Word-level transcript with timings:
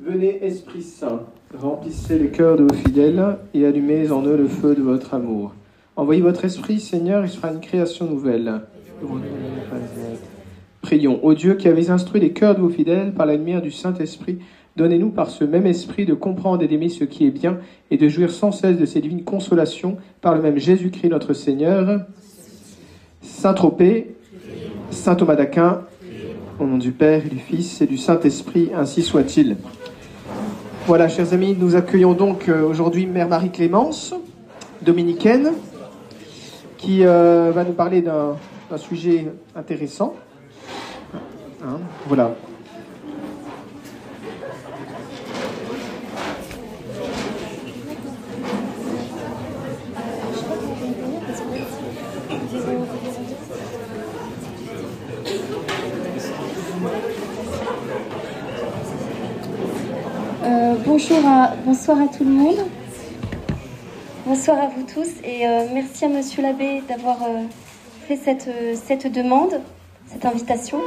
Venez, 0.00 0.44
Esprit 0.44 0.82
Saint, 0.82 1.20
remplissez 1.56 2.18
les 2.18 2.30
cœurs 2.30 2.56
de 2.56 2.62
vos 2.64 2.74
fidèles 2.74 3.36
et 3.54 3.66
allumez 3.66 4.10
en 4.10 4.22
eux 4.24 4.36
le 4.36 4.48
feu 4.48 4.74
de 4.74 4.82
votre 4.82 5.14
amour. 5.14 5.52
Envoyez 5.96 6.22
votre 6.22 6.44
Esprit, 6.44 6.80
Seigneur, 6.80 7.24
il 7.24 7.30
fera 7.30 7.52
une 7.52 7.60
création 7.60 8.06
nouvelle. 8.06 8.62
Prions. 10.80 11.24
Ô 11.24 11.34
Dieu 11.34 11.54
qui 11.54 11.68
avez 11.68 11.90
instruit 11.90 12.20
les 12.20 12.32
cœurs 12.32 12.56
de 12.56 12.60
vos 12.60 12.68
fidèles 12.68 13.12
par 13.12 13.26
la 13.26 13.36
lumière 13.36 13.62
du 13.62 13.70
Saint-Esprit, 13.70 14.38
donnez-nous 14.76 15.10
par 15.10 15.30
ce 15.30 15.44
même 15.44 15.66
esprit 15.66 16.06
de 16.06 16.14
comprendre 16.14 16.62
et 16.62 16.68
d'aimer 16.68 16.88
ce 16.88 17.04
qui 17.04 17.26
est 17.26 17.30
bien 17.30 17.58
et 17.90 17.96
de 17.96 18.08
jouir 18.08 18.32
sans 18.32 18.50
cesse 18.50 18.78
de 18.78 18.86
ces 18.86 19.00
divines 19.00 19.24
consolations 19.24 19.98
par 20.20 20.34
le 20.34 20.42
même 20.42 20.58
Jésus-Christ 20.58 21.10
notre 21.10 21.34
Seigneur. 21.34 22.06
Saint-Tropez, 23.20 24.16
Saint 24.90 25.14
Thomas 25.14 25.36
d'Aquin, 25.36 25.82
au 26.58 26.66
nom 26.66 26.78
du 26.78 26.90
Père 26.92 27.24
et 27.24 27.28
du 27.28 27.38
Fils 27.38 27.80
et 27.82 27.86
du 27.86 27.98
Saint-Esprit, 27.98 28.70
ainsi 28.74 29.02
soit-il. 29.02 29.56
Voilà, 30.84 31.08
chers 31.08 31.32
amis, 31.32 31.56
nous 31.56 31.76
accueillons 31.76 32.12
donc 32.12 32.48
euh, 32.48 32.66
aujourd'hui 32.66 33.06
Mère 33.06 33.28
Marie-Clémence, 33.28 34.14
dominicaine, 34.80 35.52
qui 36.76 37.06
euh, 37.06 37.52
va 37.54 37.62
nous 37.62 37.72
parler 37.72 38.02
d'un 38.02 38.36
sujet 38.78 39.28
intéressant. 39.54 40.16
Hein, 41.64 41.78
voilà. 42.08 42.34
Euh, 61.12 61.46
bonsoir 61.66 62.00
à 62.00 62.08
tout 62.08 62.24
le 62.24 62.30
monde. 62.30 62.56
Bonsoir 64.24 64.58
à 64.58 64.68
vous 64.68 64.82
tous 64.82 65.10
et 65.22 65.46
euh, 65.46 65.66
merci 65.70 66.06
à 66.06 66.08
Monsieur 66.08 66.40
l'abbé 66.42 66.82
d'avoir 66.88 67.22
euh, 67.24 67.42
fait 68.08 68.16
cette, 68.16 68.48
cette 68.82 69.12
demande, 69.12 69.60
cette 70.06 70.24
invitation, 70.24 70.80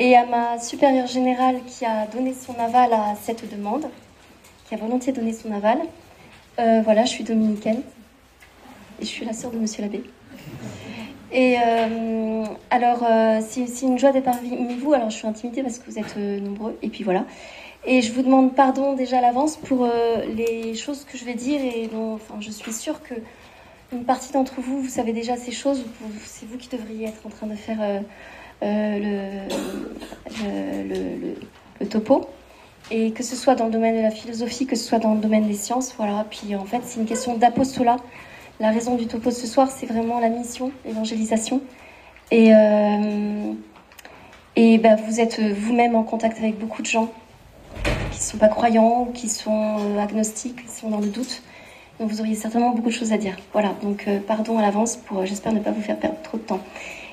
et 0.00 0.16
à 0.16 0.26
ma 0.26 0.58
supérieure 0.58 1.06
générale 1.06 1.60
qui 1.64 1.84
a 1.84 2.06
donné 2.06 2.34
son 2.34 2.58
aval 2.58 2.92
à 2.92 3.14
cette 3.22 3.48
demande, 3.48 3.84
qui 4.68 4.74
a 4.74 4.78
volontiers 4.78 5.12
donné 5.12 5.32
son 5.32 5.52
aval. 5.52 5.78
voilà, 6.56 7.04
je 7.04 7.10
suis 7.10 7.22
dominicaine 7.22 7.82
et 9.00 9.04
je 9.04 9.08
suis 9.08 9.24
la 9.24 9.32
sœur 9.32 9.52
de 9.52 9.58
Monsieur 9.58 9.82
l'abbé. 9.82 10.02
Et 11.30 11.56
alors, 12.70 13.06
c'est 13.48 13.82
une 13.82 13.98
joie 13.98 14.10
d'être 14.10 14.24
parmi 14.24 14.74
vous. 14.74 14.92
Alors, 14.92 15.10
je 15.10 15.16
suis 15.18 15.28
intimidée 15.28 15.62
parce 15.62 15.78
que 15.78 15.88
vous 15.88 15.98
êtes 16.00 16.16
nombreux. 16.16 16.76
Et 16.82 16.88
puis 16.88 17.04
voilà. 17.04 17.24
Et 17.90 18.02
je 18.02 18.12
vous 18.12 18.20
demande 18.20 18.54
pardon 18.54 18.92
déjà 18.92 19.16
à 19.16 19.22
l'avance 19.22 19.56
pour 19.56 19.84
euh, 19.86 20.22
les 20.36 20.74
choses 20.74 21.06
que 21.10 21.16
je 21.16 21.24
vais 21.24 21.32
dire 21.32 21.58
et 21.62 21.88
enfin, 21.94 22.34
je 22.38 22.50
suis 22.50 22.74
sûre 22.74 23.02
que 23.02 23.14
une 23.94 24.04
partie 24.04 24.30
d'entre 24.30 24.60
vous, 24.60 24.82
vous 24.82 24.90
savez 24.90 25.14
déjà 25.14 25.38
ces 25.38 25.52
choses, 25.52 25.86
c'est 26.26 26.46
vous 26.46 26.58
qui 26.58 26.68
devriez 26.68 27.08
être 27.08 27.24
en 27.24 27.30
train 27.30 27.46
de 27.46 27.54
faire 27.54 27.78
euh, 27.80 28.00
euh, 28.62 29.46
le, 30.86 31.34
le, 31.80 31.86
topo. 31.88 32.28
Et 32.90 33.12
que 33.12 33.22
ce 33.22 33.34
soit 33.34 33.54
dans 33.54 33.64
le 33.64 33.70
domaine 33.70 33.96
de 33.96 34.02
la 34.02 34.10
philosophie, 34.10 34.66
que 34.66 34.76
ce 34.76 34.84
soit 34.84 34.98
dans 34.98 35.14
le 35.14 35.20
domaine 35.20 35.48
des 35.48 35.54
sciences, 35.54 35.94
voilà. 35.96 36.26
Puis 36.28 36.54
en 36.56 36.66
fait, 36.66 36.82
c'est 36.84 37.00
une 37.00 37.06
question 37.06 37.38
d'apostolat. 37.38 37.96
La 38.60 38.70
raison 38.70 38.96
du 38.96 39.06
topo 39.06 39.30
ce 39.30 39.46
soir, 39.46 39.70
c'est 39.70 39.86
vraiment 39.86 40.20
la 40.20 40.28
mission, 40.28 40.72
l'évangélisation. 40.84 41.62
Et, 42.30 42.50
et 44.56 44.78
ben, 44.78 44.96
vous 45.06 45.20
êtes 45.20 45.40
vous-même 45.40 45.94
en 45.94 46.02
contact 46.02 46.36
avec 46.36 46.58
beaucoup 46.58 46.82
de 46.82 46.86
gens 46.86 47.10
qui 48.18 48.24
ne 48.24 48.30
sont 48.30 48.38
pas 48.38 48.48
croyants 48.48 49.06
ou 49.08 49.12
qui 49.12 49.28
sont 49.28 49.76
euh, 49.78 49.98
agnostiques, 50.02 50.66
qui 50.66 50.72
sont 50.72 50.90
dans 50.90 50.98
le 50.98 51.06
doute. 51.06 51.42
Donc 52.00 52.10
vous 52.10 52.20
auriez 52.20 52.34
certainement 52.34 52.70
beaucoup 52.70 52.88
de 52.88 52.94
choses 52.94 53.12
à 53.12 53.16
dire. 53.16 53.36
Voilà, 53.52 53.74
donc 53.80 54.06
euh, 54.08 54.18
pardon 54.18 54.58
à 54.58 54.62
l'avance 54.62 54.96
pour, 54.96 55.20
euh, 55.20 55.24
j'espère 55.24 55.52
ne 55.52 55.60
pas 55.60 55.70
vous 55.70 55.82
faire 55.82 55.96
perdre 55.96 56.20
trop 56.22 56.36
de 56.36 56.42
temps. 56.42 56.60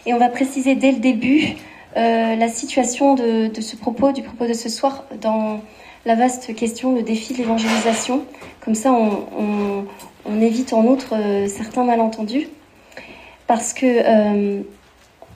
Et 0.07 0.13
on 0.13 0.17
va 0.17 0.29
préciser 0.29 0.73
dès 0.75 0.91
le 0.91 0.99
début 0.99 1.55
la 1.97 2.49
situation 2.49 3.15
de, 3.15 3.49
ce 3.61 3.77
propos, 3.77 4.11
du 4.11 4.21
propos 4.21 4.45
de 4.45 4.51
ce 4.51 4.67
soir, 4.67 5.05
dans 5.21 5.61
la 6.05 6.15
vaste 6.15 6.53
question, 6.53 6.93
le 6.93 7.03
défi 7.03 7.31
de 7.31 7.37
l'évangélisation. 7.37 8.25
Comme 8.59 8.75
ça, 8.75 8.91
on, 8.91 9.85
évite 10.41 10.73
en 10.73 10.83
outre 10.83 11.15
certains 11.47 11.85
malentendus. 11.85 12.49
Parce 13.47 13.71
que 13.71 14.61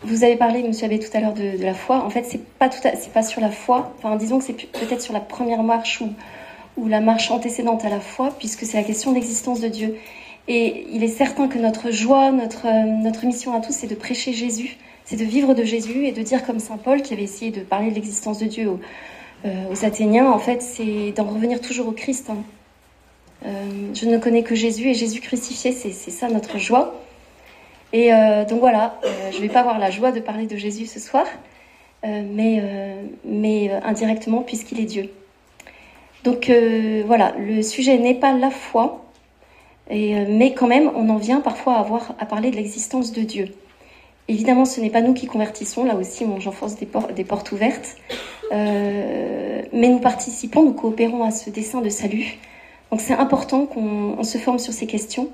vous 0.04 0.24
avez 0.24 0.38
parlé, 0.38 0.64
Monsieur 0.64 0.86
Abbé, 0.86 1.00
tout 1.00 1.16
à 1.16 1.20
l'heure 1.20 1.34
de, 1.34 1.62
la 1.62 1.74
foi. 1.74 2.04
En 2.04 2.10
fait, 2.10 2.24
c'est 2.24 2.44
pas 2.44 2.70
pas 3.14 3.24
sur 3.24 3.42
la 3.42 3.52
foi. 3.52 3.94
Enfin, 3.98 4.16
disons 4.16 4.40
que 4.40 4.46
c'est 4.46 4.54
peut-être 4.54 5.02
sur 5.02 5.14
la 5.14 5.20
première 5.20 5.64
marche 5.64 6.02
ou, 6.02 6.10
ou 6.78 6.88
la 6.88 7.02
marche 7.02 7.32
antécédente 7.32 7.84
à 7.84 7.90
la 7.90 8.00
foi, 8.00 8.34
puisque 8.38 8.66
c'est 8.66 8.78
la 8.78 8.84
question 8.84 9.12
de 9.12 9.16
l'existence 9.16 9.60
de 9.60 9.68
Dieu. 9.68 9.98
Et 10.48 10.88
il 10.92 11.04
est 11.04 11.10
certain 11.10 11.48
que 11.48 11.60
notre 11.60 11.92
joie, 11.92 12.32
notre, 12.32 12.66
euh, 12.66 12.86
notre 13.04 13.26
mission 13.26 13.56
à 13.56 13.62
tous, 13.62 13.74
c'est 13.74 13.88
de 13.88 13.96
prêcher 13.96 14.34
Jésus, 14.34 14.78
c'est 15.06 15.16
de 15.16 15.24
vivre 15.26 15.54
de 15.54 15.64
Jésus 15.64 16.08
et 16.08 16.12
de 16.12 16.22
dire 16.24 16.44
comme 16.46 16.60
Saint 16.60 16.78
Paul, 16.78 17.02
qui 17.02 17.14
avait 17.14 17.24
essayé 17.24 17.52
de 17.52 17.62
parler 17.62 17.92
de 17.92 17.96
l'existence 17.96 18.40
de 18.40 18.46
Dieu 18.46 18.70
aux, 18.70 18.80
euh, 19.46 19.76
Athéniens, 19.84 20.32
en 20.32 20.40
fait, 20.40 20.62
c'est 20.62 21.12
d'en 21.12 21.26
revenir 21.26 21.62
toujours 21.62 21.88
au 21.88 21.92
Christ. 21.92 22.30
Hein. 22.32 22.38
Euh, 23.46 23.50
je 23.94 24.06
ne 24.06 24.18
connais 24.18 24.44
que 24.44 24.56
Jésus 24.56 24.90
et 24.90 24.94
Jésus 24.94 25.22
crucifié, 25.22 25.72
c'est 25.72 25.92
ça 25.92 26.30
notre 26.30 26.58
joie. 26.58 26.96
Et 27.92 28.14
euh, 28.14 28.46
donc 28.46 28.60
voilà, 28.60 29.00
euh, 29.04 29.32
je 29.32 29.38
ne 29.38 29.42
vais 29.42 29.50
pas 29.50 29.62
avoir 29.62 29.80
la 29.80 29.90
joie 29.90 30.12
de 30.12 30.20
parler 30.20 30.46
de 30.46 30.56
Jésus 30.56 30.86
ce 30.86 31.00
soir, 31.00 31.26
euh, 32.06 32.24
mais, 32.32 32.62
mais 33.26 33.72
indirectement 33.84 34.42
puisqu'il 34.42 34.80
est 34.80 34.86
Dieu. 34.86 35.10
Donc 36.24 36.52
voilà, 37.06 37.34
le 37.40 37.62
sujet 37.62 37.98
n'est 37.98 38.14
pas 38.14 38.34
la 38.34 38.52
foi, 38.52 39.06
mais 39.90 40.54
quand 40.54 40.68
même, 40.68 40.92
on 40.96 41.10
en 41.10 41.18
vient 41.18 41.40
parfois 41.40 41.88
à 42.20 42.26
parler 42.26 42.52
de 42.52 42.58
l'existence 42.58 43.12
de 43.14 43.22
Dieu. 43.22 43.48
Évidemment, 44.28 44.66
ce 44.66 44.80
n'est 44.82 44.92
pas 44.92 45.02
nous 45.02 45.14
qui 45.14 45.26
convertissons, 45.26 45.86
là 45.86 45.96
aussi 45.96 46.26
j'enfonce 46.40 46.76
des, 46.76 46.88
des 47.16 47.24
portes 47.24 47.52
ouvertes, 47.52 47.96
mais 48.52 49.64
nous 49.74 50.00
participons, 50.00 50.64
nous 50.64 50.74
coopérons 50.74 51.24
à 51.24 51.32
ce 51.32 51.50
dessein 51.50 51.82
de 51.82 51.90
salut. 51.90 52.38
Donc 52.92 53.02
c'est 53.02 53.14
important 53.14 53.66
qu'on 53.66 54.22
se 54.24 54.38
forme 54.38 54.60
sur 54.60 54.74
ces 54.74 54.88
questions 54.88 55.30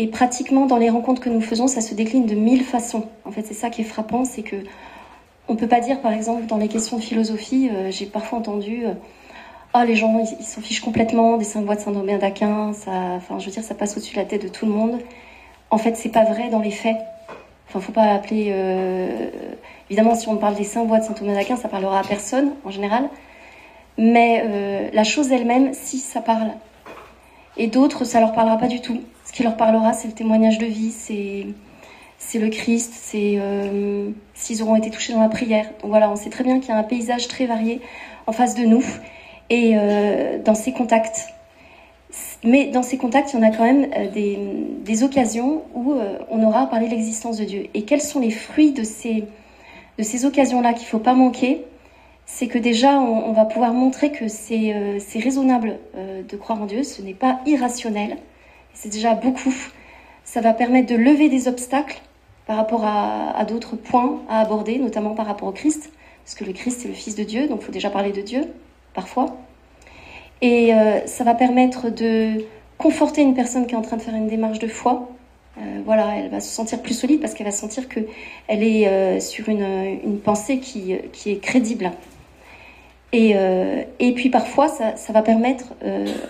et 0.00 0.06
pratiquement 0.06 0.64
dans 0.64 0.78
les 0.78 0.88
rencontres 0.88 1.20
que 1.20 1.28
nous 1.28 1.42
faisons, 1.42 1.66
ça 1.66 1.82
se 1.82 1.94
décline 1.94 2.24
de 2.24 2.34
mille 2.34 2.64
façons. 2.64 3.04
En 3.26 3.32
fait, 3.32 3.42
c'est 3.46 3.52
ça 3.52 3.68
qui 3.68 3.82
est 3.82 3.84
frappant, 3.84 4.24
c'est 4.24 4.40
que 4.40 4.56
on 5.46 5.56
peut 5.56 5.66
pas 5.66 5.80
dire, 5.80 6.00
par 6.00 6.12
exemple, 6.12 6.46
dans 6.46 6.56
les 6.56 6.68
questions 6.68 6.96
de 6.96 7.02
philosophie, 7.02 7.68
euh, 7.70 7.90
j'ai 7.90 8.06
parfois 8.06 8.38
entendu, 8.38 8.86
euh, 8.86 8.94
ah 9.74 9.84
les 9.84 9.96
gens 9.96 10.24
ils 10.40 10.42
s'en 10.42 10.62
fichent 10.62 10.80
complètement 10.80 11.36
des 11.36 11.44
cinq 11.44 11.66
voies 11.66 11.74
de 11.74 11.80
Saint-Domingue 11.82 12.18
d'Aquin, 12.18 12.72
ça, 12.72 12.90
enfin 13.16 13.38
je 13.38 13.44
veux 13.44 13.50
dire, 13.50 13.62
ça 13.62 13.74
passe 13.74 13.94
au-dessus 13.94 14.14
de 14.14 14.20
la 14.20 14.24
tête 14.24 14.42
de 14.42 14.48
tout 14.48 14.64
le 14.64 14.72
monde. 14.72 14.98
En 15.68 15.76
fait, 15.76 15.98
c'est 15.98 16.08
pas 16.08 16.24
vrai 16.24 16.48
dans 16.48 16.60
les 16.60 16.70
faits. 16.70 16.96
Enfin, 17.68 17.80
faut 17.80 17.92
pas 17.92 18.10
appeler. 18.10 18.46
Euh, 18.52 19.28
évidemment, 19.90 20.14
si 20.14 20.28
on 20.28 20.36
parle 20.38 20.54
des 20.54 20.64
cinq 20.64 20.86
voies 20.86 21.00
de 21.00 21.04
Saint-Domingue 21.04 21.34
d'Aquin, 21.36 21.56
ça 21.56 21.68
parlera 21.68 22.00
à 22.00 22.04
personne 22.04 22.52
en 22.64 22.70
général. 22.70 23.10
Mais 23.98 24.90
la 24.94 25.04
chose 25.04 25.30
elle-même, 25.30 25.74
si 25.74 25.98
ça 25.98 26.22
parle. 26.22 26.52
Et 27.58 27.66
d'autres, 27.66 28.04
ça 28.04 28.18
leur 28.20 28.32
parlera 28.32 28.56
pas 28.56 28.68
du 28.68 28.80
tout. 28.80 29.02
Ce 29.30 29.36
qui 29.36 29.44
leur 29.44 29.56
parlera, 29.56 29.92
c'est 29.92 30.08
le 30.08 30.14
témoignage 30.14 30.58
de 30.58 30.66
vie, 30.66 30.90
c'est 30.90 31.46
c'est 32.18 32.40
le 32.40 32.48
Christ, 32.48 32.92
c'est 32.96 33.34
euh, 33.36 34.10
s'ils 34.34 34.60
auront 34.60 34.74
été 34.74 34.90
touchés 34.90 35.12
dans 35.12 35.20
la 35.20 35.28
prière. 35.28 35.66
Donc 35.80 35.90
voilà, 35.90 36.10
on 36.10 36.16
sait 36.16 36.30
très 36.30 36.42
bien 36.42 36.58
qu'il 36.58 36.70
y 36.70 36.72
a 36.72 36.76
un 36.78 36.82
paysage 36.82 37.28
très 37.28 37.46
varié 37.46 37.80
en 38.26 38.32
face 38.32 38.56
de 38.56 38.64
nous 38.64 38.82
et 39.48 39.74
euh, 39.76 40.42
dans 40.42 40.56
ces 40.56 40.72
contacts. 40.72 41.28
Mais 42.42 42.66
dans 42.72 42.82
ces 42.82 42.98
contacts, 42.98 43.32
il 43.32 43.36
y 43.36 43.38
en 43.38 43.46
a 43.46 43.56
quand 43.56 43.62
même 43.62 43.88
euh, 43.96 44.10
des, 44.10 44.36
des, 44.84 45.04
occasions 45.04 45.62
où 45.76 45.94
on 46.28 46.42
aura 46.42 46.66
parlé 46.66 46.86
de 46.86 46.90
l'existence 46.90 47.36
de 47.36 47.44
Dieu. 47.44 47.68
Et 47.74 47.84
quels 47.84 48.02
sont 48.02 48.18
les 48.18 48.32
fruits 48.32 48.72
de 48.72 48.82
ces, 48.82 49.26
de 49.96 50.02
ces 50.02 50.24
occasions-là 50.24 50.72
qu'il 50.72 50.86
ne 50.86 50.88
faut 50.88 50.98
pas 50.98 51.14
manquer? 51.14 51.64
C'est 52.26 52.48
que 52.48 52.58
déjà, 52.58 52.98
on, 52.98 53.28
on, 53.28 53.32
va 53.32 53.44
pouvoir 53.44 53.74
montrer 53.74 54.10
que 54.10 54.26
c'est 54.26 54.74
raisonnable 55.14 55.78
de 55.96 56.36
croire 56.36 56.60
en 56.60 56.66
Dieu, 56.66 56.82
ce 56.82 57.00
n'est 57.00 57.14
pas 57.14 57.38
irrationnel 57.46 58.16
c'est 58.74 58.88
déjà 58.88 59.14
beaucoup. 59.14 59.54
Ça 60.24 60.40
va 60.40 60.52
permettre 60.52 60.88
de 60.88 60.96
lever 60.96 61.28
des 61.28 61.48
obstacles 61.48 62.00
par 62.46 62.56
rapport 62.56 62.84
à, 62.84 63.44
d'autres 63.44 63.76
points 63.76 64.20
à 64.28 64.40
aborder, 64.40 64.78
notamment 64.78 65.14
par 65.14 65.26
rapport 65.26 65.48
au 65.48 65.52
Christ, 65.52 65.92
parce 66.24 66.34
que 66.34 66.44
le 66.44 66.52
Christ 66.52 66.84
est 66.84 66.88
le 66.88 66.94
Fils 66.94 67.14
de 67.14 67.22
Dieu, 67.22 67.46
donc 67.46 67.60
il 67.62 67.66
faut 67.66 67.72
déjà 67.72 67.90
parler 67.90 68.10
de 68.10 68.20
Dieu, 68.22 68.42
parfois. 68.92 69.36
Et 70.42 70.74
euh, 70.74 71.06
ça 71.06 71.22
va 71.22 71.34
permettre 71.34 71.90
de 71.90 72.44
conforter 72.76 73.22
une 73.22 73.34
personne 73.34 73.66
qui 73.66 73.74
est 73.74 73.76
en 73.76 73.82
train 73.82 73.96
de 73.96 74.02
faire 74.02 74.16
une 74.16 74.26
démarche 74.26 74.58
de 74.58 74.66
foi. 74.66 75.10
Euh, 75.58 75.80
voilà, 75.84 76.16
elle 76.16 76.30
va 76.30 76.40
se 76.40 76.48
sentir 76.48 76.80
plus 76.82 76.94
solide 76.94 77.20
parce 77.20 77.34
qu'elle 77.34 77.46
va 77.46 77.52
sentir 77.52 77.88
qu'elle 77.88 78.06
est 78.48 78.88
euh, 78.88 79.20
sur 79.20 79.48
une, 79.48 80.18
pensée 80.24 80.58
qui, 80.58 80.92
est 80.92 81.40
crédible. 81.40 81.92
Et, 83.12 83.34
et 83.98 84.12
puis 84.12 84.28
parfois, 84.28 84.68
ça, 84.68 84.96
ça 84.96 85.12
va 85.12 85.22
permettre 85.22 85.74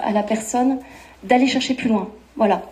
à 0.03 0.13
la 0.13 0.23
personne 0.23 0.79
d'aller 1.25 1.47
chercher 1.47 1.75
plus 1.75 1.89
loin. 1.89 2.11
Voilà. 2.41 2.63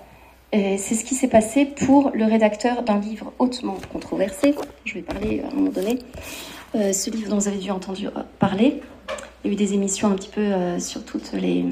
C'est 0.51 0.95
ce 0.95 1.05
qui 1.05 1.15
s'est 1.15 1.29
passé 1.29 1.67
pour 1.67 2.11
le 2.15 2.25
rédacteur 2.25 2.83
d'un 2.85 2.99
livre 2.99 3.35
hautement 3.39 3.77
controversé. 3.93 4.55
Je 4.87 4.95
vais 4.95 5.03
parler 5.03 5.43
à 5.45 5.53
un 5.53 5.55
moment 5.55 5.71
donné. 5.71 5.99
Euh, 6.75 6.95
ce 6.95 7.11
livre 7.11 7.29
dont 7.29 7.37
vous 7.37 7.49
avez 7.49 7.59
dû 7.59 7.71
entendre 7.71 7.99
parler. 8.39 8.81
il 9.45 9.49
y 9.49 9.51
a 9.51 9.53
eu 9.53 9.57
des 9.57 9.75
émissions 9.75 10.09
un 10.09 10.15
petit 10.15 10.31
peu 10.31 10.81
sur 10.81 11.05
toutes 11.05 11.35
les 11.35 11.67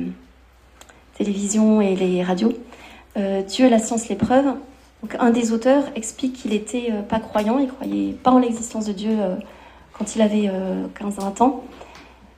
télévisions 1.17 1.81
et 1.81 1.97
les 1.97 2.23
radios. 2.23 2.53
Dieu, 3.49 3.71
la 3.71 3.79
science, 3.79 4.11
l'épreuve. 4.11 4.45
Donc 5.03 5.17
un 5.19 5.31
des 5.31 5.53
auteurs 5.53 5.85
explique 5.95 6.35
qu'il 6.35 6.51
n'était 6.51 6.93
pas 7.09 7.19
croyant, 7.19 7.59
il 7.59 7.69
croyait 7.69 8.13
pas 8.13 8.31
en 8.31 8.41
l'existence 8.41 8.85
de 8.85 8.93
Dieu 8.93 9.17
quand 9.97 10.17
il 10.17 10.21
avait 10.21 10.51
15-20 11.01 11.43
ans. 11.43 11.65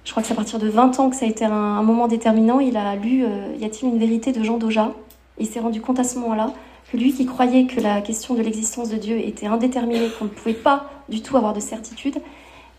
Je 0.04 0.12
crois 0.12 0.22
que 0.22 0.28
c'est 0.28 0.34
à 0.34 0.36
partir 0.36 0.60
de 0.60 0.68
20 0.68 1.00
ans 1.00 1.10
que 1.10 1.16
ça 1.16 1.26
a 1.26 1.28
été 1.28 1.44
un, 1.44 1.82
moment 1.82 2.06
déterminant. 2.06 2.60
Il 2.60 2.76
a 2.76 2.94
lu 2.94 3.24
Y 3.58 3.64
a-t-il 3.64 3.88
une 3.88 3.98
vérité 3.98 4.30
de 4.30 4.44
Jean 4.44 4.56
Doja? 4.58 4.94
Il 5.38 5.46
s'est 5.46 5.60
rendu 5.60 5.80
compte 5.80 5.98
à 5.98 6.04
ce 6.04 6.18
moment-là 6.18 6.52
que 6.90 6.96
lui 6.96 7.12
qui 7.12 7.26
croyait 7.26 7.66
que 7.66 7.80
la 7.80 8.00
question 8.00 8.34
de 8.34 8.42
l'existence 8.42 8.88
de 8.88 8.96
Dieu 8.96 9.18
était 9.18 9.46
indéterminée, 9.46 10.08
qu'on 10.18 10.24
ne 10.24 10.30
pouvait 10.30 10.54
pas 10.54 10.90
du 11.08 11.22
tout 11.22 11.36
avoir 11.36 11.52
de 11.52 11.60
certitude, 11.60 12.18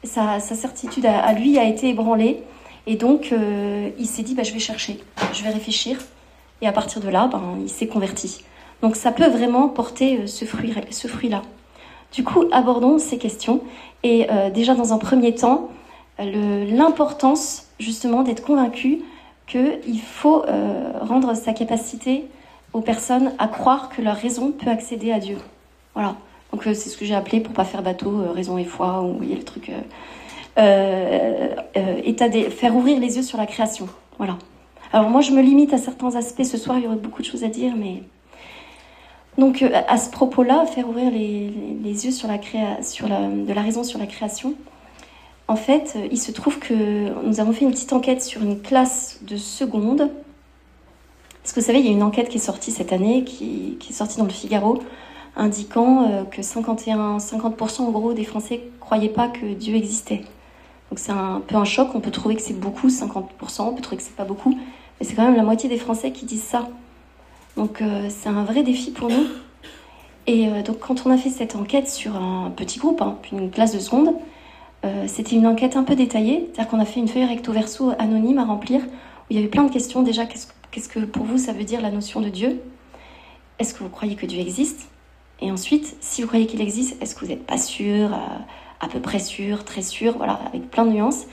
sa, 0.04 0.40
certitude 0.40 1.06
à, 1.06 1.34
lui 1.34 1.58
a 1.58 1.64
été 1.64 1.90
ébranlée. 1.90 2.42
Et 2.88 2.96
donc, 2.96 3.32
euh, 3.32 3.90
il 4.00 4.08
s'est 4.08 4.24
dit, 4.24 4.34
bah, 4.34 4.44
je 4.44 4.54
vais 4.54 4.60
chercher, 4.60 5.00
je 5.34 5.44
vais 5.44 5.50
réfléchir. 5.50 6.00
Et 6.62 6.68
à 6.68 6.72
partir 6.72 7.02
de 7.02 7.10
là, 7.10 7.30
ben, 7.32 7.58
il 7.62 7.70
s'est 7.70 7.88
converti. 7.88 8.44
Donc, 8.82 8.96
ça 8.96 9.12
peut 9.12 9.28
vraiment 9.28 9.68
porter 9.68 10.20
euh, 10.20 10.28
ce 10.28 10.46
fruit-là. 10.46 10.82
Ce 10.90 11.08
fruit 11.08 11.32
du 12.12 12.24
coup, 12.24 12.46
abordons 12.52 12.98
ces 12.98 13.20
questions. 13.20 13.62
Et 14.02 14.28
euh, 14.32 14.50
déjà, 14.50 14.74
dans 14.74 14.94
un 14.94 14.98
premier 14.98 15.36
temps, 15.36 15.70
l'importance 16.18 17.68
justement 17.80 18.24
d'être 18.24 18.44
convaincu 18.44 19.00
qu'il 19.48 20.02
faut 20.02 20.44
rendre 21.02 21.34
sa 21.34 21.54
capacité 21.54 22.26
aux 22.74 22.82
personnes 22.82 23.34
à 23.40 23.48
croire 23.48 23.90
que 23.90 24.02
leur 24.02 24.16
raison 24.16 24.52
peut 24.52 24.70
accéder 24.70 25.12
à 25.12 25.20
Dieu. 25.20 25.38
Voilà. 25.94 26.16
Donc 26.52 26.66
euh, 26.66 26.74
c'est 26.74 26.90
ce 26.90 26.98
que 26.98 27.06
j'ai 27.06 27.16
appelé, 27.16 27.40
pour 27.40 27.54
pas 27.54 27.66
faire 27.66 27.82
bateau, 27.82 28.22
euh, 28.22 28.32
raison 28.32 28.58
et 28.58 28.66
foi, 28.66 29.02
ou 29.02 29.24
y 29.24 29.34
a 29.34 29.36
le 29.36 29.44
truc... 29.44 29.72
Euh, 30.58 31.56
des, 31.74 32.50
faire 32.50 32.76
ouvrir 32.76 33.00
les 33.00 33.16
yeux 33.16 33.24
sur 33.24 33.38
la 33.38 33.46
création. 33.46 33.88
Voilà. 34.18 34.38
Alors 34.92 35.10
moi 35.10 35.22
je 35.22 35.32
me 35.32 35.42
limite 35.42 35.74
à 35.74 35.78
certains 35.78 36.16
aspects. 36.16 36.44
Ce 36.44 36.58
soir 36.58 36.78
il 36.78 36.84
y 36.84 36.88
aurait 36.88 36.98
beaucoup 36.98 37.22
de 37.22 37.28
choses 37.28 37.44
à 37.44 37.48
dire, 37.48 37.74
mais 37.78 38.04
donc 39.38 39.64
à 39.88 39.98
ce 39.98 40.10
propos-là, 40.10 40.66
faire 40.66 40.90
ouvrir 40.90 41.12
les, 41.12 42.06
yeux 42.06 42.12
sur 42.12 42.28
la 42.28 42.38
créa, 42.38 42.78
de 42.78 43.54
la 43.54 43.62
raison 43.62 43.84
sur 43.84 44.00
la 44.00 44.06
création. 44.06 44.54
En 45.48 45.56
fait, 45.56 45.98
il 46.12 46.20
se 46.20 46.32
trouve 46.32 46.60
que 46.60 46.74
nous 47.26 47.40
avons 47.40 47.54
fait 47.54 47.64
une 47.64 47.72
petite 47.72 47.94
enquête 47.94 48.22
sur 48.22 48.42
une 48.42 48.62
classe 48.62 49.20
de 49.22 49.38
seconde 49.38 50.10
parce 51.50 51.56
que 51.56 51.62
vous 51.62 51.66
savez, 51.66 51.80
il 51.80 51.86
y 51.88 51.90
a 51.90 51.94
une 51.94 52.04
enquête 52.04 52.30
qui 52.30 52.38
est 52.38 52.42
sortie 52.42 52.70
cette 52.70 52.94
année, 52.94 53.24
qui, 53.24 53.76
est 53.90 53.92
sortie 53.92 54.20
dans 54.20 54.26
le 54.26 54.30
Figaro, 54.30 54.84
indiquant 55.36 56.08
euh, 56.08 56.24
que 56.24 56.44
51, 56.44 57.18
50% 57.18 57.82
en 57.82 57.90
gros 57.90 58.14
des 58.14 58.24
Français 58.24 58.62
croyaient 58.80 59.10
pas 59.10 59.30
que 59.30 59.48
Dieu 59.56 59.76
existait. 59.76 60.22
Donc 60.92 61.00
c'est 61.00 61.12
un 61.12 61.42
peu 61.48 61.56
un 61.56 61.66
choc, 61.66 61.90
on 61.96 62.02
peut 62.02 62.12
trouver 62.12 62.36
que 62.36 62.44
c'est 62.44 62.54
beaucoup, 62.54 62.90
50%, 62.90 63.62
on 63.62 63.74
peut 63.74 63.82
trouver 63.82 63.98
que 63.98 64.04
c'est 64.04 64.16
pas 64.16 64.26
beaucoup, 64.26 64.52
mais 64.52 65.08
c'est 65.08 65.16
quand 65.16 65.24
même 65.24 65.36
la 65.36 65.42
moitié 65.42 65.68
des 65.68 65.80
Français 65.80 66.12
qui 66.12 66.28
disent 66.28 66.44
ça. 66.44 66.68
Donc 67.58 67.82
euh, 67.82 68.10
c'est 68.10 68.30
un 68.30 68.44
vrai 68.44 68.62
défi 68.62 68.92
pour 68.92 69.10
nous. 69.10 69.26
Et 70.28 70.50
euh, 70.50 70.62
donc 70.62 70.78
quand 70.78 71.08
on 71.08 71.10
a 71.10 71.18
fait 71.18 71.32
cette 71.32 71.56
enquête 71.56 71.90
sur 71.90 72.16
un 72.16 72.52
petit 72.56 72.78
groupe, 72.78 73.02
hein, 73.02 73.18
puis 73.24 73.32
une 73.36 73.50
classe 73.50 73.74
de 73.74 73.80
seconde, 73.80 74.14
c'était 75.08 75.36
une 75.36 75.48
enquête 75.48 75.76
un 75.76 75.84
peu 75.84 75.96
détaillée, 75.96 76.48
c'est-à-dire 76.54 76.70
qu'on 76.70 76.80
a 76.80 76.86
fait 76.86 77.00
une 77.00 77.08
feuille 77.08 77.26
recto 77.26 77.52
verso 77.52 77.92
anonyme 77.98 78.38
à 78.38 78.46
remplir, 78.46 78.82
où 78.82 79.26
il 79.32 79.36
y 79.36 79.40
avait 79.40 79.50
plein 79.50 79.64
de 79.64 79.72
questions 79.72 80.04
déjà, 80.04 80.28
qu'est-ce 80.28 80.46
Qu'est-ce 80.72 80.90
que 80.90 81.00
pour 81.00 81.26
vous 81.26 81.40
ça 81.40 81.52
veut 81.52 81.64
dire 81.64 81.82
la 81.82 81.90
notion 81.90 82.22
de 82.22 82.30
Dieu? 82.30 82.62
Est-ce 83.58 83.74
que 83.74 83.84
vous 83.84 83.90
croyez 83.90 84.16
que 84.16 84.26
Dieu 84.26 84.40
existe? 84.40 84.88
Et 85.42 85.52
ensuite, 85.52 85.96
si 86.00 86.22
vous 86.22 86.28
croyez 86.28 86.46
qu'il 86.46 86.62
existe, 86.62 87.02
est-ce 87.02 87.16
que 87.16 87.22
vous 87.22 87.32
n'êtes 87.32 87.46
pas 87.46 87.58
sûr, 87.58 88.14
euh, 88.14 88.18
à 88.80 88.88
peu 88.88 89.00
près 89.00 89.20
sûr, 89.20 89.64
très 89.66 89.82
sûr, 89.82 90.18
voilà, 90.18 90.34
avec 90.46 90.70
plein 90.70 90.86
de 90.86 90.92
nuances 90.92 91.26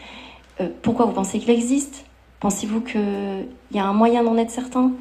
euh, 0.60 0.68
Pourquoi 0.82 1.06
vous 1.06 1.12
pensez 1.12 1.38
qu'il 1.38 1.50
existe? 1.50 2.06
Pensez-vous 2.40 2.80
qu'il 2.80 3.46
y 3.72 3.78
a 3.78 3.84
un 3.84 3.92
moyen 3.92 4.24
d'en 4.24 4.36
être 4.38 4.50
certain? 4.50 4.92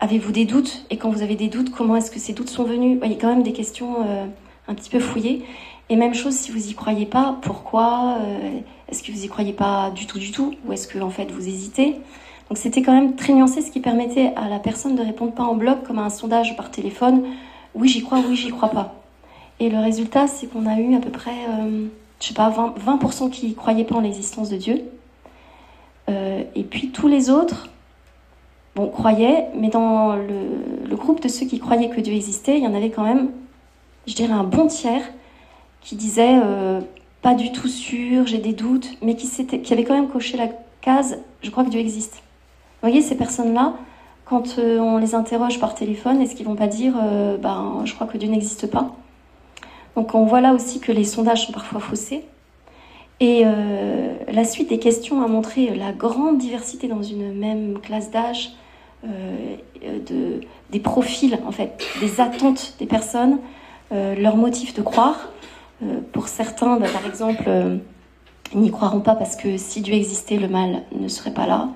Avez-vous 0.00 0.32
des 0.32 0.44
doutes? 0.44 0.84
Et 0.90 0.96
quand 0.96 1.10
vous 1.10 1.22
avez 1.22 1.34
des 1.34 1.48
doutes, 1.48 1.70
comment 1.70 1.96
est-ce 1.96 2.10
que 2.10 2.20
ces 2.20 2.34
doutes 2.34 2.50
sont 2.50 2.64
venus? 2.64 3.00
Il 3.02 3.10
y 3.10 3.14
a 3.14 3.18
quand 3.18 3.28
même 3.28 3.42
des 3.42 3.52
questions 3.52 4.06
euh, 4.06 4.26
un 4.68 4.74
petit 4.74 4.90
peu 4.90 5.00
fouillées. 5.00 5.44
Et 5.88 5.96
même 5.96 6.14
chose, 6.14 6.34
si 6.34 6.52
vous 6.52 6.68
y 6.68 6.74
croyez 6.74 7.06
pas, 7.06 7.38
pourquoi 7.42 8.18
Est-ce 8.88 9.02
que 9.02 9.12
vous 9.12 9.24
y 9.24 9.28
croyez 9.28 9.52
pas 9.52 9.90
du 9.90 10.06
tout, 10.06 10.18
du 10.18 10.30
tout? 10.30 10.54
Ou 10.64 10.72
est-ce 10.72 10.86
que 10.86 10.98
en 11.00 11.10
fait 11.10 11.30
vous 11.30 11.46
hésitez? 11.46 11.96
Donc 12.48 12.58
c'était 12.58 12.82
quand 12.82 12.92
même 12.92 13.16
très 13.16 13.32
nuancé, 13.32 13.62
ce 13.62 13.70
qui 13.70 13.80
permettait 13.80 14.32
à 14.36 14.48
la 14.48 14.58
personne 14.58 14.94
de 14.94 15.02
répondre 15.02 15.32
pas 15.32 15.44
en 15.44 15.54
bloc 15.54 15.84
comme 15.84 15.98
à 15.98 16.02
un 16.02 16.10
sondage 16.10 16.56
par 16.56 16.70
téléphone. 16.70 17.24
Oui, 17.74 17.88
j'y 17.88 18.02
crois, 18.02 18.18
oui, 18.28 18.36
j'y 18.36 18.50
crois 18.50 18.68
pas. 18.68 18.94
Et 19.60 19.70
le 19.70 19.78
résultat, 19.78 20.26
c'est 20.26 20.46
qu'on 20.46 20.66
a 20.66 20.78
eu 20.78 20.94
à 20.94 21.00
peu 21.00 21.10
près, 21.10 21.30
euh, 21.48 21.86
je 22.20 22.28
sais 22.28 22.34
pas, 22.34 22.50
20%, 22.50 22.74
20 22.76 23.30
qui 23.30 23.54
croyaient 23.54 23.84
pas 23.84 23.96
en 23.96 24.00
l'existence 24.00 24.50
de 24.50 24.56
Dieu. 24.56 24.82
Euh, 26.08 26.42
et 26.54 26.64
puis 26.64 26.90
tous 26.90 27.08
les 27.08 27.30
autres, 27.30 27.68
bon, 28.74 28.88
croyaient, 28.88 29.48
mais 29.54 29.68
dans 29.68 30.16
le, 30.16 30.96
groupe 30.96 31.22
de 31.22 31.28
ceux 31.28 31.46
qui 31.46 31.58
croyaient 31.58 31.88
que 31.88 32.00
Dieu 32.00 32.14
existait, 32.14 32.58
il 32.58 32.64
y 32.64 32.66
en 32.66 32.74
avait 32.74 32.90
quand 32.90 33.02
même, 33.02 33.30
je 34.06 34.14
dirais, 34.14 34.32
un 34.32 34.44
bon 34.44 34.66
tiers 34.66 35.02
qui 35.80 35.96
disait 35.96 36.38
euh, 36.44 36.80
pas 37.22 37.34
du 37.34 37.50
tout 37.50 37.66
sûr, 37.66 38.26
j'ai 38.26 38.38
des 38.38 38.52
doutes, 38.52 38.88
mais 39.00 39.16
qui, 39.16 39.28
qui 39.46 39.72
avait 39.72 39.84
quand 39.84 39.94
même 39.94 40.08
coché 40.08 40.36
la 40.36 40.48
case 40.80 41.18
je 41.42 41.50
crois 41.50 41.64
que 41.64 41.70
Dieu 41.70 41.80
existe. 41.80 42.22
Vous 42.82 42.88
voyez, 42.88 43.00
ces 43.00 43.14
personnes-là, 43.14 43.74
quand 44.24 44.58
euh, 44.58 44.80
on 44.80 44.98
les 44.98 45.14
interroge 45.14 45.60
par 45.60 45.76
téléphone, 45.76 46.20
est-ce 46.20 46.34
qu'ils 46.34 46.46
vont 46.46 46.56
pas 46.56 46.66
dire 46.66 46.94
euh, 47.00 47.36
ben, 47.36 47.82
je 47.84 47.94
crois 47.94 48.08
que 48.08 48.18
Dieu 48.18 48.28
n'existe 48.28 48.68
pas? 48.68 48.90
Donc 49.94 50.16
on 50.16 50.24
voit 50.24 50.40
là 50.40 50.52
aussi 50.52 50.80
que 50.80 50.90
les 50.90 51.04
sondages 51.04 51.46
sont 51.46 51.52
parfois 51.52 51.78
faussés. 51.78 52.24
Et 53.20 53.42
euh, 53.44 54.14
la 54.32 54.42
suite 54.42 54.68
des 54.68 54.80
questions 54.80 55.22
a 55.22 55.28
montré 55.28 55.72
la 55.76 55.92
grande 55.92 56.38
diversité 56.38 56.88
dans 56.88 57.04
une 57.04 57.32
même 57.32 57.78
classe 57.78 58.10
d'âge, 58.10 58.50
de, 59.04 60.40
des 60.70 60.80
profils, 60.80 61.38
en 61.46 61.52
fait, 61.52 61.84
des 62.00 62.20
attentes 62.20 62.74
des 62.80 62.86
personnes, 62.86 63.38
leur 63.92 64.36
motif 64.36 64.74
de 64.74 64.82
croire. 64.82 65.30
pour 66.12 66.26
certains, 66.26 66.78
ben, 66.78 66.90
par 66.90 67.06
exemple, 67.06 67.44
ils 68.54 68.60
n'y 68.60 68.72
croiront 68.72 69.00
pas 69.00 69.14
parce 69.14 69.36
que 69.36 69.56
si 69.56 69.82
Dieu 69.82 69.94
existait, 69.94 70.36
le 70.36 70.48
mal 70.48 70.82
ne 70.98 71.06
serait 71.06 71.34
pas 71.34 71.46
là 71.46 71.68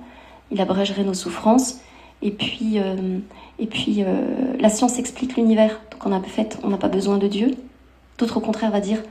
il 0.51 0.61
abrégerait 0.61 1.05
nos 1.05 1.15
souffrances. 1.15 1.81
Et 2.23 2.31
puis, 2.31 2.79
euh, 2.79 3.19
euh, 3.61 4.57
la 4.59 4.69
science 4.69 4.99
explique 4.99 5.37
l'univers, 5.37 5.81
donc 5.91 6.07
on 6.07 6.13
a 6.13 6.21
fait, 6.23 6.59
on 6.63 6.69
n'a 6.69 6.79
pas 6.79 6.89
besoin 6.89 7.19
de 7.19 7.29
Dieu. 7.29 7.55
D'autres 8.19 8.39
au 8.39 8.41
contraire 8.41 8.71
va 8.71 8.81
dire, 8.81 9.03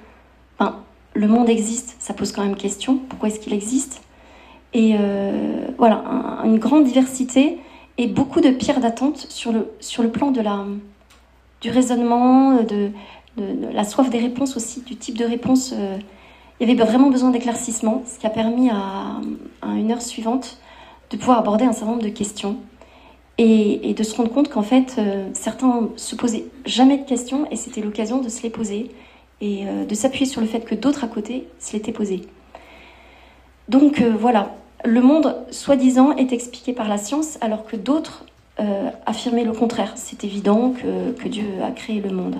ben, 0.60 0.76
le 1.14 1.28
monde 1.28 1.50
existe, 1.50 1.96
ça 2.00 2.14
pose 2.14 2.32
quand 2.32 2.44
même 2.44 2.56
question, 2.56 2.98
pourquoi 2.98 3.30
est-ce 3.30 3.40
qu'il 3.40 3.54
existe? 3.54 4.02
Et 4.74 4.96
euh, 5.00 5.68
voilà, 5.78 6.04
une 6.44 6.58
grande 6.58 6.84
diversité 6.84 7.60
et 7.98 8.08
beaucoup 8.08 8.42
de 8.42 8.50
pierres 8.50 8.82
d'attente 8.82 9.28
sur 9.30 9.54
le, 9.54 10.10
plan 10.10 10.32
de 10.32 10.42
la, 10.42 10.66
du 11.62 11.70
raisonnement, 11.70 12.62
de, 12.64 12.90
la 13.72 13.84
soif 13.84 14.10
des 14.10 14.20
réponses 14.20 14.58
aussi, 14.58 14.82
du 14.82 14.96
type 14.96 15.18
de 15.18 15.24
réponse. 15.24 15.74
il 16.60 16.68
y 16.68 16.72
avait 16.72 16.84
vraiment 16.84 17.10
besoin 17.10 17.30
d'éclaircissement, 17.30 18.04
ce 18.06 18.20
qui 18.20 18.28
a 18.28 18.30
permis 18.30 18.70
à 18.70 19.22
une 19.64 19.92
heure 19.92 20.02
suivante 20.02 20.60
de 21.16 21.20
pouvoir 21.20 21.40
aborder 21.40 21.64
un 21.64 21.72
certain 21.72 21.92
nombre 21.92 22.04
de 22.04 22.10
questions 22.10 22.58
et, 23.38 23.94
de 23.94 24.04
se 24.04 24.16
rendre 24.16 24.32
compte 24.32 24.50
qu'en 24.50 24.64
fait, 24.64 24.96
euh, 24.98 25.30
certains 25.34 25.90
se 25.96 26.16
posaient 26.16 26.46
jamais 26.66 26.98
de 26.98 27.06
questions 27.06 27.48
et 27.52 27.56
c'était 27.56 27.82
l'occasion 27.82 28.20
de 28.20 28.28
se 28.28 28.44
les 28.44 28.50
poser 28.50 28.92
et 29.42 29.66
euh, 29.66 29.86
de 29.86 29.96
s'appuyer 29.96 30.26
sur 30.26 30.42
le 30.42 30.48
fait 30.48 30.62
que 30.62 30.76
d'autres 30.76 31.04
à 31.04 31.08
côté 31.08 31.48
se 31.60 31.74
l'étaient 31.74 31.94
posées. 31.94 32.22
Donc 33.70 34.02
euh, 34.02 34.14
voilà, 34.18 34.56
le 34.84 35.02
monde, 35.02 35.38
soi-disant, 35.52 36.16
est 36.18 36.34
expliqué 36.34 36.74
par 36.74 36.90
la 36.90 36.98
science 36.98 37.38
alors 37.42 37.66
que 37.66 37.76
d'autres 37.76 38.26
affirmaient 39.06 39.44
le 39.44 39.52
contraire. 39.52 39.92
C'est 39.96 40.24
évident 40.24 40.72
que, 40.72 41.28
Dieu 41.28 41.44
a 41.62 41.72
créé 41.72 42.00
le 42.00 42.10
monde. 42.10 42.38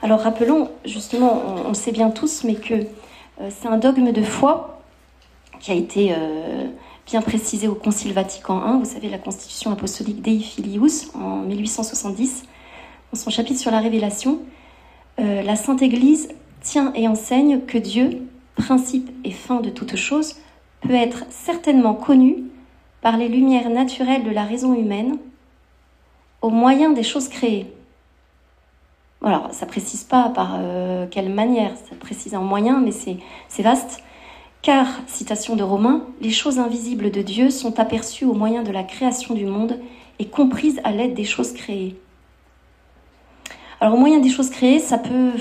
Alors 0.00 0.20
rappelons, 0.20 0.70
justement, 0.84 1.42
on, 1.64 1.68
le 1.70 1.74
sait 1.74 1.90
bien 1.90 2.10
tous, 2.10 2.44
mais 2.44 2.54
que 2.54 2.74
c'est 3.50 3.66
un 3.66 3.76
dogme 3.76 4.12
de 4.12 4.22
foi 4.22 4.80
qui 5.58 5.72
a 5.72 5.74
été 5.74 6.14
bien 7.06 7.22
précisé 7.22 7.68
au 7.68 7.74
Concile 7.74 8.12
Vatican 8.12 8.62
I, 8.64 8.78
vous 8.78 8.90
savez, 8.90 9.08
la 9.08 9.18
constitution 9.18 9.72
apostolique 9.72 10.22
Dei 10.22 10.40
Filius 10.40 11.10
en 11.14 11.38
1870, 11.38 12.44
dans 13.12 13.18
son 13.18 13.30
chapitre 13.30 13.60
sur 13.60 13.70
la 13.70 13.80
révélation, 13.80 14.40
euh, 15.20 15.42
la 15.42 15.56
Sainte 15.56 15.82
Église 15.82 16.28
tient 16.62 16.92
et 16.94 17.08
enseigne 17.08 17.60
que 17.60 17.78
Dieu, 17.78 18.22
principe 18.56 19.10
et 19.24 19.32
fin 19.32 19.60
de 19.60 19.70
toute 19.70 19.96
chose, 19.96 20.36
peut 20.80 20.94
être 20.94 21.24
certainement 21.30 21.94
connu 21.94 22.44
par 23.00 23.16
les 23.16 23.28
lumières 23.28 23.68
naturelles 23.68 24.24
de 24.24 24.30
la 24.30 24.44
raison 24.44 24.74
humaine 24.74 25.18
au 26.40 26.50
moyen 26.50 26.90
des 26.90 27.02
choses 27.02 27.28
créées. 27.28 27.72
Voilà, 29.20 29.48
ça 29.52 29.66
précise 29.66 30.02
pas 30.02 30.30
par 30.30 30.56
euh, 30.58 31.06
quelle 31.08 31.28
manière, 31.28 31.72
ça 31.76 31.94
précise 31.94 32.34
un 32.34 32.40
moyen, 32.40 32.80
mais 32.80 32.90
c'est 32.90 33.62
vaste. 33.62 34.02
Car, 34.62 34.86
citation 35.08 35.56
de 35.56 35.64
Romain, 35.64 36.04
les 36.20 36.30
choses 36.30 36.60
invisibles 36.60 37.10
de 37.10 37.20
Dieu 37.20 37.50
sont 37.50 37.80
aperçues 37.80 38.24
au 38.24 38.32
moyen 38.32 38.62
de 38.62 38.70
la 38.70 38.84
création 38.84 39.34
du 39.34 39.44
monde 39.44 39.80
et 40.20 40.26
comprises 40.26 40.80
à 40.84 40.92
l'aide 40.92 41.14
des 41.14 41.24
choses 41.24 41.52
créées. 41.52 42.00
Alors, 43.80 43.94
au 43.94 43.98
moyen 43.98 44.20
des 44.20 44.28
choses 44.28 44.50
créées, 44.50 44.78
ça 44.78 44.98
peut, 44.98 45.32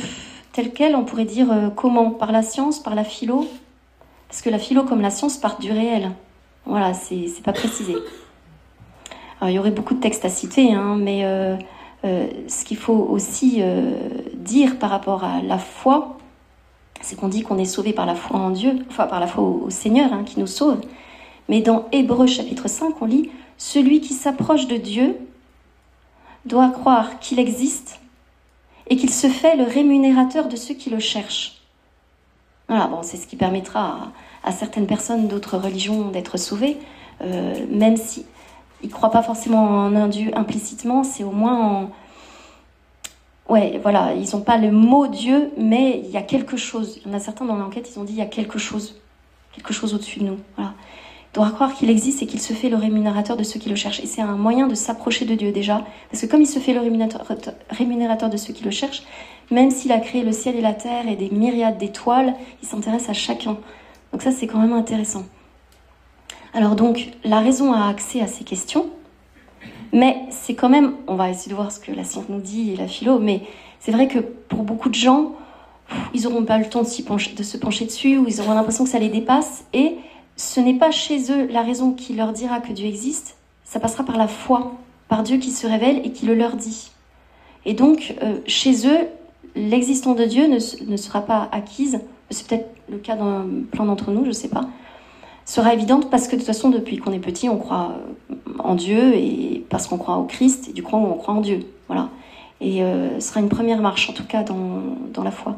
tel 0.54 0.74
quel, 0.74 0.96
on 0.96 1.04
pourrait 1.04 1.26
dire 1.26 1.52
euh, 1.52 1.70
comment? 1.70 2.10
Par 2.10 2.32
la 2.32 2.42
science, 2.42 2.82
par 2.82 2.96
la 2.96 3.04
philo, 3.04 3.48
Parce 4.28 4.42
que 4.42 4.50
la 4.50 4.58
philo, 4.58 4.86
comme 4.86 5.02
la 5.02 5.12
science, 5.12 5.38
part 5.38 5.60
du 5.60 5.72
réel. 5.72 6.10
Voilà, 6.66 6.96
c'est 6.96 7.44
pas 7.44 7.54
précisé. 7.54 7.94
Alors, 9.40 9.52
il 9.52 9.54
y 9.54 9.60
aurait 9.60 9.70
beaucoup 9.70 9.94
de 9.94 10.00
textes 10.00 10.26
à 10.26 10.30
citer, 10.30 10.74
hein, 10.74 10.98
mais 11.00 11.26
euh, 11.26 11.58
euh, 12.06 12.26
ce 12.48 12.66
qu'il 12.66 12.78
faut 12.78 13.08
aussi 13.12 13.62
dire 14.34 14.80
par 14.80 14.90
rapport 14.90 15.24
à 15.24 15.44
la 15.44 15.60
foi, 15.60 16.18
c'est 17.02 17.16
qu'on 17.16 17.28
dit 17.28 17.44
qu'on 17.44 17.58
est 17.58 17.66
sauvé 17.66 17.94
par 17.94 18.06
la 18.06 18.16
foi 18.16 18.40
en 18.40 18.52
Dieu, 18.52 18.86
enfin 18.90 19.08
par 19.08 19.20
la 19.20 19.28
foi 19.28 19.44
au, 19.44 19.70
Seigneur 19.70 20.14
hein, 20.14 20.24
qui 20.24 20.40
nous 20.40 20.48
sauve. 20.48 20.82
Mais 21.50 21.62
dans 21.62 21.88
Hébreu 21.92 22.28
chapitre 22.28 22.68
5, 22.68 23.02
on 23.02 23.06
lit 23.06 23.30
Celui 23.58 24.02
qui 24.02 24.14
s'approche 24.14 24.68
de 24.68 24.78
Dieu 24.78 25.18
doit 26.46 26.70
croire 26.70 27.20
qu'il 27.20 27.40
existe 27.40 28.00
et 28.88 28.96
qu'il 28.96 29.12
se 29.12 29.28
fait 29.28 29.56
le 29.56 29.64
rémunérateur 29.64 30.48
de 30.48 30.56
ceux 30.56 30.74
qui 30.74 30.90
le 30.90 31.00
cherchent. 31.00 31.62
Voilà, 32.68 32.88
bon, 32.88 33.00
c'est 33.04 33.18
ce 33.18 33.28
qui 33.28 33.36
permettra 33.36 34.12
à, 34.44 34.52
certaines 34.52 34.88
personnes 34.88 35.28
d'autres 35.28 35.58
religions 35.58 36.10
d'être 36.10 36.38
sauvées, 36.38 36.78
euh, 37.22 37.66
même 37.70 37.98
si 37.98 38.26
ils 38.82 38.90
ne 38.90 38.94
croient 38.94 39.12
pas 39.12 39.22
forcément 39.22 39.64
en 39.64 39.96
un 39.96 40.08
Dieu 40.08 40.32
implicitement, 40.36 41.04
c'est 41.04 41.24
au 41.24 41.32
moins 41.32 41.60
en, 41.60 41.90
ouais, 43.52 43.80
voilà, 43.84 44.14
ils 44.14 44.34
n'ont 44.34 44.42
pas 44.42 44.58
le 44.58 44.72
mot 44.72 45.08
Dieu, 45.08 45.52
mais 45.58 46.02
il 46.06 46.10
y 46.10 46.18
a 46.18 46.22
quelque 46.22 46.56
chose. 46.56 47.00
Il 47.04 47.12
y 47.12 47.14
en 47.14 47.18
a 47.18 47.20
certains 47.20 47.46
dans 47.46 47.58
l'enquête, 47.58 47.90
ils 47.94 48.00
ont 48.00 48.06
dit 48.06 48.14
il 48.14 48.20
y 48.20 48.22
a 48.22 48.26
quelque 48.26 48.58
chose, 48.58 48.96
quelque 49.54 49.74
chose 49.74 49.94
au-dessus 49.94 50.20
de 50.20 50.26
nous. 50.26 50.38
Voilà. 50.56 50.74
Il 51.34 51.36
doit 51.36 51.50
croire 51.52 51.74
qu'il 51.74 51.90
existe 51.90 52.24
et 52.24 52.26
qu'il 52.26 52.40
se 52.40 52.54
fait 52.54 52.70
le 52.70 52.78
rémunérateur 52.78 53.36
de 53.36 53.44
ceux 53.44 53.60
qui 53.60 53.70
le 53.70 53.76
cherchent. 53.76 54.00
Et 54.00 54.06
c'est 54.06 54.22
un 54.22 54.38
moyen 54.38 54.68
de 54.68 54.76
s'approcher 54.76 55.26
de 55.26 55.36
Dieu 55.36 55.52
déjà, 55.52 55.86
parce 56.10 56.24
que 56.24 56.28
comme 56.28 56.42
il 56.42 56.48
se 56.48 56.60
fait 56.60 56.74
le 56.74 56.80
rémunérateur 56.80 58.30
de 58.30 58.38
ceux 58.38 58.54
qui 58.54 58.64
le 58.64 58.72
cherchent, 58.72 59.04
même 59.50 59.70
s'il 59.70 59.92
a 59.92 60.00
créé 60.00 60.24
le 60.24 60.32
ciel 60.32 60.56
et 60.56 60.62
la 60.62 60.74
terre 60.74 61.08
et 61.10 61.18
des 61.18 61.30
myriades 61.30 61.78
d'étoiles, 61.78 62.36
il 62.62 62.68
s'intéresse 62.68 63.10
à 63.10 63.14
chacun. 63.14 63.58
Donc 64.14 64.22
ça, 64.22 64.32
c'est 64.32 64.48
quand 64.48 64.60
même 64.60 64.74
intéressant. 64.74 65.24
Alors 66.54 66.76
donc, 66.76 67.12
la 67.26 67.40
raison 67.40 67.74
a 67.74 67.88
accès 67.88 68.22
à 68.22 68.28
ces 68.28 68.46
questions, 68.46 68.88
mais 69.94 70.18
c'est 70.30 70.56
quand 70.56 70.70
même, 70.70 70.94
on 71.08 71.16
va 71.16 71.30
essayer 71.30 71.50
de 71.52 71.56
voir 71.56 71.72
ce 71.72 71.80
que 71.80 71.92
la 71.92 72.04
science 72.04 72.26
nous 72.30 72.40
dit 72.40 72.72
et 72.72 72.76
la 72.76 72.88
philo, 72.88 73.20
mais 73.20 73.42
c'est 73.80 73.92
vrai 73.92 74.08
que 74.08 74.20
pour 74.20 74.64
beaucoup 74.64 74.90
de 74.90 74.96
gens, 74.96 75.34
ils 76.14 76.24
n'auront 76.24 76.46
pas 76.46 76.58
le 76.58 76.70
temps 76.70 76.84
de, 76.84 76.88
se 76.88 77.58
pencher 77.58 77.86
dessus, 77.86 78.18
ou 78.18 78.26
ils 78.28 78.40
auront 78.42 78.54
l'impression 78.54 78.84
que 78.86 78.90
ça 78.90 79.00
les 79.00 79.10
dépasse, 79.10 79.66
et 79.74 79.98
ce 80.36 80.60
n'est 80.60 80.78
pas 80.78 80.92
chez 80.92 81.32
eux 81.32 81.48
la 81.48 81.62
raison 81.62 81.92
qui 81.92 82.14
leur 82.14 82.32
dira 82.32 82.60
que 82.60 82.72
Dieu 82.72 82.88
existe, 82.88 83.36
ça 83.64 83.80
passera 83.80 84.04
par 84.04 84.18
la 84.18 84.28
foi, 84.28 84.74
par 85.08 85.24
Dieu 85.24 85.38
qui 85.38 85.52
se 85.52 85.68
révèle 85.68 86.02
et 86.06 86.12
qui 86.12 86.26
le 86.26 86.36
leur 86.36 86.56
dit. 86.56 86.92
Et 87.66 87.74
donc, 87.74 88.16
euh, 88.24 88.38
chez 88.48 88.88
eux, 88.88 89.08
l'existence 89.56 90.16
de 90.16 90.26
Dieu 90.26 90.48
ne, 90.48 90.58
ne, 90.90 90.98
sera 90.98 91.22
pas 91.22 91.50
acquise, 91.52 92.00
c'est 92.30 92.48
peut-être 92.48 92.70
le 92.90 92.98
cas 92.98 93.16
dans 93.16 93.46
plein 93.72 93.86
d'entre 93.86 94.12
nous, 94.12 94.24
je 94.24 94.30
ne 94.30 94.34
sais 94.34 94.48
pas, 94.48 94.68
sera 95.46 95.74
évidente 95.74 96.10
parce 96.10 96.28
que 96.28 96.34
de 96.34 96.38
toute 96.38 96.48
façon, 96.48 96.70
depuis 96.70 96.98
qu'on 96.98 97.12
est 97.12 97.20
petit, 97.20 97.50
on 97.50 97.58
croit 97.58 97.96
en 98.60 98.76
Dieu 98.76 99.16
et 99.16 99.66
parce 99.70 99.88
qu'on 99.88 99.98
croit 99.98 100.18
au 100.18 100.24
Christ 100.24 100.74
du 100.74 100.84
coup, 100.84 100.96
on 100.96 101.14
croit 101.16 101.34
en 101.34 101.42
Dieu. 101.42 101.60
Voilà. 101.88 102.10
Et 102.62 102.84
euh, 102.84 103.20
ce 103.20 103.30
sera 103.30 103.40
une 103.40 103.50
première 103.50 103.82
marche, 103.82 104.10
en 104.10 104.14
tout 104.14 104.24
cas, 104.24 104.44
dans, 104.44 105.24
la 105.24 105.32
foi. 105.32 105.56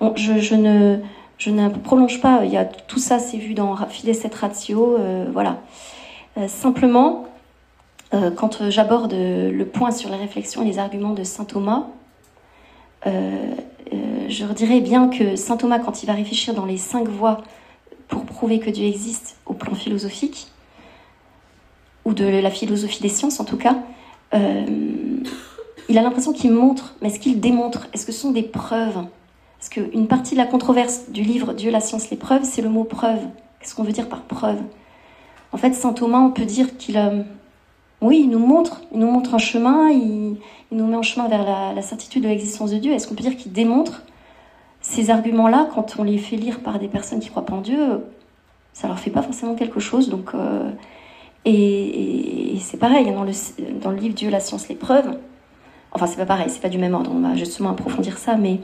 Bon, 0.00 0.12
je, 0.16 0.54
ne, 0.54 1.68
prolonge 1.82 2.20
pas, 2.20 2.44
il 2.44 2.52
y 2.52 2.58
tout 2.86 2.98
ça, 2.98 3.18
c'est 3.18 3.38
vu 3.38 3.54
dans 3.54 3.74
Fides 3.88 4.10
et 4.10 4.28
Ratio, 4.34 4.96
euh, 4.98 5.26
voilà. 5.32 5.58
Euh, 6.38 6.46
simplement, 6.48 7.26
quand 8.36 8.68
j'aborde 8.68 9.14
le 9.14 9.64
point 9.64 9.90
sur 9.90 10.10
les 10.10 10.16
réflexions 10.16 10.60
et 10.60 10.66
les 10.66 10.78
arguments 10.78 11.14
de 11.14 11.24
saint 11.24 11.46
Thomas, 11.46 11.86
je 13.06 14.44
dirais 14.52 14.82
bien 14.82 15.08
que 15.08 15.34
saint 15.34 15.56
Thomas, 15.56 15.78
quand 15.78 16.02
il 16.02 16.06
va 16.06 16.12
réfléchir 16.12 16.52
dans 16.52 16.66
les 16.66 16.76
cinq 16.76 17.08
voies 17.08 17.38
pour 18.12 18.26
prouver 18.26 18.60
que 18.60 18.68
Dieu 18.68 18.84
existe 18.84 19.36
au 19.46 19.54
plan 19.54 19.74
philosophique, 19.74 20.48
ou 22.04 22.12
de 22.12 22.26
la 22.26 22.50
philosophie 22.50 23.00
des 23.00 23.08
sciences 23.08 23.40
en 23.40 23.44
tout 23.44 23.56
cas, 23.56 23.78
euh, 24.34 24.66
il 25.88 25.96
a 25.96 26.02
l'impression 26.02 26.34
qu'il 26.34 26.52
montre, 26.52 26.94
mais 27.00 27.08
est-ce 27.08 27.18
qu'il 27.18 27.40
démontre 27.40 27.88
Est-ce 27.94 28.04
que 28.04 28.12
ce 28.12 28.20
sont 28.20 28.32
des 28.32 28.42
preuves? 28.42 29.06
Parce 29.58 29.70
qu'une 29.70 30.08
partie 30.08 30.34
de 30.34 30.40
la 30.40 30.46
controverse 30.46 31.08
du 31.08 31.22
livre 31.22 31.54
Dieu, 31.54 31.70
la 31.70 31.80
science, 31.80 32.10
les 32.10 32.18
preuves, 32.18 32.44
c'est 32.44 32.60
le 32.60 32.68
mot 32.68 32.84
preuve. 32.84 33.20
Qu'est-ce 33.60 33.74
qu'on 33.74 33.82
veut 33.82 33.92
dire 33.92 34.08
par 34.10 34.22
preuve? 34.22 34.60
En 35.52 35.56
fait, 35.56 35.72
saint 35.72 35.94
Thomas, 35.94 36.20
on 36.20 36.32
peut 36.32 36.44
dire 36.44 36.76
qu'il, 36.76 36.98
euh, 36.98 37.22
oui, 38.02 38.26
nous 38.26 38.38
montre, 38.38 38.82
il 38.92 38.98
nous 38.98 39.10
montre 39.10 39.34
un 39.34 39.38
chemin, 39.38 39.88
il, 39.90 40.36
nous 40.70 40.86
met 40.86 40.96
en 40.96 41.02
chemin 41.02 41.28
vers 41.28 41.44
la, 41.44 41.72
la 41.72 41.82
certitude 41.82 42.24
de 42.24 42.28
l'existence 42.28 42.72
de 42.72 42.78
Dieu. 42.78 42.92
Est-ce 42.92 43.08
qu'on 43.08 43.14
peut 43.14 43.22
dire 43.22 43.36
qu'il 43.36 43.52
démontre 43.52 44.02
ces 44.82 45.10
arguments-là, 45.10 45.68
quand 45.74 45.94
on 45.98 46.02
les 46.02 46.18
fait 46.18 46.36
lire 46.36 46.60
par 46.60 46.78
des 46.78 46.88
personnes 46.88 47.20
qui 47.20 47.30
croient 47.30 47.46
pas 47.46 47.54
en 47.54 47.60
Dieu, 47.60 48.00
ça 48.72 48.88
leur 48.88 48.98
fait 48.98 49.10
pas 49.10 49.22
forcément 49.22 49.54
quelque 49.54 49.80
chose. 49.80 50.08
Donc, 50.08 50.34
euh, 50.34 50.70
et, 51.44 52.56
c'est 52.60 52.78
pareil 52.78 53.10
dans 53.12 53.24
le, 53.24 53.32
dans 53.80 53.90
le 53.90 53.96
livre 53.96 54.14
Dieu, 54.14 54.28
la 54.28 54.40
science, 54.40 54.68
les 54.68 54.74
preuves. 54.74 55.16
Enfin, 55.92 56.06
c'est 56.06 56.16
pas 56.16 56.26
pareil, 56.26 56.46
c'est 56.48 56.60
pas 56.60 56.68
du 56.68 56.78
même 56.78 56.94
ordre. 56.94 57.12
On 57.14 57.20
va 57.20 57.36
justement 57.36 57.70
approfondir 57.70 58.18
ça, 58.18 58.36
mais 58.36 58.60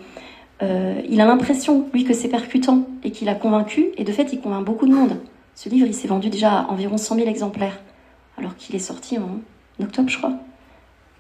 euh, 0.63 1.01
il 1.09 1.21
a 1.21 1.27
l'impression, 1.27 1.87
lui, 1.93 2.05
que 2.05 2.15
c'est 2.15 2.29
percutant 2.29 2.83
et 3.05 3.13
qu'il 3.13 3.29
a 3.29 3.35
convaincu. 3.35 3.91
Et 3.97 4.05
de 4.05 4.13
fait, 4.13 4.33
il 4.33 4.41
convainc 4.41 4.65
beaucoup 4.65 4.87
de 4.87 4.95
monde. 4.95 5.19
Ce 5.55 5.69
livre, 5.69 5.87
il 5.87 5.95
s'est 5.95 6.09
vendu 6.09 6.31
déjà 6.31 6.61
à 6.61 6.67
environ 6.69 6.97
100 6.97 7.17
000 7.17 7.29
exemplaires, 7.29 7.81
alors 8.37 8.57
qu'il 8.57 8.75
est 8.75 8.81
sorti 8.81 9.19
en 9.19 9.41
octobre, 9.83 10.09
je 10.09 10.19
crois. 10.19 10.33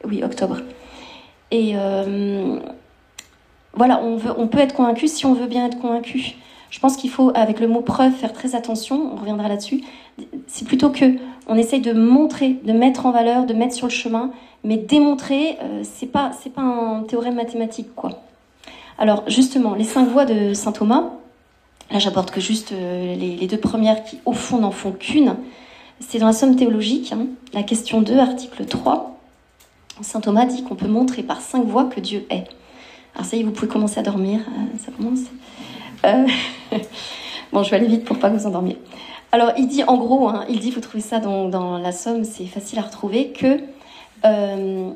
Oui, 0.04 0.22
octobre. 0.22 0.58
Et 1.50 1.72
euh, 1.74 2.58
voilà, 3.78 4.02
on, 4.02 4.48
peut 4.48 4.58
être 4.58 4.74
convaincu 4.74 5.06
si 5.06 5.24
on 5.24 5.34
veut 5.34 5.46
bien 5.46 5.64
être 5.64 5.78
convaincu. 5.78 6.34
Je 6.68 6.80
pense 6.80 6.96
qu'il 6.96 7.10
faut, 7.10 7.30
avec 7.34 7.60
le 7.60 7.68
mot 7.68 7.80
preuve, 7.80 8.12
faire 8.12 8.32
très 8.32 8.56
attention. 8.56 9.12
On 9.12 9.16
reviendra 9.16 9.46
là-dessus. 9.46 9.82
C'est 10.48 10.66
plutôt 10.66 10.90
que 10.90 11.14
on 11.46 11.54
essaye 11.54 11.80
de 11.80 11.92
montrer, 11.92 12.58
de 12.64 12.72
mettre 12.72 13.06
en 13.06 13.12
valeur, 13.12 13.46
de 13.46 13.54
mettre 13.54 13.74
sur 13.74 13.86
le 13.86 13.92
chemin, 13.92 14.32
mais 14.64 14.76
démontrer, 14.76 15.56
euh, 15.62 15.82
c'est 15.84 16.06
pas, 16.06 16.32
un 16.56 17.04
théorème 17.06 17.36
mathématique, 17.36 17.94
quoi. 17.94 18.10
Alors, 18.98 19.22
justement, 19.28 19.76
les 19.76 19.84
cinq 19.84 20.08
voies 20.08 20.24
de 20.24 20.54
saint 20.54 20.72
Thomas. 20.72 21.04
Là, 21.92 22.00
j'apporte 22.00 22.32
que 22.32 22.40
juste 22.40 22.72
euh, 22.72 23.14
les, 23.14 23.46
deux 23.46 23.58
premières 23.58 24.02
qui, 24.02 24.18
au 24.26 24.32
fond, 24.32 24.58
n'en 24.58 24.72
font 24.72 24.90
qu'une. 24.90 25.36
C'est 26.00 26.18
dans 26.18 26.26
la 26.26 26.32
Somme 26.32 26.56
théologique, 26.56 27.12
hein, 27.12 27.26
la 27.54 27.62
question 27.62 28.02
2, 28.02 28.18
article 28.18 28.64
3. 28.64 29.16
Saint 30.02 30.20
Thomas 30.20 30.46
dit 30.46 30.64
qu'on 30.64 30.74
peut 30.74 30.88
montrer 30.88 31.22
par 31.22 31.40
cinq 31.40 31.64
voies 31.64 31.84
que 31.84 32.00
Dieu 32.00 32.26
est. 32.28 32.44
Alors 33.18 33.28
ça 33.28 33.36
y 33.36 33.40
est, 33.40 33.42
vous 33.42 33.50
pouvez 33.50 33.66
commencer 33.66 33.98
à 33.98 34.04
dormir. 34.04 34.40
Euh, 34.46 34.78
ça 34.78 34.92
commence. 34.92 35.22
Euh, 36.06 36.26
bon, 37.52 37.64
je 37.64 37.70
vais 37.70 37.76
aller 37.76 37.88
vite 37.88 38.04
pour 38.04 38.16
pas 38.20 38.28
vous 38.28 38.46
endormir. 38.46 38.76
Alors, 39.32 39.50
il 39.58 39.66
dit 39.66 39.82
en 39.82 39.96
gros, 39.96 40.28
hein, 40.28 40.44
il 40.48 40.60
dit, 40.60 40.70
vous 40.70 40.80
trouvez 40.80 41.02
ça 41.02 41.18
dans, 41.18 41.78
la 41.78 41.90
Somme, 41.90 42.22
c'est 42.22 42.46
facile 42.46 42.78
à 42.78 42.82
retrouver, 42.82 43.32
que 43.32 43.58
euh, 44.24 44.90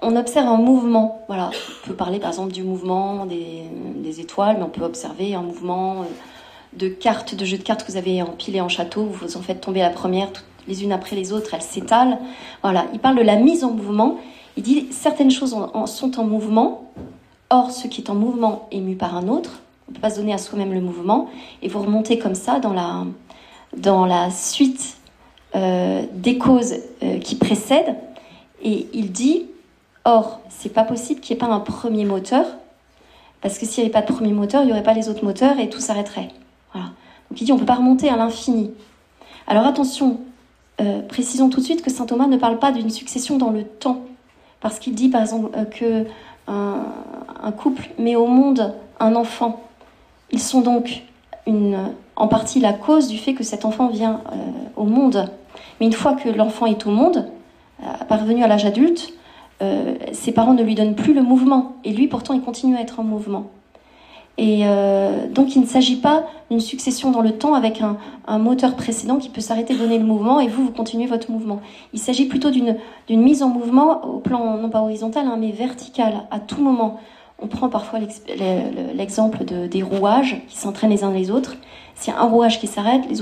on 0.00 0.16
observe 0.16 0.46
un 0.46 0.58
mouvement. 0.58 1.24
Voilà, 1.26 1.50
on 1.82 1.88
peut 1.88 1.94
parler 1.94 2.20
par 2.20 2.28
exemple 2.28 2.52
du 2.52 2.62
mouvement 2.62 3.26
des, 3.26 4.20
étoiles, 4.20 4.56
mais 4.58 4.62
on 4.62 4.70
peut 4.70 4.84
observer 4.84 5.34
un 5.34 5.42
mouvement 5.42 6.04
de 6.72 6.88
cartes, 6.88 7.34
de 7.34 7.44
jeux 7.44 7.58
de 7.58 7.64
cartes 7.64 7.84
que 7.84 7.90
vous 7.90 7.98
avez 7.98 8.22
empilées 8.22 8.60
en 8.60 8.68
château. 8.68 9.02
Vous 9.02 9.36
en 9.36 9.42
faites 9.42 9.60
tomber 9.60 9.80
la 9.80 9.90
première, 9.90 10.28
les 10.68 10.84
unes 10.84 10.92
après 10.92 11.16
les 11.16 11.32
autres, 11.32 11.52
elles 11.52 11.60
s'étalent. 11.60 12.18
Voilà, 12.62 12.86
il 12.92 13.00
parle 13.00 13.16
de 13.16 13.22
la 13.22 13.34
mise 13.34 13.64
en 13.64 13.72
mouvement. 13.72 14.18
Il 14.56 14.62
dit 14.62 14.86
certaines 14.92 15.32
choses 15.32 15.54
sont 15.86 16.20
en 16.20 16.24
mouvement, 16.24 16.92
Or, 17.50 17.70
ce 17.70 17.86
qui 17.86 18.00
est 18.00 18.10
en 18.10 18.14
mouvement 18.14 18.68
est 18.72 18.80
mu 18.80 18.96
par 18.96 19.16
un 19.16 19.28
autre. 19.28 19.60
On 19.86 19.92
ne 19.92 19.94
peut 19.96 20.00
pas 20.00 20.10
se 20.10 20.16
donner 20.16 20.32
à 20.32 20.38
soi-même 20.38 20.72
le 20.72 20.80
mouvement. 20.80 21.30
Et 21.62 21.68
vous 21.68 21.80
remontez 21.80 22.18
comme 22.18 22.34
ça 22.34 22.58
dans 22.58 22.72
la, 24.06 24.30
suite 24.30 24.96
euh, 25.54 26.02
des 26.12 26.38
causes 26.38 26.74
euh, 27.02 27.18
qui 27.18 27.36
précèdent. 27.36 27.94
Et 28.62 28.88
il 28.92 29.12
dit, 29.12 29.46
or, 30.04 30.40
c'est 30.48 30.72
pas 30.72 30.82
possible 30.82 31.20
qu'il 31.20 31.36
n'y 31.36 31.42
ait 31.42 31.46
pas 31.46 31.52
un 31.52 31.60
premier 31.60 32.04
moteur. 32.04 32.44
Parce 33.40 33.58
que 33.58 33.66
s'il 33.66 33.84
n'y 33.84 33.90
avait 33.90 33.92
pas 33.92 34.04
de 34.04 34.12
premier 34.12 34.32
moteur, 34.32 34.62
il 34.62 34.66
n'y 34.66 34.72
aurait 34.72 34.82
pas 34.82 34.94
les 34.94 35.08
autres 35.08 35.24
moteurs 35.24 35.60
et 35.60 35.68
tout 35.68 35.78
s'arrêterait. 35.78 36.30
Voilà. 36.72 36.88
Donc 37.30 37.40
il 37.40 37.44
dit, 37.44 37.52
on 37.52 37.56
ne 37.56 37.60
peut 37.60 37.66
pas 37.66 37.74
remonter 37.76 38.08
à 38.08 38.16
l'infini. 38.16 38.72
Alors 39.46 39.66
attention, 39.66 40.20
euh, 40.80 41.00
précisons 41.02 41.48
tout 41.48 41.60
de 41.60 41.64
suite 41.64 41.82
que 41.82 41.90
saint 41.90 42.06
Thomas 42.06 42.26
ne 42.26 42.38
parle 42.38 42.58
pas 42.58 42.72
d'une 42.72 42.90
succession 42.90 43.38
dans 43.38 43.50
le 43.50 43.62
temps. 43.62 44.00
Parce 44.60 44.80
qu'il 44.80 44.94
dit, 44.94 45.10
par 45.10 45.20
exemple, 45.20 45.50
que 45.70 46.06
un, 46.48 47.52
couple 47.52 47.88
met 47.98 48.16
au 48.16 48.26
monde 48.26 48.74
un 49.00 49.14
enfant. 49.14 49.60
Ils 50.30 50.40
sont 50.40 50.60
donc 50.60 51.02
en 52.16 52.28
partie 52.28 52.60
la 52.60 52.72
cause 52.72 53.08
du 53.08 53.18
fait 53.18 53.34
que 53.34 53.44
cet 53.44 53.64
enfant 53.64 53.88
vient 53.88 54.20
euh, 54.32 54.36
au 54.76 54.84
monde. 54.84 55.30
Mais 55.80 55.86
une 55.86 55.92
fois 55.92 56.14
que 56.14 56.28
l'enfant 56.28 56.66
est 56.66 56.86
au 56.86 56.90
monde, 56.90 57.28
euh, 57.82 57.86
parvenu 58.08 58.42
à 58.42 58.48
l'âge 58.48 58.64
adulte, 58.64 59.12
euh, 59.62 59.94
ses 60.12 60.32
parents 60.32 60.54
ne 60.54 60.62
lui 60.62 60.74
donnent 60.74 60.94
plus 60.94 61.14
le 61.14 61.22
mouvement. 61.22 61.76
Et 61.84 61.92
lui, 61.92 62.08
pourtant, 62.08 62.34
il 62.34 62.40
continue 62.40 62.76
à 62.76 62.80
être 62.80 63.00
en 63.00 63.04
mouvement. 63.04 63.50
Et 64.38 64.62
euh, 64.64 65.28
donc 65.28 65.56
il 65.56 65.62
ne 65.62 65.66
s'agit 65.66 65.96
pas 65.96 66.24
d'une 66.50 66.60
succession 66.60 67.10
dans 67.10 67.22
le 67.22 67.32
temps 67.32 67.54
avec 67.54 67.80
un, 67.80 67.96
moteur 68.38 68.76
précédent 68.76 69.16
qui 69.16 69.30
peut 69.30 69.40
s'arrêter, 69.40 69.74
donner 69.74 69.98
le 69.98 70.04
mouvement 70.04 70.40
et 70.40 70.48
vous, 70.48 70.64
vous 70.64 70.72
continuez 70.72 71.06
votre 71.06 71.30
mouvement. 71.30 71.60
Il 71.94 71.98
s'agit 71.98 72.26
plutôt 72.26 72.50
d'une 72.50 72.76
mise 73.08 73.42
en 73.42 73.48
mouvement 73.48 74.04
au 74.04 74.18
plan, 74.18 74.58
non 74.58 74.68
pas 74.68 74.82
horizontal, 74.82 75.26
hein, 75.26 75.36
mais 75.38 75.52
vertical, 75.52 76.24
à 76.30 76.38
tout 76.38 76.60
moment. 76.60 77.00
On 77.38 77.48
prend 77.48 77.68
parfois 77.68 77.98
l'exemple 78.94 79.44
de, 79.44 79.66
des 79.66 79.82
rouages 79.82 80.42
qui 80.48 80.56
s'entraînent 80.56 80.90
les 80.90 81.04
uns 81.04 81.12
les 81.12 81.30
autres. 81.30 81.56
Si 81.94 82.10
un 82.10 82.24
rouage 82.24 82.60
qui 82.60 82.66
s'arrête, 82.66 83.02
les 83.08 83.16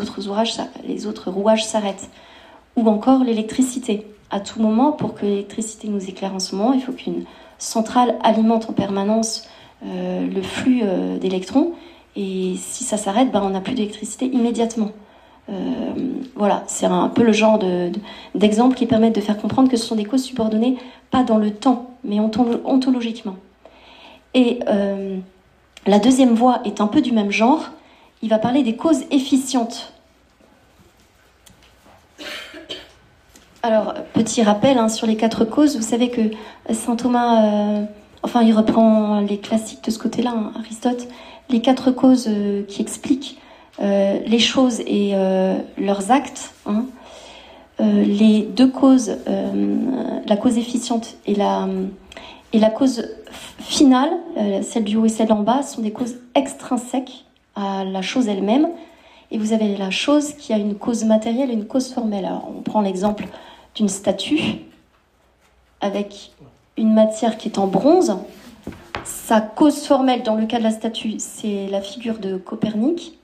les 0.87 1.06
autres 1.06 1.30
rouages 1.30 1.64
s'arrêtent. 1.64 2.11
Ou 2.76 2.88
encore 2.88 3.23
l'électricité. 3.23 4.06
À 4.30 4.40
tout 4.40 4.61
moment, 4.61 4.92
pour 4.92 5.14
que 5.14 5.26
l'électricité 5.26 5.88
nous 5.88 6.09
éclaire 6.09 6.35
en 6.35 6.40
ce 6.40 6.56
moment, 6.56 6.73
il 6.73 6.80
faut 6.80 6.92
qu'une 6.92 7.25
centrale 7.59 8.16
alimente 8.23 8.68
en 8.68 8.73
permanence 8.73 9.49
euh, 9.87 10.26
le 10.26 10.41
flux 10.41 10.81
euh, 10.83 11.19
d'électrons. 11.19 11.73
Et 12.17 12.55
si 12.57 12.85
ça 12.85 12.97
s'arrête, 12.97 13.31
ben, 13.31 13.43
on 13.43 13.50
n'a 13.50 13.61
plus 13.61 13.75
d'électricité 13.75 14.26
immédiatement. 14.26 14.91
Euh, 15.50 15.53
voilà, 16.37 16.62
c'est 16.67 16.87
un 16.87 17.09
peu 17.09 17.23
le 17.23 17.33
genre 17.33 17.59
d'exemple 18.35 18.76
qui 18.76 18.87
permettent 18.87 19.17
de 19.17 19.21
faire 19.21 19.37
comprendre 19.37 19.69
que 19.69 19.76
ce 19.76 19.85
sont 19.85 19.97
des 19.97 20.05
causes 20.05 20.25
subordonnées, 20.25 20.79
pas 21.11 21.23
dans 21.23 21.37
le 21.37 21.50
temps, 21.50 21.91
mais 22.03 22.19
ontologiquement. 22.21 23.37
Et 24.33 24.61
la 25.87 25.99
deuxième 25.99 26.35
voie 26.35 26.61
est 26.64 26.81
un 26.81 26.87
peu 26.87 27.03
du 27.03 27.12
même 27.12 27.31
genre. 27.31 27.71
Il 28.23 28.31
va 28.31 28.38
parler 28.38 28.62
des 28.62 28.75
causes 28.75 29.03
efficientes. 29.11 29.93
Alors, 33.62 33.95
petit 34.14 34.43
rappel 34.43 34.79
hein, 34.79 34.88
sur 34.88 35.07
les 35.07 35.17
quatre 35.17 35.45
causes. 35.45 35.76
Vous 35.76 35.83
savez 35.83 36.11
que 36.11 36.23
saint 36.73 36.97
Thomas 36.97 37.87
enfin 38.25 38.43
il 38.43 38.52
reprend 38.52 39.21
les 39.21 39.38
classiques 39.38 39.85
de 39.85 39.90
ce 39.90 39.99
côté-là, 39.99 40.33
hein, 40.35 40.52
Aristote, 40.59 41.07
les 41.50 41.61
quatre 41.61 41.90
causes 41.90 42.26
euh, 42.28 42.64
qui 42.64 42.83
expliquent 42.83 43.38
euh, 43.81 44.19
les 44.26 44.38
choses 44.38 44.81
et 44.81 45.12
euh, 45.14 45.59
leurs 45.78 46.11
actes. 46.11 46.52
Hein. 46.66 46.87
les 47.81 48.43
deux 48.43 48.69
causes, 48.69 49.19
la 50.26 50.37
cause 50.37 50.57
efficiente 50.57 51.16
et 51.26 51.35
la, 51.35 51.69
et 52.52 52.59
la 52.61 52.71
cause 52.71 53.04
finale, 53.59 54.11
celle 54.62 54.85
du 54.85 54.97
haut 54.97 55.04
et 55.04 55.09
celle 55.09 55.26
d'en 55.26 55.43
bas, 55.43 55.62
sont 55.62 55.83
des 55.83 55.90
causes 55.90 56.14
extrinsèques 56.37 57.25
à 57.57 57.85
la 57.85 58.00
chose 58.00 58.28
elle-même. 58.28 58.69
Et 59.33 59.38
vous 59.38 59.52
avez 59.52 59.76
la 59.76 59.90
chose 59.90 60.35
qui 60.35 60.52
a 60.52 60.57
une 60.57 60.76
cause 60.76 61.04
matérielle 61.04 61.50
et 61.50 61.54
une 61.54 61.66
cause 61.66 61.93
formelle. 61.93 62.25
Alors, 62.25 62.49
on 62.57 62.62
prend 62.62 62.81
l'exemple 62.81 63.26
d'une 63.75 63.88
statue 63.88 64.40
avec 65.81 66.31
une 66.76 66.93
matière 66.93 67.37
qui 67.38 67.49
est 67.49 67.59
en 67.59 67.66
bronze. 67.66 68.16
Sa 69.04 69.40
cause 69.40 69.87
formelle, 69.87 70.23
dans 70.23 70.35
le 70.35 70.47
cas 70.47 70.59
de 70.59 70.64
la 70.64 70.71
statue, 70.71 71.14
c'est 71.19 71.66
la 71.69 71.81
figure 71.81 72.19
de 72.19 72.37
Copernic. 72.37 73.19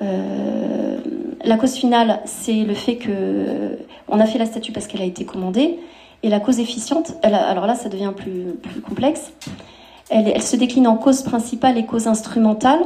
Euh, 0.00 0.98
la 1.44 1.56
cause 1.56 1.74
finale, 1.74 2.20
c'est 2.24 2.64
le 2.64 2.74
fait 2.74 2.96
que 2.96 3.78
on 4.08 4.20
a 4.20 4.26
fait 4.26 4.38
la 4.38 4.46
statue 4.46 4.72
parce 4.72 4.86
qu'elle 4.86 5.02
a 5.02 5.06
été 5.06 5.24
commandée. 5.24 5.78
Et 6.22 6.28
la 6.28 6.38
cause 6.38 6.60
efficiente, 6.60 7.14
alors 7.22 7.66
là, 7.66 7.74
ça 7.74 7.88
devient 7.88 8.12
plus, 8.16 8.54
complexe. 8.86 9.32
Elle, 10.08 10.40
se 10.40 10.54
décline 10.54 10.86
en 10.86 10.96
cause 10.96 11.22
principale 11.22 11.78
et 11.78 11.84
cause 11.84 12.06
instrumentale. 12.06 12.80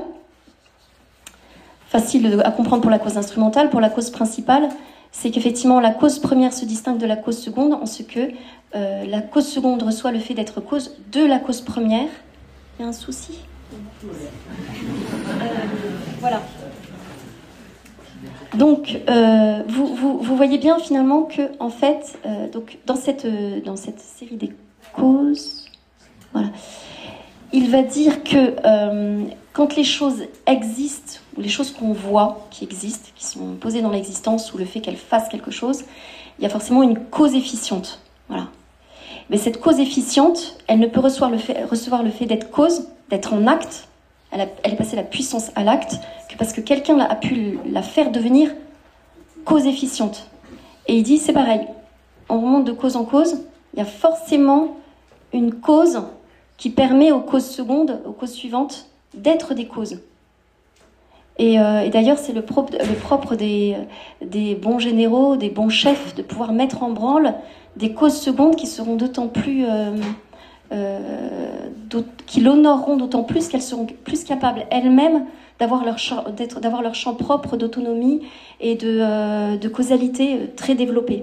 Facile 1.89 2.41
à 2.45 2.51
comprendre 2.51 2.81
pour 2.81 2.91
la 2.91 2.99
cause 2.99 3.19
instrumentale. 3.19 3.69
Pour 3.69 3.81
la 3.81 3.91
cause 3.91 4.11
principale, 4.11 4.69
c'est 5.13 5.31
qu'effectivement 5.31 5.81
la 5.81 5.91
cause 5.91 6.19
première 6.19 6.53
se 6.53 6.65
distingue 6.65 6.99
de 6.99 7.07
la 7.07 7.17
cause 7.17 7.39
seconde 7.39 7.73
en 7.73 7.87
ce 7.87 8.03
que 8.03 8.31
euh, 8.75 9.05
la 9.07 9.23
cause 9.23 9.47
seconde 9.47 9.83
reçoit 9.83 10.13
le 10.13 10.19
fait 10.19 10.35
d'être 10.35 10.61
cause 10.61 10.95
de 11.13 11.25
la 11.25 11.39
cause 11.39 11.61
première. 11.61 12.09
Il 12.79 12.83
y 12.83 12.85
a 12.85 12.89
un 12.89 12.93
souci? 12.93 13.39
Euh, 13.73 14.09
Voilà. 16.21 16.43
Donc, 18.55 18.99
euh, 19.09 19.63
vous, 19.69 20.37
voyez 20.37 20.59
bien 20.59 20.79
finalement 20.79 21.23
que, 21.23 21.43
en 21.59 21.71
fait, 21.71 22.19
dans, 22.87 22.97
cette, 22.97 24.01
série 24.01 24.37
des 24.37 24.53
causes, 24.95 25.67
il 27.53 27.71
va 27.71 27.83
dire 27.83 28.25
que 28.25 28.55
quand 29.53 29.77
les 29.77 29.85
choses 29.85 30.25
existent, 30.47 31.21
les 31.37 31.49
choses 31.49 31.71
qu'on 31.73 31.93
voit 31.93 32.47
qui 32.51 32.65
existent, 32.65 33.11
qui 33.15 33.25
sont 33.25 33.55
posées 33.55 33.83
dans 33.83 33.91
l'existence, 33.91 34.53
ou 34.53 34.59
le 34.59 34.65
fait 34.65 34.81
qu'elles 34.81 34.97
fassent 34.97 35.29
quelque 35.29 35.51
chose, 35.51 35.85
il 36.39 36.43
y 36.43 36.47
a 36.47 36.51
forcément 36.51 36.83
une 36.83 36.99
cause 36.99 37.35
efficiente. 37.35 38.01
Voilà. 38.29 38.49
Mais 39.31 39.39
cette 39.39 39.61
cause 39.61 39.81
efficiente, 39.81 40.59
elle 40.67 40.79
ne 40.79 40.87
peut 40.87 41.01
recevoir 41.01 41.31
le 41.31 41.39
fait, 41.39 41.67
fait 42.11 42.27
d'être 42.27 42.51
cause, 42.51 42.89
d'être 43.11 43.33
en 43.33 43.47
acte, 43.47 43.89
elle, 44.31 44.49
elle, 44.63 44.73
est 44.73 44.77
passée 44.77 44.97
la 44.97 45.03
puissance 45.03 45.51
à 45.55 45.65
l'acte, 45.65 45.97
que 46.29 46.37
parce 46.37 46.53
que 46.53 46.61
quelqu'un 46.61 46.99
a 46.99 47.15
pu 47.15 47.59
la 47.71 47.83
faire 47.83 48.11
devenir 48.11 48.51
cause 49.45 49.67
efficiente. 49.67 50.29
Et 50.87 50.97
il 50.97 51.03
dit, 51.03 51.19
c'est 51.19 51.33
pareil, 51.33 51.67
on 52.29 52.41
remonte 52.41 52.65
de 52.65 52.73
cause 52.73 52.97
en 52.97 53.05
cause, 53.05 53.45
il 53.75 53.79
y 53.79 53.83
a 53.83 53.87
forcément 53.87 54.77
une 55.33 55.55
cause 55.55 56.03
qui 56.57 56.71
permet 56.71 57.13
aux 57.13 57.21
causes 57.21 57.49
secondes, 57.49 58.01
aux 58.07 58.13
causes 58.13 58.33
suivantes, 58.33 58.87
d'être 59.15 59.55
des 59.55 59.67
causes. 59.67 60.01
Et, 61.39 61.61
euh, 61.61 61.81
et 61.81 61.91
d'ailleurs, 61.91 62.19
c'est 62.19 62.33
le, 62.33 62.43
propre, 62.43 63.35
des, 63.35 63.77
bons 64.61 64.79
généraux, 64.79 65.37
des 65.37 65.51
bons 65.51 65.69
chefs, 65.69 66.15
de 66.15 66.23
pouvoir 66.23 66.53
mettre 66.53 66.83
en 66.83 66.91
branle 66.91 67.35
des 67.77 67.93
causes 67.93 68.17
secondes 68.19 68.57
qui 68.57 68.67
seront 68.67 68.97
d'autant 68.97 69.29
plus. 69.29 69.65
Euh, 69.65 69.97
euh, 70.73 70.99
qui 72.27 72.41
l'honoreront 72.41 72.97
d'autant 72.97 73.23
plus 73.23 73.47
qu'elles 73.47 73.63
seront 73.63 73.87
plus 73.87 74.25
capables 74.25 74.67
elles-mêmes 74.73 75.27
d'avoir 75.61 75.85
leur, 75.85 75.99
champ, 75.99 76.25
leur 76.83 76.95
champ 76.95 77.15
propre 77.15 77.57
d'autonomie 77.57 78.23
et 78.61 78.75
de, 78.75 78.99
euh, 79.01 79.57
de 79.57 79.69
causalité 79.69 80.51
très 80.57 80.75
développé. 80.75 81.21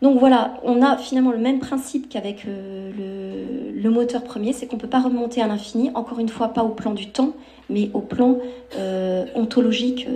Donc 0.00 0.18
voilà, 0.18 0.54
on 0.62 0.82
a 0.82 0.96
finalement 0.96 1.32
le 1.32 1.38
même 1.38 1.58
principe 1.58 2.08
qu'avec 2.08 2.46
euh, 2.46 3.72
le, 3.74 3.90
moteur 3.90 4.22
premier, 4.22 4.52
c'est 4.52 4.66
qu'on 4.66 4.76
ne 4.76 4.80
peut 4.80 4.88
pas 4.88 5.00
remonter 5.00 5.42
à 5.42 5.46
l'infini, 5.46 5.90
encore 5.94 6.20
une 6.20 6.28
fois 6.28 6.48
pas 6.48 6.62
au 6.62 6.68
plan 6.68 6.92
du 6.92 7.10
temps, 7.10 7.32
mais 7.68 7.90
au 7.94 8.00
plan 8.00 8.38
euh, 8.76 9.26
ontologique. 9.34 10.06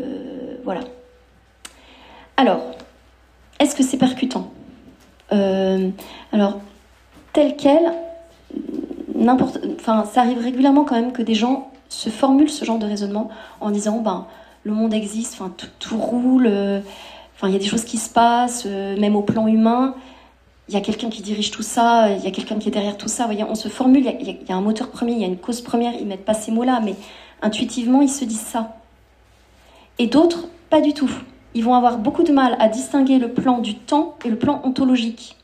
voilà. 0.65 0.83
Alors, 2.37 2.61
est-ce 3.59 3.77
que 3.77 3.83
c'est 3.83 3.97
percutant? 3.97 4.51
Euh, 5.33 5.91
alors, 6.33 6.61
tel 7.33 7.57
quel, 7.57 7.93
n'importe, 9.15 9.61
enfin, 9.77 10.05
ça 10.05 10.23
arrive 10.23 10.39
régulièrement 10.39 10.85
quand 10.85 10.97
même 10.97 11.13
que 11.13 11.23
des 11.23 11.35
gens 11.35 11.71
se 11.89 12.11
formulent 12.11 12.51
ce 12.51 12.65
genre 12.65 12.79
de 12.79 12.87
raisonnement 12.87 13.31
en 13.61 13.71
disant, 13.71 13.99
ben, 13.99 14.27
le 14.65 14.73
monde 14.73 14.93
existe, 14.95 15.41
tout, 15.79 15.97
roule, 15.99 16.47
euh, 16.47 16.81
il 17.49 17.53
y 17.53 17.57
a 17.57 17.59
des 17.59 17.67
choses 17.67 17.85
qui 17.85 17.97
se 17.97 18.11
passent, 18.11 18.65
euh, 18.67 18.99
même 18.99 19.17
au 19.17 19.23
plan 19.23 19.47
humain. 19.47 19.95
Il 20.69 20.75
y 20.75 20.77
a 20.77 20.81
quelqu'un 20.81 21.11
qui 21.11 21.23
dirige 21.23 21.51
tout 21.51 21.63
ça, 21.63 22.11
il 22.11 22.23
y 22.23 22.27
a 22.27 22.31
quelqu'un 22.31 22.59
qui 22.59 22.69
est 22.69 22.73
derrière 22.73 22.97
tout 22.97 23.09
ça. 23.09 23.25
Voyez, 23.25 23.45
on 23.45 23.55
se 23.55 23.69
formule, 23.69 24.07
il 24.21 24.39
y, 24.49 24.53
a, 24.53 24.57
un 24.57 24.61
moteur 24.61 24.91
premier, 24.91 25.13
il 25.13 25.21
y 25.21 25.25
a 25.25 25.27
une 25.27 25.37
cause 25.37 25.61
première, 25.61 25.95
ils 25.95 26.07
mettent 26.07 26.25
pas 26.25 26.35
ces 26.35 26.53
mots-là, 26.53 26.81
mais 26.85 26.95
intuitivement, 27.43 28.01
ils 28.01 28.09
se 28.09 28.25
disent 28.25 28.41
ça. 28.41 28.77
Et 29.99 30.07
d'autres, 30.07 30.49
pas 30.71 30.81
du 30.81 30.95
tout 30.95 31.11
ils 31.55 31.65
vont 31.65 31.75
avoir 31.75 31.99
beaucoup 31.99 32.23
de 32.23 32.33
mal 32.33 32.57
à 32.59 32.69
distinguer 32.69 33.19
le 33.19 33.29
plan 33.29 33.59
du 33.59 33.75
temps 33.75 34.17
et 34.25 34.29
le 34.29 34.37
plan 34.37 34.61
ontologique. 34.65 35.37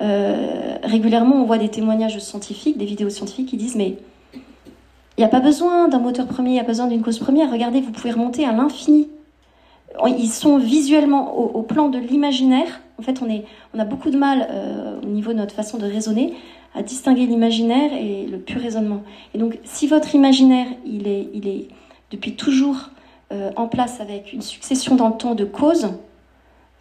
Euh, 0.00 0.76
régulièrement, 0.82 1.36
on 1.36 1.44
voit 1.44 1.58
des 1.58 1.68
témoignages 1.68 2.18
scientifiques, 2.18 2.78
des 2.78 2.84
vidéos 2.84 3.10
scientifiques 3.10 3.48
qui 3.48 3.56
disent 3.56 3.76
mais 3.76 3.96
il 4.34 5.20
n'y 5.20 5.24
a 5.24 5.28
pas 5.28 5.40
besoin 5.40 5.88
d'un 5.88 5.98
moteur 5.98 6.26
premier, 6.26 6.50
il 6.50 6.54
n'y 6.54 6.60
a 6.60 6.64
pas 6.64 6.68
besoin 6.68 6.86
d'une 6.86 7.02
cause 7.02 7.18
première. 7.18 7.50
Regardez, 7.50 7.80
vous 7.80 7.92
pouvez 7.92 8.12
remonter 8.12 8.44
à 8.44 8.52
l'infini. 8.52 9.08
Ils 10.06 10.28
sont 10.28 10.58
visuellement 10.58 11.36
au, 11.36 11.62
plan 11.62 11.88
de 11.88 11.98
l'imaginaire. 11.98 12.80
En 12.98 13.02
fait, 13.02 13.20
on, 13.22 13.78
a 13.78 13.84
beaucoup 13.84 14.10
de 14.10 14.16
mal 14.16 14.48
euh, 14.50 15.00
au 15.02 15.06
niveau 15.06 15.32
de 15.32 15.38
notre 15.38 15.54
façon 15.54 15.78
de 15.78 15.86
raisonner 15.86 16.34
à 16.74 16.82
distinguer 16.82 17.26
l'imaginaire 17.26 17.92
et 17.92 18.26
le 18.26 18.38
pur 18.38 18.60
raisonnement. 18.60 19.02
Et 19.34 19.38
donc, 19.38 19.58
si 19.64 19.86
votre 19.86 20.14
imaginaire, 20.14 20.66
il 20.86 21.06
est, 21.06 21.68
depuis 22.10 22.34
toujours 22.34 22.90
euh, 23.32 23.50
en 23.56 23.68
place 23.68 24.00
avec 24.00 24.32
une 24.32 24.40
succession 24.40 24.94
dans 24.94 25.08
le 25.08 25.16
temps 25.16 25.34
de 25.34 25.44
causes, 25.44 25.90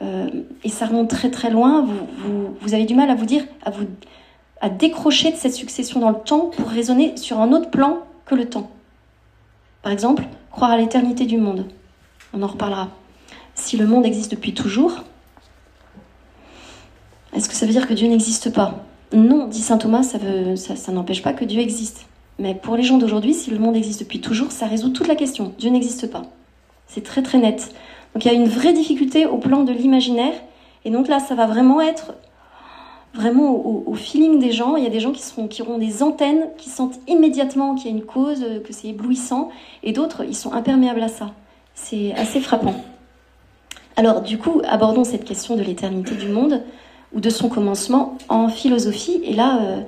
euh, 0.02 0.30
et 0.64 0.70
ça 0.70 0.86
remonte 0.86 1.10
très 1.10 1.30
très 1.30 1.50
loin, 1.50 1.82
vous, 1.82 2.56
vous, 2.60 2.74
avez 2.74 2.86
du 2.86 2.96
mal 2.96 3.10
à 3.10 3.16
vous 3.16 3.26
dire, 3.26 3.44
à 3.64 3.72
vous 3.72 3.86
à 4.62 4.70
décrocher 4.70 5.32
de 5.32 5.36
cette 5.36 5.56
succession 5.56 6.00
dans 6.00 6.12
le 6.12 6.20
temps 6.24 6.52
pour 6.56 6.70
raisonner 6.70 7.18
sur 7.18 7.40
un 7.40 7.52
autre 7.52 7.72
plan 7.72 7.98
que 8.26 8.36
le 8.36 8.48
temps. 8.48 8.70
Par 9.82 9.92
exemple, 9.92 10.24
croire 10.52 10.72
à 10.72 10.78
l'éternité 10.78 11.26
du 11.26 11.38
monde. 11.38 11.66
On 12.34 12.44
en 12.44 12.48
reparlera. 12.48 12.90
Si 13.62 13.78
le 13.78 13.86
monde 13.86 14.08
existe 14.08 14.32
depuis 14.32 14.56
toujours, 14.56 15.04
est-ce 17.32 17.48
que 17.48 17.54
ça 17.54 17.68
veut 17.68 17.72
dire 17.72 17.88
que 17.88 17.94
Dieu 17.94 18.08
n'existe 18.08 18.52
pas? 18.52 18.84
Non, 19.14 19.48
dit 19.48 19.62
saint 19.62 19.78
Thomas, 19.78 20.02
ça, 20.02 20.18
ça, 20.76 20.92
n'empêche 20.92 21.22
pas 21.22 21.32
que 21.34 21.46
Dieu 21.46 21.62
existe. 21.62 22.08
Mais 22.40 22.56
pour 22.56 22.76
les 22.76 22.82
gens 22.82 22.98
d'aujourd'hui, 22.98 23.36
si 23.36 23.52
le 23.52 23.60
monde 23.60 23.76
existe 23.76 24.00
depuis 24.00 24.20
toujours, 24.20 24.52
ça 24.52 24.66
résout 24.66 24.90
toute 24.90 25.08
la 25.08 25.14
question. 25.14 25.54
Dieu 25.60 25.70
n'existe 25.70 26.10
pas. 26.10 26.24
C'est 26.88 27.04
très 27.04 27.22
très 27.22 27.38
net. 27.38 27.72
Donc 28.16 28.26
il 28.26 28.32
y 28.32 28.32
a 28.32 28.34
une 28.34 28.48
vraie 28.48 28.74
difficulté 28.74 29.28
au 29.28 29.38
plan 29.38 29.62
de 29.62 29.72
l'imaginaire. 29.72 30.34
Et 30.84 30.90
donc 30.90 31.08
là, 31.08 31.20
ça 31.20 31.36
va 31.36 31.46
vraiment 31.46 31.82
être 31.82 32.16
vraiment 33.14 33.52
au, 33.52 33.94
feeling 33.94 34.40
des 34.40 34.52
gens. 34.52 34.76
Il 34.76 34.84
y 34.84 34.88
a 34.88 34.90
des 34.90 35.00
gens 35.00 35.12
qui, 35.12 35.22
qui 35.50 35.62
auront 35.62 35.78
des 35.78 36.02
antennes, 36.02 36.48
qui 36.58 36.72
sentent 36.72 37.00
immédiatement 37.08 37.76
qu'il 37.76 37.92
y 37.92 37.94
a 37.94 37.96
une 37.96 38.06
cause, 38.06 38.44
que 38.66 38.74
c'est 38.74 38.88
éblouissant. 38.88 39.50
Et 39.84 39.94
d'autres, 39.94 40.24
ils 40.24 40.36
sont 40.36 40.52
imperméables 40.52 41.04
à 41.04 41.10
ça. 41.10 41.30
C'est 41.76 42.12
assez 42.16 42.40
frappant. 42.40 42.74
Alors 43.98 44.22
du 44.22 44.38
coup, 44.38 44.62
abordons 44.68 45.04
cette 45.04 45.26
question 45.26 45.56
de 45.56 45.62
l'éternité 45.62 46.16
du 46.16 46.28
monde. 46.28 46.62
ou 47.14 47.20
de 47.20 47.30
son 47.30 47.50
commencement 47.50 48.18
en 48.30 48.48
philosophie. 48.48 49.22
Et 49.24 49.34
là, 49.34 49.60
euh, 49.62 49.82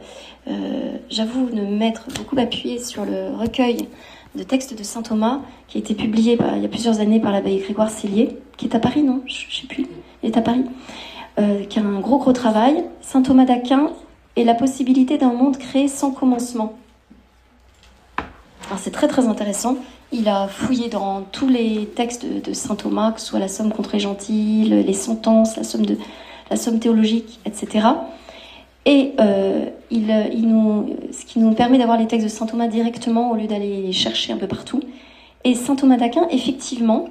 euh, 0.49 0.97
j'avoue 1.09 1.49
ne 1.53 1.61
m'être 1.61 2.07
beaucoup 2.17 2.37
appuyé 2.37 2.79
sur 2.79 3.05
le 3.05 3.35
recueil 3.35 3.87
de 4.35 4.43
textes 4.43 4.77
de 4.77 4.83
saint 4.83 5.03
Thomas 5.03 5.39
qui 5.67 5.77
a 5.77 5.81
été 5.81 5.93
publié 5.93 6.35
bah, 6.35 6.53
il 6.55 6.61
y 6.61 6.65
a 6.65 6.69
plusieurs 6.69 6.99
années 6.99 7.19
par 7.19 7.31
l'abbé 7.31 7.57
Grégoire 7.57 7.89
Cellier, 7.89 8.37
qui 8.57 8.65
est 8.65 8.75
à 8.75 8.79
Paris, 8.79 9.03
non? 9.03 9.21
Je 9.25 9.45
ne 9.47 9.51
sais 9.51 9.67
plus. 9.67 9.87
Il 10.21 10.29
est 10.29 10.37
à 10.37 10.41
Paris. 10.41 10.65
Euh, 11.39 11.63
qui 11.63 11.79
a 11.79 11.81
un 11.81 11.99
gros 11.99 12.19
gros 12.19 12.33
travail. 12.33 12.83
Saint 13.01 13.21
Thomas 13.21 13.45
d'Aquin 13.45 13.91
et 14.35 14.43
la 14.43 14.53
possibilité 14.53 15.17
d'un 15.17 15.33
monde 15.33 15.57
créé 15.57 15.87
sans 15.87 16.11
commencement. 16.11 16.73
C'est 18.77 18.91
très 18.91 19.07
très 19.07 19.27
intéressant. 19.27 19.77
Il 20.11 20.27
a 20.29 20.47
fouillé 20.47 20.89
dans 20.89 21.21
tous 21.31 21.47
les 21.47 21.87
textes 21.95 22.25
de, 22.25 22.53
saint 22.53 22.75
Thomas, 22.75 23.11
que 23.11 23.19
ce 23.19 23.27
soit 23.27 23.39
la 23.39 23.47
Somme 23.47 23.71
contre 23.71 23.93
les 23.93 23.99
gentils, 23.99 24.65
les 24.65 24.93
sentences, 24.93 25.57
la 25.57 25.63
Somme, 26.55 26.79
théologique, 26.79 27.39
etc. 27.45 27.87
Et 28.85 29.13
euh, 29.19 29.65
nous, 29.89 30.95
ce 31.11 31.25
qui 31.25 31.39
nous 31.39 31.53
permet 31.53 31.77
d'avoir 31.77 31.97
les 31.97 32.07
textes 32.07 32.25
de 32.25 32.31
saint 32.31 32.45
Thomas 32.45 32.67
directement 32.67 33.31
au 33.31 33.35
lieu 33.35 33.47
d'aller 33.47 33.81
les 33.81 33.91
chercher 33.91 34.33
un 34.33 34.37
peu 34.37 34.47
partout. 34.47 34.81
Et 35.43 35.55
saint 35.55 35.75
Thomas 35.75 35.97
d'Aquin, 35.97 36.27
effectivement, 36.29 37.05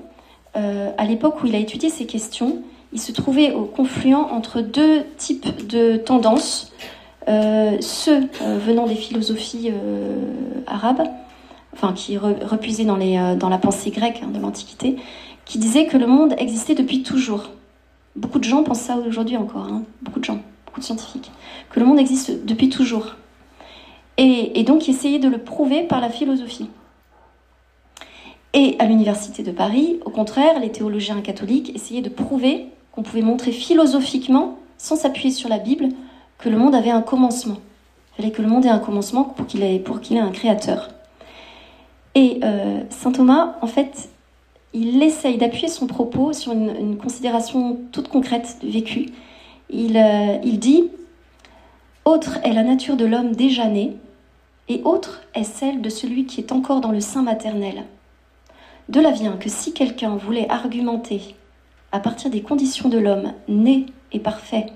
euh, 0.56 0.90
à 0.98 1.04
l'époque 1.04 1.42
où 1.42 1.46
il 1.46 1.54
a 1.54 1.58
étudié 1.58 1.88
ces 1.88 2.06
questions, 2.06 2.58
il 2.92 3.00
se 3.00 3.10
trouvait 3.10 3.52
au 3.52 3.64
confluent 3.64 4.14
entre 4.14 4.60
deux 4.60 5.02
types 5.16 5.66
de 5.66 5.96
tendances, 5.96 6.72
euh, 7.28 7.78
ceux 7.80 8.28
venant 8.40 8.86
des 8.86 8.94
philosophies 8.94 9.72
arabes, 10.66 11.02
qui 11.94 12.16
repuisaient 12.16 12.84
dans, 12.84 12.96
les, 12.96 13.34
dans 13.36 13.48
la 13.48 13.58
pensée 13.58 13.90
grecque 13.90 14.20
hein, 14.22 14.28
de 14.28 14.38
l'Antiquité, 14.38 14.96
qui 15.44 15.58
disaient 15.58 15.86
que 15.86 15.96
le 15.96 16.06
monde 16.06 16.34
existait 16.38 16.74
depuis 16.74 17.02
toujours. 17.02 17.50
Beaucoup 18.14 18.38
de 18.38 18.44
gens 18.44 18.62
pensent 18.62 18.80
ça 18.80 18.96
aujourd'hui 18.96 19.36
encore, 19.36 19.64
hein, 19.64 19.82
beaucoup 20.02 20.20
de 20.20 20.24
gens 20.24 20.38
beaucoup 20.72 20.80
de 20.80 20.86
scientifiques, 20.86 21.30
que 21.70 21.80
le 21.80 21.86
monde 21.86 21.98
existe 21.98 22.46
depuis 22.46 22.70
toujours. 22.70 23.16
Et, 24.16 24.62
donc 24.64 24.88
essayer 24.88 25.18
de 25.18 25.28
le 25.28 25.38
prouver 25.38 25.82
par 25.82 26.00
la 26.00 26.08
philosophie. 26.08 26.68
Et 28.54 28.76
à 28.78 28.86
l'université 28.86 29.42
de 29.42 29.50
Paris, 29.50 29.98
au 30.06 30.10
contraire, 30.10 30.60
les 30.60 30.70
théologiens 30.70 31.20
catholiques 31.20 31.74
essayaient 31.74 32.02
de 32.02 32.08
prouver 32.08 32.68
qu'on 32.92 33.02
pouvait 33.02 33.22
montrer 33.22 33.52
philosophiquement, 33.52 34.58
sans 34.78 34.96
s'appuyer 34.96 35.30
sur 35.30 35.48
la 35.48 35.58
Bible, 35.58 35.88
que 36.38 36.48
le 36.48 36.56
monde 36.56 36.74
avait 36.74 36.90
un 36.90 37.02
commencement. 37.02 37.58
Il 38.12 38.22
fallait 38.22 38.32
que 38.32 38.42
le 38.42 38.48
monde 38.48 38.64
ait 38.64 38.70
un 38.70 38.78
commencement 38.78 39.24
pour 39.24 39.46
qu'il 39.46 39.62
ait 39.62 39.82
un 40.18 40.30
créateur. 40.30 40.88
Et 42.14 42.40
euh, 42.44 42.80
saint 42.90 43.12
Thomas, 43.12 43.56
en 43.62 43.66
fait, 43.66 44.10
il 44.74 45.02
essaye 45.02 45.38
d'appuyer 45.38 45.68
son 45.68 45.86
propos 45.86 46.32
sur 46.32 46.52
une, 46.52 46.96
considération 46.96 47.78
toute 47.90 48.08
concrète 48.08 48.58
du 48.62 48.70
vécu 48.70 49.06
euh, 49.74 50.38
il, 50.42 50.58
dit 50.58 50.90
Autre 52.04 52.38
est 52.44 52.52
la 52.52 52.62
nature 52.62 52.96
de 52.96 53.06
l'homme 53.06 53.32
déjà 53.32 53.68
né, 53.68 53.96
et 54.68 54.82
autre 54.84 55.22
est 55.34 55.44
celle 55.44 55.80
de 55.80 55.88
celui 55.88 56.26
qui 56.26 56.40
est 56.40 56.52
encore 56.52 56.80
dans 56.80 56.92
le 56.92 57.00
sein 57.00 57.22
maternel. 57.22 57.84
De 58.88 59.00
là 59.00 59.10
vient 59.10 59.36
que 59.36 59.48
si 59.48 59.72
quelqu'un 59.72 60.16
voulait 60.16 60.48
argumenter 60.50 61.34
à 61.92 62.00
partir 62.00 62.30
des 62.30 62.42
conditions 62.42 62.88
de 62.88 62.98
l'homme 62.98 63.32
né 63.48 63.86
et 64.12 64.18
parfait, 64.18 64.66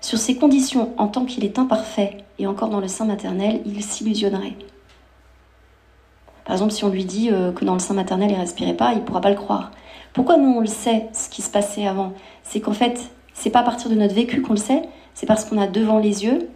sur 0.00 0.18
ces 0.18 0.36
conditions 0.36 0.92
en 0.98 1.08
tant 1.08 1.24
qu'il 1.24 1.44
est 1.44 1.58
imparfait 1.58 2.18
et 2.38 2.46
encore 2.46 2.68
dans 2.68 2.80
le 2.80 2.88
sein 2.88 3.06
maternel, 3.06 3.62
il 3.64 3.82
s'illusionnerait. 3.82 4.56
Par 6.44 6.54
exemple, 6.54 6.72
si 6.72 6.84
on 6.84 6.88
lui 6.88 7.04
dit 7.04 7.30
euh, 7.30 7.52
que 7.52 7.64
dans 7.64 7.72
le 7.72 7.78
sein 7.78 7.94
maternel 7.94 8.30
il 8.30 8.36
respirait 8.36 8.74
pas, 8.74 8.92
il 8.92 8.98
ne 8.98 9.04
pourra 9.04 9.20
pas 9.20 9.30
le 9.30 9.36
croire. 9.36 9.70
Pourquoi 10.12 10.36
nous 10.36 10.50
on 10.50 10.60
le 10.60 10.66
sait, 10.66 11.08
ce 11.12 11.28
qui 11.28 11.42
se 11.42 11.50
passait 11.50 11.86
avant? 11.86 12.12
C'est 12.42 12.60
qu'en 12.60 12.72
fait, 12.72 13.10
c'est 13.32 13.50
pas 13.50 13.60
à 13.60 13.64
partir 13.64 13.90
de 13.90 13.94
notre 13.94 14.14
vécu 14.14 14.42
qu'on 14.42 14.52
le 14.52 14.58
sait, 14.58 14.82
c'est 15.14 15.26
parce 15.26 15.44
qu'on 15.44 15.58
a 15.58 15.66
devant 15.66 15.98
les 15.98 16.24
yeux, 16.24 16.48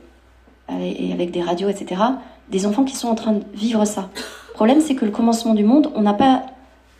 et 0.81 1.12
avec 1.12 1.31
des 1.31 1.40
radios, 1.40 1.68
etc., 1.68 2.03
des 2.51 2.66
enfants 2.66 2.85
qui 2.85 2.94
sont 2.94 3.09
en 3.09 3.14
train 3.14 3.33
de 3.33 3.42
vivre 3.55 3.85
ça. 3.85 4.11
Le 4.48 4.55
problème, 4.55 4.81
c'est 4.81 4.94
que 4.94 5.05
le 5.05 5.11
commencement 5.11 5.55
du 5.55 5.64
monde, 5.64 5.90
on 5.94 6.03
n'a 6.03 6.14
pas, 6.14 6.42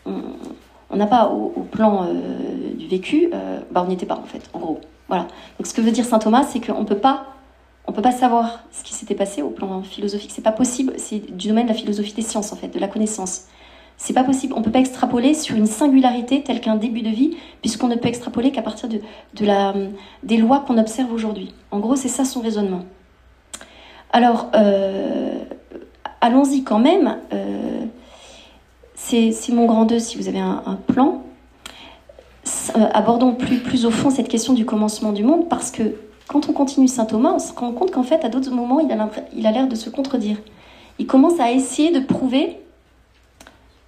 on 0.05 0.95
n'a 0.95 1.07
pas 1.07 1.27
au, 1.27 1.49
plan 1.71 2.03
euh, 2.03 2.73
du 2.75 2.87
vécu, 2.87 3.29
euh, 3.33 3.59
bah 3.71 3.81
on 3.83 3.87
n'y 3.87 3.93
était 3.93 4.05
pas 4.05 4.15
en 4.15 4.25
fait, 4.25 4.49
en 4.53 4.59
gros. 4.59 4.79
Voilà. 5.07 5.23
Donc 5.57 5.67
ce 5.67 5.73
que 5.73 5.81
veut 5.81 5.91
dire 5.91 6.05
saint 6.05 6.19
Thomas, 6.19 6.43
c'est 6.43 6.59
qu'on 6.59 6.85
peut 6.85 6.97
pas, 6.97 7.25
on 7.87 7.91
peut 7.91 8.01
pas 8.01 8.11
savoir 8.11 8.63
ce 8.71 8.83
qui 8.83 8.93
s'était 8.93 9.15
passé 9.15 9.41
au 9.41 9.49
plan 9.49 9.81
philosophique. 9.81 10.31
C'est 10.33 10.43
pas 10.43 10.51
possible. 10.51 10.93
C'est 10.97 11.35
du 11.35 11.47
domaine 11.47 11.65
de 11.65 11.71
la 11.71 11.77
philosophie 11.77 12.13
des 12.13 12.21
sciences 12.21 12.53
en 12.53 12.55
fait, 12.55 12.67
de 12.67 12.79
la 12.79 12.87
connaissance. 12.87 13.45
C'est 13.97 14.13
pas 14.13 14.23
possible. 14.23 14.53
On 14.55 14.61
peut 14.61 14.71
pas 14.71 14.79
extrapoler 14.79 15.33
sur 15.33 15.55
une 15.57 15.65
singularité 15.65 16.41
telle 16.41 16.61
qu'un 16.61 16.75
début 16.75 17.01
de 17.01 17.09
vie, 17.09 17.35
puisqu'on 17.61 17.89
ne 17.89 17.95
peut 17.95 18.07
extrapoler 18.07 18.51
qu'à 18.51 18.61
partir 18.61 18.87
de, 18.87 19.01
la, 19.45 19.73
des 20.23 20.37
lois 20.37 20.63
qu'on 20.65 20.77
observe 20.77 21.11
aujourd'hui. 21.11 21.53
En 21.71 21.79
gros, 21.79 21.97
c'est 21.97 22.07
ça 22.07 22.23
son 22.23 22.39
raisonnement. 22.39 22.85
Alors, 24.11 24.49
euh, 24.55 25.37
allons-y 26.21 26.63
quand 26.63 26.79
même. 26.79 27.17
Euh, 27.33 27.85
c'est 28.95 29.33
mon 29.51 29.65
grand 29.65 29.85
2 29.85 29.99
si 29.99 30.17
vous 30.17 30.29
avez 30.29 30.39
un, 30.39 30.79
plan. 30.87 31.23
Euh, 32.77 32.87
abordons 32.93 33.33
plus, 33.33 33.59
plus 33.59 33.85
au 33.85 33.91
fond 33.91 34.09
cette 34.09 34.29
question 34.29 34.53
du 34.53 34.65
commencement 34.65 35.11
du 35.11 35.23
monde, 35.23 35.49
parce 35.49 35.71
que 35.71 35.95
quand 36.29 36.47
on 36.47 36.53
continue 36.53 36.87
saint 36.87 37.05
Thomas, 37.05 37.33
on 37.33 37.39
se 37.39 37.51
rend 37.53 37.71
compte 37.71 37.91
qu'en 37.91 38.03
fait, 38.03 38.23
à 38.23 38.29
d'autres 38.29 38.51
moments, 38.51 38.79
il 38.79 39.47
a 39.47 39.51
l'air 39.51 39.67
de 39.67 39.75
se 39.75 39.89
contredire. 39.89 40.37
Il 40.99 41.07
commence 41.07 41.39
à 41.39 41.51
essayer 41.51 41.91
de 41.91 41.99
prouver 41.99 42.59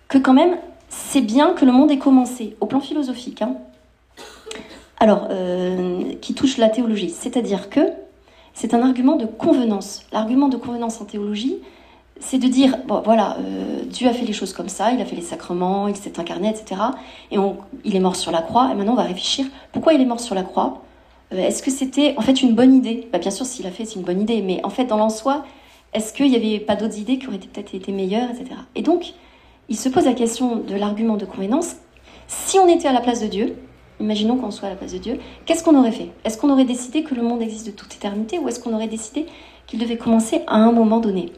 que 0.07 0.17
quand 0.17 0.33
même, 0.33 0.57
c'est 0.89 1.21
bien 1.21 1.53
que 1.53 1.65
le 1.65 1.71
monde 1.71 1.91
ait 1.91 1.99
commencé, 1.99 2.57
au 2.59 2.65
plan 2.65 2.79
philosophique. 2.79 3.43
Hein. 3.43 3.57
Alors, 4.99 5.27
euh, 5.29 6.15
qui 6.19 6.33
touche 6.33 6.57
la 6.57 6.69
théologie. 6.69 7.11
C'est-à-dire 7.11 7.69
que 7.69 7.81
c'est 8.55 8.73
un 8.73 8.81
argument 8.81 9.17
de 9.17 9.27
convenance. 9.27 10.07
L'argument 10.11 10.49
de 10.49 10.57
convenance 10.57 10.99
en 10.99 11.05
théologie, 11.05 11.57
c'est 12.19 12.39
de 12.39 12.47
dire, 12.47 12.75
voilà, 13.05 13.37
euh, 13.37 13.83
Dieu 13.85 14.07
a 14.07 14.13
fait 14.13 14.25
les 14.25 14.33
choses 14.33 14.53
comme 14.53 14.69
ça, 14.69 14.91
il 14.91 14.99
a 14.99 15.05
fait 15.05 15.15
les 15.15 15.21
sacrements, 15.21 15.87
il 15.87 15.95
s'est 15.95 16.19
incarné, 16.19 16.49
etc. 16.49 16.81
Et 17.29 17.37
il 17.83 17.95
est 17.95 17.99
mort 17.99 18.15
sur 18.15 18.31
la 18.31 18.41
croix, 18.41 18.71
et 18.71 18.75
maintenant 18.75 18.93
on 18.93 18.97
va 18.97 19.03
réfléchir, 19.03 19.45
pourquoi 19.71 19.93
il 19.93 20.01
est 20.01 20.05
mort 20.05 20.19
sur 20.19 20.33
la 20.33 20.43
croix 20.43 20.81
Est-ce 21.31 21.63
que 21.63 21.71
c'était 21.71 22.13
en 22.17 22.21
fait 22.21 22.41
une 22.41 22.55
bonne 22.55 22.73
idée? 22.73 23.07
Bah, 23.11 23.19
Bien 23.19 23.31
sûr, 23.31 23.45
s'il 23.45 23.65
a 23.65 23.71
fait, 23.71 23.85
c'est 23.85 23.95
une 23.95 24.05
bonne 24.05 24.21
idée, 24.21 24.41
mais 24.41 24.59
en 24.65 24.69
fait, 24.69 24.85
dans 24.85 24.97
l'en 24.97 25.09
soi, 25.09 25.45
est-ce 25.93 26.13
qu'il 26.13 26.29
n'y 26.29 26.35
avait 26.35 26.59
pas 26.59 26.75
d'autres 26.75 26.97
idées 26.97 27.17
qui 27.17 27.27
auraient 27.27 27.37
peut-être 27.37 27.73
été 27.75 27.91
meilleures, 27.91 28.29
etc. 28.29 28.51
Et 28.75 28.81
donc, 28.81 29.13
il 29.69 29.77
se 29.77 29.89
pose 29.89 30.05
la 30.05 30.13
question 30.13 30.57
de 30.57 30.75
l'argument 30.75 31.17
de 31.17 31.25
convenance. 31.25 31.75
Si 32.27 32.59
on 32.59 32.67
était 32.67 32.87
à 32.87 32.93
la 32.93 33.01
place 33.01 33.21
de 33.21 33.27
Dieu, 33.27 33.55
imaginons 33.99 34.37
qu'on 34.37 34.51
soit 34.51 34.67
à 34.67 34.71
la 34.71 34.77
place 34.77 34.93
de 34.93 34.97
Dieu, 34.97 35.19
qu'est-ce 35.45 35.63
qu'on 35.63 35.77
aurait 35.77 35.91
fait? 35.91 36.09
Est-ce 36.25 36.37
qu'on 36.37 36.49
aurait 36.49 36.65
décidé 36.65 37.03
que 37.03 37.15
le 37.15 37.21
monde 37.21 37.41
existe 37.41 37.67
de 37.67 37.71
toute 37.71 37.93
éternité 37.93 38.39
ou 38.39 38.47
est-ce 38.47 38.59
qu'on 38.59 38.73
aurait 38.73 38.87
décidé 38.87 39.25
qu'il 39.67 39.79
devait 39.79 39.97
commencer 39.97 40.41
à 40.47 40.55
un 40.57 40.71
moment 40.71 40.99
donné? 40.99 41.31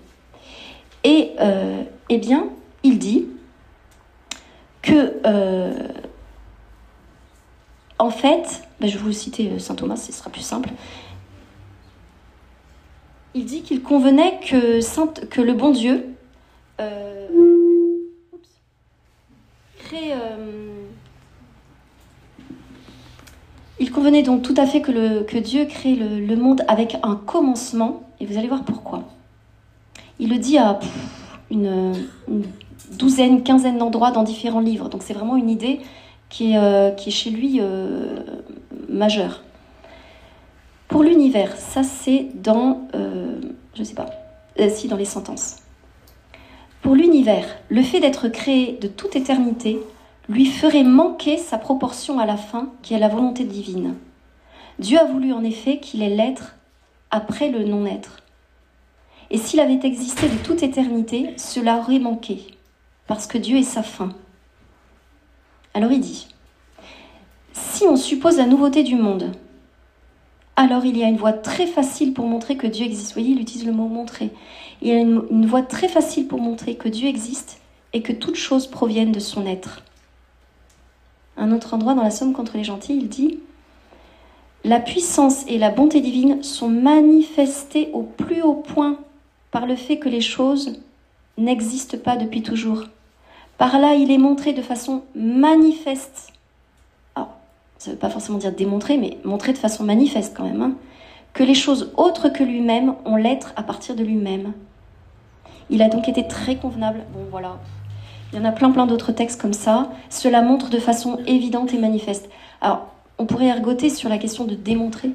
Et 1.03 1.31
euh, 1.39 1.83
eh 2.09 2.17
bien, 2.17 2.47
il 2.83 2.97
dit 2.97 3.27
que, 4.81 5.13
euh, 5.25 5.73
en 7.99 8.09
fait, 8.09 8.63
je 8.87 8.97
vais 8.97 9.03
vous 9.03 9.11
citer 9.11 9.49
euh, 9.49 9.59
saint 9.59 9.75
Thomas, 9.75 9.95
ce 9.95 10.11
sera 10.11 10.29
plus 10.29 10.41
simple. 10.41 10.69
Il 13.35 13.45
dit 13.45 13.61
qu'il 13.61 13.81
convenait 13.81 14.39
que, 14.39 15.25
que 15.25 15.41
le 15.41 15.53
bon 15.53 15.71
Dieu 15.71 16.05
euh, 16.79 17.27
il 23.79 23.91
convenait 23.91 24.23
donc 24.23 24.41
tout 24.41 24.53
à 24.57 24.65
fait 24.65 24.81
que, 24.81 24.91
le, 24.91 25.23
que 25.23 25.37
Dieu 25.37 25.65
crée 25.65 25.95
le, 25.95 26.35
monde 26.35 26.63
avec 26.67 26.97
un 27.03 27.15
commencement, 27.15 28.03
et 28.19 28.25
vous 28.25 28.37
allez 28.37 28.47
voir 28.47 28.63
pourquoi. 28.63 29.03
Il 30.19 30.29
le 30.29 30.37
dit 30.37 30.57
à 30.57 30.79
une, 31.51 31.93
douzaine, 32.91 33.43
quinzaine 33.43 33.77
d'endroits 33.77 34.11
dans 34.11 34.23
différents 34.23 34.61
livres, 34.61 34.89
donc 34.89 35.03
c'est 35.03 35.13
vraiment 35.13 35.35
une 35.35 35.49
idée 35.49 35.81
qui 36.29 36.53
est, 36.53 36.57
euh, 36.57 36.91
qui 36.91 37.09
est 37.09 37.11
chez 37.11 37.29
lui 37.29 37.59
euh, 38.93 38.97
majeure. 38.97 39.43
Pour 40.87 41.03
l'univers, 41.03 41.55
ça 41.57 41.83
c'est 41.83 42.27
dans, 42.35 42.87
je 43.73 43.83
sais 43.83 43.95
pas, 43.95 44.09
si 44.69 44.87
dans 44.87 44.97
les 44.97 45.05
sentences. 45.05 45.57
Pour 46.81 46.95
l'univers, 46.95 47.45
le 47.69 47.81
fait 47.81 47.99
d'être 47.99 48.27
créé 48.27 48.77
de 48.79 48.87
toute 48.87 49.15
éternité 49.15 49.79
lui 50.29 50.45
ferait 50.45 50.83
manquer 50.83 51.37
sa 51.37 51.57
proportion 51.57 52.19
à 52.19 52.25
la 52.25 52.37
fin, 52.37 52.69
qui 52.81 52.93
est 52.93 52.99
la 52.99 53.07
volonté 53.07 53.43
divine. 53.43 53.95
Dieu 54.79 54.99
a 54.99 55.05
voulu 55.05 55.33
en 55.33 55.43
effet 55.43 55.79
qu'il 55.79 56.03
ait 56.03 56.15
l'être 56.15 56.55
après 57.09 57.49
le 57.49 57.63
non-être. 57.63 58.17
Et 59.31 59.37
s'il 59.37 59.59
avait 59.59 59.79
existé 59.83 60.27
de 60.27 60.37
toute 60.43 60.61
éternité, 60.61 61.33
cela 61.37 61.77
aurait 61.77 61.99
manqué, 61.99 62.57
parce 63.07 63.25
que 63.25 63.37
Dieu 63.37 63.57
est 63.57 63.63
sa 63.63 63.81
fin. 63.81 64.09
Alors 65.73 65.91
il 65.91 66.01
dit, 66.01 66.27
si 67.53 67.85
on 67.85 67.95
suppose 67.95 68.37
la 68.37 68.45
nouveauté 68.45 68.83
du 68.83 68.95
monde, 68.95 69.31
alors 70.55 70.85
il 70.85 70.97
y 70.97 71.03
a 71.03 71.07
une 71.07 71.17
voie 71.17 71.33
très 71.33 71.65
facile 71.65 72.13
pour 72.13 72.27
montrer 72.27 72.57
que 72.57 72.67
Dieu 72.67 72.85
existe. 72.85 73.07
Vous 73.07 73.21
voyez, 73.21 73.35
il 73.35 73.41
utilise 73.41 73.65
le 73.65 73.71
mot 73.71 73.87
montrer. 73.87 74.31
Il 74.81 74.87
y 74.87 74.91
a 74.91 74.99
une, 74.99 75.45
voie 75.45 75.61
très 75.61 75.87
facile 75.87 76.27
pour 76.27 76.39
montrer 76.39 76.75
que 76.75 76.89
Dieu 76.89 77.07
existe 77.07 77.61
et 77.93 78.01
que 78.01 78.11
toutes 78.11 78.35
choses 78.35 78.67
proviennent 78.67 79.11
de 79.11 79.19
son 79.19 79.45
être. 79.45 79.83
Un 81.37 81.51
autre 81.51 81.73
endroit 81.73 81.95
dans 81.95 82.03
la 82.03 82.11
Somme 82.11 82.33
contre 82.33 82.57
les 82.57 82.63
gentils, 82.63 82.95
il 82.95 83.07
dit 83.07 83.39
La 84.63 84.79
puissance 84.79 85.45
et 85.47 85.57
la 85.57 85.69
bonté 85.69 86.01
divine 86.01 86.43
sont 86.43 86.69
manifestées 86.69 87.89
au 87.93 88.03
plus 88.03 88.41
haut 88.41 88.55
point 88.55 88.97
par 89.51 89.65
le 89.65 89.75
fait 89.75 89.97
que 89.97 90.09
les 90.09 90.21
choses 90.21 90.81
n'existent 91.37 91.97
pas 91.97 92.17
depuis 92.17 92.43
toujours. 92.43 92.83
Par 93.57 93.79
là, 93.79 93.95
il 93.95 94.11
est 94.11 94.17
montré 94.17 94.53
de 94.53 94.61
façon 94.61 95.03
manifeste. 95.15 96.32
Ça 97.77 97.89
ne 97.89 97.95
veut 97.95 97.99
pas 97.99 98.09
forcément 98.09 98.37
dire 98.37 98.53
démontrer, 98.53 98.97
mais 98.97 99.17
montrer 99.23 99.53
de 99.53 99.57
façon 99.57 99.83
manifeste 99.83 100.33
quand 100.35 100.43
même. 100.43 100.61
Hein, 100.61 100.73
que 101.33 101.43
les 101.43 101.55
choses 101.55 101.91
autres 101.97 102.29
que 102.29 102.43
lui-même 102.43 102.95
ont 103.05 103.15
l'être 103.15 103.53
à 103.55 103.63
partir 103.63 103.95
de 103.95 104.03
lui-même. 104.03 104.53
Il 105.69 105.81
a 105.81 105.89
donc 105.89 106.07
été 106.07 106.27
très 106.27 106.55
convenable. 106.55 107.03
Bon, 107.13 107.25
voilà. 107.31 107.57
Il 108.31 108.37
y 108.37 108.41
en 108.41 108.45
a 108.45 108.51
plein, 108.51 108.71
plein 108.71 108.85
d'autres 108.85 109.11
textes 109.11 109.41
comme 109.41 109.53
ça. 109.53 109.89
Cela 110.09 110.41
montre 110.41 110.69
de 110.69 110.79
façon 110.79 111.19
évidente 111.25 111.73
et 111.73 111.77
manifeste. 111.77 112.29
Alors, 112.61 112.87
on 113.17 113.25
pourrait 113.25 113.47
ergoter 113.47 113.89
sur 113.89 114.09
la 114.09 114.17
question 114.17 114.45
de 114.45 114.55
démontrer, 114.55 115.11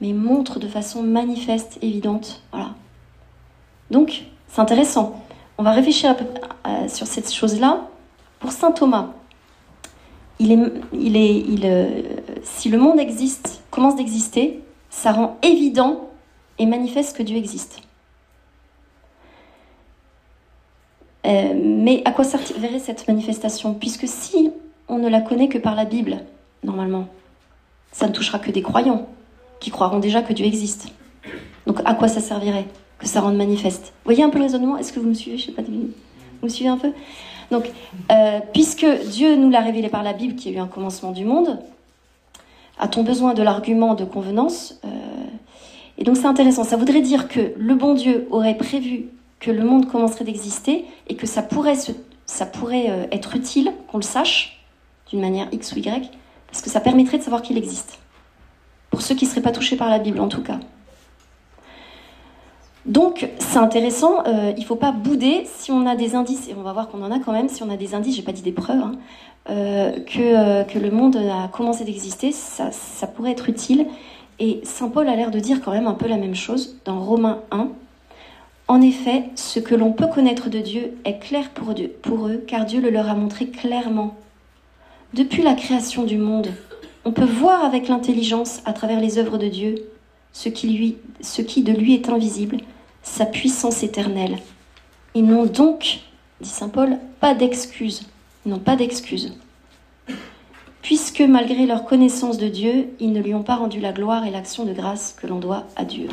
mais 0.00 0.12
montre 0.12 0.58
de 0.58 0.68
façon 0.68 1.02
manifeste, 1.02 1.78
évidente. 1.82 2.42
Voilà. 2.52 2.70
Donc, 3.90 4.24
c'est 4.48 4.60
intéressant. 4.60 5.20
On 5.58 5.62
va 5.62 5.72
réfléchir 5.72 6.10
un 6.10 6.14
peu 6.14 6.24
sur 6.88 7.06
cette 7.06 7.32
chose-là. 7.32 7.88
Pour 8.38 8.52
saint 8.52 8.72
Thomas, 8.72 9.10
il 10.40 11.16
est, 11.16 11.64
euh, 11.64 12.02
si 12.42 12.70
le 12.70 12.78
monde 12.78 12.98
existe, 12.98 13.62
commence 13.70 13.96
d'exister, 13.96 14.60
ça 14.88 15.12
rend 15.12 15.38
évident 15.42 16.08
et 16.58 16.66
manifeste 16.66 17.16
que 17.16 17.22
Dieu 17.22 17.36
existe. 17.36 17.80
Euh, 21.26 21.52
mais 21.54 22.02
à 22.06 22.12
quoi 22.12 22.24
servirait 22.24 22.78
cette 22.78 23.06
manifestation? 23.06 23.74
Puisque 23.74 24.08
si 24.08 24.50
on 24.88 24.98
ne 24.98 25.08
la 25.08 25.20
connaît 25.20 25.48
que 25.48 25.58
par 25.58 25.74
la 25.74 25.84
Bible, 25.84 26.18
normalement, 26.64 27.06
ça 27.92 28.08
ne 28.08 28.12
touchera 28.12 28.38
que 28.38 28.50
des 28.50 28.62
croyants 28.62 29.08
qui 29.60 29.70
croiront 29.70 29.98
déjà 29.98 30.22
que 30.22 30.32
Dieu 30.32 30.46
existe. 30.46 30.88
Donc 31.66 31.80
à 31.84 31.94
quoi 31.94 32.08
ça 32.08 32.20
servirait 32.20 32.66
que 32.98 33.06
ça 33.06 33.20
rende 33.20 33.36
manifeste? 33.36 33.92
Voyez 34.04 34.22
un 34.22 34.30
peu 34.30 34.38
le 34.38 34.44
raisonnement? 34.44 34.78
Est-ce 34.78 34.92
que 34.92 35.00
vous 35.00 35.08
me 35.08 35.14
suivez? 35.14 35.36
Je 35.36 35.46
sais 35.46 35.52
pas. 35.52 35.62
Vous 35.62 35.92
me 36.42 36.48
suivez 36.48 36.70
un 36.70 36.78
peu? 36.78 36.92
Donc, 37.50 37.70
euh, 38.10 38.40
puisque 38.52 38.86
Dieu 39.10 39.36
nous 39.36 39.50
l'a 39.50 39.60
révélé 39.60 39.88
par 39.88 40.02
la 40.02 40.12
Bible, 40.12 40.36
qui 40.36 40.48
a 40.48 40.52
eu 40.52 40.58
un 40.58 40.66
commencement 40.66 41.10
du 41.10 41.24
monde, 41.24 41.58
a-t-on 42.78 43.02
besoin 43.02 43.34
de 43.34 43.42
l'argument 43.42 43.94
de 43.94 44.04
convenance 44.04 44.80
euh, 44.84 44.88
Et 45.98 46.04
donc 46.04 46.16
c'est 46.16 46.26
intéressant. 46.26 46.64
Ça 46.64 46.76
voudrait 46.76 47.02
dire 47.02 47.28
que 47.28 47.52
le 47.56 47.74
bon 47.74 47.94
Dieu 47.94 48.26
aurait 48.30 48.56
prévu 48.56 49.08
que 49.38 49.50
le 49.50 49.64
monde 49.64 49.90
commencerait 49.90 50.24
d'exister 50.24 50.84
et 51.08 51.16
que 51.16 51.26
ça 51.26 51.42
pourrait, 51.42 51.76
ça 52.26 52.46
pourrait 52.46 52.86
euh, 52.88 53.06
être 53.12 53.36
utile 53.36 53.72
qu'on 53.88 53.98
le 53.98 54.02
sache 54.02 54.62
d'une 55.10 55.20
manière 55.20 55.48
X 55.52 55.72
ou 55.72 55.78
Y, 55.78 56.10
parce 56.46 56.62
que 56.62 56.70
ça 56.70 56.80
permettrait 56.80 57.18
de 57.18 57.22
savoir 57.22 57.42
qu'il 57.42 57.58
existe. 57.58 57.98
Pour 58.90 59.02
ceux 59.02 59.14
qui 59.14 59.24
ne 59.24 59.30
seraient 59.30 59.42
pas 59.42 59.52
touchés 59.52 59.76
par 59.76 59.90
la 59.90 59.98
Bible, 59.98 60.20
en 60.20 60.28
tout 60.28 60.42
cas. 60.42 60.60
Donc, 62.90 63.28
c'est 63.38 63.58
intéressant, 63.58 64.24
euh, 64.26 64.52
il 64.56 64.62
ne 64.62 64.66
faut 64.66 64.74
pas 64.74 64.90
bouder 64.90 65.44
si 65.44 65.70
on 65.70 65.86
a 65.86 65.94
des 65.94 66.16
indices, 66.16 66.48
et 66.48 66.56
on 66.58 66.62
va 66.62 66.72
voir 66.72 66.88
qu'on 66.88 67.04
en 67.04 67.12
a 67.12 67.20
quand 67.20 67.30
même, 67.30 67.48
si 67.48 67.62
on 67.62 67.70
a 67.70 67.76
des 67.76 67.94
indices, 67.94 68.16
j'ai 68.16 68.22
pas 68.22 68.32
dit 68.32 68.42
des 68.42 68.50
preuves, 68.50 68.82
hein, 68.82 68.92
euh, 69.48 69.92
que, 70.00 70.64
que, 70.64 70.76
le 70.76 70.90
monde 70.90 71.16
a 71.16 71.46
commencé 71.46 71.84
d'exister, 71.84 72.32
ça, 72.32 72.72
ça, 72.72 73.06
pourrait 73.06 73.30
être 73.30 73.48
utile. 73.48 73.86
Et 74.40 74.60
Saint 74.64 74.88
Paul 74.88 75.08
a 75.08 75.14
l'air 75.14 75.30
de 75.30 75.38
dire 75.38 75.60
quand 75.60 75.70
même 75.70 75.86
un 75.86 75.94
peu 75.94 76.08
la 76.08 76.16
même 76.16 76.34
chose 76.34 76.80
dans 76.84 76.98
Romains 76.98 77.38
1. 77.52 77.68
En 78.66 78.82
effet, 78.82 79.26
ce 79.36 79.60
que 79.60 79.76
l'on 79.76 79.92
peut 79.92 80.08
connaître 80.08 80.50
de 80.50 80.58
Dieu 80.58 80.94
est 81.04 81.20
clair 81.20 81.50
pour, 81.50 82.26
eux, 82.26 82.44
car 82.44 82.64
Dieu 82.64 82.80
le 82.80 82.90
leur 82.90 83.08
a 83.08 83.14
montré 83.14 83.46
clairement. 83.46 84.16
Depuis 85.14 85.42
la 85.42 85.54
création 85.54 86.02
du 86.02 86.18
monde, 86.18 86.48
on 87.04 87.12
peut 87.12 87.24
voir 87.24 87.64
avec 87.64 87.86
l'intelligence, 87.86 88.62
à 88.64 88.72
travers 88.72 88.98
les 88.98 89.18
œuvres 89.18 89.38
de 89.38 89.46
Dieu, 89.46 89.76
ce 90.32 90.48
qui 90.48 90.96
de 91.62 91.72
lui 91.72 91.94
est 91.94 92.08
invisible, 92.08 92.58
sa 93.02 93.26
puissance 93.26 93.82
éternelle. 93.82 94.38
Ils 95.14 95.24
n'ont 95.24 95.46
donc, 95.46 96.00
dit 96.40 96.48
Saint 96.48 96.68
Paul, 96.68 96.98
pas 97.20 97.34
d'excuses. 97.34 98.08
Ils 98.44 98.52
n'ont 98.52 98.58
pas 98.58 98.76
d'excuses. 98.76 99.36
Puisque 100.82 101.20
malgré 101.20 101.66
leur 101.66 101.84
connaissance 101.84 102.38
de 102.38 102.48
Dieu, 102.48 102.88
ils 103.00 103.12
ne 103.12 103.20
lui 103.20 103.34
ont 103.34 103.42
pas 103.42 103.56
rendu 103.56 103.80
la 103.80 103.92
gloire 103.92 104.24
et 104.24 104.30
l'action 104.30 104.64
de 104.64 104.72
grâce 104.72 105.14
que 105.20 105.26
l'on 105.26 105.38
doit 105.38 105.66
à 105.76 105.84
Dieu. 105.84 106.08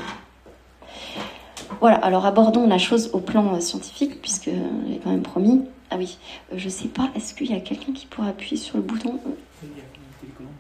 Voilà, 1.80 1.97
alors 1.97 2.26
abordons 2.26 2.67
la 2.67 2.78
chose 2.78 3.12
au 3.13 3.19
plan 3.19 3.56
euh, 3.56 3.60
scientifique, 3.60 4.21
puisque 4.21 4.50
j'ai 4.89 4.97
quand 5.04 5.12
même 5.12 5.21
promis. 5.21 5.63
Ah 5.89 5.95
oui, 5.97 6.17
euh, 6.52 6.56
je 6.58 6.69
sais 6.69 6.88
pas, 6.88 7.10
est-ce 7.15 7.34
qu'il 7.34 7.52
y 7.52 7.56
a 7.56 7.60
quelqu'un 7.60 7.93
qui 7.93 8.06
pourrait 8.08 8.30
appuyer 8.30 8.58
sur 8.58 8.78
le 8.78 8.84
bouton? 8.84 9.19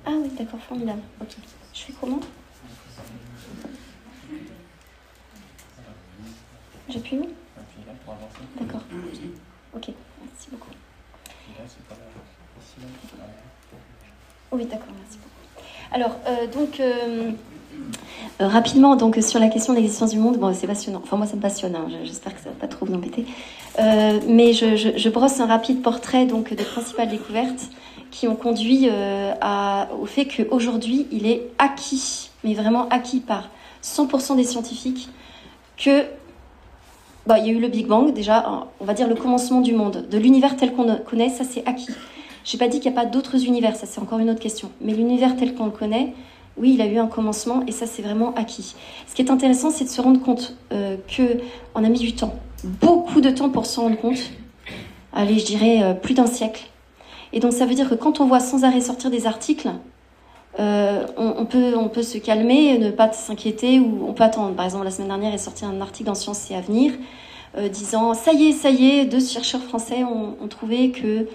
Ah 0.05 0.11
oui, 0.21 0.29
d'accord, 0.37 0.59
formidable. 0.59 1.01
Ok. 1.21 1.35
Je 1.73 1.81
fais 1.81 1.93
comment? 1.99 2.19
J'appuie 6.89 7.17
où 7.17 7.27
D'accord. 8.59 8.81
Ok, 9.75 9.89
merci 10.23 10.47
beaucoup. 10.51 10.69
Oui, 14.51 14.65
d'accord, 14.65 14.87
merci 14.97 15.17
beaucoup. 15.17 15.27
Alors, 15.91 16.17
euh, 16.27 16.47
donc, 16.47 16.79
euh, 16.79 17.31
euh, 18.41 18.47
rapidement, 18.47 18.95
donc, 18.95 19.17
sur 19.21 19.39
la 19.39 19.49
question 19.49 19.73
de 19.73 19.79
l'existence 19.79 20.11
du 20.11 20.19
monde, 20.19 20.37
bon, 20.37 20.53
c'est 20.53 20.67
passionnant. 20.67 21.01
Enfin, 21.03 21.17
moi, 21.17 21.27
ça 21.27 21.35
me 21.35 21.41
passionne. 21.41 21.75
Hein. 21.75 21.87
J'espère 22.03 22.33
que 22.33 22.41
ça 22.41 22.49
va 22.49 22.55
pas 22.55 22.67
trop 22.67 22.85
vous 22.85 22.93
embêter. 22.93 23.25
mais 23.77 24.53
je, 24.53 24.75
je, 24.75 25.09
brosse 25.09 25.39
un 25.39 25.45
rapide 25.45 25.81
portrait 25.81 26.25
donc 26.25 26.53
des 26.53 26.63
principales 26.63 27.09
découvertes 27.09 27.69
qui 28.09 28.27
ont 28.27 28.35
conduit 28.35 28.89
à, 29.41 29.89
au 29.99 30.05
fait 30.05 30.25
qu'aujourd'hui, 30.25 31.07
il 31.11 31.27
est 31.27 31.43
acquis, 31.57 32.31
mais 32.43 32.53
vraiment 32.53 32.87
acquis 32.89 33.19
par 33.19 33.49
100% 33.83 34.37
des 34.37 34.45
scientifiques, 34.45 35.09
que 35.77 36.05
bah, 37.27 37.39
il 37.39 37.45
y 37.45 37.49
a 37.49 37.51
eu 37.51 37.59
le 37.59 37.67
Big 37.67 37.87
Bang, 37.87 38.13
déjà, 38.13 38.67
on 38.79 38.85
va 38.85 38.93
dire 38.93 39.07
le 39.07 39.15
commencement 39.15 39.59
du 39.59 39.73
monde. 39.73 40.07
De 40.09 40.17
l'univers 40.17 40.55
tel 40.55 40.73
qu'on 40.73 40.85
le 40.85 40.95
connaît, 40.95 41.27
ça 41.29 41.43
c'est 41.43 41.65
acquis. 41.67 41.89
Je 42.45 42.53
n'ai 42.53 42.59
pas 42.59 42.69
dit 42.69 42.79
qu'il 42.79 42.89
n'y 42.89 42.97
a 42.97 43.01
pas 43.01 43.05
d'autres 43.05 43.45
univers, 43.45 43.75
ça 43.75 43.85
c'est 43.85 43.99
encore 43.99 44.19
une 44.19 44.29
autre 44.29 44.39
question. 44.39 44.71
Mais 44.79 44.93
l'univers 44.93 45.35
tel 45.35 45.53
qu'on 45.53 45.65
le 45.65 45.71
connaît, 45.71 46.13
oui, 46.55 46.75
il 46.75 46.81
a 46.81 46.85
eu 46.85 46.97
un 46.97 47.07
commencement 47.07 47.63
et 47.67 47.73
ça 47.73 47.85
c'est 47.85 48.01
vraiment 48.01 48.33
acquis. 48.35 48.75
Ce 49.07 49.13
qui 49.13 49.21
est 49.21 49.29
intéressant, 49.29 49.69
c'est 49.71 49.83
de 49.83 49.89
se 49.89 49.99
rendre 49.99 50.21
compte 50.21 50.55
euh, 50.71 50.95
qu'on 51.73 51.83
a 51.83 51.89
mis 51.89 51.99
du 51.99 52.13
temps, 52.13 52.33
beaucoup 52.63 53.19
de 53.19 53.29
temps 53.29 53.49
pour 53.49 53.65
s'en 53.65 53.83
rendre 53.83 53.97
compte. 53.97 54.31
Allez, 55.11 55.37
je 55.37 55.45
dirais 55.45 55.83
euh, 55.83 55.93
plus 55.93 56.13
d'un 56.13 56.27
siècle. 56.27 56.67
Et 57.33 57.41
donc 57.41 57.51
ça 57.51 57.65
veut 57.65 57.75
dire 57.75 57.89
que 57.89 57.95
quand 57.95 58.21
on 58.21 58.25
voit 58.25 58.39
sans 58.39 58.63
arrêt 58.63 58.79
sortir 58.79 59.11
des 59.11 59.27
articles, 59.27 59.69
euh, 60.59 61.05
on, 61.17 61.45
peut, 61.45 61.75
on 61.77 61.87
peut 61.87 62.01
se 62.01 62.17
calmer, 62.17 62.77
ne 62.79 62.89
pas 62.89 63.11
s'inquiéter, 63.11 63.79
ou 63.79 64.05
on 64.07 64.13
peut 64.13 64.23
attendre. 64.23 64.55
Par 64.55 64.65
exemple, 64.65 64.85
la 64.85 64.91
semaine 64.91 65.09
dernière 65.09 65.33
est 65.33 65.39
sorti 65.39 65.65
un 65.65 65.79
article 65.81 66.07
dans 66.07 66.15
Science 66.15 66.49
et 66.49 66.55
Avenir 66.55 66.93
euh, 67.57 67.69
disant 67.69 68.13
ça 68.13 68.33
y 68.33 68.49
est, 68.49 68.51
ça 68.53 68.69
y 68.69 68.89
est, 68.89 69.05
deux 69.05 69.19
chercheurs 69.19 69.61
français 69.61 70.03
ont, 70.03 70.47
trouvé 70.47 70.91
que 70.91 71.27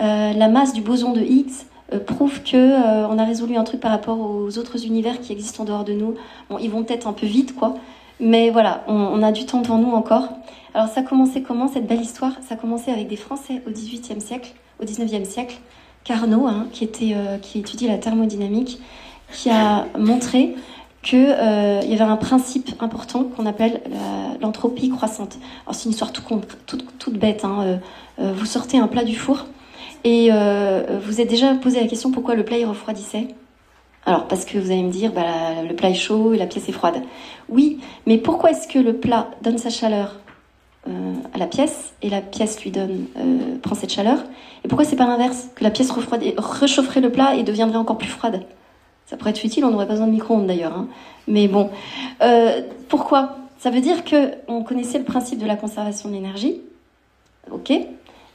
euh, 0.00 0.32
la 0.32 0.48
masse 0.48 0.72
du 0.72 0.80
boson 0.80 1.12
de 1.12 1.20
Higgs 1.20 1.66
prouve 2.06 2.42
que 2.42 3.06
on 3.08 3.18
a 3.18 3.24
résolu 3.24 3.56
un 3.56 3.64
truc 3.64 3.80
par 3.80 3.90
rapport 3.90 4.20
aux 4.20 4.58
autres 4.58 4.86
univers 4.86 5.20
qui 5.20 5.32
existent 5.32 5.64
en 5.64 5.66
dehors 5.66 5.84
de 5.84 5.92
nous. 5.92 6.14
Bon, 6.48 6.58
ils 6.58 6.70
vont 6.70 6.84
peut-être 6.84 7.08
un 7.08 7.12
peu 7.12 7.26
vite, 7.26 7.56
quoi, 7.56 7.74
mais 8.20 8.50
voilà, 8.50 8.84
on, 8.86 8.94
on, 8.94 9.22
a 9.24 9.32
du 9.32 9.44
temps 9.44 9.60
devant 9.60 9.78
nous 9.78 9.90
encore. 9.90 10.28
Alors 10.72 10.88
ça 10.88 11.00
a 11.00 11.02
commencé 11.02 11.42
comment 11.42 11.66
cette 11.66 11.86
belle 11.86 12.00
histoire? 12.00 12.34
Ça 12.46 12.54
a 12.54 12.56
commencé 12.56 12.92
avec 12.92 13.08
des 13.08 13.16
Français 13.16 13.60
au 13.66 13.70
XVIIIe 13.70 14.20
siècle, 14.20 14.52
au 14.80 14.84
XIXe 14.84 15.28
siècle, 15.28 15.58
Carnot, 16.04 16.46
hein, 16.46 16.66
qui, 16.72 16.84
était, 16.84 17.12
euh, 17.14 17.38
qui 17.38 17.58
étudie 17.58 17.86
la 17.86 17.98
thermodynamique, 17.98 18.80
qui 19.32 19.50
a 19.50 19.86
montré 19.98 20.56
qu'il 21.02 21.18
euh, 21.18 21.80
y 21.84 21.94
avait 21.94 22.02
un 22.02 22.16
principe 22.16 22.70
important 22.80 23.24
qu'on 23.24 23.46
appelle 23.46 23.80
l'entropie 24.40 24.90
croissante. 24.90 25.38
C'est 25.72 25.84
une 25.84 25.92
histoire 25.92 26.12
toute, 26.12 27.18
bête. 27.18 27.44
Hein, 27.44 27.80
euh, 28.18 28.32
vous 28.34 28.44
sortez 28.44 28.78
un 28.78 28.86
plat 28.86 29.04
du 29.04 29.16
four 29.16 29.46
et 30.04 30.30
vous 30.30 31.20
êtes 31.20 31.28
déjà 31.28 31.54
posé 31.54 31.80
la 31.80 31.86
question 31.86 32.10
pourquoi 32.10 32.34
le 32.34 32.44
plat 32.44 32.58
il 32.58 32.66
refroidissait. 32.66 33.28
Alors 34.06 34.26
parce 34.28 34.44
que 34.44 34.58
vous 34.58 34.70
allez 34.70 34.82
me 34.82 34.90
dire 34.90 35.12
bah, 35.12 35.62
le 35.66 35.74
plat 35.74 35.90
est 35.90 35.94
chaud 35.94 36.34
et 36.34 36.38
la 36.38 36.46
pièce 36.46 36.68
est 36.68 36.72
froide. 36.72 37.02
Oui, 37.48 37.78
mais 38.06 38.18
pourquoi 38.18 38.50
est-ce 38.50 38.66
que 38.66 38.78
le 38.78 38.94
plat 38.94 39.30
donne 39.42 39.58
sa 39.58 39.70
chaleur? 39.70 40.16
À 40.86 41.38
la 41.38 41.46
pièce 41.46 41.92
et 42.02 42.08
la 42.08 42.20
pièce 42.20 42.62
lui 42.62 42.70
donne 42.70 43.06
euh, 43.18 43.58
prend 43.62 43.74
cette 43.74 43.92
chaleur. 43.92 44.18
Et 44.64 44.68
pourquoi 44.68 44.84
c'est 44.84 44.96
pas 44.96 45.06
l'inverse? 45.06 45.48
Que 45.54 45.64
la 45.64 45.70
pièce 45.70 45.90
réchaufferait 45.90 47.00
le 47.00 47.12
plat 47.12 47.34
et 47.34 47.42
deviendrait 47.42 47.78
encore 47.78 47.98
plus 47.98 48.08
froide 48.08 48.42
Ça 49.06 49.16
pourrait 49.16 49.30
être 49.30 49.44
utile, 49.44 49.64
on 49.64 49.70
n'aurait 49.70 49.86
pas 49.86 49.92
besoin 49.92 50.06
de 50.06 50.12
micro-ondes 50.12 50.46
d'ailleurs. 50.46 50.76
Hein. 50.76 50.88
Mais 51.28 51.48
bon, 51.48 51.70
euh, 52.22 52.62
pourquoi? 52.88 53.36
Ça 53.58 53.70
veut 53.70 53.80
dire 53.80 54.04
que 54.04 54.32
on 54.48 54.62
connaissait 54.62 54.98
le 54.98 55.04
principe 55.04 55.38
de 55.38 55.46
la 55.46 55.56
conservation 55.56 56.08
de 56.08 56.14
l'énergie, 56.14 56.62
ok, 57.50 57.70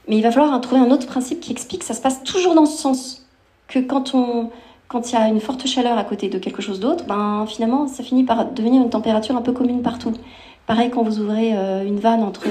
mais 0.08 0.16
il 0.16 0.22
va 0.22 0.30
falloir 0.30 0.60
trouver 0.60 0.80
un 0.80 0.90
autre 0.92 1.06
principe 1.06 1.40
qui 1.40 1.50
explique 1.50 1.80
que 1.80 1.86
ça 1.86 1.94
se 1.94 2.00
passe 2.00 2.22
toujours 2.22 2.54
dans 2.54 2.66
ce 2.66 2.78
sens 2.78 3.26
que 3.66 3.80
quand 3.80 4.14
on 4.14 4.50
quand 4.88 5.10
il 5.10 5.14
y 5.14 5.18
a 5.18 5.26
une 5.26 5.40
forte 5.40 5.66
chaleur 5.66 5.98
à 5.98 6.04
côté 6.04 6.28
de 6.28 6.38
quelque 6.38 6.62
chose 6.62 6.78
d'autre, 6.78 7.04
ben 7.06 7.44
finalement 7.48 7.88
ça 7.88 8.04
finit 8.04 8.22
par 8.22 8.52
devenir 8.52 8.80
une 8.80 8.90
température 8.90 9.36
un 9.36 9.42
peu 9.42 9.50
commune 9.50 9.82
partout. 9.82 10.12
Pareil, 10.66 10.90
quand 10.90 11.02
vous 11.02 11.20
ouvrez 11.20 11.56
euh, 11.56 11.86
une 11.86 12.00
vanne 12.00 12.22
entre 12.22 12.46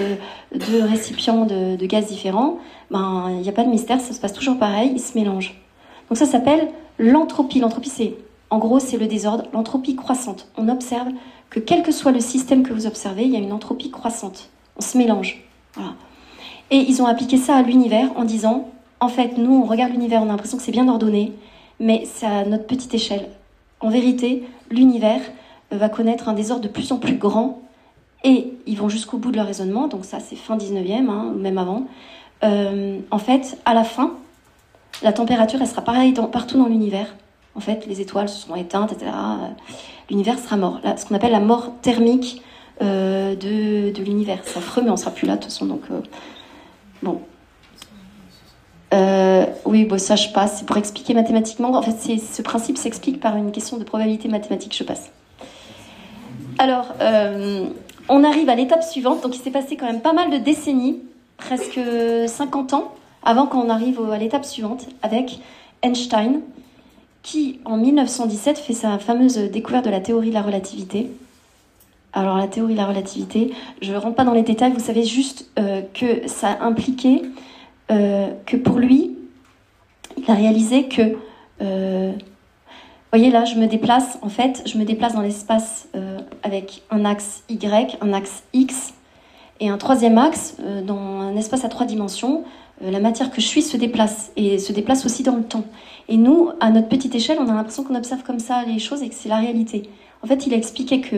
deux 0.54 0.84
récipients 0.84 1.46
de, 1.46 1.86
gaz 1.86 2.08
différents, 2.08 2.58
ben 2.90 3.26
il 3.30 3.42
n'y 3.42 3.50
a 3.50 3.52
pas 3.52 3.64
de 3.64 3.70
mystère, 3.70 4.00
ça 4.00 4.14
se 4.14 4.20
passe 4.20 4.32
toujours 4.32 4.58
pareil, 4.58 4.92
ils 4.96 5.02
se 5.02 5.18
mélangent. 5.18 5.62
Donc 6.10 6.18
ça 6.18 6.26
s'appelle 6.26 6.70
l'entropie. 6.98 7.60
L'entropie, 7.60 7.90
c'est 7.90 8.14
En 8.50 8.58
gros, 8.58 8.80
c'est 8.80 8.98
le 8.98 9.08
désordre, 9.08 9.46
l'entropie 9.54 9.96
croissante. 9.96 10.48
On 10.58 10.70
observe 10.70 11.10
que 11.50 11.60
quel 11.60 11.84
que 11.84 11.92
soit 11.92 12.14
le 12.14 12.22
système 12.22 12.64
que 12.64 12.72
vous 12.72 12.88
observez, 12.88 13.24
il 13.24 13.32
y 13.32 13.36
a 13.36 13.40
une 13.40 13.52
entropie 13.52 13.92
croissante. 13.92 14.50
On 14.78 14.82
se 14.82 14.98
mélange. 14.98 15.44
Et 16.72 16.78
ils 16.78 17.02
ont 17.02 17.06
appliqué 17.06 17.38
ça 17.38 17.56
à 17.56 17.62
l'univers 17.62 18.10
en 18.16 18.24
disant, 18.24 18.70
en 19.02 19.10
fait, 19.10 19.38
nous, 19.38 19.54
on 19.54 19.66
regarde 19.66 19.92
l'univers, 19.92 20.22
on 20.22 20.26
a 20.26 20.30
l'impression 20.30 20.58
que 20.58 20.64
c'est 20.64 20.72
bien 20.72 20.88
ordonné, 20.88 21.34
mais 21.80 22.04
c'est 22.06 22.26
à 22.26 22.46
notre 22.46 22.66
petite 22.66 22.94
échelle. 22.94 23.28
En 23.82 23.90
vérité, 23.90 24.44
l'univers 24.72 25.22
va 25.72 25.90
connaître 25.90 26.30
un 26.30 26.34
désordre 26.34 26.64
de 26.64 26.70
plus 26.70 26.92
en 26.92 26.98
plus 26.98 27.18
grand 27.18 27.62
et 28.26 28.52
ils 28.66 28.76
vont 28.76 28.90
jusqu'au 28.90 29.18
bout 29.18 29.32
de 29.32 29.38
leur 29.38 29.46
raisonnement, 29.46 29.88
donc 29.88 30.04
ça 30.04 30.20
c'est 30.20 30.36
fin 30.36 30.58
19e, 30.58 31.10
hein, 31.10 31.32
ou 31.34 31.40
même 31.40 31.60
avant. 31.60 31.86
Euh, 32.44 33.00
en 33.12 33.20
fait, 33.20 33.58
à 33.66 33.76
la 33.76 33.84
fin, 33.84 34.14
la 35.04 35.14
température, 35.14 35.62
elle 35.62 35.68
sera 35.68 35.84
pareille 35.84 36.14
partout 36.32 36.58
dans 36.58 36.66
l'univers. 36.66 37.16
En 37.54 37.60
fait, 37.60 37.86
les 37.86 38.02
étoiles 38.02 38.28
se 38.28 38.42
seront 38.42 38.56
éteintes, 38.56 38.92
etc. 38.92 39.12
L'univers 40.10 40.40
sera 40.40 40.58
mort. 40.58 40.80
Là, 40.84 40.98
ce 40.98 41.06
qu'on 41.06 41.14
appelle 41.14 41.32
la 41.32 41.40
mort 41.40 41.72
thermique 41.84 42.42
euh, 42.82 43.36
de, 43.36 44.02
l'univers. 44.02 44.40
C'est 44.44 44.58
affreux, 44.58 44.82
mais 44.84 44.90
on 44.90 44.98
sera 44.98 45.12
plus 45.12 45.28
là 45.28 45.36
de 45.36 45.42
toute 45.42 45.52
façon. 45.52 45.68
Donc, 45.68 45.84
euh, 45.92 46.02
bon. 47.04 47.22
oui, 49.66 49.86
bon, 49.86 50.00
ça 50.00 50.16
je 50.16 50.30
passe. 50.30 50.58
C'est 50.60 50.66
pour 50.66 50.78
expliquer 50.78 51.14
mathématiquement. 51.14 51.70
En 51.76 51.84
fait, 51.84 52.18
ce 52.18 52.42
principe 52.42 52.80
s'explique 52.80 53.20
par 53.20 53.38
une 53.38 53.52
question 53.52 53.78
de 53.78 53.84
probabilité 53.84 54.28
mathématique. 54.30 54.76
Je 54.76 54.84
passe. 54.84 55.12
Alors, 56.58 56.94
on 58.10 58.24
arrive 58.24 58.50
à 58.50 58.56
l'étape 58.56 58.84
suivante. 58.84 59.22
Donc, 59.22 59.36
il 59.36 59.40
s'est 59.40 59.52
passé 59.52 59.76
quand 59.76 59.86
même 59.86 60.02
pas 60.02 60.14
mal 60.14 60.30
de 60.30 60.38
décennies 60.38 61.00
presque 61.38 61.80
50 62.28 62.74
ans 62.74 62.94
avant 63.24 63.48
qu'on 63.48 63.70
arrive 63.70 64.00
à 64.12 64.18
l'étape 64.18 64.46
suivante 64.46 64.88
avec 65.02 65.40
Einstein, 65.82 66.42
qui 67.24 67.60
en 67.66 67.78
1917 67.78 68.60
fait 68.60 68.74
sa 68.74 69.00
fameuse 69.00 69.38
découverte 69.38 69.86
de 69.86 69.90
la 69.90 70.00
théorie 70.00 70.30
de 70.30 70.36
la 70.36 70.44
relativité. 70.44 71.10
Alors 72.14 72.38
la 72.38 72.48
théorie 72.48 72.74
de 72.74 72.78
la 72.78 72.86
relativité, 72.86 73.52
je 73.82 73.92
ne 73.92 73.98
rentre 73.98 74.16
pas 74.16 74.24
dans 74.24 74.34
les 74.34 74.44
détails, 74.44 74.72
vous 74.72 74.80
savez 74.80 75.04
juste 75.04 75.50
euh, 75.60 75.82
que 75.94 76.28
ça 76.28 76.60
impliquait 76.62 77.24
euh, 77.92 78.30
que 78.46 78.56
pour 78.56 78.80
lui, 78.80 79.18
il 80.18 80.32
a 80.32 80.34
réalisé 80.34 80.88
que, 80.88 81.18
euh, 81.62 82.14
voyez 83.18 83.32
là, 83.32 83.46
je 83.46 83.56
me 83.56 83.68
déplace, 83.68 84.18
en 84.22 84.30
fait, 84.30 84.64
je 84.66 84.78
me 84.78 84.84
déplace 84.84 85.14
dans 85.14 85.22
l'espace 85.22 85.88
avec 86.44 86.84
un 86.92 87.06
axe 87.06 87.44
Y, 87.50 87.98
un 88.02 88.14
axe 88.14 88.44
X, 88.54 88.94
et 89.60 89.70
un 89.70 89.78
troisième 89.78 90.18
axe, 90.18 90.58
euh, 90.62 90.82
dans 90.82 90.98
un 90.98 91.36
espace 91.36 91.64
à 91.64 91.70
trois 91.70 91.86
dimensions, 91.86 92.44
euh, 92.84 92.92
la 92.92 93.00
matière 93.00 93.32
que 93.32 93.40
je 93.40 93.48
suis 93.48 93.62
se 93.62 93.78
déplace 93.78 94.32
et 94.36 94.60
se 94.60 94.74
déplace 94.74 95.06
aussi 95.06 95.24
dans 95.24 95.36
le 95.36 95.44
temps. 95.44 95.64
Et 96.10 96.18
nous, 96.18 96.50
à 96.60 96.70
notre 96.72 96.90
petite 96.90 97.16
échelle, 97.16 97.38
on 97.40 97.48
a 97.48 97.54
l'impression 97.54 97.84
qu'on 97.84 97.96
observe 97.96 98.24
comme 98.24 98.40
ça 98.40 98.64
les 98.66 98.80
choses 98.80 99.02
et 99.02 99.10
que 99.10 99.16
c'est 99.16 99.30
la 99.30 99.38
réalité. 99.38 99.90
En 100.24 100.28
fait, 100.28 100.46
il 100.46 100.54
a 100.54 100.58
expliqué 100.58 101.00
que 101.00 101.18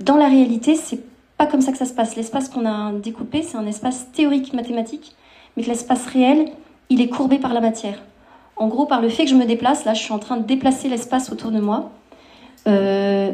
dans 0.00 0.16
la 0.16 0.28
réalité, 0.28 0.74
c'est 0.74 1.00
pas 1.36 1.46
comme 1.46 1.60
ça 1.60 1.70
que 1.70 1.78
ça 1.78 1.84
se 1.84 1.92
passe. 1.92 2.16
L'espace 2.16 2.48
qu'on 2.48 2.66
a 2.66 2.92
découpé, 2.92 3.42
c'est 3.42 3.58
un 3.58 3.66
espace 3.66 4.10
théorique 4.12 4.54
mathématique, 4.54 5.14
mais 5.56 5.62
que 5.62 5.68
l'espace 5.68 6.06
réel, 6.06 6.46
il 6.88 7.02
est 7.02 7.08
courbé 7.08 7.38
par 7.38 7.52
la 7.52 7.60
matière. 7.60 8.02
En 8.56 8.68
gros, 8.68 8.86
par 8.86 9.02
le 9.02 9.08
fait 9.08 9.24
que 9.24 9.30
je 9.30 9.34
me 9.34 9.44
déplace, 9.44 9.84
là, 9.84 9.94
je 9.94 10.02
suis 10.02 10.12
en 10.12 10.18
train 10.18 10.38
de 10.38 10.44
déplacer 10.44 10.88
l'espace 10.88 11.30
autour 11.30 11.50
de 11.50 11.60
moi. 11.60 11.90
Euh, 12.66 13.32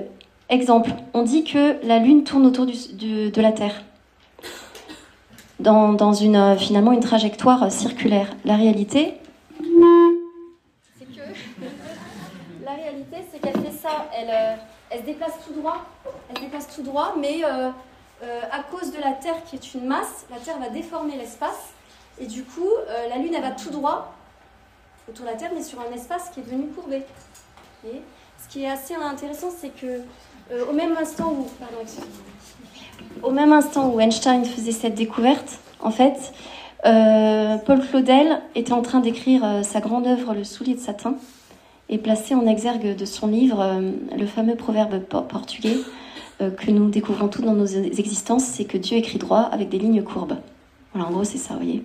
exemple, 0.48 0.90
on 1.14 1.22
dit 1.22 1.44
que 1.44 1.76
la 1.86 1.98
Lune 1.98 2.24
tourne 2.24 2.44
autour 2.44 2.66
de 2.66 3.40
la 3.40 3.52
Terre 3.52 3.82
dans, 5.62 6.12
une, 6.12 6.36
euh, 6.36 6.56
finalement 6.56 6.92
une 6.92 7.00
trajectoire 7.00 7.70
circulaire. 7.70 8.28
La 8.44 8.56
réalité, 8.56 9.18
c'est 10.98 11.06
la 12.64 12.72
réalité, 12.72 13.16
c'est 13.30 13.40
qu'elle 13.40 13.60
fait 13.60 13.72
ça. 13.72 14.08
Elle, 14.16 14.30
euh, 14.30 14.98
se 14.98 15.06
déplace 15.06 15.34
tout 15.46 15.52
droit. 15.54 15.78
Elle 16.30 16.36
se 16.38 16.42
déplace 16.42 16.74
tout 16.74 16.82
droit, 16.82 17.14
mais 17.18 17.42
euh, 17.44 17.70
à 18.50 18.62
cause 18.62 18.92
de 18.92 19.00
la 19.00 19.12
Terre 19.12 19.42
qui 19.44 19.56
est 19.56 19.74
une 19.74 19.86
masse, 19.86 20.26
la 20.30 20.38
Terre 20.38 20.58
va 20.58 20.68
déformer 20.68 21.16
l'espace. 21.16 21.72
Et 22.20 22.26
du 22.26 22.44
coup, 22.44 22.68
la 23.08 23.16
Lune, 23.16 23.32
elle 23.34 23.42
va 23.42 23.52
tout 23.52 23.70
droit 23.70 24.12
autour 25.08 25.24
de 25.26 25.30
la 25.30 25.36
Terre, 25.36 25.50
mais 25.54 25.62
sur 25.62 25.80
un 25.80 25.92
espace 25.94 26.30
qui 26.30 26.40
est 26.40 26.42
devenu 26.44 26.68
courbé. 26.68 27.02
Ce 27.84 28.48
qui 28.48 28.64
est 28.64 28.68
assez 28.68 28.94
intéressant, 28.94 29.48
c'est 29.50 29.70
que 29.70 30.00
au 30.68 30.72
même 30.72 30.94
instant 31.00 31.32
où, 31.32 31.46
au 33.22 33.30
même 33.30 33.52
instant 33.52 33.90
où 33.90 34.00
Einstein 34.00 34.44
faisait 34.44 34.72
cette 34.72 34.94
découverte, 34.94 35.58
en 35.80 35.90
fait, 35.90 36.32
euh, 36.84 37.56
Paul 37.58 37.80
Claudel 37.80 38.40
était 38.54 38.72
en 38.72 38.82
train 38.82 39.00
d'écrire 39.00 39.44
euh, 39.44 39.62
sa 39.62 39.80
grande 39.80 40.06
œuvre 40.06 40.34
Le 40.34 40.42
soulier 40.42 40.74
de 40.74 40.80
satin 40.80 41.14
et 41.88 41.98
placé 41.98 42.34
en 42.34 42.46
exergue 42.46 42.96
de 42.96 43.04
son 43.04 43.28
livre 43.28 43.60
euh, 43.60 43.90
le 44.16 44.26
fameux 44.26 44.56
proverbe 44.56 44.98
portugais 45.00 45.76
que 46.56 46.72
nous 46.72 46.90
découvrons 46.90 47.28
tous 47.28 47.42
dans 47.42 47.54
nos 47.54 47.66
existences, 47.66 48.42
c'est 48.42 48.64
que 48.64 48.76
Dieu 48.76 48.96
écrit 48.96 49.18
droit 49.18 49.42
avec 49.42 49.68
des 49.68 49.78
lignes 49.78 50.02
courbes. 50.02 50.38
Voilà, 50.92 51.08
en 51.08 51.12
gros, 51.12 51.22
c'est 51.22 51.38
ça, 51.38 51.54
vous 51.54 51.60
voyez? 51.60 51.84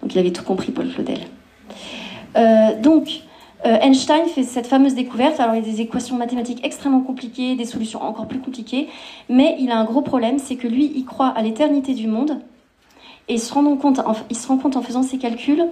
Donc 0.00 0.14
il 0.14 0.18
avait 0.20 0.30
tout 0.30 0.44
compris, 0.44 0.70
Paul 0.70 0.88
Claudel. 0.88 1.18
Donc, 2.34 3.22
euh, 3.66 3.76
Einstein 3.80 4.26
fait 4.26 4.44
cette 4.44 4.66
fameuse 4.66 4.94
découverte. 4.94 5.40
Alors, 5.40 5.54
il 5.56 5.64
y 5.64 5.68
a 5.68 5.72
des 5.72 5.80
équations 5.80 6.16
mathématiques 6.16 6.64
extrêmement 6.64 7.00
compliquées, 7.00 7.56
des 7.56 7.64
solutions 7.64 8.02
encore 8.02 8.26
plus 8.26 8.38
compliquées, 8.38 8.88
mais 9.28 9.56
il 9.58 9.70
a 9.70 9.78
un 9.78 9.84
gros 9.84 10.02
problème, 10.02 10.38
c'est 10.38 10.56
que 10.56 10.68
lui, 10.68 10.92
il 10.94 11.04
croit 11.04 11.28
à 11.28 11.42
l'éternité 11.42 11.94
du 11.94 12.06
monde, 12.06 12.38
et 13.28 13.34
il 13.34 13.40
se 13.40 13.52
rend 13.52 13.76
compte, 13.76 14.00
il 14.30 14.36
se 14.36 14.48
rend 14.48 14.58
compte 14.58 14.76
en 14.76 14.82
faisant 14.82 15.02
ses 15.02 15.18
calculs. 15.18 15.66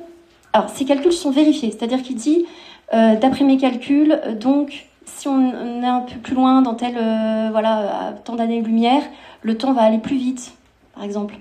Alors, 0.52 0.68
ses 0.70 0.84
calculs 0.84 1.12
sont 1.12 1.30
vérifiés, 1.30 1.70
c'est-à-dire 1.70 2.02
qu'il 2.02 2.16
dit, 2.16 2.44
euh, 2.92 3.16
d'après 3.16 3.44
mes 3.44 3.56
calculs, 3.56 4.20
donc, 4.40 4.86
si 5.04 5.28
on 5.28 5.82
est 5.82 5.86
un 5.86 6.00
peu 6.00 6.18
plus 6.18 6.34
loin 6.34 6.62
dans 6.62 6.74
tel, 6.74 6.96
euh, 6.96 7.48
voilà, 7.52 8.14
tant 8.24 8.34
d'années-lumière, 8.34 9.02
le 9.42 9.56
temps 9.56 9.72
va 9.72 9.82
aller 9.82 9.98
plus 9.98 10.16
vite, 10.16 10.54
par 10.94 11.04
exemple. 11.04 11.36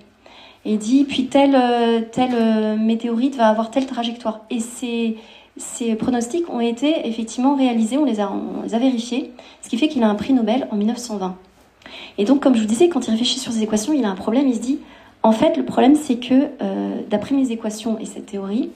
Et 0.66 0.74
il 0.74 0.78
dit, 0.80 1.04
puis 1.04 1.28
tel, 1.28 1.56
tel 2.12 2.80
météorite 2.80 3.36
va 3.36 3.48
avoir 3.48 3.70
telle 3.70 3.86
trajectoire. 3.86 4.42
Et 4.50 4.60
c'est 4.60 5.16
ces 5.58 5.96
pronostics 5.96 6.50
ont 6.50 6.60
été 6.60 7.08
effectivement 7.08 7.56
réalisés, 7.56 7.98
on 7.98 8.06
les 8.06 8.20
a, 8.20 8.30
vérifiés, 8.78 9.32
ce 9.62 9.70
qui 9.70 9.78
fait 9.78 9.88
qu'il 9.88 10.04
a 10.04 10.10
un 10.10 10.16
prix 10.16 10.34
Nobel 10.34 10.68
en 10.72 10.76
1920. 10.76 11.36
Et 12.18 12.26
donc, 12.26 12.42
comme 12.42 12.56
je 12.56 12.62
vous 12.62 12.68
disais, 12.68 12.90
quand 12.90 13.08
il 13.08 13.12
réfléchit 13.12 13.40
sur 13.40 13.52
ces 13.52 13.64
équations, 13.64 13.94
il 13.94 14.04
a 14.06 14.10
un 14.10 14.16
problème, 14.16 14.48
il 14.48 14.56
se 14.56 14.60
dit, 14.60 14.80
en 15.24 15.32
fait, 15.32 15.56
le 15.56 15.64
problème, 15.64 15.96
c'est 15.96 16.18
que, 16.18 16.50
euh, 16.62 17.02
d'après 17.10 17.36
mes 17.36 17.52
équations 17.52 17.98
et 18.00 18.06
cette 18.06 18.26
théorie, 18.26 18.70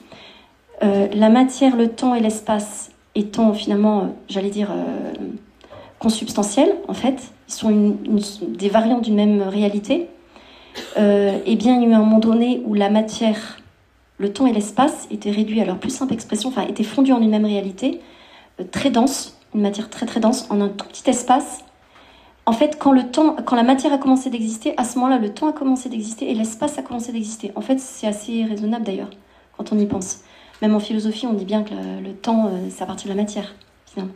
euh, 0.82 1.08
la 1.12 1.28
matière, 1.28 1.76
le 1.76 1.88
temps 1.88 2.14
et 2.14 2.20
l'espace 2.20 2.90
étant 3.14 3.52
finalement, 3.52 4.00
euh, 4.00 4.04
j'allais 4.28 4.50
dire, 4.50 4.72
consubstantiels, 5.98 6.74
en 6.88 6.94
fait, 6.94 7.32
ils 7.48 7.52
sont 7.52 7.96
des 8.48 8.68
variantes 8.70 9.02
d'une 9.02 9.16
même 9.16 9.42
réalité, 9.42 10.08
et 10.96 11.56
bien, 11.56 11.76
il 11.76 11.82
y 11.82 11.86
a 11.86 11.88
eu 11.88 11.92
un 11.94 12.00
moment 12.00 12.18
donné 12.18 12.62
où 12.64 12.74
la 12.74 12.90
matière 12.90 13.60
le 14.20 14.32
temps 14.32 14.46
et 14.46 14.52
l'espace 14.52 15.08
étaient 15.10 15.30
réduits 15.30 15.60
à 15.60 15.64
leur 15.64 15.78
plus 15.78 15.90
simple 15.90 16.12
expression, 16.12 16.50
enfin 16.50 16.66
étaient 16.66 16.84
fondus 16.84 17.12
en 17.12 17.22
une 17.22 17.30
même 17.30 17.46
réalité, 17.46 18.00
euh, 18.60 18.64
très 18.70 18.90
dense, 18.90 19.38
une 19.54 19.62
matière 19.62 19.88
très 19.88 20.06
très 20.06 20.20
dense, 20.20 20.46
en 20.50 20.60
un 20.60 20.68
tout 20.68 20.86
petit 20.86 21.08
espace. 21.08 21.64
En 22.44 22.52
fait, 22.52 22.78
quand 22.78 22.92
le 22.92 23.10
temps, 23.10 23.36
quand 23.44 23.56
la 23.56 23.62
matière 23.62 23.92
a 23.92 23.98
commencé 23.98 24.28
d'exister, 24.28 24.74
à 24.76 24.84
ce 24.84 24.98
moment-là, 24.98 25.18
le 25.18 25.32
temps 25.32 25.48
a 25.48 25.52
commencé 25.52 25.88
d'exister 25.88 26.30
et 26.30 26.34
l'espace 26.34 26.78
a 26.78 26.82
commencé 26.82 27.12
d'exister. 27.12 27.50
En 27.54 27.62
fait, 27.62 27.80
c'est 27.80 28.06
assez 28.06 28.44
raisonnable 28.44 28.84
d'ailleurs, 28.84 29.10
quand 29.56 29.72
on 29.72 29.78
y 29.78 29.86
pense. 29.86 30.20
Même 30.60 30.74
en 30.74 30.80
philosophie, 30.80 31.26
on 31.26 31.32
dit 31.32 31.46
bien 31.46 31.62
que 31.62 31.72
le, 31.72 32.12
temps, 32.12 32.48
euh, 32.48 32.68
c'est 32.68 32.82
à 32.82 32.86
partir 32.86 33.10
de 33.10 33.16
la 33.16 33.22
matière, 33.22 33.54
finalement. 33.86 34.12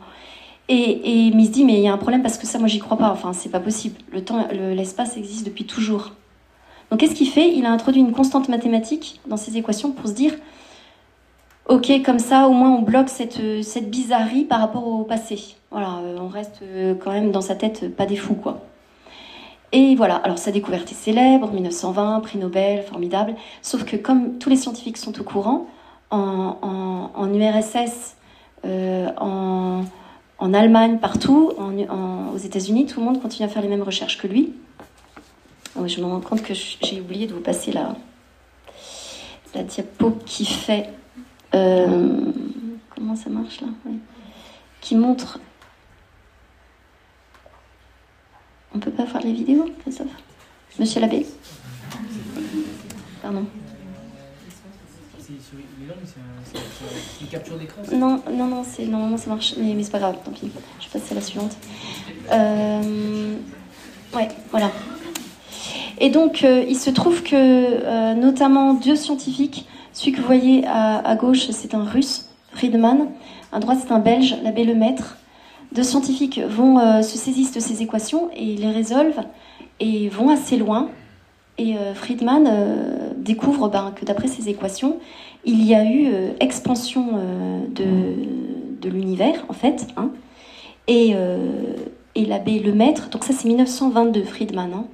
Et, 0.69 0.75
et 0.75 1.17
il 1.27 1.45
se 1.45 1.51
dit, 1.51 1.65
mais 1.65 1.73
il 1.73 1.81
y 1.81 1.87
a 1.87 1.93
un 1.93 1.97
problème 1.97 2.21
parce 2.21 2.37
que 2.37 2.45
ça, 2.45 2.59
moi, 2.59 2.67
j'y 2.67 2.79
crois 2.79 2.97
pas. 2.97 3.11
Enfin, 3.11 3.33
c'est 3.33 3.49
pas 3.49 3.59
possible. 3.59 3.95
Le 4.11 4.23
temps, 4.23 4.47
l'espace 4.51 5.17
existe 5.17 5.45
depuis 5.45 5.65
toujours. 5.65 6.11
Donc 6.89 6.99
qu'est-ce 6.99 7.15
qu'il 7.15 7.29
fait? 7.29 7.53
Il 7.53 7.65
a 7.65 7.71
introduit 7.71 8.01
une 8.01 8.11
constante 8.11 8.49
mathématique 8.49 9.19
dans 9.27 9.37
ses 9.37 9.57
équations 9.57 9.91
pour 9.91 10.07
se 10.07 10.13
dire, 10.13 10.33
ok, 11.67 11.91
comme 12.03 12.19
ça 12.19 12.47
au 12.47 12.53
moins 12.53 12.71
on 12.71 12.81
bloque 12.81 13.09
cette, 13.09 13.63
cette 13.63 13.89
bizarrerie 13.89 14.45
par 14.45 14.59
rapport 14.59 14.87
au 14.87 15.03
passé. 15.03 15.55
Voilà, 15.71 15.97
euh, 16.03 16.17
on 16.21 16.27
reste 16.27 16.61
euh, 16.63 16.95
quand 16.95 17.11
même 17.11 17.31
dans 17.31 17.41
sa 17.41 17.55
tête 17.55 17.95
pas 17.95 18.05
des 18.05 18.15
fous, 18.15 18.35
quoi. 18.35 18.61
Et 19.71 19.95
voilà, 19.95 20.15
alors 20.15 20.37
sa 20.37 20.51
découverte 20.51 20.89
est 20.91 20.95
célèbre, 20.95 21.51
1920, 21.51 22.21
prix 22.21 22.37
Nobel, 22.37 22.83
formidable. 22.83 23.35
Sauf 23.61 23.83
que 23.83 23.97
comme 23.97 24.37
tous 24.37 24.49
les 24.49 24.55
scientifiques 24.55 24.95
sont 24.97 25.19
au 25.19 25.23
courant, 25.23 25.67
en, 26.11 27.33
URSS, 27.33 28.15
euh, 28.63 29.09
en, 29.19 30.53
Allemagne, 30.53 30.99
partout, 30.99 31.51
aux 31.57 32.37
États-Unis, 32.37 32.85
tout 32.85 33.01
le 33.01 33.05
monde 33.05 33.21
continue 33.21 33.45
à 33.45 33.49
faire 33.49 33.61
les 33.61 33.67
mêmes 33.67 33.81
recherches 33.81 34.17
que 34.17 34.27
lui 34.27 34.53
je 35.85 35.99
me 36.01 36.05
rends 36.05 36.21
compte 36.21 36.41
que 36.41 36.53
j'ai 36.53 37.01
oublié 37.01 37.27
de 37.27 37.33
vous 37.33 37.41
passer 37.41 37.71
la, 37.71 37.95
la 39.53 39.63
diapo 39.63 40.11
qui 40.25 40.45
fait. 40.45 40.89
Euh, 41.53 42.31
comment 42.95 43.15
ça 43.15 43.29
marche 43.29 43.61
là 43.61 43.67
Qui 44.81 44.95
montre. 44.95 45.39
On 48.73 48.79
peut 48.79 48.91
pas 48.91 49.05
faire 49.05 49.21
les 49.21 49.33
vidéos, 49.33 49.69
Monsieur 50.77 50.99
l'abbé? 50.99 51.25
Pardon. 53.21 53.45
Non, 57.93 58.21
non, 58.31 58.47
non, 58.47 58.63
c'est, 58.63 58.85
normalement 58.85 59.17
ça 59.17 59.29
marche, 59.29 59.55
mais, 59.57 59.73
mais 59.73 59.83
c'est 59.83 59.91
pas 59.91 59.99
grave, 59.99 60.17
tant 60.23 60.31
pis. 60.31 60.51
Je 60.81 60.89
passe 60.89 61.11
à 61.11 61.15
la 61.15 61.21
suivante. 61.21 61.55
Euh, 62.31 63.35
ouais, 64.13 64.27
voilà. 64.51 64.71
Et 65.99 66.09
donc, 66.09 66.43
euh, 66.43 66.63
il 66.67 66.75
se 66.75 66.89
trouve 66.89 67.23
que, 67.23 67.33
euh, 67.35 68.13
notamment, 68.13 68.73
deux 68.73 68.95
scientifiques, 68.95 69.65
celui 69.93 70.11
que 70.11 70.17
vous 70.19 70.27
voyez 70.27 70.65
à, 70.67 71.15
gauche, 71.15 71.49
c'est 71.51 71.73
un 71.73 71.83
russe, 71.85 72.29
Friedman, 72.51 73.07
à 73.51 73.59
droite, 73.59 73.79
c'est 73.85 73.93
un 73.93 73.99
belge, 73.99 74.35
l'abbé 74.43 74.65
Lemaître. 74.65 75.17
Deux 75.73 75.83
scientifiques 75.83 76.39
vont 76.39 76.79
euh, 76.79 77.01
se 77.01 77.17
saisissent 77.17 77.53
de 77.53 77.59
ces 77.59 77.81
équations 77.81 78.29
et 78.35 78.55
les 78.55 78.69
résolvent 78.71 79.23
et 79.79 80.09
vont 80.09 80.29
assez 80.29 80.57
loin. 80.57 80.89
Et 81.57 81.75
Friedman 81.93 82.49
découvre 83.15 83.69
ben, 83.69 83.93
que 83.95 84.03
d'après 84.03 84.27
ces 84.27 84.49
équations, 84.49 84.97
il 85.45 85.65
y 85.65 85.73
a 85.73 85.85
eu 85.85 86.09
expansion 86.41 87.11
de, 87.73 88.89
l'univers, 88.89 89.45
en 89.47 89.53
fait. 89.53 89.87
hein. 89.95 90.09
et 90.87 91.15
et 92.15 92.25
l'abbé 92.25 92.59
Lemaître, 92.59 93.09
donc 93.09 93.23
ça 93.23 93.33
c'est 93.33 93.47
1922, 93.47 94.23
Friedman. 94.23 94.71
hein. 94.73 94.85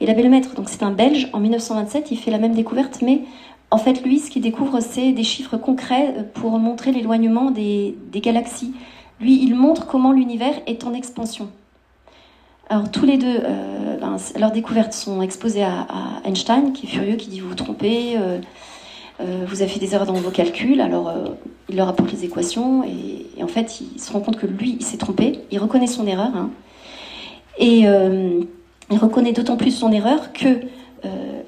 Et 0.00 0.06
l'abbé 0.06 0.22
Lemaître, 0.22 0.54
donc 0.54 0.68
c'est 0.68 0.82
un 0.82 0.90
Belge, 0.90 1.28
en 1.32 1.40
1927, 1.40 2.10
il 2.10 2.18
fait 2.18 2.30
la 2.30 2.38
même 2.38 2.54
découverte, 2.54 3.00
mais 3.02 3.22
en 3.70 3.78
fait, 3.78 4.02
lui, 4.04 4.18
ce 4.18 4.30
qu'il 4.30 4.42
découvre, 4.42 4.80
c'est 4.80 5.12
des 5.12 5.24
chiffres 5.24 5.56
concrets 5.56 6.14
euh, 6.16 6.22
pour 6.34 6.58
montrer 6.58 6.92
l'éloignement 6.92 7.50
des, 7.50 7.96
galaxies. 8.14 8.74
Lui, 9.20 9.42
il 9.42 9.54
montre 9.54 9.86
comment 9.86 10.12
l'univers 10.12 10.54
est 10.66 10.84
en 10.84 10.92
expansion. 10.92 11.48
Alors, 12.68 12.90
tous 12.90 13.06
les 13.06 13.16
deux, 13.16 13.40
euh, 13.44 13.96
ben, 13.98 14.16
leurs 14.38 14.52
découvertes 14.52 14.92
sont 14.92 15.22
exposées 15.22 15.64
à, 15.64 15.86
Einstein, 16.24 16.72
qui 16.72 16.86
est 16.86 16.90
furieux, 16.90 17.16
qui 17.16 17.28
dit 17.28 17.40
Vous 17.40 17.48
vous 17.48 17.54
trompez, 17.54 18.16
euh, 18.18 18.38
vous 19.46 19.62
avez 19.62 19.70
fait 19.70 19.80
des 19.80 19.94
erreurs 19.94 20.06
dans 20.06 20.12
vos 20.14 20.30
calculs. 20.30 20.80
Alors, 20.80 21.12
il 21.68 21.76
leur 21.76 21.88
apporte 21.88 22.12
les 22.12 22.24
équations, 22.24 22.84
et, 22.84 23.42
en 23.42 23.48
fait, 23.48 23.80
il 23.80 24.00
se 24.00 24.12
rend 24.12 24.20
compte 24.20 24.36
que 24.36 24.46
lui, 24.46 24.76
il 24.78 24.84
s'est 24.84 24.98
trompé. 24.98 25.40
Il 25.50 25.58
reconnaît 25.58 25.86
son 25.86 26.06
erreur. 26.06 26.30
hein. 26.36 26.50
et 27.58 27.86
il 28.90 28.98
reconnaît 28.98 29.32
d'autant 29.32 29.56
plus 29.56 29.72
son 29.72 29.90
erreur 29.92 30.32
que, 30.32 30.60
euh, 31.04 31.42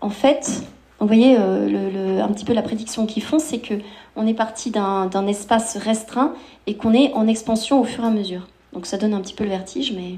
en 0.00 0.10
fait, 0.10 0.62
vous 1.00 1.06
voyez, 1.06 1.36
euh, 1.38 2.22
un 2.22 2.28
petit 2.28 2.44
peu 2.44 2.52
la 2.52 2.62
prédiction 2.62 3.06
qu'ils 3.06 3.22
font, 3.22 3.38
c'est 3.38 3.58
que 3.58 3.74
on 4.16 4.26
est 4.26 4.34
parti 4.34 4.70
d'un 4.70 5.26
espace 5.28 5.76
restreint 5.76 6.34
et 6.66 6.74
qu'on 6.74 6.92
est 6.92 7.12
en 7.12 7.28
expansion 7.28 7.80
au 7.80 7.84
fur 7.84 8.04
et 8.04 8.08
à 8.08 8.10
mesure. 8.10 8.48
Donc 8.72 8.86
ça 8.86 8.98
donne 8.98 9.14
un 9.14 9.20
petit 9.20 9.34
peu 9.34 9.44
le 9.44 9.50
vertige, 9.50 9.92
mais 9.92 10.16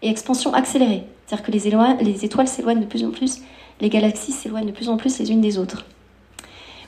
et 0.00 0.08
expansion 0.08 0.54
accélérée, 0.54 1.04
c'est-à-dire 1.26 1.44
que 1.44 1.50
les, 2.04 2.24
étoiles 2.24 2.48
s'éloignent 2.48 2.80
de 2.80 2.86
plus 2.86 3.04
en 3.04 3.10
plus, 3.10 3.40
les 3.80 3.88
galaxies 3.88 4.32
s'éloignent 4.32 4.66
de 4.66 4.72
plus 4.72 4.88
en 4.88 4.96
plus 4.96 5.18
les 5.18 5.30
unes 5.30 5.40
des 5.40 5.58
autres. 5.58 5.84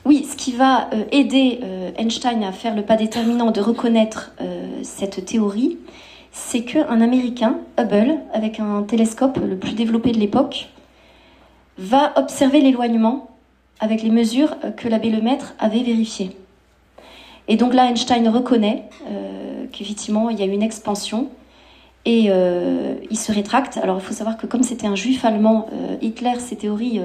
Oui, 0.05 0.25
ce 0.29 0.35
qui 0.35 0.53
va 0.53 0.89
euh, 0.93 1.03
aider 1.11 1.59
Einstein 1.97 2.43
à 2.43 2.51
faire 2.51 2.75
le 2.75 2.81
pas 2.83 2.95
déterminant 2.95 3.51
de 3.51 3.61
reconnaître 3.61 4.31
cette 4.81 5.25
théorie, 5.25 5.77
c'est 6.31 6.63
qu'un 6.63 7.01
Américain, 7.01 7.57
Hubble, 7.77 8.19
avec 8.33 8.59
un 8.59 8.83
télescope 8.83 9.37
le 9.37 9.57
plus 9.57 9.73
développé 9.73 10.11
de 10.11 10.19
l'époque, 10.19 10.69
va 11.77 12.13
observer 12.15 12.61
l'éloignement 12.61 13.29
avec 13.79 14.03
les 14.03 14.11
mesures 14.11 14.55
que 14.77 14.87
l'abbé 14.87 15.09
Lemaître 15.09 15.55
avait 15.59 15.83
vérifiées. 15.83 16.31
Et 17.47 17.57
donc 17.57 17.73
là, 17.73 17.89
Einstein 17.89 18.27
reconnaît 18.29 18.85
euh, 19.09 19.65
qu'effectivement, 19.71 20.29
il 20.29 20.39
y 20.39 20.43
a 20.43 20.45
eu 20.45 20.51
une 20.51 20.61
expansion 20.61 21.27
et 22.05 22.27
euh, 22.29 22.95
il 23.09 23.17
se 23.17 23.31
rétracte. 23.31 23.77
Alors 23.77 23.97
il 23.97 24.01
faut 24.01 24.13
savoir 24.13 24.37
que 24.37 24.45
comme 24.45 24.63
c'était 24.63 24.87
un 24.87 24.95
juif 24.95 25.25
allemand, 25.25 25.67
euh, 25.73 25.97
Hitler, 26.01 26.39
ses 26.39 26.55
théories, 26.55 27.01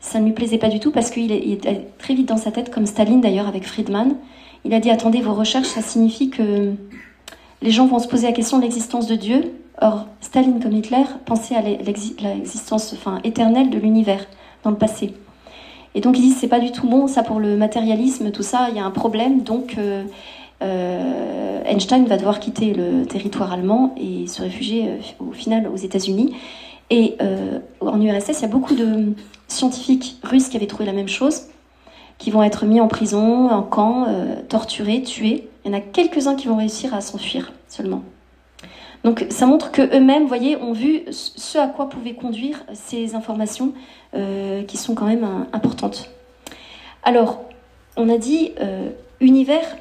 ça 0.00 0.18
ne 0.20 0.24
lui 0.24 0.32
plaisait 0.32 0.58
pas 0.58 0.68
du 0.68 0.80
tout 0.80 0.90
parce 0.90 1.10
qu'il 1.10 1.30
est, 1.30 1.42
il 1.44 1.52
est 1.66 1.98
très 1.98 2.14
vite 2.14 2.26
dans 2.26 2.36
sa 2.36 2.50
tête, 2.50 2.70
comme 2.72 2.86
Staline 2.86 3.20
d'ailleurs 3.20 3.46
avec 3.46 3.64
Friedman. 3.64 4.16
Il 4.64 4.74
a 4.74 4.80
dit 4.80 4.90
attendez, 4.90 5.20
vos 5.20 5.34
recherches, 5.34 5.68
ça 5.68 5.82
signifie 5.82 6.30
que 6.30 6.72
les 7.62 7.70
gens 7.70 7.86
vont 7.86 7.98
se 7.98 8.08
poser 8.08 8.26
la 8.26 8.32
question 8.32 8.58
de 8.58 8.62
l'existence 8.62 9.06
de 9.06 9.16
Dieu. 9.16 9.54
Or, 9.80 10.06
Staline 10.20 10.60
comme 10.60 10.72
Hitler 10.72 11.04
pensaient 11.24 11.54
à 11.54 11.62
l'exi- 11.62 12.16
l'existence 12.20 12.92
enfin, 12.92 13.20
éternelle 13.24 13.70
de 13.70 13.78
l'univers 13.78 14.26
dans 14.64 14.70
le 14.70 14.76
passé. 14.76 15.14
Et 15.94 16.00
donc 16.00 16.18
ils 16.18 16.22
disent 16.22 16.36
c'est 16.38 16.48
pas 16.48 16.60
du 16.60 16.72
tout 16.72 16.86
bon 16.88 17.06
ça 17.06 17.22
pour 17.22 17.40
le 17.40 17.56
matérialisme, 17.56 18.30
tout 18.30 18.42
ça, 18.42 18.68
il 18.70 18.76
y 18.76 18.80
a 18.80 18.84
un 18.84 18.90
problème. 18.90 19.42
Donc 19.42 19.76
euh, 19.78 20.04
euh, 20.62 21.62
Einstein 21.64 22.04
va 22.06 22.16
devoir 22.16 22.40
quitter 22.40 22.74
le 22.74 23.06
territoire 23.06 23.52
allemand 23.52 23.94
et 23.96 24.26
se 24.26 24.42
réfugier 24.42 24.88
euh, 24.88 25.24
au 25.24 25.32
final 25.32 25.68
aux 25.68 25.76
États-Unis. 25.76 26.34
Et 26.90 27.18
en 27.82 28.00
URSS, 28.00 28.38
il 28.38 28.42
y 28.42 28.44
a 28.46 28.48
beaucoup 28.48 28.74
de 28.74 29.12
scientifiques 29.46 30.16
russes 30.22 30.48
qui 30.48 30.56
avaient 30.56 30.66
trouvé 30.66 30.86
la 30.86 30.94
même 30.94 31.06
chose, 31.06 31.42
qui 32.16 32.30
vont 32.30 32.42
être 32.42 32.64
mis 32.64 32.80
en 32.80 32.88
prison, 32.88 33.50
en 33.50 33.60
camp, 33.62 34.06
torturés, 34.48 35.02
tués. 35.02 35.47
Il 35.64 35.70
y 35.70 35.74
en 35.74 35.76
a 35.76 35.80
quelques-uns 35.80 36.36
qui 36.36 36.48
vont 36.48 36.56
réussir 36.56 36.94
à 36.94 37.00
s'enfuir 37.00 37.52
seulement. 37.68 38.02
Donc 39.04 39.26
ça 39.30 39.46
montre 39.46 39.70
que 39.70 39.82
eux-mêmes, 39.96 40.26
voyez, 40.26 40.56
ont 40.56 40.72
vu 40.72 41.02
ce 41.10 41.58
à 41.58 41.66
quoi 41.68 41.88
pouvaient 41.88 42.14
conduire 42.14 42.64
ces 42.74 43.14
informations 43.14 43.72
euh, 44.14 44.62
qui 44.64 44.76
sont 44.76 44.94
quand 44.94 45.06
même 45.06 45.24
euh, 45.24 45.44
importantes. 45.52 46.10
Alors, 47.02 47.44
on 47.96 48.08
a 48.08 48.18
dit 48.18 48.52
euh, 48.60 48.90
univers 49.20 49.76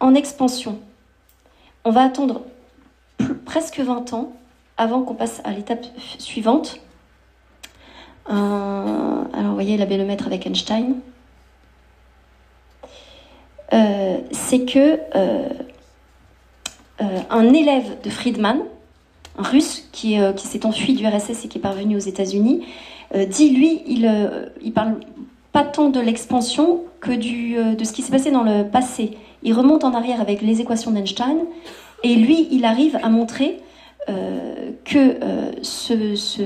en 0.00 0.14
expansion. 0.14 0.78
On 1.84 1.90
va 1.90 2.02
attendre 2.02 2.42
presque 3.44 3.80
20 3.80 4.14
ans 4.14 4.32
avant 4.76 5.02
qu'on 5.02 5.14
passe 5.14 5.40
à 5.44 5.52
l'étape 5.52 5.84
suivante. 6.18 6.80
Alors, 8.26 9.48
vous 9.48 9.54
voyez 9.54 9.76
l'abbé 9.76 9.96
Lemaître 9.96 10.26
avec 10.26 10.46
Einstein. 10.46 10.94
Euh, 13.72 14.18
c'est 14.30 14.64
que 14.64 14.98
euh, 15.14 15.48
euh, 17.00 17.18
un 17.30 17.52
élève 17.54 18.02
de 18.02 18.10
Friedman, 18.10 18.58
un 19.38 19.42
russe 19.42 19.88
qui, 19.92 20.18
s'est 20.36 20.66
enfui 20.66 20.92
du 20.92 21.06
RSS 21.06 21.44
et 21.44 21.48
qui 21.48 21.58
est 21.58 21.60
parvenu 21.62 21.96
aux 21.96 22.00
États-Unis, 22.00 22.66
dit 23.28 23.50
lui, 23.50 23.82
il, 23.86 24.72
parle 24.74 24.96
pas 25.52 25.64
tant 25.64 25.88
de 25.88 26.00
l'expansion 26.00 26.80
que 27.00 27.12
de 27.12 27.84
ce 27.84 27.92
qui 27.92 28.02
s'est 28.02 28.12
passé 28.12 28.30
dans 28.30 28.42
le 28.42 28.64
passé. 28.64 29.16
Il 29.42 29.54
remonte 29.54 29.84
en 29.84 29.94
arrière 29.94 30.20
avec 30.20 30.42
les 30.42 30.60
équations 30.60 30.90
d'Einstein 30.90 31.38
et 32.02 32.14
lui, 32.14 32.46
il 32.50 32.66
arrive 32.66 32.98
à 33.02 33.08
montrer 33.08 33.60
que 34.06 35.18
ce, 35.62 36.14
ce- 36.14 36.42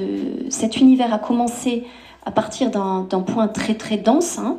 cet 0.49 0.77
univers 0.77 1.13
a 1.13 1.19
commencé 1.19 1.85
à 2.25 2.31
partir 2.31 2.71
d'un 2.71 3.03
d'un 3.03 3.21
point 3.21 3.49
très 3.49 3.75
très 3.75 3.97
dense 3.97 4.39
hein, 4.39 4.59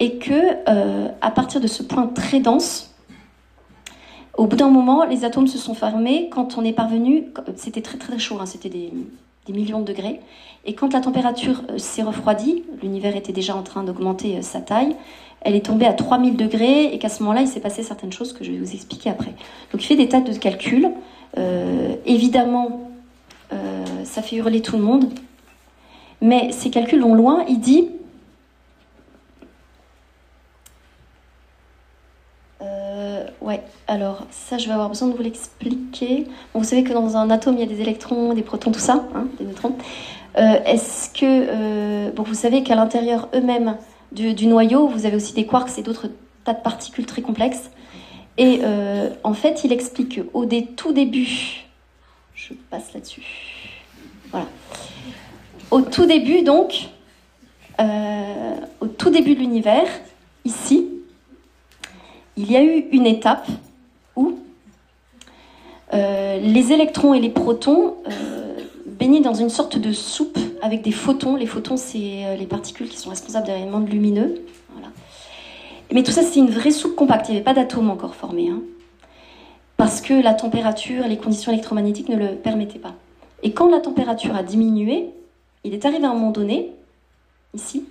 et 0.00 0.16
que 0.16 0.32
euh, 0.68 1.08
à 1.20 1.30
partir 1.30 1.60
de 1.60 1.66
ce 1.66 1.82
point 1.82 2.06
très 2.06 2.40
dense, 2.40 2.94
au 4.36 4.46
bout 4.46 4.56
d'un 4.56 4.70
moment, 4.70 5.04
les 5.04 5.24
atomes 5.24 5.46
se 5.46 5.58
sont 5.58 5.74
fermés. 5.74 6.30
Quand 6.32 6.56
on 6.56 6.64
est 6.64 6.72
parvenu, 6.72 7.26
c'était 7.56 7.82
très 7.82 7.98
très 7.98 8.18
chaud, 8.18 8.38
hein, 8.40 8.46
c'était 8.46 8.70
des, 8.70 8.92
millions 9.48 9.80
de 9.80 9.84
degrés. 9.84 10.20
Et 10.64 10.74
quand 10.74 10.92
la 10.92 11.00
température 11.00 11.62
euh, 11.70 11.78
s'est 11.78 12.04
refroidie, 12.04 12.62
l'univers 12.82 13.16
était 13.16 13.32
déjà 13.32 13.56
en 13.56 13.64
train 13.64 13.82
d'augmenter 13.82 14.38
euh, 14.38 14.42
sa 14.42 14.60
taille, 14.60 14.94
elle 15.40 15.56
est 15.56 15.66
tombée 15.66 15.86
à 15.86 15.92
3000 15.92 16.36
degrés 16.36 16.84
et 16.94 16.98
qu'à 17.00 17.08
ce 17.08 17.24
moment-là, 17.24 17.40
il 17.40 17.48
s'est 17.48 17.60
passé 17.60 17.82
certaines 17.82 18.12
choses 18.12 18.32
que 18.32 18.44
je 18.44 18.52
vais 18.52 18.58
vous 18.58 18.72
expliquer 18.72 19.10
après. 19.10 19.34
Donc 19.72 19.82
il 19.82 19.86
fait 19.86 19.96
des 19.96 20.08
tas 20.08 20.20
de 20.20 20.32
calculs. 20.34 20.90
Évidemment, 22.04 22.90
ça 24.04 24.20
fait 24.20 24.36
hurler 24.36 24.60
tout 24.60 24.76
le 24.76 24.82
monde. 24.82 25.06
Mais 26.20 26.52
ces 26.52 26.68
calculs 26.68 27.00
vont 27.00 27.14
loin. 27.14 27.46
Il 27.48 27.58
dit 27.58 27.88
Euh, 33.20 33.26
ouais, 33.40 33.62
alors 33.86 34.26
ça, 34.30 34.58
je 34.58 34.66
vais 34.66 34.72
avoir 34.72 34.88
besoin 34.88 35.08
de 35.08 35.14
vous 35.16 35.22
l'expliquer. 35.22 36.26
Vous 36.54 36.64
savez 36.64 36.82
que 36.84 36.92
dans 36.92 37.16
un 37.16 37.30
atome, 37.30 37.54
il 37.56 37.60
y 37.60 37.62
a 37.62 37.66
des 37.66 37.80
électrons, 37.80 38.32
des 38.34 38.42
protons, 38.42 38.72
tout 38.72 38.80
ça, 38.80 39.04
hein, 39.14 39.26
des 39.38 39.44
neutrons. 39.44 39.76
Euh, 40.38 40.62
Est-ce 40.64 41.10
que. 41.10 41.24
euh, 41.24 42.10
bon, 42.12 42.22
vous 42.22 42.34
savez 42.34 42.62
qu'à 42.62 42.74
l'intérieur 42.74 43.28
eux-mêmes 43.34 43.76
du, 44.12 44.34
du 44.34 44.46
noyau, 44.46 44.88
vous 44.88 45.06
avez 45.06 45.16
aussi 45.16 45.34
des 45.34 45.46
quarks 45.46 45.78
et 45.78 45.82
d'autres 45.82 46.08
tas 46.44 46.54
de 46.54 46.60
particules 46.62 47.06
très 47.06 47.22
complexes. 47.22 47.70
Et 48.38 48.62
en 49.22 49.34
fait, 49.34 49.64
il 49.64 49.72
explique 49.72 50.22
qu'au 50.32 50.46
dé- 50.46 50.64
tout 50.74 50.92
début. 50.92 51.66
Je 52.34 52.54
passe 52.70 52.94
là-dessus. 52.94 53.22
Voilà. 54.30 54.46
Au 55.70 55.82
tout 55.82 56.06
début, 56.06 56.40
donc, 56.42 56.88
au 57.78 58.86
tout 58.86 59.10
début 59.10 59.34
de 59.34 59.40
l'univers, 59.40 59.86
ici, 60.46 60.88
il 62.40 62.50
y 62.50 62.56
a 62.56 62.62
eu 62.64 62.86
une 62.92 63.06
étape 63.06 63.46
où 64.16 64.38
euh, 65.92 66.38
les 66.40 66.72
électrons 66.72 67.12
et 67.12 67.20
les 67.20 67.28
protons 67.28 67.96
euh, 68.08 68.56
baignaient 68.86 69.20
dans 69.20 69.34
une 69.34 69.50
sorte 69.50 69.76
de 69.78 69.92
soupe 69.92 70.38
avec 70.62 70.80
des 70.82 70.92
photons. 70.92 71.36
Les 71.36 71.46
photons, 71.46 71.76
c'est 71.76 72.24
euh, 72.24 72.36
les 72.36 72.46
particules 72.46 72.88
qui 72.88 72.96
sont 72.96 73.10
responsables 73.10 73.46
des 73.46 73.52
rayonnements 73.52 73.80
lumineux. 73.80 74.42
Mais 75.92 76.02
tout 76.02 76.12
ça, 76.12 76.22
c'est 76.22 76.38
une 76.38 76.50
vraie 76.50 76.70
soupe 76.70 76.94
compacte. 76.94 77.28
Il 77.28 77.32
n'y 77.32 77.36
avait 77.38 77.44
pas 77.44 77.54
d'atomes 77.54 77.90
encore 77.90 78.14
formés. 78.14 78.48
hein. 78.48 78.62
parce 79.76 80.00
que 80.00 80.14
la 80.14 80.34
température, 80.34 81.06
les 81.08 81.16
conditions 81.18 81.52
électromagnétiques 81.52 82.08
ne 82.08 82.16
le 82.16 82.36
permettaient 82.36 82.78
pas. 82.78 82.94
Et 83.42 83.52
quand 83.52 83.68
la 83.70 83.80
température 83.80 84.34
a 84.36 84.42
diminué, 84.42 85.10
il 85.64 85.74
est 85.74 85.84
arrivé 85.84 86.04
à 86.04 86.10
un 86.10 86.14
moment 86.14 86.30
donné, 86.30 86.70
ici, 87.54 87.84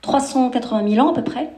380 0.00 0.88
000 0.88 1.06
ans 1.06 1.10
à 1.10 1.14
peu 1.14 1.22
près, 1.22 1.50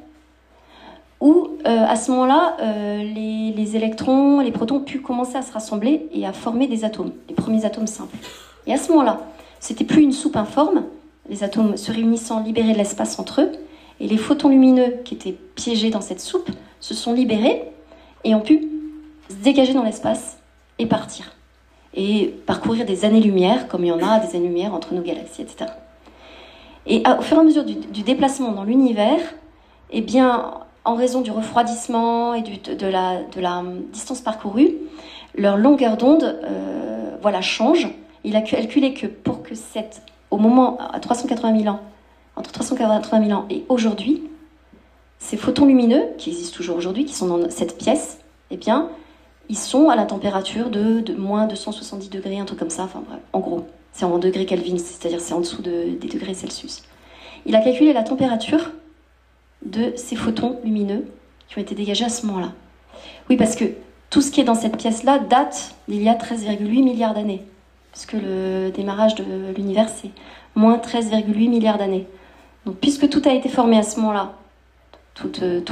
où 1.26 1.48
à 1.64 1.96
ce 1.96 2.10
moment-là, 2.12 2.56
les, 2.60 3.52
les, 3.56 3.76
électrons, 3.76 4.40
les 4.40 4.52
protons 4.52 4.76
ont 4.76 4.80
pu 4.80 5.00
commencer 5.00 5.36
à 5.36 5.42
se 5.42 5.52
rassembler 5.52 6.08
et 6.12 6.24
à 6.26 6.32
former 6.32 6.68
des 6.68 6.84
atomes, 6.84 7.12
les 7.28 7.34
premiers 7.34 7.64
atomes 7.64 7.88
simples. 7.88 8.16
Et 8.66 8.72
à 8.72 8.76
ce 8.76 8.90
moment-là, 8.92 9.20
c'était 9.58 9.84
plus 9.84 10.02
une 10.02 10.12
soupe 10.12 10.36
informe, 10.36 10.84
les 11.28 11.42
atomes 11.42 11.76
se 11.76 11.90
réunissant 11.90 12.40
libéraient 12.40 12.72
de 12.72 12.78
l'espace 12.78 13.18
entre 13.18 13.42
eux, 13.42 13.52
et 14.00 14.06
les 14.06 14.16
photons 14.16 14.48
lumineux 14.48 14.98
qui 15.04 15.14
étaient 15.14 15.36
piégés 15.54 15.90
dans 15.90 16.00
cette 16.00 16.20
soupe 16.20 16.50
se 16.80 16.94
sont 16.94 17.12
libérés 17.12 17.62
et 18.24 18.34
ont 18.34 18.40
pu 18.40 18.68
se 19.28 19.34
dégager 19.36 19.72
dans 19.72 19.82
l'espace 19.82 20.38
et 20.78 20.86
partir. 20.86 21.32
Et 21.94 22.26
parcourir 22.46 22.84
des 22.84 23.04
années-lumière, 23.04 23.68
comme 23.68 23.84
il 23.84 23.88
y 23.88 23.92
en 23.92 24.06
a 24.06 24.20
des 24.20 24.36
années-lumière 24.36 24.74
entre 24.74 24.92
nos 24.92 25.00
galaxies, 25.00 25.42
etc. 25.42 25.70
Et 26.86 27.02
au 27.06 27.22
fur 27.22 27.38
et 27.38 27.40
à 27.40 27.42
mesure 27.42 27.64
du, 27.64 28.02
déplacement 28.02 28.52
dans 28.52 28.64
l'univers, 28.64 29.18
eh 29.90 30.02
bien, 30.02 30.54
en 30.86 30.94
raison 30.94 31.20
du 31.20 31.32
refroidissement 31.32 32.32
et 32.34 32.42
de, 32.42 32.86
la, 32.86 33.22
de, 33.22 33.40
la, 33.40 33.62
distance 33.92 34.20
parcourue, 34.20 34.76
leur 35.36 35.56
longueur 35.56 35.96
d'onde 35.96 36.38
euh, 36.44 37.16
voilà, 37.20 37.42
change. 37.42 37.88
Il 38.24 38.36
a 38.36 38.40
calculé 38.40 38.94
que 38.94 39.06
pour 39.06 39.42
que 39.42 39.54
cette, 39.54 40.02
au 40.30 40.38
moment 40.38 40.78
à 40.78 41.00
380 41.00 41.58
000 41.62 41.74
ans, 41.74 41.80
entre 42.36 42.52
380 42.52 43.26
000 43.26 43.38
ans 43.38 43.46
et 43.50 43.64
aujourd'hui, 43.68 44.22
ces 45.18 45.36
photons 45.36 45.66
lumineux, 45.66 46.04
qui 46.18 46.30
existent 46.30 46.56
toujours 46.56 46.76
aujourd'hui, 46.76 47.04
qui 47.04 47.14
sont 47.14 47.26
dans 47.26 47.50
cette 47.50 47.78
pièce, 47.78 48.20
eh 48.50 48.56
bien, 48.56 48.88
ils 49.48 49.58
sont 49.58 49.90
à 49.90 49.96
la 49.96 50.04
température 50.04 50.70
de, 50.70 51.00
de 51.00 51.14
moins 51.14 51.46
270 51.46 52.10
degrés, 52.10 52.38
un 52.38 52.44
truc 52.44 52.60
comme 52.60 52.70
ça, 52.70 52.88
en 53.32 53.40
gros. 53.40 53.66
C'est 53.92 54.04
en 54.04 54.18
degrés 54.18 54.46
Kelvin, 54.46 54.76
c'est-à-dire 54.76 55.20
c'est 55.20 55.32
en 55.32 55.40
dessous 55.40 55.62
des 55.62 55.96
degrés 55.96 56.34
Celsius. 56.34 56.82
Il 57.44 57.56
a 57.56 57.60
calculé 57.60 57.92
la 57.92 58.02
température 58.02 58.70
de 59.70 59.92
ces 59.96 60.16
photons 60.16 60.58
lumineux 60.64 61.06
qui 61.48 61.58
ont 61.58 61.60
été 61.60 61.74
dégagés 61.74 62.04
à 62.04 62.08
ce 62.08 62.26
moment-là. 62.26 62.52
Oui, 63.28 63.36
parce 63.36 63.56
que 63.56 63.64
tout 64.10 64.20
ce 64.20 64.30
qui 64.30 64.40
est 64.40 64.44
dans 64.44 64.54
cette 64.54 64.76
pièce-là 64.76 65.18
date 65.18 65.74
d'il 65.88 66.02
y 66.02 66.08
a 66.08 66.14
13,8 66.14 66.82
milliards 66.82 67.14
d'années, 67.14 67.42
puisque 67.92 68.14
le 68.14 68.70
démarrage 68.70 69.14
de 69.14 69.24
l'univers, 69.56 69.88
c'est 69.88 70.10
moins 70.54 70.78
13,8 70.78 71.48
milliards 71.48 71.78
d'années. 71.78 72.06
Donc, 72.64 72.76
puisque 72.76 73.08
tout 73.08 73.22
a 73.26 73.32
été 73.32 73.48
formé 73.48 73.78
à 73.78 73.82
ce 73.82 73.98
moment-là, 74.00 74.32
toute, 75.14 75.42
euh, 75.42 75.62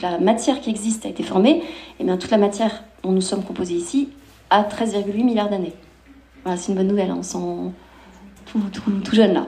la 0.00 0.18
matière 0.18 0.60
qui 0.60 0.70
existe 0.70 1.04
a 1.04 1.08
été 1.08 1.22
formée, 1.22 1.58
et 1.58 1.62
eh 2.00 2.04
bien 2.04 2.16
toute 2.16 2.30
la 2.30 2.38
matière 2.38 2.84
dont 3.02 3.12
nous 3.12 3.20
sommes 3.20 3.44
composés 3.44 3.74
ici 3.74 4.08
a 4.50 4.62
13,8 4.62 5.24
milliards 5.24 5.50
d'années. 5.50 5.74
Voilà, 6.42 6.58
c'est 6.58 6.72
une 6.72 6.78
bonne 6.78 6.88
nouvelle, 6.88 7.10
hein, 7.10 7.22
tout, 8.46 9.14
jeune 9.14 9.34
là. 9.34 9.46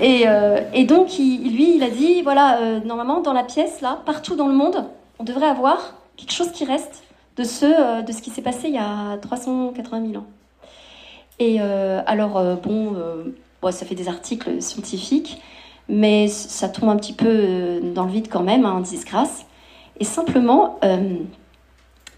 Et, 0.00 0.24
euh, 0.26 0.60
donc, 0.86 1.16
lui, 1.18 1.76
il 1.76 1.82
a 1.82 1.90
dit, 1.90 2.22
voilà, 2.22 2.58
euh, 2.58 2.80
normalement, 2.84 3.20
dans 3.20 3.32
la 3.32 3.44
pièce, 3.44 3.80
là, 3.80 4.00
partout 4.04 4.36
dans 4.36 4.48
le 4.48 4.54
monde, 4.54 4.84
on 5.18 5.24
devrait 5.24 5.46
avoir 5.46 5.94
quelque 6.16 6.32
chose 6.32 6.50
qui 6.52 6.64
reste 6.64 7.04
de 7.36 7.44
ce, 7.44 8.02
de 8.02 8.12
ce 8.12 8.22
qui 8.22 8.30
s'est 8.30 8.42
passé 8.42 8.68
il 8.68 8.74
y 8.74 8.78
a 8.78 9.18
380 9.18 10.06
000 10.06 10.22
ans. 10.22 10.26
Et 11.40 11.60
alors, 11.60 12.40
bon, 12.62 12.94
ça 13.72 13.86
fait 13.86 13.94
des 13.94 14.08
articles 14.08 14.60
scientifiques, 14.62 15.40
mais 15.88 16.28
ça 16.28 16.68
tombe 16.68 16.88
un 16.88 16.96
petit 16.96 17.12
peu 17.12 17.28
euh, 17.28 17.80
dans 17.94 18.04
le 18.04 18.10
vide 18.10 18.28
quand 18.30 18.42
même, 18.42 18.64
en 18.64 18.76
hein, 18.76 18.80
disgrâce. 18.80 19.46
Et 20.00 20.04
simplement, 20.04 20.78
euh, 20.84 21.16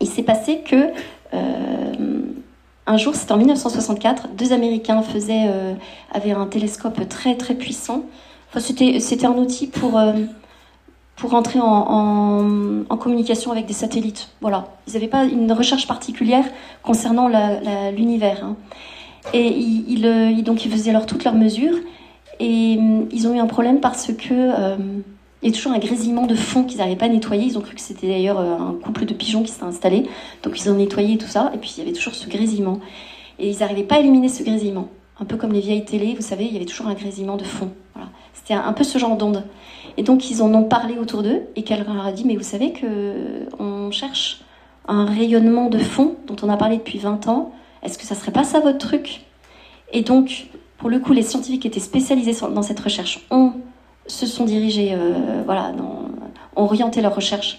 il 0.00 0.06
s'est 0.06 0.22
passé 0.22 0.60
que 0.60 0.76
euh, 0.76 0.92
un 2.86 2.96
jour, 2.96 3.14
c'était 3.14 3.32
en 3.32 3.38
1964, 3.38 4.28
deux 4.36 4.52
Américains 4.52 5.02
faisaient, 5.02 5.50
avaient 6.12 6.32
un 6.32 6.46
télescope 6.46 7.08
très 7.08 7.36
très 7.36 7.54
puissant. 7.54 8.02
C'était, 8.58 9.26
un 9.26 9.32
outil 9.32 9.66
pour, 9.66 10.00
pour 11.16 11.34
entrer 11.34 11.58
en, 11.60 12.86
communication 13.00 13.50
avec 13.50 13.66
des 13.66 13.72
satellites. 13.72 14.28
Voilà. 14.40 14.68
Ils 14.86 14.94
n'avaient 14.94 15.08
pas 15.08 15.24
une 15.24 15.50
recherche 15.52 15.86
particulière 15.88 16.44
concernant 16.82 17.28
l'univers. 17.90 18.44
Hein. 18.44 18.56
Et 19.32 19.48
ils, 19.48 20.44
donc, 20.44 20.64
ils 20.64 20.70
faisaient 20.70 20.90
alors 20.90 21.06
toutes 21.06 21.24
leurs 21.24 21.34
mesures. 21.34 21.76
Et 22.38 22.76
hum, 22.78 23.08
ils 23.12 23.26
ont 23.26 23.34
eu 23.34 23.38
un 23.38 23.46
problème 23.46 23.80
parce 23.80 24.08
que 24.12 24.32
euh, 24.32 24.76
il 25.46 25.50
y 25.50 25.52
toujours 25.52 25.72
un 25.72 25.78
grésillement 25.78 26.26
de 26.26 26.34
fond 26.34 26.64
qu'ils 26.64 26.78
n'arrivaient 26.78 26.96
pas 26.96 27.06
à 27.06 27.08
nettoyer. 27.08 27.44
Ils 27.46 27.56
ont 27.56 27.60
cru 27.60 27.74
que 27.74 27.80
c'était 27.80 28.08
d'ailleurs 28.08 28.38
euh, 28.38 28.56
un 28.56 28.74
couple 28.82 29.04
de 29.04 29.14
pigeons 29.14 29.42
qui 29.42 29.52
s'était 29.52 29.64
installé. 29.64 30.04
Donc 30.42 30.60
ils 30.60 30.70
ont 30.70 30.74
nettoyé 30.74 31.18
tout 31.18 31.26
ça. 31.26 31.50
Et 31.54 31.58
puis 31.58 31.74
il 31.76 31.80
y 31.80 31.82
avait 31.82 31.92
toujours 31.92 32.14
ce 32.14 32.28
grésillement. 32.28 32.80
Et 33.38 33.50
ils 33.50 33.58
n'arrivaient 33.60 33.84
pas 33.84 33.96
à 33.96 33.98
éliminer 34.00 34.28
ce 34.28 34.42
grésillement. 34.42 34.88
Un 35.20 35.24
peu 35.24 35.36
comme 35.36 35.52
les 35.52 35.60
vieilles 35.60 35.84
télés, 35.84 36.14
vous 36.14 36.22
savez, 36.22 36.44
il 36.44 36.52
y 36.52 36.56
avait 36.56 36.66
toujours 36.66 36.88
un 36.88 36.94
grésillement 36.94 37.36
de 37.36 37.44
fond. 37.44 37.70
C'était 38.34 38.54
un 38.54 38.72
peu 38.72 38.84
ce 38.84 38.98
genre 38.98 39.16
d'onde. 39.16 39.44
Et 39.96 40.02
donc 40.02 40.30
ils 40.30 40.42
en 40.42 40.52
ont 40.52 40.64
parlé 40.64 40.98
autour 40.98 41.22
d'eux 41.22 41.42
et 41.56 41.62
quelqu'un 41.62 41.94
leur 41.94 42.06
a 42.06 42.12
dit 42.12 42.24
mais 42.24 42.36
vous 42.36 42.42
savez 42.42 42.72
que 42.72 43.48
on 43.58 43.90
cherche 43.90 44.42
un 44.88 45.06
rayonnement 45.06 45.68
de 45.68 45.78
fond 45.78 46.16
dont 46.26 46.36
on 46.42 46.48
a 46.48 46.56
parlé 46.56 46.76
depuis 46.76 46.98
20 46.98 47.28
ans. 47.28 47.52
Est-ce 47.82 47.98
que 47.98 48.04
ça 48.04 48.14
serait 48.14 48.32
pas 48.32 48.44
ça 48.44 48.60
votre 48.60 48.78
truc? 48.78 49.22
Et 49.92 50.02
donc 50.02 50.48
pour 50.78 50.90
le 50.90 50.98
coup, 50.98 51.12
les 51.12 51.22
scientifiques 51.22 51.62
qui 51.62 51.68
étaient 51.68 51.80
spécialisés 51.80 52.34
dans 52.52 52.62
cette 52.62 52.80
recherche 52.80 53.26
ont, 53.30 53.52
se 54.08 54.26
sont 54.26 54.44
dirigés, 54.44 54.92
euh, 54.94 55.42
voilà, 55.44 55.72
ont 55.72 56.10
orienté 56.54 57.00
leur 57.00 57.14
recherche 57.14 57.58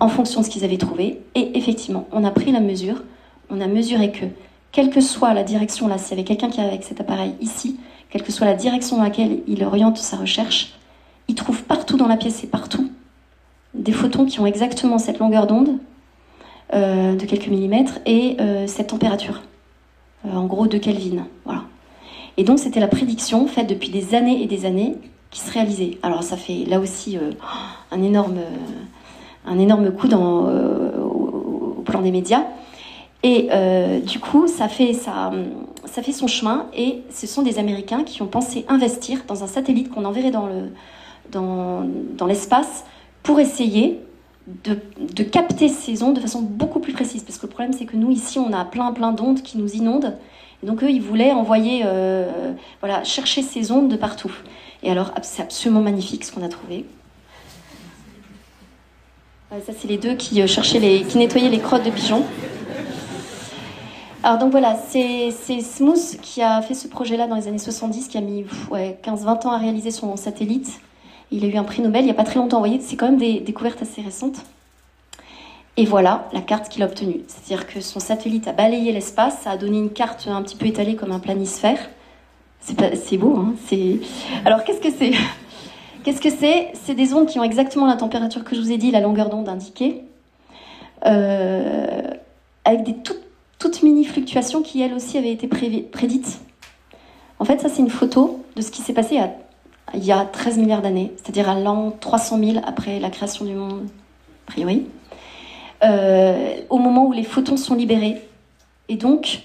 en 0.00 0.08
fonction 0.08 0.40
de 0.40 0.46
ce 0.46 0.50
qu'ils 0.50 0.64
avaient 0.64 0.78
trouvé. 0.78 1.20
Et 1.34 1.56
effectivement, 1.56 2.06
on 2.12 2.24
a 2.24 2.30
pris 2.30 2.52
la 2.52 2.60
mesure, 2.60 3.02
on 3.50 3.60
a 3.60 3.66
mesuré 3.66 4.10
que, 4.10 4.24
quelle 4.72 4.90
que 4.90 5.00
soit 5.00 5.34
la 5.34 5.44
direction, 5.44 5.88
là, 5.88 5.98
s'il 5.98 6.10
y 6.10 6.20
avait 6.20 6.24
quelqu'un 6.24 6.48
qui 6.48 6.60
est 6.60 6.64
avec 6.64 6.82
cet 6.84 7.00
appareil 7.00 7.34
ici, 7.40 7.78
quelle 8.10 8.22
que 8.22 8.32
soit 8.32 8.46
la 8.46 8.54
direction 8.54 8.96
dans 8.96 9.04
laquelle 9.04 9.40
il 9.46 9.64
oriente 9.64 9.98
sa 9.98 10.16
recherche, 10.16 10.74
il 11.28 11.34
trouve 11.34 11.62
partout 11.64 11.96
dans 11.96 12.08
la 12.08 12.16
pièce 12.16 12.42
et 12.44 12.46
partout 12.46 12.90
des 13.74 13.92
photons 13.92 14.26
qui 14.26 14.38
ont 14.40 14.46
exactement 14.46 14.98
cette 14.98 15.18
longueur 15.18 15.46
d'onde 15.46 15.78
euh, 16.74 17.14
de 17.14 17.24
quelques 17.24 17.48
millimètres 17.48 18.00
et 18.06 18.36
euh, 18.40 18.66
cette 18.66 18.88
température, 18.88 19.42
en 20.30 20.44
gros 20.44 20.66
de 20.66 20.78
Kelvin. 20.78 21.26
Voilà. 21.44 21.62
Et 22.36 22.44
donc 22.44 22.58
c'était 22.58 22.80
la 22.80 22.88
prédiction 22.88 23.46
faite 23.46 23.68
depuis 23.68 23.90
des 23.90 24.14
années 24.14 24.42
et 24.42 24.46
des 24.46 24.64
années 24.64 24.96
qui 25.32 25.40
se 25.40 25.50
réalisait. 25.50 25.98
Alors 26.02 26.22
ça 26.22 26.36
fait 26.36 26.64
là 26.68 26.78
aussi 26.78 27.16
euh, 27.16 27.32
un, 27.90 28.02
énorme, 28.02 28.36
euh, 28.36 29.50
un 29.50 29.58
énorme 29.58 29.90
coup 29.90 30.06
dans, 30.06 30.46
euh, 30.46 30.96
au, 31.00 31.82
plan 31.84 32.02
des 32.02 32.12
médias. 32.12 32.44
Et 33.24 33.50
du 34.04 34.18
coup, 34.18 34.48
ça 34.48 34.66
fait, 34.66 34.92
ça, 34.94 35.30
ça 35.84 36.02
fait 36.02 36.10
son 36.10 36.26
chemin 36.26 36.66
et 36.76 37.02
ce 37.08 37.28
sont 37.28 37.42
des 37.42 37.60
Américains 37.60 38.02
qui 38.02 38.20
ont 38.20 38.26
pensé 38.26 38.64
investir 38.66 39.20
dans 39.28 39.44
un 39.44 39.46
satellite 39.46 39.90
qu'on 39.90 40.04
enverrait 40.04 40.32
dans, 40.32 40.46
le, 40.46 40.72
dans, 41.30 41.86
dans 42.16 42.26
l'espace 42.26 42.84
pour 43.22 43.38
essayer 43.38 44.00
de, 44.64 44.76
de, 45.14 45.22
capter 45.22 45.68
ces 45.68 46.02
ondes 46.02 46.16
de 46.16 46.20
façon 46.20 46.42
beaucoup 46.42 46.80
plus 46.80 46.92
précise. 46.92 47.22
Parce 47.22 47.38
que 47.38 47.46
le 47.46 47.52
problème, 47.52 47.72
c'est 47.72 47.84
que 47.84 47.96
nous, 47.96 48.10
ici, 48.10 48.40
on 48.40 48.52
a 48.52 48.64
plein, 48.64 48.90
plein 48.90 49.12
d'ondes 49.12 49.40
qui 49.42 49.56
nous 49.56 49.70
inondent 49.70 50.16
donc 50.64 50.82
eux, 50.84 50.90
ils 50.90 51.02
voulaient 51.02 51.32
envoyer, 51.32 51.84
voilà, 52.80 53.02
chercher 53.02 53.42
ces 53.42 53.72
ondes 53.72 53.88
de 53.88 53.96
partout. 53.96 54.32
Et 54.82 54.90
alors, 54.90 55.12
c'est 55.22 55.42
absolument 55.42 55.80
magnifique 55.80 56.24
ce 56.24 56.32
qu'on 56.32 56.44
a 56.44 56.48
trouvé. 56.48 56.84
Ça, 59.50 59.72
c'est 59.78 59.86
les 59.86 59.98
deux 59.98 60.14
qui 60.14 60.40
euh, 60.40 60.46
cherchaient 60.46 61.04
qui 61.06 61.18
nettoyaient 61.18 61.50
les 61.50 61.58
crottes 61.58 61.84
de 61.84 61.90
pigeons. 61.90 62.24
Alors 64.22 64.38
donc 64.38 64.52
voilà, 64.52 64.76
c'est 64.88 65.30
Smooth 65.30 66.20
qui 66.22 66.42
a 66.42 66.62
fait 66.62 66.74
ce 66.74 66.86
projet-là 66.86 67.26
dans 67.26 67.34
les 67.34 67.48
années 67.48 67.58
70, 67.58 68.06
qui 68.06 68.16
a 68.16 68.20
mis 68.20 68.46
ouais, 68.70 68.96
15-20 69.04 69.46
ans 69.46 69.50
à 69.50 69.58
réaliser 69.58 69.90
son 69.90 70.16
satellite. 70.16 70.80
Il 71.32 71.44
a 71.44 71.48
eu 71.48 71.56
un 71.56 71.64
prix 71.64 71.82
Nobel 71.82 72.02
il 72.02 72.04
n'y 72.04 72.12
a 72.12 72.14
pas 72.14 72.24
très 72.24 72.36
longtemps. 72.36 72.58
Vous 72.58 72.66
voyez, 72.66 72.80
c'est 72.80 72.96
quand 72.96 73.06
même 73.06 73.18
des 73.18 73.40
découvertes 73.40 73.82
assez 73.82 74.00
récentes. 74.00 74.36
Et 75.76 75.84
voilà 75.84 76.28
la 76.32 76.40
carte 76.40 76.68
qu'il 76.68 76.82
a 76.82 76.86
obtenue. 76.86 77.20
C'est-à-dire 77.26 77.66
que 77.66 77.80
son 77.80 77.98
satellite 77.98 78.46
a 78.46 78.52
balayé 78.52 78.92
l'espace, 78.92 79.38
ça 79.42 79.50
a 79.50 79.56
donné 79.56 79.78
une 79.78 79.90
carte 79.90 80.28
un 80.28 80.42
petit 80.42 80.56
peu 80.56 80.66
étalée 80.66 80.94
comme 80.94 81.12
un 81.12 81.18
planisphère. 81.18 81.78
C'est 82.62 83.16
beau, 83.16 83.36
hein 83.36 83.54
Alors 84.44 84.62
qu'est-ce 84.62 84.80
que 84.80 84.90
c'est? 84.90 85.12
Qu'est-ce 86.04 86.20
que 86.20 86.30
c'est? 86.30 86.68
C'est 86.74 86.94
des 86.94 87.12
ondes 87.12 87.26
qui 87.26 87.38
ont 87.38 87.44
exactement 87.44 87.86
la 87.86 87.96
température 87.96 88.44
que 88.44 88.54
je 88.54 88.60
vous 88.60 88.70
ai 88.70 88.76
dit, 88.76 88.90
la 88.90 89.00
longueur 89.00 89.28
d'onde 89.28 89.48
indiquée, 89.48 90.04
euh, 91.06 92.02
avec 92.64 92.84
des 92.84 92.94
toutes, 93.58 93.82
mini 93.82 94.04
fluctuations 94.04 94.62
qui 94.62 94.80
elles 94.80 94.94
aussi 94.94 95.18
avaient 95.18 95.32
été 95.32 95.48
prédites. 95.48 96.40
En 97.38 97.44
fait, 97.44 97.60
ça 97.60 97.68
c'est 97.68 97.80
une 97.80 97.90
photo 97.90 98.44
de 98.54 98.62
ce 98.62 98.70
qui 98.70 98.82
s'est 98.82 98.92
passé 98.92 99.18
il 99.94 100.04
y 100.04 100.12
a 100.12 100.24
13 100.24 100.58
milliards 100.58 100.82
d'années, 100.82 101.12
c'est-à-dire 101.16 101.48
à 101.48 101.58
l'an 101.58 101.90
300 101.90 102.38
000 102.38 102.52
après 102.64 102.98
la 102.98 103.10
création 103.10 103.44
du 103.44 103.54
monde, 103.54 103.88
a 104.46 104.52
priori. 104.52 104.86
Euh, 105.84 106.56
au 106.70 106.78
moment 106.78 107.06
où 107.06 107.12
les 107.12 107.24
photons 107.24 107.56
sont 107.56 107.74
libérés. 107.74 108.16
Et 108.88 108.96
donc, 108.96 109.42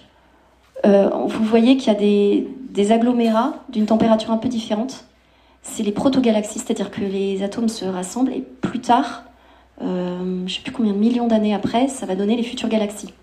euh, 0.86 1.10
vous 1.10 1.44
voyez 1.44 1.78
qu'il 1.78 1.92
y 1.92 1.96
a 1.96 2.00
des, 2.00 2.48
des 2.78 2.92
agglomérats 2.92 3.56
d'une 3.70 3.88
température 3.88 4.32
un 4.32 4.38
peu 4.38 4.48
différente. 4.48 5.06
C'est 5.64 5.82
les 5.82 5.92
protogalaxies, 5.92 6.60
c'est-à-dire 6.60 6.92
que 6.92 7.02
les 7.02 7.42
atomes 7.42 7.70
se 7.70 7.86
rassemblent 7.86 8.32
et 8.32 8.42
plus 8.62 8.80
tard, 8.80 9.24
euh, 9.82 10.20
je 10.20 10.44
ne 10.44 10.48
sais 10.48 10.62
plus 10.62 10.72
combien 10.72 10.94
de 10.94 10.98
millions 10.98 11.28
d'années 11.28 11.56
après, 11.56 11.88
ça 11.88 12.06
va 12.06 12.16
donner 12.16 12.38
les 12.38 12.44
futures 12.44 12.70
galaxies. 12.70 13.14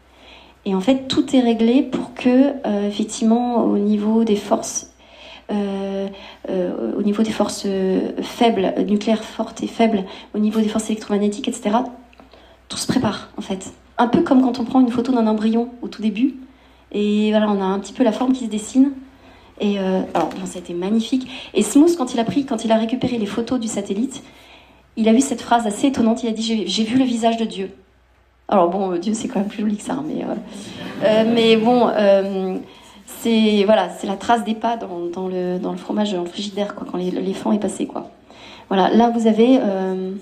Et 0.67 0.75
en 0.75 0.81
fait, 0.81 1.07
tout 1.07 1.37
est 1.37 1.41
réglé 1.41 1.83
pour 1.83 2.15
que, 2.15 2.55
effectivement, 2.87 3.65
au 3.65 3.79
niveau 3.79 4.25
des 4.25 4.35
forces, 4.35 4.93
euh, 5.53 6.09
euh, 6.49 6.93
au 6.99 7.03
niveau 7.03 7.23
des 7.23 7.31
forces 7.31 7.67
faibles, 8.23 8.75
nucléaires 8.89 9.23
fortes 9.23 9.63
et 9.63 9.69
faibles, 9.69 10.05
au 10.35 10.39
niveau 10.39 10.61
des 10.61 10.69
forces 10.69 10.91
électromagnétiques, 10.91 11.47
etc. 11.49 11.77
Tout 12.69 12.79
se 12.79 12.87
prépare 12.87 13.29
en 13.37 13.43
fait. 13.43 13.73
Un 13.99 14.09
peu 14.09 14.23
comme 14.23 14.43
quand 14.43 14.59
on 14.59 14.65
prend 14.65 14.81
une 14.81 14.91
photo 14.91 15.13
d'un 15.13 15.29
embryon 15.29 15.69
au 15.83 15.89
tout 15.89 16.03
début, 16.03 16.35
et 16.91 17.31
voilà, 17.31 17.49
on 17.51 17.61
a 17.61 17.65
un 17.65 17.79
petit 17.79 17.93
peu 17.93 18.03
la 18.03 18.13
forme 18.13 18.33
qui 18.33 18.47
se 18.47 18.51
dessine. 18.51 18.93
Et 19.61 19.79
alors, 19.79 20.31
ça 20.45 20.57
a 20.57 20.59
été 20.59 20.75
magnifique. 20.75 21.29
Et 21.55 21.63
Smooth, 21.63 21.97
quand 21.97 22.13
il 22.13 22.21
a 22.21 22.25
pris, 22.25 22.45
quand 22.45 22.65
il 22.65 22.73
a 22.73 22.77
récupéré 22.77 23.19
les 23.19 23.27
photos 23.27 23.61
du 23.61 23.69
satellite, 23.69 24.23
il 24.97 25.09
a 25.09 25.13
vu 25.13 25.21
cette 25.21 25.41
phrase 25.41 25.67
assez 25.67 25.89
étonnante. 25.89 26.23
Il 26.23 26.29
a 26.29 26.33
dit 26.33 26.65
J'ai 26.67 26.85
vu 26.85 26.99
le 26.99 27.05
visage 27.05 27.37
de 27.37 27.45
Dieu. 27.45 27.71
Alors 28.49 28.69
bon, 28.69 28.97
Dieu, 28.99 29.15
c'est 29.15 29.29
quand 29.29 29.39
même 29.39 29.49
plus 29.49 29.63
joli 29.63 29.77
que 29.77 29.83
ça, 29.83 29.95
hein, 29.95 30.05
mais, 30.07 31.25
mais 31.25 31.57
bon, 31.57 31.89
c'est 33.25 33.65
voilà, 33.65 33.89
la 34.03 34.17
trace 34.17 34.45
des 34.45 34.55
pas 34.55 34.77
dans, 34.77 35.29
le, 35.29 35.59
dans 35.59 35.73
le 35.73 35.79
fromage, 35.79 36.13
dans 36.13 36.23
le 36.23 36.29
frigidaire, 36.29 36.75
quoi, 36.75 36.87
quand 36.91 36.99
l'éléphant 36.99 37.53
est 37.53 37.59
passé, 37.59 37.87
quoi. 37.87 38.11
Voilà, 38.69 38.91
là 38.91 39.11
vous 39.11 39.27
avez 39.27 39.59
euh, 39.61 40.13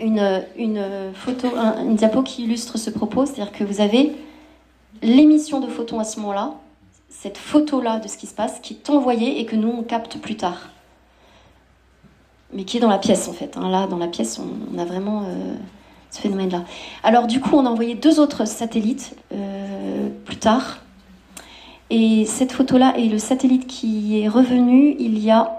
une, 0.00 0.42
une 0.56 0.82
photo, 1.14 1.48
une 1.78 1.96
diapo 1.96 2.22
qui 2.22 2.44
illustre 2.44 2.78
ce 2.78 2.90
propos, 2.90 3.26
c'est-à-dire 3.26 3.52
que 3.52 3.64
vous 3.64 3.80
avez 3.80 4.12
l'émission 5.02 5.60
de 5.60 5.66
photons 5.66 5.98
à 5.98 6.04
ce 6.04 6.20
moment-là, 6.20 6.54
cette 7.10 7.36
photo-là 7.36 7.98
de 7.98 8.08
ce 8.08 8.16
qui 8.16 8.26
se 8.26 8.34
passe, 8.34 8.60
qui 8.60 8.74
est 8.74 8.88
envoyée 8.88 9.40
et 9.40 9.44
que 9.44 9.56
nous 9.56 9.68
on 9.68 9.82
capte 9.82 10.18
plus 10.18 10.36
tard, 10.36 10.70
mais 12.54 12.64
qui 12.64 12.78
est 12.78 12.80
dans 12.80 12.88
la 12.88 12.98
pièce 12.98 13.28
en 13.28 13.32
fait. 13.32 13.56
Hein. 13.56 13.68
Là, 13.68 13.86
dans 13.86 13.98
la 13.98 14.08
pièce, 14.08 14.40
on, 14.40 14.78
a 14.78 14.84
vraiment 14.84 15.24
euh, 15.24 15.54
ce 16.10 16.20
phénomène-là. 16.20 16.64
Alors 17.02 17.26
du 17.26 17.40
coup, 17.40 17.56
on 17.56 17.66
a 17.66 17.68
envoyé 17.68 17.94
deux 17.94 18.20
autres 18.20 18.46
satellites 18.46 19.16
euh, 19.32 20.08
plus 20.24 20.36
tard 20.36 20.78
et 21.90 22.24
cette 22.24 22.52
photo-là 22.52 22.94
est 22.96 23.08
le 23.08 23.18
satellite 23.18 23.66
qui 23.66 24.20
est 24.20 24.28
revenu 24.28 24.94
il 25.00 25.18
y 25.18 25.30
a 25.30 25.56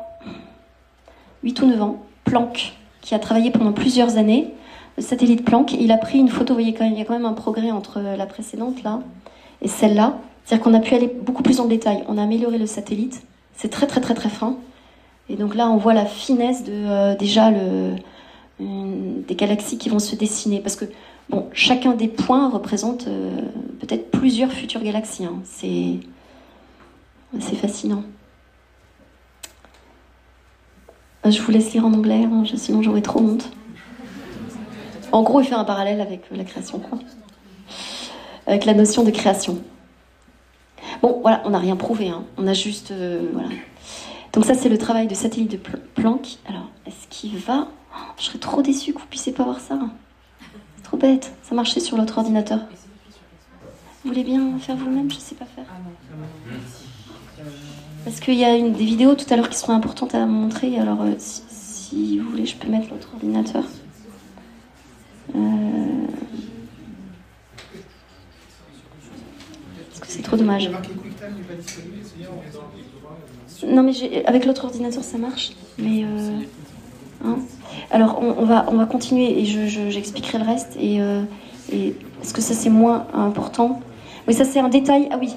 8 1.44 1.62
ou 1.62 1.66
9 1.68 1.82
ans, 1.82 1.98
Planck, 2.24 2.74
qui 3.02 3.14
a 3.14 3.20
travaillé 3.20 3.52
pendant 3.52 3.74
plusieurs 3.74 4.18
années. 4.18 4.54
Le 4.96 5.04
satellite 5.04 5.44
Planck, 5.44 5.74
il 5.74 5.92
a 5.92 5.98
pris 5.98 6.20
une 6.20 6.30
photo, 6.30 6.54
vous 6.54 6.62
voyez, 6.62 6.76
il 6.80 6.98
y 6.98 7.02
a 7.02 7.06
quand 7.06 7.14
même 7.14 7.26
un 7.26 7.34
progrès 7.34 7.72
entre 7.72 8.00
la 8.00 8.26
précédente 8.26 8.84
là 8.84 9.00
et 9.62 9.68
celle-là. 9.68 10.18
C'est-à-dire 10.46 10.64
qu'on 10.64 10.74
a 10.74 10.80
pu 10.80 10.96
aller 10.96 11.08
beaucoup 11.08 11.44
plus 11.44 11.60
en 11.60 11.66
détail. 11.66 12.04
On 12.08 12.18
a 12.18 12.24
amélioré 12.24 12.58
le 12.58 12.66
satellite. 12.66 13.24
C'est 13.56 13.70
très 13.70 13.88
très 13.88 14.02
très 14.02 14.14
très 14.14 14.30
fin. 14.30 14.58
Et 15.30 15.36
donc 15.36 15.56
là, 15.56 15.70
on 15.70 15.78
voit 15.78 15.94
la 15.94 16.06
finesse 16.06 16.64
de 16.64 16.74
euh, 16.74 17.16
déjà 17.16 17.52
des 18.60 19.36
galaxies 19.36 19.78
qui 19.78 19.90
vont 19.90 20.00
se 20.00 20.16
dessiner. 20.16 20.60
Parce 20.60 20.76
que 20.76 20.86
chacun 21.54 21.94
des 21.94 22.08
points 22.08 22.50
représente 22.50 23.08
euh, 23.08 23.42
peut-être 23.80 24.12
plusieurs 24.12 24.52
futures 24.52 24.84
galaxies. 24.84 25.26
Hein. 25.26 25.40
C'est 25.46 26.00
c'est 27.40 27.56
fascinant. 27.56 28.04
Euh, 31.26 31.32
je 31.32 31.42
vous 31.42 31.52
laisse 31.52 31.72
lire 31.74 31.86
en 31.86 31.94
anglais, 31.94 32.26
hein, 32.26 32.44
sinon 32.56 32.82
j'aurais 32.82 33.02
trop 33.02 33.22
honte. 33.22 33.50
En 35.12 35.24
gros, 35.24 35.42
il 35.42 35.48
fait 35.48 35.56
un 35.56 35.64
parallèle 35.64 36.02
avec 36.02 36.24
la 36.32 36.44
création. 36.44 36.82
Avec 38.48 38.66
la 38.66 38.74
notion 38.74 39.04
de 39.04 39.12
création. 39.12 39.60
Bon, 41.02 41.20
voilà, 41.22 41.42
on 41.46 41.52
n'a 41.52 41.60
rien 41.60 41.76
prouvé, 41.76 42.10
hein. 42.10 42.24
on 42.38 42.48
a 42.48 42.54
juste. 42.54 42.92
Euh, 42.92 43.30
voilà. 43.34 43.50
Donc, 44.34 44.46
ça, 44.46 44.54
c'est 44.54 44.70
le 44.70 44.78
travail 44.78 45.08
de 45.08 45.16
satellite 45.16 45.52
de 45.52 45.58
Planck. 45.58 46.38
Alors, 46.48 46.70
est-ce 46.86 47.08
qu'il 47.10 47.38
va? 47.38 47.68
Oh, 47.94 48.14
Je 48.18 48.24
serais 48.24 48.40
trop 48.40 48.62
déçue 48.62 48.94
que 48.94 49.00
vous 49.00 49.08
puissiez 49.08 49.34
pas 49.34 49.44
voir 49.44 49.60
ça. 49.60 49.78
C'est 50.78 50.84
trop 50.84 50.98
bête, 50.98 51.34
ça 51.44 51.56
marchait 51.56 51.80
sur 51.80 51.98
l'autre 51.98 52.18
ordinateur. 52.18 52.60
Vous 54.04 54.10
voulez 54.10 54.24
bien 54.24 54.58
faire 54.60 54.76
vous-même? 54.78 55.12
Je 55.12 55.18
sais 55.18 55.36
pas 55.36 55.46
faire. 55.46 55.66
Parce 58.04 58.20
qu'il 58.20 58.36
y 58.36 58.46
a 58.46 58.56
une, 58.56 58.74
des 58.74 58.86
vidéos 58.86 59.16
tout 59.16 59.32
à 59.32 59.36
l'heure 59.36 59.50
qui 59.50 59.58
seront 59.58 59.74
importantes 59.74 60.16
à 60.16 60.26
montrer. 60.26 60.80
Alors, 60.80 61.02
euh, 61.02 61.14
si, 61.18 62.18
vous 62.18 62.30
voulez, 62.30 62.46
je 62.46 62.56
peux 62.56 62.68
mettre 62.68 62.90
l'autre 62.90 63.10
ordinateur. 63.14 63.64
Euh... 65.36 66.08
Parce 69.90 70.00
que 70.00 70.08
c'est 70.08 70.24
trop 70.24 70.31
dommage. 70.42 70.70
Non, 73.68 73.84
mais 73.84 74.26
avec 74.26 74.46
l'autre 74.46 74.66
ordinateur, 74.66 75.04
ça 75.04 75.18
marche. 75.18 75.52
Mais. 75.78 76.04
Euh... 76.04 76.40
Hein 77.24 77.38
Alors, 77.92 78.20
on, 78.22 78.46
va, 78.46 78.66
on 78.70 78.76
va 78.76 78.86
continuer 78.86 79.40
et 79.40 79.46
j'expliquerai 79.46 80.40
je, 80.40 80.44
le 80.44 80.50
reste. 80.50 80.78
Et, 80.80 81.02
euh, 81.02 81.22
et, 81.72 81.96
parce 82.18 82.34
que 82.34 82.42
ça, 82.42 82.54
c'est 82.54 82.70
moins 82.70 83.08
important. 83.14 83.82
Oui, 84.28 84.34
ça, 84.34 84.46
c'est 84.46 84.60
un 84.60 84.70
détail. 84.70 85.08
Ah 85.12 85.18
oui. 85.20 85.34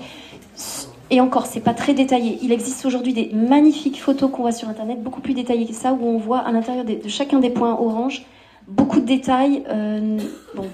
Et 1.11 1.21
encore, 1.21 1.47
c'est 1.47 1.61
pas 1.61 1.75
très 1.75 1.93
détaillé. 1.93 2.39
Il 2.43 2.51
existe 2.51 2.87
aujourd'hui 2.87 3.13
des 3.13 3.31
magnifiques 3.35 4.01
photos 4.01 4.31
qu'on 4.31 4.43
voit 4.43 4.53
sur 4.53 4.69
Internet, 4.69 5.03
beaucoup 5.03 5.21
plus 5.21 5.35
détaillées 5.35 5.67
que 5.67 5.75
ça, 5.75 5.93
où 5.93 6.07
on 6.07 6.19
voit 6.19 6.39
à 6.39 6.51
l'intérieur 6.51 6.85
de 6.85 7.09
chacun 7.09 7.41
des 7.41 7.51
points 7.51 7.79
orange 7.79 8.25
beaucoup 8.67 9.01
de 9.01 9.07
détails. 9.07 9.65
Euh, 9.69 10.19
bon. 10.55 10.69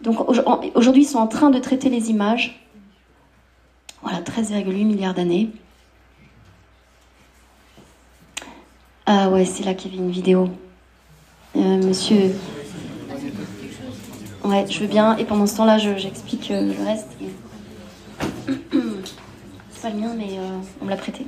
Donc 0.00 0.28
aujourd'hui, 0.74 1.02
ils 1.02 1.06
sont 1.06 1.18
en 1.18 1.26
train 1.26 1.50
de 1.50 1.58
traiter 1.58 1.90
les 1.90 2.10
images. 2.10 2.59
Voilà, 4.02 4.20
13,8 4.22 4.84
milliards 4.84 5.14
d'années. 5.14 5.50
Ah 9.06 9.28
ouais, 9.28 9.44
c'est 9.44 9.64
là 9.64 9.74
qu'il 9.74 9.90
y 9.90 9.94
avait 9.94 10.04
une 10.04 10.10
vidéo. 10.10 10.48
Euh, 11.56 11.76
monsieur. 11.82 12.34
Ouais, 14.44 14.64
je 14.68 14.80
veux 14.80 14.86
bien. 14.86 15.16
Et 15.16 15.24
pendant 15.24 15.46
ce 15.46 15.56
temps-là, 15.56 15.78
j'explique 15.78 16.50
euh, 16.50 16.72
le 16.72 16.84
reste. 16.84 17.08
pas 19.82 19.90
le 19.90 19.96
mien, 19.96 20.14
mais 20.16 20.38
euh, 20.38 20.58
on 20.80 20.84
me 20.84 20.90
l'a 20.90 20.96
prêté. 20.96 21.24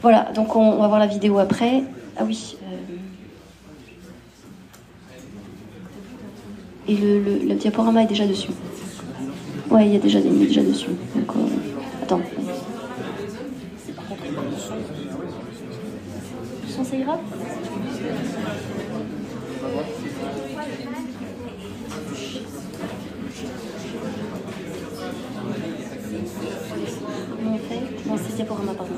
Voilà, 0.00 0.30
donc 0.32 0.54
on, 0.54 0.78
va 0.78 0.86
voir 0.86 1.00
la 1.00 1.06
vidéo 1.06 1.38
après. 1.38 1.82
Ah 2.16 2.24
oui. 2.24 2.56
Et 6.88 6.96
le, 6.96 7.20
le, 7.20 7.54
diaporama 7.54 8.02
est 8.02 8.06
déjà 8.06 8.26
dessus. 8.26 8.50
Ouais, 9.70 9.86
il 9.86 9.92
y 9.92 9.96
a 9.96 9.98
déjà, 9.98 10.20
des 10.20 10.30
déjà 10.30 10.62
dessus. 10.62 10.90
Donc, 11.14 11.36
euh, 11.36 12.02
attends. 12.02 12.20
Le 16.66 16.72
son, 16.72 16.84
ça 16.84 16.96
ira 16.96 17.20
diaporama, 28.38 28.72
pardon. 28.72 28.94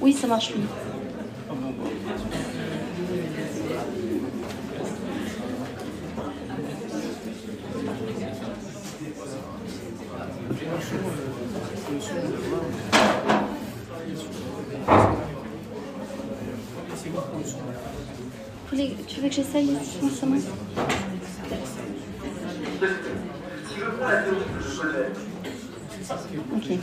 Oui, 0.00 0.12
ça 0.12 0.26
marche. 0.26 0.52
Tu 19.14 19.20
veux 19.20 19.23
que 19.34 19.42
j'essaye 19.42 19.76
ça 20.10 20.26
Ok. 26.54 26.78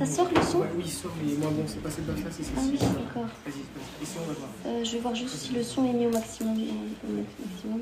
Ça 0.00 0.06
sort 0.06 0.28
le 0.34 0.40
son 0.40 0.60
Oui, 0.60 0.84
il 0.86 0.90
sort, 0.90 1.10
mais 1.22 1.34
moi, 1.34 1.50
bon, 1.54 1.62
c'est 1.66 1.82
pas 1.82 1.90
cette 1.90 2.06
base-là, 2.06 2.30
c'est 2.30 2.44
Ah 2.56 2.60
oui, 2.64 2.78
d'accord. 2.78 3.28
Vas-y, 3.44 4.02
ici, 4.02 4.16
on 4.16 4.26
va 4.26 4.32
voir. 4.32 4.48
Euh, 4.64 4.82
je 4.82 4.92
vais 4.92 4.98
voir 4.98 5.14
juste 5.14 5.34
si 5.34 5.52
le 5.52 5.62
son 5.62 5.84
est 5.84 5.92
mis 5.92 6.06
au 6.06 6.10
maximum. 6.10 6.56
maximum. 6.56 7.80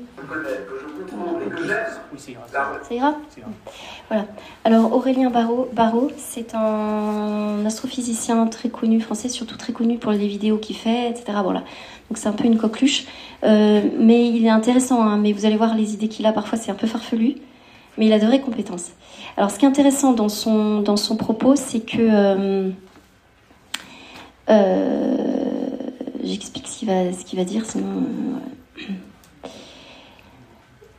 ça 2.83 2.93
ira. 2.93 3.15
Voilà. 4.09 4.25
Alors, 4.65 4.91
Aurélien 4.91 5.29
Barraud, 5.29 5.69
Barraud 5.71 6.11
c'est 6.17 6.55
un 6.55 7.65
astrophysicien 7.65 8.47
très 8.47 8.67
connu, 8.67 8.99
français, 8.99 9.29
surtout 9.29 9.55
très 9.55 9.71
connu 9.71 9.97
pour 9.97 10.11
les 10.11 10.27
vidéos 10.27 10.57
qu'il 10.57 10.75
fait, 10.75 11.11
etc. 11.11 11.37
Voilà. 11.41 11.61
Donc, 12.09 12.17
c'est 12.17 12.27
un 12.27 12.33
peu 12.33 12.43
une 12.43 12.57
coqueluche. 12.57 13.05
Euh, 13.45 13.81
mais 13.97 14.27
il 14.27 14.45
est 14.45 14.49
intéressant, 14.49 15.01
hein, 15.01 15.17
mais 15.17 15.31
vous 15.31 15.45
allez 15.45 15.55
voir 15.55 15.73
les 15.73 15.93
idées 15.93 16.09
qu'il 16.09 16.25
a, 16.25 16.33
parfois, 16.33 16.57
c'est 16.57 16.69
un 16.69 16.75
peu 16.75 16.87
farfelu 16.87 17.37
mais 17.99 18.07
il 18.07 18.13
a 18.13 18.19
de 18.19 18.25
vraies 18.25 18.39
compétences. 18.39 18.91
Alors, 19.37 19.51
ce 19.51 19.59
qui 19.59 19.65
est 19.65 19.67
intéressant 19.67 20.13
dans 20.13 20.29
son, 20.29 20.81
dans 20.81 20.97
son 20.97 21.15
propos, 21.17 21.55
c'est 21.55 21.81
que. 21.81 21.97
Euh, 21.99 22.69
euh, 24.49 25.17
j'explique 26.23 26.67
ce 26.67 26.79
qu'il 26.79 26.87
va, 26.87 27.11
ce 27.11 27.35
va 27.35 27.43
dire, 27.43 27.65
sinon. 27.65 27.85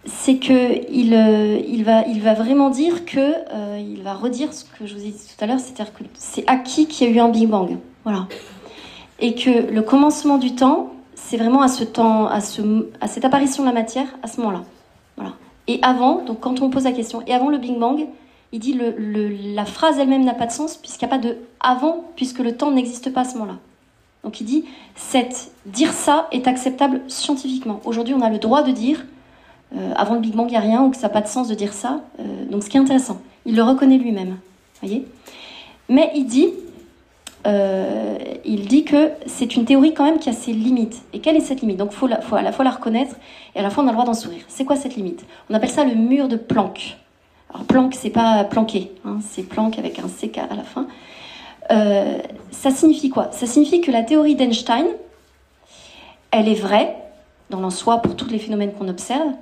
c'est 0.04 0.36
que 0.36 0.88
il, 0.92 1.14
il, 1.68 1.84
va, 1.84 2.06
il 2.06 2.20
va 2.20 2.34
vraiment 2.34 2.70
dire 2.70 3.04
que 3.06 3.34
il 3.78 4.02
va 4.02 4.14
redire 4.14 4.52
ce 4.52 4.64
que 4.64 4.86
je 4.86 4.94
vous 4.94 5.00
ai 5.00 5.10
dit 5.10 5.26
tout 5.36 5.42
à 5.42 5.46
l'heure, 5.48 5.58
c'est-à-dire 5.58 5.92
que 5.92 6.04
c'est 6.14 6.48
acquis 6.48 6.86
qu'il 6.86 7.08
y 7.08 7.10
a 7.10 7.14
eu 7.14 7.18
un 7.18 7.28
Big 7.28 7.48
Bang, 7.48 7.78
voilà, 8.04 8.28
et 9.18 9.34
que 9.34 9.72
le 9.72 9.82
commencement 9.82 10.38
du 10.38 10.54
temps, 10.54 10.92
c'est 11.14 11.36
vraiment 11.36 11.62
à 11.62 11.68
ce 11.68 11.82
temps, 11.82 12.26
à, 12.26 12.40
ce, 12.40 12.86
à 13.00 13.08
cette 13.08 13.24
apparition 13.24 13.64
de 13.64 13.68
la 13.68 13.74
matière, 13.74 14.06
à 14.22 14.28
ce 14.28 14.40
moment-là, 14.40 14.62
voilà. 15.16 15.32
Et 15.66 15.78
avant, 15.82 16.24
donc 16.24 16.40
quand 16.40 16.60
on 16.60 16.70
pose 16.70 16.84
la 16.84 16.92
question, 16.92 17.22
et 17.26 17.34
avant 17.34 17.48
le 17.48 17.58
Big 17.58 17.78
Bang, 17.78 18.06
il 18.52 18.58
dit 18.58 18.72
le, 18.72 18.94
la 19.54 19.64
phrase 19.64 19.98
elle-même 19.98 20.24
n'a 20.24 20.34
pas 20.34 20.46
de 20.46 20.52
sens 20.52 20.76
puisqu'il 20.76 21.06
n'y 21.06 21.12
a 21.12 21.16
pas 21.16 21.22
de 21.22 21.36
avant, 21.60 22.04
puisque 22.16 22.40
le 22.40 22.56
temps 22.56 22.70
n'existe 22.70 23.12
pas 23.12 23.20
à 23.20 23.24
ce 23.24 23.34
moment-là. 23.34 23.58
Donc 24.24 24.40
il 24.40 24.44
dit 24.44 24.64
cette, 24.96 25.52
dire 25.66 25.92
ça 25.92 26.28
est 26.32 26.46
acceptable 26.46 27.02
scientifiquement. 27.08 27.80
Aujourd'hui, 27.84 28.14
on 28.14 28.20
a 28.20 28.30
le 28.30 28.38
droit 28.38 28.62
de 28.62 28.72
dire 28.72 29.04
euh, 29.76 29.92
avant 29.96 30.14
le 30.14 30.20
Big 30.20 30.34
Bang, 30.34 30.48
il 30.48 30.52
n'y 30.52 30.56
a 30.56 30.60
rien 30.60 30.82
ou 30.82 30.90
que 30.90 30.96
ça 30.96 31.06
n'a 31.06 31.12
pas 31.12 31.20
de 31.20 31.28
sens 31.28 31.48
de 31.48 31.54
dire 31.54 31.72
ça. 31.72 32.00
Euh, 32.18 32.44
donc 32.50 32.62
ce 32.62 32.68
qui 32.68 32.76
est 32.76 32.80
intéressant, 32.80 33.20
il 33.46 33.54
le 33.54 33.62
reconnaît 33.62 33.98
lui-même. 33.98 34.38
voyez? 34.80 35.06
Mais 35.88 36.10
il 36.14 36.26
dit, 36.26 36.48
euh, 37.46 38.18
il 38.44 38.68
dit 38.68 38.84
que 38.84 39.12
c'est 39.26 39.56
une 39.56 39.64
théorie 39.64 39.94
quand 39.94 40.04
même 40.04 40.18
qui 40.18 40.28
a 40.28 40.32
ses 40.32 40.52
limites. 40.52 41.02
Et 41.12 41.20
quelle 41.20 41.36
est 41.36 41.40
cette 41.40 41.60
limite? 41.60 41.78
Donc 41.78 41.92
faut, 41.92 42.08
faut, 42.22 42.36
à 42.36 42.42
la 42.42 42.52
fois 42.52 42.64
la 42.64 42.70
reconnaître 42.70 43.16
et 43.54 43.60
à 43.60 43.62
la 43.62 43.70
fois 43.70 43.82
on 43.82 43.86
a 43.86 43.90
le 43.90 43.96
droit 43.96 44.04
d'en 44.04 44.14
sourire. 44.14 44.42
C'est 44.48 44.64
quoi 44.64 44.76
cette 44.76 44.96
limite? 44.96 45.24
On 45.48 45.54
appelle 45.54 45.70
ça 45.70 45.84
le 45.84 45.94
mur 45.94 46.28
de 46.28 46.36
Planck. 46.36 46.98
Alors 47.52 47.66
Planck, 47.66 47.94
c'est 47.94 48.10
pas 48.10 48.44
planqué, 48.44 48.92
hein, 49.04 49.18
c'est 49.28 49.42
Planck 49.42 49.78
avec 49.78 49.98
un 49.98 50.08
CK 50.08 50.38
à 50.38 50.54
la 50.54 50.62
fin. 50.62 50.86
Euh, 51.70 52.18
ça 52.50 52.70
signifie 52.70 53.10
quoi? 53.10 53.30
Ça 53.32 53.46
signifie 53.46 53.80
que 53.80 53.90
la 53.90 54.02
théorie 54.02 54.34
d'Einstein, 54.34 54.86
elle 56.30 56.48
est 56.48 56.54
vraie 56.54 56.96
dans 57.48 57.60
l'en 57.60 57.70
soi 57.70 57.98
pour 57.98 58.16
tous 58.16 58.28
les 58.28 58.38
phénomènes 58.38 58.72
qu'on 58.72 58.88
observe, 58.88 59.32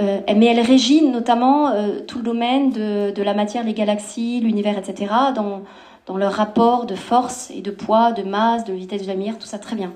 euh, 0.00 0.20
mais 0.34 0.46
elle 0.46 0.60
régit 0.60 1.02
notamment 1.02 1.72
tout 2.06 2.18
le 2.18 2.24
domaine 2.24 2.70
de, 2.70 3.22
la 3.22 3.34
matière, 3.34 3.64
les 3.64 3.74
galaxies, 3.74 4.40
l'univers, 4.40 4.78
etc., 4.78 5.12
dans, 5.34 5.62
dans 6.08 6.16
leur 6.16 6.32
rapport 6.32 6.86
de 6.86 6.94
force 6.94 7.50
et 7.54 7.60
de 7.60 7.70
poids, 7.70 8.12
de 8.12 8.22
masse, 8.22 8.64
de 8.64 8.72
vitesse 8.72 9.02
de 9.02 9.06
la 9.06 9.12
lumière, 9.12 9.38
tout 9.38 9.46
ça 9.46 9.58
très 9.58 9.76
bien. 9.76 9.92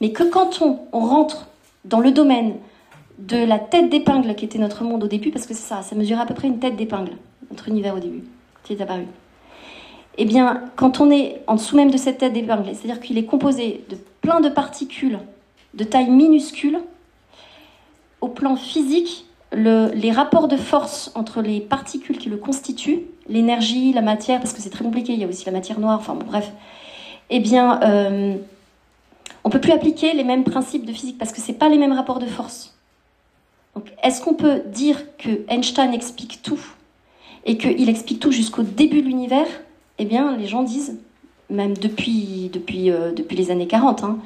Mais 0.00 0.12
que 0.12 0.22
quand 0.22 0.60
on, 0.60 1.00
rentre 1.00 1.48
dans 1.86 2.00
le 2.00 2.12
domaine 2.12 2.56
de 3.18 3.42
la 3.42 3.58
tête 3.58 3.88
d'épingle 3.88 4.34
qui 4.34 4.44
était 4.44 4.58
notre 4.58 4.84
monde 4.84 5.02
au 5.02 5.06
début, 5.06 5.30
parce 5.30 5.46
que 5.46 5.54
c'est 5.54 5.66
ça, 5.66 5.80
ça 5.80 5.96
mesurait 5.96 6.20
à 6.20 6.26
peu 6.26 6.34
près 6.34 6.48
une 6.48 6.58
tête 6.58 6.76
d'épingle, 6.76 7.12
notre 7.50 7.68
univers 7.68 7.96
au 7.96 7.98
début, 7.98 8.24
qui 8.62 8.74
est 8.74 8.80
apparu. 8.82 9.06
Eh 10.18 10.26
bien, 10.26 10.64
quand 10.76 11.00
on 11.00 11.10
est 11.10 11.42
en 11.46 11.54
dessous 11.54 11.76
même 11.76 11.90
de 11.90 11.96
cette 11.96 12.18
tête 12.18 12.34
d'épingle, 12.34 12.74
c'est-à-dire 12.74 13.00
qu'il 13.00 13.16
est 13.16 13.24
composé 13.24 13.84
de 13.88 13.96
plein 14.20 14.40
de 14.40 14.50
particules 14.50 15.18
de 15.72 15.84
taille 15.84 16.10
minuscule, 16.10 16.80
au 18.20 18.28
plan 18.28 18.56
physique, 18.56 19.26
les 19.54 20.10
rapports 20.10 20.48
de 20.48 20.56
force 20.56 21.12
entre 21.14 21.42
les 21.42 21.60
particules 21.60 22.18
qui 22.18 22.28
le 22.28 22.36
constituent, 22.36 23.02
l'énergie, 23.28 23.92
la 23.92 24.02
matière, 24.02 24.40
parce 24.40 24.52
que 24.52 24.60
c'est 24.60 24.70
très 24.70 24.84
compliqué, 24.84 25.12
il 25.12 25.20
y 25.20 25.24
a 25.24 25.28
aussi 25.28 25.44
la 25.46 25.52
matière 25.52 25.80
noire, 25.80 25.98
enfin 25.98 26.14
bon, 26.14 26.26
bref, 26.26 26.52
eh 27.30 27.40
bien, 27.40 27.80
euh, 27.82 28.36
on 29.44 29.48
ne 29.48 29.52
peut 29.52 29.60
plus 29.60 29.72
appliquer 29.72 30.12
les 30.12 30.24
mêmes 30.24 30.44
principes 30.44 30.84
de 30.84 30.92
physique 30.92 31.18
parce 31.18 31.32
que 31.32 31.40
ce 31.40 31.52
pas 31.52 31.68
les 31.68 31.78
mêmes 31.78 31.92
rapports 31.92 32.18
de 32.18 32.26
force. 32.26 32.76
Donc, 33.74 33.92
est-ce 34.02 34.22
qu'on 34.22 34.34
peut 34.34 34.62
dire 34.66 35.16
que 35.16 35.44
Einstein 35.48 35.92
explique 35.92 36.42
tout 36.42 36.60
et 37.44 37.58
qu'il 37.58 37.88
explique 37.88 38.20
tout 38.20 38.30
jusqu'au 38.30 38.62
début 38.62 39.02
de 39.02 39.06
l'univers? 39.06 39.46
Eh 39.98 40.04
bien, 40.04 40.36
les 40.36 40.46
gens 40.46 40.62
disent, 40.62 40.98
même 41.50 41.76
depuis, 41.76 42.50
depuis, 42.52 42.90
euh, 42.90 43.12
depuis 43.12 43.36
les 43.36 43.50
années 43.50 43.66
40, 43.66 44.04
hein, 44.04 44.18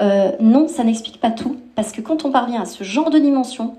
euh, 0.00 0.32
non, 0.40 0.68
ça 0.68 0.84
n'explique 0.84 1.20
pas 1.20 1.30
tout, 1.30 1.56
parce 1.74 1.92
que 1.92 2.00
quand 2.00 2.24
on 2.24 2.30
parvient 2.30 2.62
à 2.62 2.66
ce 2.66 2.84
genre 2.84 3.10
de 3.10 3.18
dimension, 3.18 3.76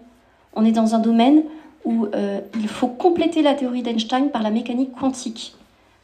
on 0.56 0.66
est 0.66 0.72
dans 0.72 0.96
un 0.96 1.00
domaine 1.00 1.44
où 1.84 2.08
euh, 2.16 2.40
il 2.56 2.68
faut 2.68 2.88
compléter 2.88 3.42
la 3.42 3.54
théorie 3.54 3.84
d'Einstein 3.84 4.30
par 4.32 4.42
la 4.42 4.50
mécanique 4.50 4.94
quantique, 4.94 5.56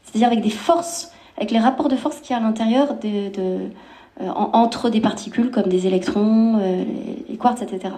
c'est-à-dire 0.04 0.28
avec 0.28 0.42
des 0.42 0.50
forces, 0.50 1.12
avec 1.38 1.52
les 1.52 1.60
rapports 1.60 1.90
de 1.90 1.96
force 1.96 2.20
qu'il 2.20 2.32
y 2.32 2.34
a 2.34 2.38
à 2.38 2.44
l'intérieur 2.44 2.96
de, 2.96 3.70
entre 4.20 4.90
des 4.90 5.02
particules 5.02 5.50
comme 5.50 5.70
des 5.70 5.88
électrons, 5.88 6.60
les 7.28 7.38
quarks, 7.38 7.62
etc. 7.64 7.96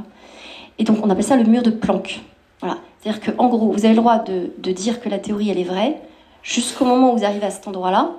Et 0.80 0.86
donc 0.86 1.06
on 1.06 1.10
appelle 1.10 1.24
ça 1.24 1.36
le 1.36 1.44
mur 1.44 1.64
de 1.64 1.72
Planck. 1.72 2.22
Voilà. 2.62 2.78
C'est-à-dire 3.04 3.36
qu'en 3.36 3.50
gros, 3.50 3.72
vous 3.72 3.86
avez 3.86 3.94
le 3.94 4.00
droit 4.00 4.20
de, 4.20 4.72
dire 4.72 5.02
que 5.02 5.10
la 5.10 5.20
théorie, 5.20 5.50
elle 5.50 5.60
est 5.60 5.66
vraie, 5.66 6.02
jusqu'au 6.42 6.86
moment 6.86 7.14
où 7.14 7.18
vous 7.18 7.26
arrivez 7.26 7.46
à 7.46 7.52
cet 7.52 7.68
endroit-là. 7.68 8.12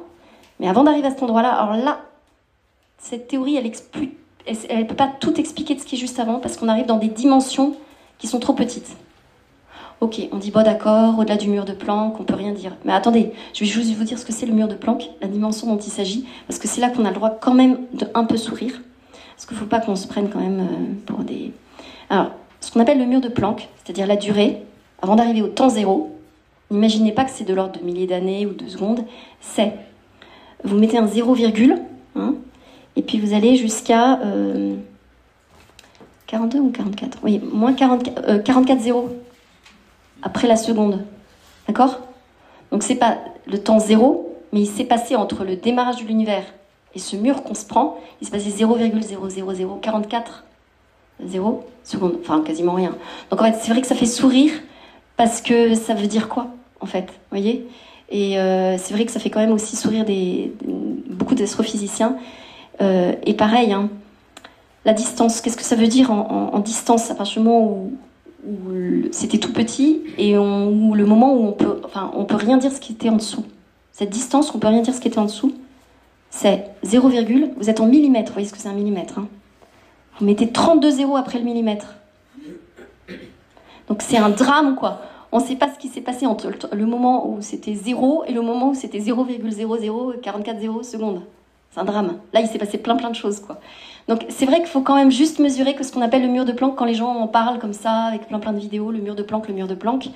Mais 0.60 0.68
avant 0.68 0.84
d'arriver 0.84 1.06
à 1.06 1.10
cet 1.10 1.22
endroit-là, 1.22 1.54
alors 1.54 1.82
là, 1.82 2.00
cette 2.98 3.26
théorie, 3.26 3.56
elle 3.56 3.64
ne 3.64 4.84
peut 4.84 4.94
pas 4.94 5.10
tout 5.20 5.40
expliquer 5.40 5.74
de 5.74 5.80
ce 5.80 5.86
qui 5.86 5.94
est 5.94 5.98
juste 5.98 6.18
avant, 6.18 6.38
parce 6.38 6.58
qu'on 6.58 6.68
arrive 6.68 6.84
dans 6.84 6.98
des 6.98 7.08
dimensions 7.08 7.74
sont 8.28 8.40
trop 8.40 8.52
petites. 8.52 8.96
Ok, 10.00 10.20
on 10.32 10.36
dit, 10.36 10.50
bon 10.50 10.62
d'accord, 10.62 11.18
au-delà 11.18 11.36
du 11.36 11.48
mur 11.48 11.64
de 11.64 11.72
Planck, 11.72 12.20
on 12.20 12.24
peut 12.24 12.34
rien 12.34 12.52
dire. 12.52 12.72
Mais 12.84 12.92
attendez, 12.92 13.32
je 13.54 13.60
vais 13.60 13.66
juste 13.66 13.94
vous 13.94 14.04
dire 14.04 14.18
ce 14.18 14.24
que 14.24 14.32
c'est 14.32 14.44
le 14.44 14.52
mur 14.52 14.68
de 14.68 14.74
Planck, 14.74 15.08
la 15.22 15.28
dimension 15.28 15.66
dont 15.66 15.78
il 15.78 15.90
s'agit, 15.90 16.26
parce 16.46 16.58
que 16.58 16.68
c'est 16.68 16.80
là 16.80 16.90
qu'on 16.90 17.04
a 17.04 17.08
le 17.08 17.14
droit 17.14 17.30
quand 17.30 17.54
même 17.54 17.78
de 17.94 18.06
un 18.14 18.24
peu 18.24 18.36
sourire. 18.36 18.82
Parce 19.34 19.46
qu'il 19.46 19.56
ne 19.56 19.60
faut 19.60 19.66
pas 19.66 19.80
qu'on 19.80 19.96
se 19.96 20.06
prenne 20.06 20.28
quand 20.28 20.40
même 20.40 20.60
euh, 20.60 20.94
pour 21.06 21.20
des... 21.20 21.52
Alors, 22.10 22.32
ce 22.60 22.70
qu'on 22.70 22.80
appelle 22.80 22.98
le 22.98 23.06
mur 23.06 23.20
de 23.20 23.28
Planck, 23.28 23.68
c'est-à-dire 23.82 24.06
la 24.06 24.16
durée, 24.16 24.62
avant 25.00 25.16
d'arriver 25.16 25.42
au 25.42 25.48
temps 25.48 25.68
zéro, 25.68 26.10
n'imaginez 26.70 27.12
pas 27.12 27.24
que 27.24 27.30
c'est 27.30 27.44
de 27.44 27.54
l'ordre 27.54 27.78
de 27.78 27.84
milliers 27.84 28.06
d'années 28.06 28.46
ou 28.46 28.52
de 28.52 28.68
secondes, 28.68 29.04
c'est, 29.40 29.72
vous 30.64 30.76
mettez 30.76 30.98
un 30.98 31.06
zéro 31.06 31.34
virgule, 31.34 31.78
hein, 32.16 32.34
et 32.96 33.02
puis 33.02 33.18
vous 33.18 33.34
allez 33.34 33.56
jusqu'à 33.56 34.20
42 36.26 36.58
euh, 36.58 36.62
ou 36.62 36.70
44 36.70 37.18
Oui, 37.22 37.40
moins 37.52 37.72
44, 37.72 38.42
44 38.42 38.86
euh, 38.88 39.02
après 40.22 40.48
la 40.48 40.56
seconde. 40.56 41.04
D'accord? 41.68 42.00
Donc 42.70 42.82
c'est 42.82 42.96
pas 42.96 43.18
le 43.46 43.58
temps 43.58 43.78
zéro, 43.78 44.36
mais 44.52 44.60
il 44.60 44.66
s'est 44.66 44.84
passé 44.84 45.16
entre 45.16 45.44
le 45.44 45.56
démarrage 45.56 46.02
de 46.02 46.06
l'univers 46.06 46.44
et 46.94 46.98
ce 46.98 47.16
mur 47.16 47.42
qu'on 47.42 47.54
se 47.54 47.66
prend, 47.66 47.98
il 48.20 48.26
s'est 48.26 48.30
passé 48.30 48.50
0,00044 48.50 50.44
Zéro 51.24 51.64
seconde, 51.84 52.16
enfin 52.20 52.42
quasiment 52.42 52.72
rien. 52.72 52.96
Donc 53.30 53.40
en 53.40 53.44
fait, 53.44 53.56
c'est 53.60 53.70
vrai 53.70 53.80
que 53.80 53.86
ça 53.86 53.94
fait 53.94 54.06
sourire 54.06 54.52
parce 55.16 55.40
que 55.40 55.74
ça 55.74 55.94
veut 55.94 56.08
dire 56.08 56.28
quoi, 56.28 56.48
en 56.80 56.86
fait, 56.86 57.08
voyez? 57.30 57.68
Et 58.10 58.38
euh, 58.38 58.76
c'est 58.78 58.94
vrai 58.94 59.04
que 59.06 59.12
ça 59.12 59.20
fait 59.20 59.30
quand 59.30 59.40
même 59.40 59.52
aussi 59.52 59.76
sourire 59.76 60.04
des, 60.04 60.52
beaucoup 61.08 61.36
d'astrophysiciens. 61.36 62.16
Euh, 62.80 63.12
et 63.24 63.34
pareil, 63.34 63.72
hein, 63.72 63.90
la 64.84 64.92
distance, 64.92 65.40
qu'est-ce 65.40 65.56
que 65.56 65.62
ça 65.62 65.76
veut 65.76 65.86
dire 65.86 66.10
en, 66.10 66.58
distance 66.60 67.10
à 67.10 67.14
partir 67.14 67.42
du 67.42 67.48
moment 67.48 67.64
où, 67.66 67.92
c'était 69.12 69.38
tout 69.38 69.52
petit 69.52 70.02
et 70.18 70.36
où 70.36 70.94
le 70.94 71.06
moment 71.06 71.34
où 71.34 71.46
on 71.46 71.52
peut, 71.52 71.80
enfin, 71.84 72.10
on 72.14 72.24
peut 72.24 72.36
rien 72.36 72.58
dire 72.58 72.70
ce 72.70 72.80
qui 72.80 72.92
était 72.92 73.08
en 73.08 73.16
dessous. 73.16 73.44
Cette 73.92 74.10
distance, 74.10 74.54
on 74.54 74.58
peut 74.58 74.68
rien 74.68 74.82
dire 74.82 74.94
ce 74.94 75.00
qui 75.00 75.08
était 75.08 75.18
en 75.18 75.24
dessous. 75.24 75.54
C'est 76.28 76.66
0, 76.82 77.10
vous 77.56 77.70
êtes 77.70 77.80
en 77.80 77.86
millimètres, 77.86 78.28
vous 78.28 78.34
voyez 78.34 78.48
ce 78.48 78.52
que 78.52 78.58
c'est 78.58 78.68
un 78.68 78.74
millimètre. 78.74 79.18
Hein 79.18 79.28
vous 80.18 80.26
mettez 80.26 80.50
32 80.50 80.90
zéros 80.90 81.16
après 81.16 81.38
le 81.38 81.44
millimètre. 81.44 81.94
Donc 83.88 84.02
c'est 84.02 84.16
un 84.16 84.30
drame, 84.30 84.76
quoi. 84.76 85.00
On 85.32 85.40
ne 85.40 85.44
sait 85.44 85.56
pas 85.56 85.68
ce 85.72 85.78
qui 85.78 85.88
s'est 85.88 86.00
passé 86.00 86.26
entre 86.26 86.52
le 86.72 86.86
moment 86.86 87.28
où 87.28 87.38
c'était 87.40 87.74
0 87.74 88.24
et 88.26 88.32
le 88.32 88.40
moment 88.40 88.70
où 88.70 88.74
c'était 88.74 89.00
0,0044 89.00 90.60
0 90.60 90.82
secondes. 90.82 91.22
C'est 91.70 91.80
un 91.80 91.84
drame. 91.84 92.18
Là, 92.32 92.40
il 92.40 92.46
s'est 92.46 92.58
passé 92.58 92.78
plein 92.78 92.94
plein 92.94 93.10
de 93.10 93.16
choses, 93.16 93.40
quoi. 93.40 93.58
Donc 94.08 94.26
c'est 94.28 94.46
vrai 94.46 94.58
qu'il 94.58 94.66
faut 94.66 94.82
quand 94.82 94.96
même 94.96 95.10
juste 95.10 95.38
mesurer 95.38 95.74
que 95.74 95.84
ce 95.84 95.92
qu'on 95.92 96.02
appelle 96.02 96.22
le 96.22 96.28
mur 96.28 96.44
de 96.44 96.52
Planck, 96.52 96.76
quand 96.76 96.84
les 96.84 96.94
gens 96.94 97.14
en 97.14 97.26
parlent 97.26 97.58
comme 97.58 97.72
ça, 97.72 98.04
avec 98.04 98.28
plein 98.28 98.38
plein 98.38 98.52
de 98.52 98.58
vidéos, 98.60 98.90
le 98.90 98.98
mur 98.98 99.14
de 99.14 99.22
Planck, 99.22 99.48
le 99.48 99.54
mur 99.54 99.66
de 99.66 99.74
Planck, 99.74 100.10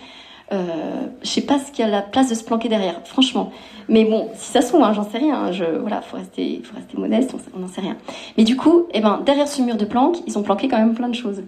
euh, 0.50 1.06
je 1.22 1.28
sais 1.28 1.42
pas 1.42 1.58
ce 1.58 1.70
qu'il 1.70 1.84
y 1.84 1.88
a 1.88 1.90
la 1.90 2.00
place 2.00 2.30
de 2.30 2.34
se 2.34 2.42
planquer 2.42 2.68
derrière, 2.68 3.00
franchement. 3.04 3.52
Mais 3.88 4.04
bon, 4.04 4.28
si 4.34 4.50
ça 4.50 4.62
se 4.62 4.68
trouve, 4.68 4.82
hein, 4.82 4.92
j'en 4.94 5.08
sais 5.08 5.18
rien. 5.18 5.34
Hein, 5.34 5.52
je, 5.52 5.64
voilà, 5.64 6.00
faut 6.00 6.16
rester, 6.16 6.62
faut 6.64 6.74
rester 6.74 6.96
modeste, 6.96 7.34
on 7.54 7.58
n'en 7.58 7.68
sait 7.68 7.82
rien. 7.82 7.96
Mais 8.36 8.44
du 8.44 8.56
coup, 8.56 8.86
eh 8.94 9.00
ben, 9.00 9.20
derrière 9.24 9.48
ce 9.48 9.60
mur 9.60 9.76
de 9.76 9.84
Planck, 9.84 10.18
ils 10.26 10.38
ont 10.38 10.42
planqué 10.42 10.68
quand 10.68 10.78
même 10.78 10.94
plein 10.94 11.08
de 11.08 11.14
choses. 11.14 11.42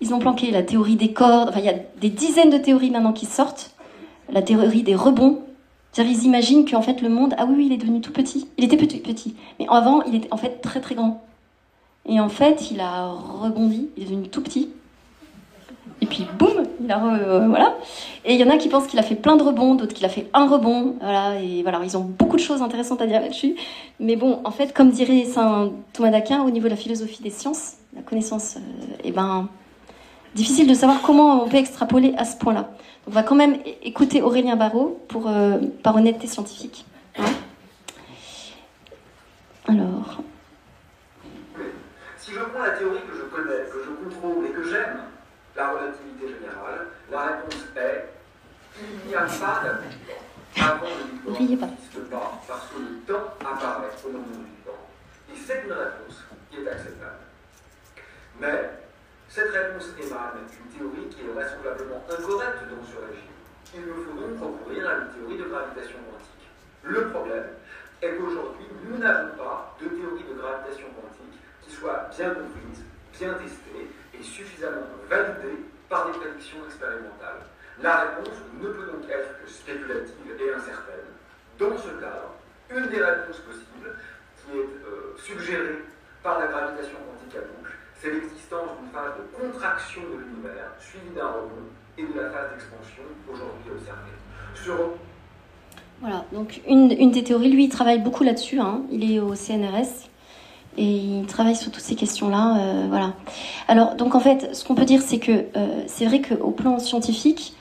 Ils 0.00 0.14
ont 0.14 0.18
planqué 0.18 0.50
la 0.50 0.62
théorie 0.62 0.96
des 0.96 1.12
cordes. 1.12 1.50
Enfin, 1.50 1.60
il 1.60 1.66
y 1.66 1.70
a 1.70 1.78
des 2.00 2.08
dizaines 2.08 2.50
de 2.50 2.58
théories 2.58 2.90
maintenant 2.90 3.12
qui 3.12 3.26
sortent. 3.26 3.72
La 4.30 4.42
théorie 4.42 4.82
des 4.82 4.94
rebonds. 4.94 5.40
C'est-à-dire, 5.92 6.16
ils 6.18 6.24
imaginent 6.24 6.64
qu'en 6.64 6.82
fait, 6.82 7.00
le 7.00 7.08
monde, 7.08 7.34
ah 7.38 7.46
oui, 7.48 7.54
oui, 7.56 7.66
il 7.66 7.72
est 7.72 7.78
devenu 7.78 8.00
tout 8.00 8.12
petit. 8.12 8.48
Il 8.56 8.64
était 8.64 8.76
petit, 8.76 8.98
petit. 8.98 9.34
Mais 9.58 9.66
avant, 9.68 10.02
il 10.02 10.14
était 10.14 10.28
en 10.30 10.36
fait 10.36 10.60
très, 10.60 10.80
très 10.80 10.94
grand. 10.94 11.22
Et 12.08 12.20
en 12.20 12.28
fait, 12.28 12.70
il 12.70 12.80
a 12.80 13.06
rebondi, 13.06 13.90
il 13.96 14.02
est 14.02 14.06
devenu 14.06 14.28
tout 14.28 14.42
petit. 14.42 14.70
Et 16.00 16.06
puis 16.06 16.26
boum, 16.38 16.64
il 16.82 16.90
a 16.90 17.04
euh, 17.04 17.48
voilà. 17.48 17.76
Et 18.24 18.34
il 18.34 18.40
y 18.40 18.44
en 18.44 18.50
a 18.50 18.56
qui 18.56 18.68
pensent 18.68 18.86
qu'il 18.86 18.98
a 18.98 19.02
fait 19.02 19.14
plein 19.14 19.36
de 19.36 19.42
rebonds, 19.42 19.74
d'autres 19.74 19.94
qu'il 19.94 20.06
a 20.06 20.08
fait 20.08 20.28
un 20.32 20.46
rebond, 20.46 20.94
voilà. 21.00 21.40
Et 21.40 21.62
voilà, 21.62 21.80
ils 21.84 21.96
ont 21.96 22.04
beaucoup 22.04 22.36
de 22.36 22.42
choses 22.42 22.62
intéressantes 22.62 23.02
à 23.02 23.06
dire 23.06 23.20
là-dessus. 23.20 23.56
Mais 24.00 24.16
bon, 24.16 24.40
en 24.44 24.50
fait, 24.50 24.72
comme 24.72 24.90
dirait 24.90 25.24
saint 25.24 25.72
Thomas 25.92 26.10
d'Aquin, 26.10 26.42
au 26.42 26.50
niveau 26.50 26.64
de 26.64 26.70
la 26.70 26.76
philosophie 26.76 27.22
des 27.22 27.30
sciences, 27.30 27.74
la 27.94 28.02
connaissance, 28.02 28.56
euh, 28.56 28.94
eh 29.04 29.10
ben, 29.10 29.48
difficile 30.34 30.68
de 30.68 30.74
savoir 30.74 31.02
comment 31.02 31.42
on 31.42 31.48
peut 31.48 31.56
extrapoler 31.56 32.14
à 32.16 32.24
ce 32.24 32.36
point-là. 32.36 32.70
On 33.06 33.10
va 33.10 33.22
quand 33.22 33.34
même 33.34 33.56
écouter 33.82 34.22
Aurélien 34.22 34.56
Barraud 34.56 35.00
pour 35.08 35.28
euh, 35.28 35.58
par 35.82 35.96
honnêteté 35.96 36.26
scientifique. 36.26 36.84
Hein. 37.18 37.24
Alors. 39.66 40.22
Si 42.28 42.34
je 42.34 42.40
prends 42.40 42.62
la 42.62 42.72
théorie 42.72 43.00
que 43.08 43.16
je 43.16 43.24
connais, 43.32 43.64
que 43.72 43.80
je 43.80 44.04
contrôle 44.04 44.44
et 44.44 44.50
que 44.50 44.62
j'aime, 44.62 45.00
la 45.56 45.70
relativité 45.70 46.28
générale, 46.28 46.88
la 47.10 47.20
réponse 47.22 47.64
est 47.74 48.04
il 48.76 49.08
n'y 49.08 49.14
a 49.14 49.24
pas 49.24 49.64
d'avis 49.64 49.96
avant 50.60 50.92
le 50.92 51.32
Bang 51.32 51.40
n'existe 51.40 52.04
pas, 52.10 52.38
parce 52.46 52.68
que 52.68 52.84
le 52.84 53.00
temps 53.08 53.32
apparaît 53.40 53.96
au 54.04 54.08
moment 54.12 54.44
du 54.44 54.60
Bang. 54.60 54.76
Et 55.32 55.38
c'est 55.40 55.64
une 55.64 55.72
réponse 55.72 56.20
qui 56.50 56.60
est 56.60 56.68
acceptable. 56.68 57.24
Mais 58.38 58.76
cette 59.30 59.50
réponse 59.50 59.88
émane 59.96 60.44
d'une 60.52 60.68
théorie 60.68 61.08
qui 61.08 61.24
est 61.24 61.32
vraisemblablement 61.32 62.04
incorrecte 62.12 62.60
dans 62.68 62.84
ce 62.84 63.08
régime. 63.08 63.40
Il 63.72 63.80
me 63.80 64.04
faut 64.04 64.12
donc 64.12 64.36
recourir 64.36 64.86
à 64.86 64.92
une 65.00 65.08
théorie 65.16 65.38
de 65.38 65.48
gravitation 65.48 65.96
quantique. 66.04 66.48
Le 66.82 67.08
problème 67.08 67.56
est 68.02 68.16
qu'aujourd'hui, 68.16 68.68
nous 68.84 68.98
n'avons 68.98 69.32
pas 69.32 69.74
de 69.80 69.88
théorie 69.88 70.28
de 70.28 70.34
gravitation 70.36 70.88
quantique 70.92 71.27
soit 71.68 72.10
bien 72.16 72.30
comprise, 72.30 72.84
bien 73.18 73.34
testée 73.34 73.90
et 74.14 74.22
suffisamment 74.22 74.86
validée 75.08 75.64
par 75.88 76.06
des 76.06 76.18
prédictions 76.18 76.58
expérimentales. 76.66 77.46
La 77.82 78.00
réponse 78.00 78.34
ne 78.60 78.68
peut 78.68 78.86
donc 78.86 79.08
être 79.08 79.42
que 79.42 79.50
spéculative 79.50 80.34
et 80.40 80.52
incertaine. 80.52 81.08
Dans 81.58 81.76
ce 81.78 81.88
cadre, 82.00 82.34
une 82.70 82.88
des 82.88 83.02
réponses 83.02 83.38
possibles, 83.38 83.94
qui 84.36 84.58
est 84.58 84.60
euh, 84.60 85.16
suggérée 85.16 85.84
par 86.22 86.40
la 86.40 86.46
gravitation 86.48 86.98
quantique 86.98 87.36
à 87.36 87.40
boucle, 87.40 87.72
c'est 88.00 88.10
l'existence 88.10 88.68
d'une 88.78 88.90
phase 88.90 89.12
de 89.18 89.36
contraction 89.36 90.02
de 90.02 90.18
l'univers, 90.18 90.70
suivie 90.78 91.14
d'un 91.14 91.26
rebond, 91.26 91.66
et 91.96 92.02
de 92.02 92.20
la 92.20 92.30
phase 92.30 92.50
d'expansion 92.52 93.02
aujourd'hui 93.30 93.70
observée. 93.72 94.16
Sur... 94.54 94.76
Voilà, 96.00 96.24
donc 96.32 96.60
une, 96.66 96.92
une, 96.92 97.10
des 97.10 97.24
théories, 97.24 97.50
lui, 97.50 97.64
il 97.64 97.68
travaille 97.70 98.00
beaucoup 98.00 98.22
là-dessus, 98.22 98.60
hein. 98.60 98.82
il 98.90 99.12
est 99.12 99.18
au 99.18 99.34
CNRS, 99.34 100.07
et 100.78 100.84
il 100.84 101.26
travaille 101.26 101.56
sur 101.56 101.72
toutes 101.72 101.82
ces 101.82 101.96
questions-là. 101.96 102.56
Euh, 102.58 102.86
voilà. 102.88 103.12
Alors, 103.66 103.96
donc 103.96 104.14
en 104.14 104.20
fait, 104.20 104.54
ce 104.54 104.64
qu'on 104.64 104.76
peut 104.76 104.84
dire, 104.84 105.02
c'est 105.02 105.18
que 105.18 105.32
euh, 105.56 105.82
c'est 105.86 106.06
vrai 106.06 106.22
qu'au 106.22 106.52
plan 106.52 106.78
scientifique, 106.78 107.54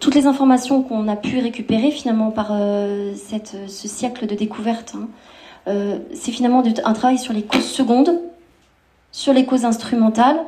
toutes 0.00 0.14
les 0.14 0.26
informations 0.26 0.82
qu'on 0.82 1.06
a 1.08 1.16
pu 1.16 1.38
récupérer 1.38 1.90
finalement 1.90 2.32
par 2.32 2.48
euh, 2.50 3.14
ce 3.14 3.88
siècle 3.88 4.26
de 4.26 4.34
découverte, 4.34 4.94
hein, 4.96 5.08
c'est 6.12 6.30
finalement 6.32 6.62
un 6.84 6.92
travail 6.92 7.18
sur 7.18 7.32
les 7.32 7.42
causes 7.42 7.64
secondes, 7.64 8.20
sur 9.10 9.32
les 9.32 9.44
causes 9.44 9.64
instrumentales. 9.64 10.38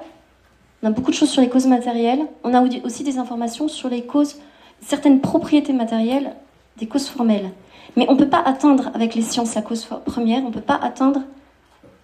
On 0.82 0.88
a 0.88 0.90
beaucoup 0.90 1.10
de 1.10 1.16
choses 1.16 1.30
sur 1.30 1.42
les 1.42 1.48
causes 1.48 1.66
matérielles. 1.66 2.20
On 2.44 2.54
a 2.54 2.62
aussi 2.84 3.02
des 3.02 3.18
informations 3.18 3.66
sur 3.66 3.88
les 3.88 4.02
causes, 4.02 4.36
certaines 4.80 5.20
propriétés 5.20 5.72
matérielles 5.72 6.36
des 6.76 6.86
causes 6.86 7.08
formelles. 7.08 7.50
Mais 7.96 8.06
on 8.08 8.12
ne 8.12 8.18
peut 8.18 8.28
pas 8.28 8.42
atteindre 8.44 8.90
avec 8.94 9.16
les 9.16 9.22
sciences 9.22 9.56
la 9.56 9.62
cause 9.62 9.88
première, 10.04 10.42
on 10.44 10.48
ne 10.48 10.52
peut 10.52 10.60
pas 10.60 10.78
atteindre 10.80 11.22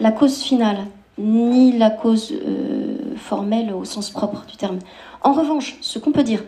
la 0.00 0.12
cause 0.12 0.42
finale, 0.42 0.78
ni 1.18 1.72
la 1.72 1.90
cause 1.90 2.32
euh, 2.32 3.14
formelle 3.16 3.72
au 3.72 3.84
sens 3.84 4.10
propre 4.10 4.44
du 4.46 4.56
terme. 4.56 4.78
En 5.22 5.32
revanche, 5.32 5.76
ce 5.80 5.98
qu'on 5.98 6.12
peut 6.12 6.24
dire, 6.24 6.42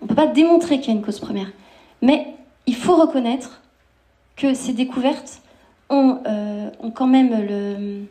on 0.00 0.04
ne 0.04 0.08
peut 0.08 0.14
pas 0.14 0.26
démontrer 0.26 0.80
qu'il 0.80 0.92
y 0.92 0.96
a 0.96 0.98
une 0.98 1.04
cause 1.04 1.20
première. 1.20 1.50
Mais 2.02 2.34
il 2.66 2.74
faut 2.74 2.96
reconnaître 2.96 3.60
que 4.36 4.54
ces 4.54 4.72
découvertes 4.72 5.40
ont, 5.90 6.18
euh, 6.26 6.70
ont 6.80 6.90
quand 6.90 7.06
même 7.06 7.46
le, 7.46 8.04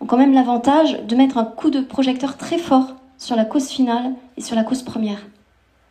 ont 0.00 0.06
quand 0.06 0.16
même 0.16 0.34
l'avantage 0.34 1.00
de 1.02 1.16
mettre 1.16 1.38
un 1.38 1.44
coup 1.44 1.70
de 1.70 1.80
projecteur 1.80 2.36
très 2.36 2.58
fort 2.58 2.94
sur 3.18 3.36
la 3.36 3.44
cause 3.44 3.68
finale 3.68 4.12
et 4.36 4.40
sur 4.40 4.56
la 4.56 4.64
cause 4.64 4.82
première. 4.82 5.18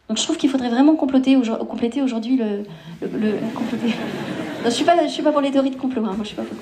Donc 0.07 0.19
je 0.19 0.23
trouve 0.23 0.37
qu'il 0.37 0.51
faudrait 0.51 0.69
vraiment 0.69 0.95
compléter, 0.95 1.35
aujourd'hui 1.35 2.37
le, 2.37 2.63
le, 3.01 3.33
compléter. 3.55 3.95
je 4.63 4.69
suis 4.69 4.85
suis 5.07 5.23
pas 5.23 5.31
pour 5.31 5.41
les 5.41 5.49
théories 5.49 5.71
de 5.71 5.77
complot. 5.77 6.03
Hein, 6.05 6.13
moi, 6.15 6.23
je 6.23 6.27
suis 6.27 6.35
pas 6.35 6.43
pour 6.43 6.57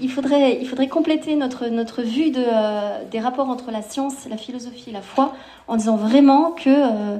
il 0.00 0.10
faudrait, 0.10 0.88
compléter 0.88 1.36
notre, 1.36 2.02
vue 2.02 2.32
euh, 2.36 2.98
des 3.10 3.20
rapports 3.20 3.48
entre 3.48 3.70
la 3.70 3.82
science, 3.82 4.26
la 4.28 4.36
philosophie 4.36 4.90
et 4.90 4.92
la 4.92 5.02
foi 5.02 5.34
en 5.68 5.76
disant 5.76 5.96
vraiment 5.96 6.50
que 6.50 6.68
euh, 6.68 7.18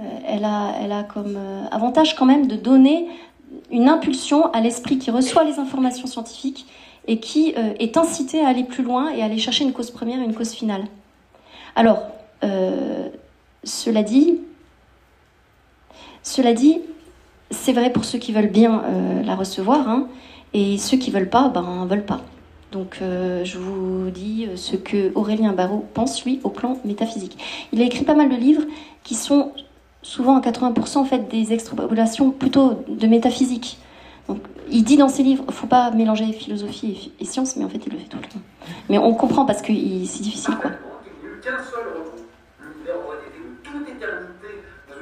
euh, 0.00 0.02
elle, 0.26 0.44
a, 0.44 1.02
comme 1.04 1.38
avantage 1.70 2.16
quand 2.16 2.26
même 2.26 2.46
de 2.46 2.56
donner 2.56 3.08
une 3.70 3.88
impulsion 3.88 4.50
à 4.52 4.60
l'esprit 4.60 4.98
qui 4.98 5.10
reçoit 5.10 5.44
les 5.44 5.58
informations 5.58 6.06
scientifiques 6.06 6.66
et 7.08 7.20
qui 7.20 7.54
est 7.78 7.96
incité 7.96 8.44
à 8.44 8.48
aller 8.48 8.64
plus 8.64 8.82
loin 8.82 9.10
et 9.10 9.22
à 9.22 9.26
aller 9.26 9.38
chercher 9.38 9.62
une 9.62 9.72
cause 9.72 9.92
première 9.92 10.20
et 10.20 10.24
une 10.24 10.34
cause 10.34 10.50
finale. 10.50 10.84
Alors, 11.76 12.02
cela 13.62 14.02
dit, 14.02 14.40
cela 16.24 16.52
dit, 16.52 16.80
c'est 17.52 17.72
vrai 17.72 17.90
pour 17.90 18.04
ceux 18.04 18.18
qui 18.18 18.32
veulent 18.32 18.50
bien 18.50 18.82
la 19.24 19.36
recevoir, 19.36 19.88
hein, 19.88 20.08
et 20.56 20.78
ceux 20.78 20.96
qui 20.96 21.10
veulent 21.10 21.28
pas, 21.28 21.50
ben 21.50 21.86
veulent 21.86 22.06
pas. 22.06 22.22
Donc 22.72 22.98
euh, 23.02 23.44
je 23.44 23.58
vous 23.58 24.08
dis 24.08 24.46
euh, 24.48 24.56
ce 24.56 24.74
que 24.74 25.12
Aurélien 25.14 25.52
Barraud 25.52 25.84
pense 25.92 26.24
lui 26.24 26.40
au 26.44 26.48
plan 26.48 26.80
métaphysique. 26.82 27.36
Il 27.72 27.82
a 27.82 27.84
écrit 27.84 28.06
pas 28.06 28.14
mal 28.14 28.30
de 28.30 28.36
livres 28.36 28.62
qui 29.04 29.14
sont 29.14 29.52
souvent 30.00 30.34
à 30.38 30.40
80% 30.40 30.96
en 30.96 31.04
fait 31.04 31.28
des 31.28 31.52
extrapolations 31.52 32.30
plutôt 32.30 32.82
de 32.88 33.06
métaphysique. 33.06 33.78
Donc, 34.28 34.38
il 34.70 34.82
dit 34.82 34.96
dans 34.96 35.10
ses 35.10 35.22
livres, 35.22 35.44
faut 35.50 35.66
pas 35.66 35.90
mélanger 35.90 36.32
philosophie 36.32 37.12
et, 37.20 37.24
science, 37.26 37.56
mais 37.56 37.64
en 37.64 37.68
fait 37.68 37.80
il 37.86 37.92
le 37.92 37.98
fait 37.98 38.08
tout 38.08 38.16
le 38.16 38.22
temps. 38.22 38.40
Mais 38.88 38.96
on 38.96 39.12
comprend 39.14 39.44
parce 39.44 39.60
que 39.60 39.68
c'est 39.68 40.22
difficile 40.22 40.56
quoi. 40.56 40.70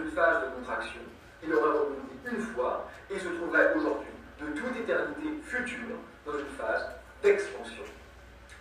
Une 0.04 0.10
phase 0.10 0.42
de 0.42 0.60
contraction. 0.60 1.00
Il 1.46 1.52
aurait 1.52 1.70
rebondi 1.70 2.36
une 2.36 2.40
fois 2.40 2.88
et 3.10 3.18
se 3.18 3.28
trouverait 3.28 3.74
aujourd'hui 3.76 4.13
de 4.44 4.60
toute 4.60 4.76
éternité 4.76 5.40
future 5.44 5.96
dans 6.26 6.32
une 6.32 6.52
phase 6.58 6.86
d'expansion. 7.22 7.84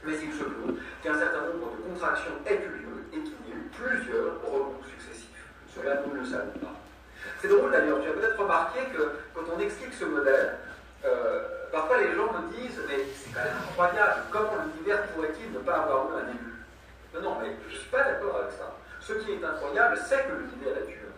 Mais 0.04 0.14
il 0.22 0.34
se 0.34 0.44
peut 0.44 0.76
qu'un 1.02 1.18
certain 1.18 1.42
nombre 1.48 1.76
de 1.78 1.94
contractions 1.94 2.34
aient 2.46 2.60
eu 2.60 2.84
lieu 2.84 3.04
et 3.14 3.20
qu'il 3.24 3.40
y 3.48 3.52
ait 3.52 3.56
eu 3.56 3.70
plusieurs 3.72 4.42
rebonds 4.44 4.84
successifs. 4.84 5.48
Cela, 5.74 6.02
nous 6.06 6.14
ne 6.14 6.20
le 6.20 6.26
savons 6.26 6.60
pas. 6.60 6.76
C'est 7.42 7.48
drôle 7.48 7.72
d'ailleurs, 7.72 8.02
tu 8.02 8.10
as 8.10 8.14
peut-être 8.14 8.40
remarqué 8.40 8.80
que 8.94 9.20
quand 9.34 9.44
on 9.56 9.60
explique 9.60 9.94
ce 9.94 10.06
modèle, 10.06 10.58
euh, 11.06 11.70
parfois 11.72 12.02
les 12.02 12.14
gens 12.16 12.32
me 12.32 12.52
disent 12.56 12.80
Mais 12.88 13.00
c'est 13.16 13.34
quand 13.34 13.44
même 13.44 13.58
incroyable, 13.70 14.22
comment 14.30 14.64
l'univers 14.66 15.04
pourrait-il 15.08 15.52
ne 15.52 15.60
pas 15.60 15.84
avoir 15.84 16.12
eu 16.12 16.22
un 16.22 16.26
début? 16.28 16.54
Non, 17.16 17.22
non, 17.22 17.38
mais 17.42 17.56
je 17.70 17.76
ne 17.76 17.80
suis 17.80 17.90
pas 17.90 18.04
d'accord 18.04 18.38
avec 18.38 18.52
ça. 18.52 18.76
Ce 19.00 19.14
qui 19.14 19.32
est 19.32 19.44
incroyable, 19.44 19.98
c'est 20.08 20.28
que 20.28 20.34
l'univers 20.34 20.76
a 20.76 20.80
eu 20.80 20.84
un 20.84 20.88
début. 20.88 21.14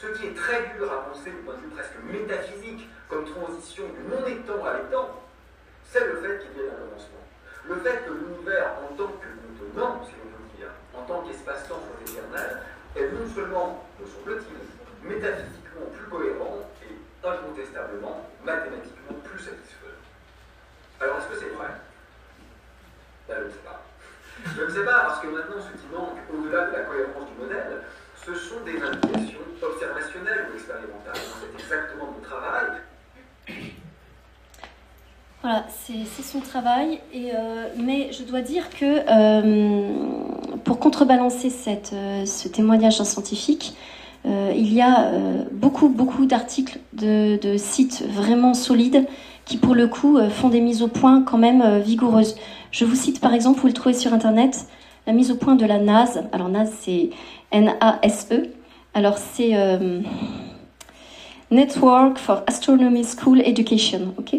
Ce 0.00 0.06
qui 0.18 0.26
est 0.28 0.34
très 0.34 0.74
dur 0.76 0.90
à 0.92 1.10
penser 1.10 1.30
du 1.30 1.36
point 1.38 1.54
de 1.54 1.60
vue 1.60 1.68
presque 1.68 1.98
métaphysique, 2.04 2.88
comme 3.10 3.24
transition 3.24 3.84
du 3.88 4.02
non-étant 4.08 4.64
à 4.64 4.78
l'étant, 4.78 5.10
c'est 5.84 6.06
le 6.06 6.22
fait 6.22 6.46
qu'il 6.46 6.62
y 6.62 6.64
ait 6.64 6.70
un 6.70 6.78
commencement. 6.78 7.26
Le 7.68 7.76
fait 7.80 8.06
que 8.06 8.12
l'univers, 8.12 8.70
en 8.86 8.94
tant 8.94 9.08
que 9.18 9.26
contenant, 9.58 10.00
si 10.06 10.12
l'on 10.14 10.30
veut 10.30 10.56
dire, 10.56 10.70
en 10.94 11.02
tant 11.02 11.22
qu'espace-temps 11.26 11.82
éternel, 12.06 12.62
est 12.96 13.10
non 13.10 13.26
seulement, 13.34 13.84
me 13.98 14.06
semble-t-il, 14.06 15.08
métaphysiquement 15.08 15.86
plus 15.92 16.06
cohérent 16.08 16.58
et 16.82 17.26
incontestablement, 17.26 18.30
mathématiquement 18.44 19.18
plus 19.24 19.38
satisfaisant. 19.38 20.06
Alors, 21.00 21.18
est-ce 21.18 21.26
que 21.26 21.38
c'est 21.40 21.54
vrai? 21.56 21.68
Ben, 23.28 23.36
Je 23.38 23.44
ne 23.44 23.50
sais 23.50 23.64
pas. 23.64 23.82
Je 24.56 24.62
ne 24.62 24.70
sais 24.70 24.84
pas 24.84 25.00
parce 25.00 25.20
que 25.20 25.26
maintenant, 25.26 25.60
ce 25.60 25.76
qui 25.76 25.86
manque, 25.92 26.18
au-delà 26.32 26.66
de 26.66 26.72
la 26.72 26.80
cohérence 26.84 27.28
du 27.28 27.42
modèle, 27.42 27.82
ce 28.24 28.34
sont 28.34 28.60
des 28.60 28.80
indications 28.80 29.40
observationnelles 29.62 30.46
ou 30.50 30.56
expérimentales. 30.56 31.16
C'est 31.16 31.62
exactement 31.62 32.06
mon 32.06 32.20
travail. 32.20 32.80
Voilà, 35.42 35.64
c'est 35.70 36.22
son 36.22 36.40
travail. 36.40 37.00
Euh, 37.14 37.68
mais 37.78 38.10
je 38.12 38.24
dois 38.24 38.42
dire 38.42 38.68
que 38.68 39.00
euh, 39.08 39.88
pour 40.64 40.78
contrebalancer 40.78 41.50
euh, 41.94 42.26
ce 42.26 42.48
témoignage 42.48 43.00
scientifique, 43.02 43.74
il 44.26 44.70
y 44.74 44.82
a 44.82 45.12
beaucoup, 45.50 45.88
beaucoup 45.88 46.26
d'articles 46.26 46.78
de, 46.92 47.38
de, 47.40 47.56
sites 47.56 48.04
vraiment 48.06 48.52
solides 48.52 49.06
qui, 49.46 49.56
pour 49.56 49.74
le 49.74 49.88
coup, 49.88 50.18
font 50.28 50.50
des 50.50 50.60
mises 50.60 50.82
au 50.82 50.88
point 50.88 51.22
quand 51.22 51.38
même 51.38 51.78
vigoureuses. 51.78 52.36
Je 52.70 52.84
vous 52.84 52.96
cite 52.96 53.22
par 53.22 53.32
exemple, 53.32 53.60
vous 53.60 53.68
le 53.68 53.72
trouvez 53.72 53.94
sur 53.94 54.12
Internet, 54.12 54.66
la 55.06 55.14
mise 55.14 55.30
au 55.30 55.36
point 55.36 55.54
de 55.54 55.64
la 55.64 55.78
NASE. 55.78 56.22
Alors 56.32 56.50
NASE, 56.50 56.70
c'est 56.82 57.08
N-A-S-E. 57.50 58.50
Alors 58.92 59.16
c'est 59.16 59.54
Network 61.50 62.18
for 62.18 62.42
Astronomy 62.46 63.04
School 63.04 63.40
Education. 63.40 64.14
ok? 64.18 64.36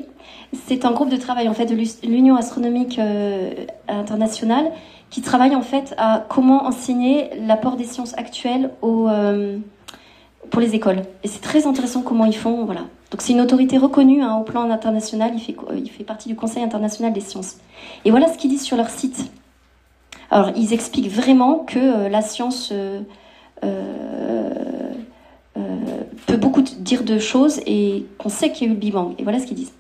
C'est 0.66 0.86
un 0.86 0.92
groupe 0.92 1.10
de 1.10 1.18
travail 1.18 1.48
en 1.50 1.54
fait 1.54 1.66
de 1.66 1.76
l'Union 2.08 2.36
astronomique 2.36 3.00
euh, 3.00 3.52
internationale 3.88 4.72
qui 5.10 5.22
travaille 5.22 5.56
en 5.56 5.62
fait 5.62 5.94
à 5.98 6.26
comment 6.30 6.66
enseigner 6.66 7.30
l'apport 7.46 7.76
des 7.76 7.84
sciences 7.84 8.18
actuelles 8.18 8.72
euh, 8.84 9.58
pour 10.50 10.62
les 10.62 10.74
écoles. 10.76 11.02
Et 11.24 11.28
c'est 11.28 11.42
très 11.42 11.68
intéressant 11.68 12.02
comment 12.02 12.26
ils 12.26 12.36
font. 12.36 12.66
Voilà. 12.66 12.82
Donc 13.12 13.22
c'est 13.22 13.34
une 13.34 13.42
autorité 13.42 13.78
reconnue 13.78 14.22
hein, 14.22 14.38
au 14.38 14.44
plan 14.44 14.70
international. 14.70 15.32
Il 15.36 15.42
fait, 15.42 15.56
il 15.76 15.90
fait 15.90 16.06
partie 16.06 16.30
du 16.30 16.36
Conseil 16.36 16.64
international 16.64 17.12
des 17.12 17.22
sciences. 17.22 17.58
Et 18.06 18.12
voilà 18.12 18.32
ce 18.32 18.38
qu'ils 18.38 18.50
disent 18.50 18.64
sur 18.64 18.78
leur 18.78 18.90
site. 18.90 19.32
Alors 20.30 20.52
ils 20.56 20.74
expliquent 20.74 21.12
vraiment 21.12 21.60
que 21.60 21.80
euh, 21.80 22.10
la 22.10 22.22
science 22.22 22.74
peut 25.54 26.38
beaucoup 26.38 26.62
dire 26.62 27.04
de 27.04 27.20
choses 27.20 27.60
et 27.66 28.06
qu'on 28.18 28.30
sait 28.30 28.52
qu'il 28.52 28.68
y 28.68 28.70
a 28.70 28.72
eu 28.72 28.76
le 28.76 28.80
Big 28.80 28.94
Bang. 28.94 29.14
Et 29.18 29.24
voilà 29.24 29.40
ce 29.40 29.46
qu'ils 29.46 29.58
disent. 29.58 29.74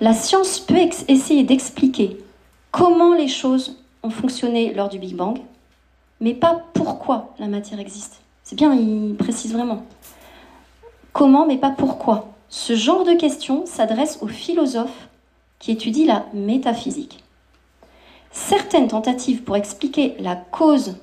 La 0.00 0.12
science 0.12 0.60
peut 0.60 0.76
essayer 1.08 1.44
d'expliquer 1.44 2.18
comment 2.70 3.14
les 3.14 3.28
choses 3.28 3.78
ont 4.02 4.10
fonctionné 4.10 4.74
lors 4.74 4.88
du 4.88 4.98
Big 4.98 5.14
Bang, 5.14 5.38
mais 6.20 6.34
pas 6.34 6.62
pourquoi 6.74 7.34
la 7.38 7.46
matière 7.46 7.80
existe. 7.80 8.20
C'est 8.42 8.56
bien, 8.56 8.74
il 8.74 9.14
précise 9.16 9.52
vraiment. 9.52 9.84
Comment, 11.12 11.46
mais 11.46 11.56
pas 11.56 11.70
pourquoi. 11.70 12.34
Ce 12.48 12.74
genre 12.74 13.04
de 13.04 13.14
questions 13.14 13.66
s'adresse 13.66 14.18
aux 14.20 14.28
philosophes 14.28 15.08
qui 15.58 15.72
étudient 15.72 16.06
la 16.06 16.26
métaphysique. 16.34 17.24
Certaines 18.32 18.88
tentatives 18.88 19.42
pour 19.42 19.56
expliquer 19.56 20.16
la 20.18 20.36
cause 20.36 20.96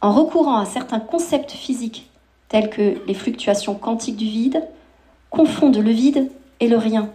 en 0.00 0.12
recourant 0.12 0.58
à 0.58 0.66
certains 0.66 1.00
concepts 1.00 1.50
physiques 1.50 2.08
tels 2.48 2.70
que 2.70 2.96
les 3.06 3.14
fluctuations 3.14 3.74
quantiques 3.74 4.16
du 4.16 4.26
vide 4.26 4.62
confondent 5.30 5.76
le 5.76 5.90
vide 5.90 6.30
et 6.60 6.68
le 6.68 6.76
rien. 6.76 7.10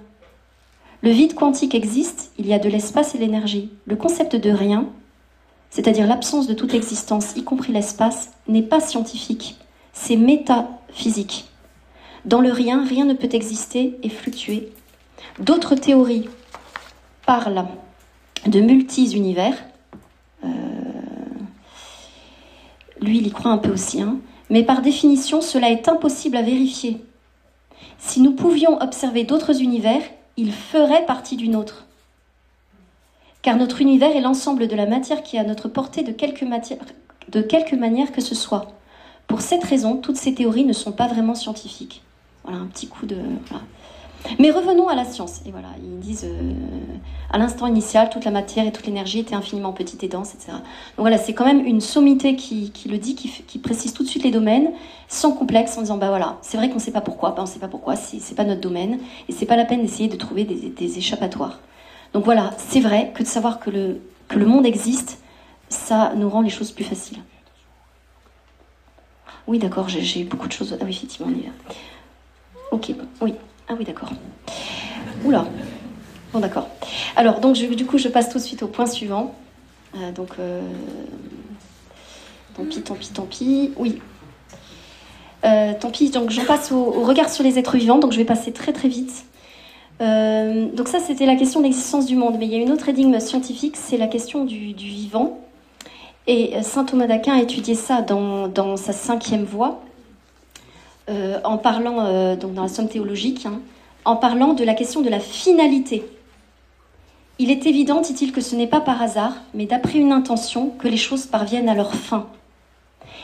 Le 1.02 1.12
vide 1.12 1.34
quantique 1.34 1.74
existe, 1.74 2.32
il 2.38 2.48
y 2.48 2.54
a 2.54 2.60
de 2.60 2.70
l'espace 2.70 3.16
et 3.16 3.18
l'énergie. 3.18 3.72
Le 3.86 3.96
concept 3.96 4.36
de 4.36 4.52
rien 4.52 4.88
c'est-à-dire 5.72 6.06
l'absence 6.06 6.48
de 6.48 6.54
toute 6.54 6.74
existence, 6.74 7.34
y 7.36 7.44
compris 7.44 7.72
l'espace, 7.72 8.32
n'est 8.48 8.62
pas 8.62 8.82
scientifique, 8.82 9.58
c'est 9.94 10.18
métaphysique. 10.18 11.46
Dans 12.26 12.42
le 12.42 12.52
rien, 12.52 12.86
rien 12.86 13.06
ne 13.06 13.14
peut 13.14 13.30
exister 13.32 13.98
et 14.04 14.10
fluctuer. 14.10 14.70
D'autres 15.40 15.76
théories 15.76 16.30
parlent 17.26 17.66
de 18.46 18.60
multi-univers. 18.60 19.56
Euh, 20.44 20.48
lui, 23.00 23.20
il 23.20 23.28
y 23.28 23.32
croit 23.32 23.52
un 23.52 23.58
peu 23.58 23.72
aussi. 23.72 24.02
Hein. 24.02 24.18
Mais 24.52 24.62
par 24.62 24.84
définition, 24.84 25.42
cela 25.42 25.72
est 25.72 25.88
impossible 25.88 26.38
à 26.38 26.44
vérifier. 26.44 27.04
Si 27.98 28.22
nous 28.22 28.34
pouvions 28.34 28.80
observer 28.80 29.24
d'autres 29.24 29.62
univers, 29.62 30.04
ils 30.38 30.54
feraient 30.54 31.06
partie 31.08 31.38
d'une 31.38 31.56
autre 31.56 31.88
car 33.42 33.58
notre 33.58 33.82
univers 33.82 34.16
est 34.16 34.22
l'ensemble 34.22 34.68
de 34.68 34.76
la 34.76 34.86
matière 34.86 35.24
qui 35.24 35.36
est 35.36 35.40
à 35.40 35.44
notre 35.44 35.68
portée 35.68 36.04
de 36.04 36.12
quelque, 36.12 36.46
matière, 36.46 36.80
de 37.30 37.42
quelque 37.42 37.76
manière 37.76 38.12
que 38.12 38.22
ce 38.22 38.36
soit. 38.36 38.68
Pour 39.28 39.42
cette 39.42 39.64
raison, 39.64 39.98
toutes 39.98 40.18
ces 40.18 40.34
théories 40.34 40.66
ne 40.66 40.74
sont 40.74 40.92
pas 40.92 41.08
vraiment 41.08 41.36
scientifiques. 41.36 42.04
Voilà 42.44 42.60
un 42.60 42.68
petit 42.68 42.88
coup 42.88 43.06
de. 43.06 43.18
Mais 44.40 44.52
revenons 44.52 44.88
à 44.88 44.96
la 44.96 45.06
science. 45.06 45.42
Et 45.46 45.52
voilà, 45.52 45.70
ils 45.84 46.00
disent 46.00 46.26
euh, 46.26 46.54
à 47.32 47.38
l'instant 47.38 47.68
initial, 47.68 48.10
toute 48.10 48.26
la 48.26 48.32
matière 48.32 48.66
et 48.66 48.72
toute 48.72 48.86
l'énergie 48.86 49.20
étaient 49.20 49.36
infiniment 49.36 49.74
petites 49.74 50.04
et 50.04 50.08
denses, 50.08 50.34
etc. 50.34 50.54
Donc 50.54 51.00
voilà, 51.00 51.18
c'est 51.18 51.34
quand 51.34 51.46
même 51.46 51.66
une 51.66 51.82
sommité 51.82 52.36
qui, 52.36 52.72
le 52.90 52.98
dit, 52.98 53.16
qui, 53.16 53.60
précise 53.60 53.94
tout 53.94 54.04
de 54.04 54.08
suite 54.08 54.24
les 54.24 54.32
domaines, 54.32 54.72
sans 55.08 55.32
complexe, 55.32 55.78
en 55.78 55.82
disant 55.82 55.98
bah 55.98 56.10
voilà, 56.10 56.38
c'est 56.42 56.58
vrai 56.58 56.70
qu'on 56.70 56.76
ne 56.76 56.80
sait 56.80 56.92
pas 56.92 57.02
pourquoi, 57.02 57.32
bah, 57.32 57.38
on 57.40 57.42
ne 57.44 57.48
sait 57.48 57.60
pas 57.60 57.68
pourquoi, 57.68 57.96
c'est 57.96 58.36
pas 58.36 58.44
notre 58.44 58.62
domaine, 58.62 59.00
et 59.28 59.32
c'est 59.32 59.46
pas 59.46 59.56
la 59.56 59.66
peine 59.66 59.82
d'essayer 59.82 60.10
de 60.10 60.16
trouver 60.16 60.46
des 60.46 60.98
échappatoires. 60.98 61.60
Donc 62.14 62.26
voilà, 62.26 62.52
c'est 62.58 62.82
vrai 62.82 63.12
que 63.14 63.24
de 63.24 63.28
savoir 63.28 63.60
que 63.60 63.70
le, 63.70 64.02
que 64.28 64.38
le 64.38 64.46
monde 64.46 64.66
existe, 64.66 65.20
ça 65.70 66.14
nous 66.16 66.30
rend 66.30 66.42
les 66.42 66.50
choses 66.50 66.72
plus 66.72 66.84
faciles. 66.84 67.20
Oui, 69.48 69.60
d'accord, 69.60 69.90
j'ai 69.90 70.24
beaucoup 70.24 70.48
de 70.48 70.54
choses. 70.54 70.78
Ah 70.80 70.84
oui, 70.84 70.92
effectivement, 70.92 71.32
on 71.32 71.38
y 71.38 71.44
va. 71.44 71.52
Ok, 72.72 72.92
oui. 73.22 73.34
Ah 73.72 73.76
oui, 73.80 73.86
d'accord. 73.86 74.10
Oula. 75.24 75.46
Bon, 76.34 76.40
d'accord. 76.40 76.68
Alors, 77.16 77.40
donc, 77.40 77.56
du 77.56 77.86
coup, 77.86 77.98
je 77.98 78.10
passe 78.10 78.28
tout 78.28 78.38
de 78.38 78.44
suite 78.44 78.64
au 78.64 78.68
point 78.68 78.86
suivant. 78.86 79.34
Euh, 79.96 80.12
donc, 80.12 80.32
euh, 80.40 80.60
tant 82.54 82.66
pis, 82.66 82.82
tant 82.82 82.96
pis, 82.96 83.10
tant 83.14 83.26
pis. 83.26 83.72
Oui. 83.78 84.02
Euh, 85.46 85.72
tant 85.80 85.90
pis, 85.90 86.10
donc 86.10 86.32
j'en 86.32 86.44
passe 86.44 86.74
au, 86.74 86.92
regard 87.04 87.30
sur 87.30 87.46
les 87.46 87.58
êtres 87.58 87.78
vivants. 87.78 87.98
Donc, 87.98 88.12
je 88.12 88.18
vais 88.18 88.26
passer 88.26 88.52
très, 88.52 88.74
très 88.74 88.90
vite. 88.90 89.26
Donc 90.02 90.88
ça, 90.88 91.00
c'était 91.00 91.28
la 91.28 91.36
question 91.36 91.60
de 91.62 91.66
l'existence 91.66 92.08
du 92.08 92.18
monde. 92.18 92.36
Mais 92.40 92.48
il 92.48 92.52
y 92.52 92.56
a 92.56 92.58
une 92.58 92.72
autre 92.72 92.90
énigme 92.90 93.20
scientifique, 93.22 93.78
c'est 93.78 93.98
la 93.98 94.08
question 94.08 94.44
du, 94.44 94.74
vivant. 94.74 95.40
Et 96.28 96.62
saint 96.64 96.84
Thomas 96.84 97.08
d'Aquin 97.08 97.36
a 97.36 97.42
étudié 97.42 97.76
ça 97.76 98.02
dans, 98.02 98.78
sa 98.78 98.92
cinquième 98.92 99.44
voie, 99.44 99.82
euh, 101.12 101.40
en 101.44 101.58
parlant, 101.58 102.36
donc 102.36 102.54
dans 102.54 102.64
la 102.64 102.68
somme 102.68 102.90
théologique, 102.90 103.46
hein, 103.46 103.60
en 104.06 104.16
parlant 104.16 104.54
de 104.54 104.64
la 104.64 104.74
question 104.74 105.02
de 105.02 105.10
la 105.10 105.20
finalité. 105.20 106.04
Il 107.40 107.50
est 107.50 107.66
évident, 107.66 108.02
dit-il, 108.02 108.32
que 108.32 108.42
ce 108.42 108.56
n'est 108.56 108.68
pas 108.68 108.82
par 108.82 109.02
hasard, 109.02 109.34
mais 109.54 109.66
d'après 109.66 110.00
une 110.00 110.12
intention, 110.12 110.70
que 110.70 110.88
les 110.88 110.98
choses 110.98 111.26
parviennent 111.26 111.70
à 111.70 111.76
leur 111.76 111.94
fin. 111.94 112.28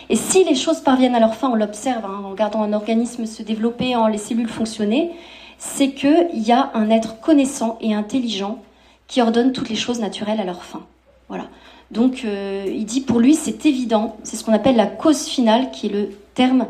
Et 0.10 0.16
si 0.16 0.44
les 0.44 0.56
choses 0.56 0.80
parviennent 0.80 1.16
à 1.16 1.20
leur 1.20 1.36
fin, 1.36 1.50
on 1.50 1.56
l'observe 1.56 2.06
hein, 2.06 2.24
en 2.24 2.30
regardant 2.32 2.64
un 2.64 2.74
organisme 2.74 3.26
se 3.26 3.44
développer, 3.44 3.96
en 3.96 4.08
les 4.08 4.18
cellules 4.18 4.48
fonctionner, 4.48 5.12
c'est 5.58 5.92
qu'il 5.92 6.30
y 6.34 6.52
a 6.52 6.72
un 6.74 6.90
être 6.90 7.20
connaissant 7.20 7.78
et 7.82 7.94
intelligent 7.94 8.60
qui 9.08 9.22
ordonne 9.22 9.52
toutes 9.52 9.70
les 9.70 9.76
choses 9.76 10.00
naturelles 10.00 10.40
à 10.40 10.46
leur 10.46 10.64
fin. 10.64 10.82
Voilà. 11.30 11.48
Donc 11.92 12.24
euh, 12.26 12.66
il 12.68 12.86
dit 12.86 13.02
pour 13.02 13.20
lui 13.20 13.34
c'est 13.34 13.66
évident, 13.66 14.18
c'est 14.24 14.36
ce 14.36 14.44
qu'on 14.44 14.54
appelle 14.54 14.76
la 14.76 14.88
cause 14.88 15.26
finale 15.26 15.72
qui 15.72 15.88
est 15.88 15.90
le 15.90 16.10
terme 16.34 16.68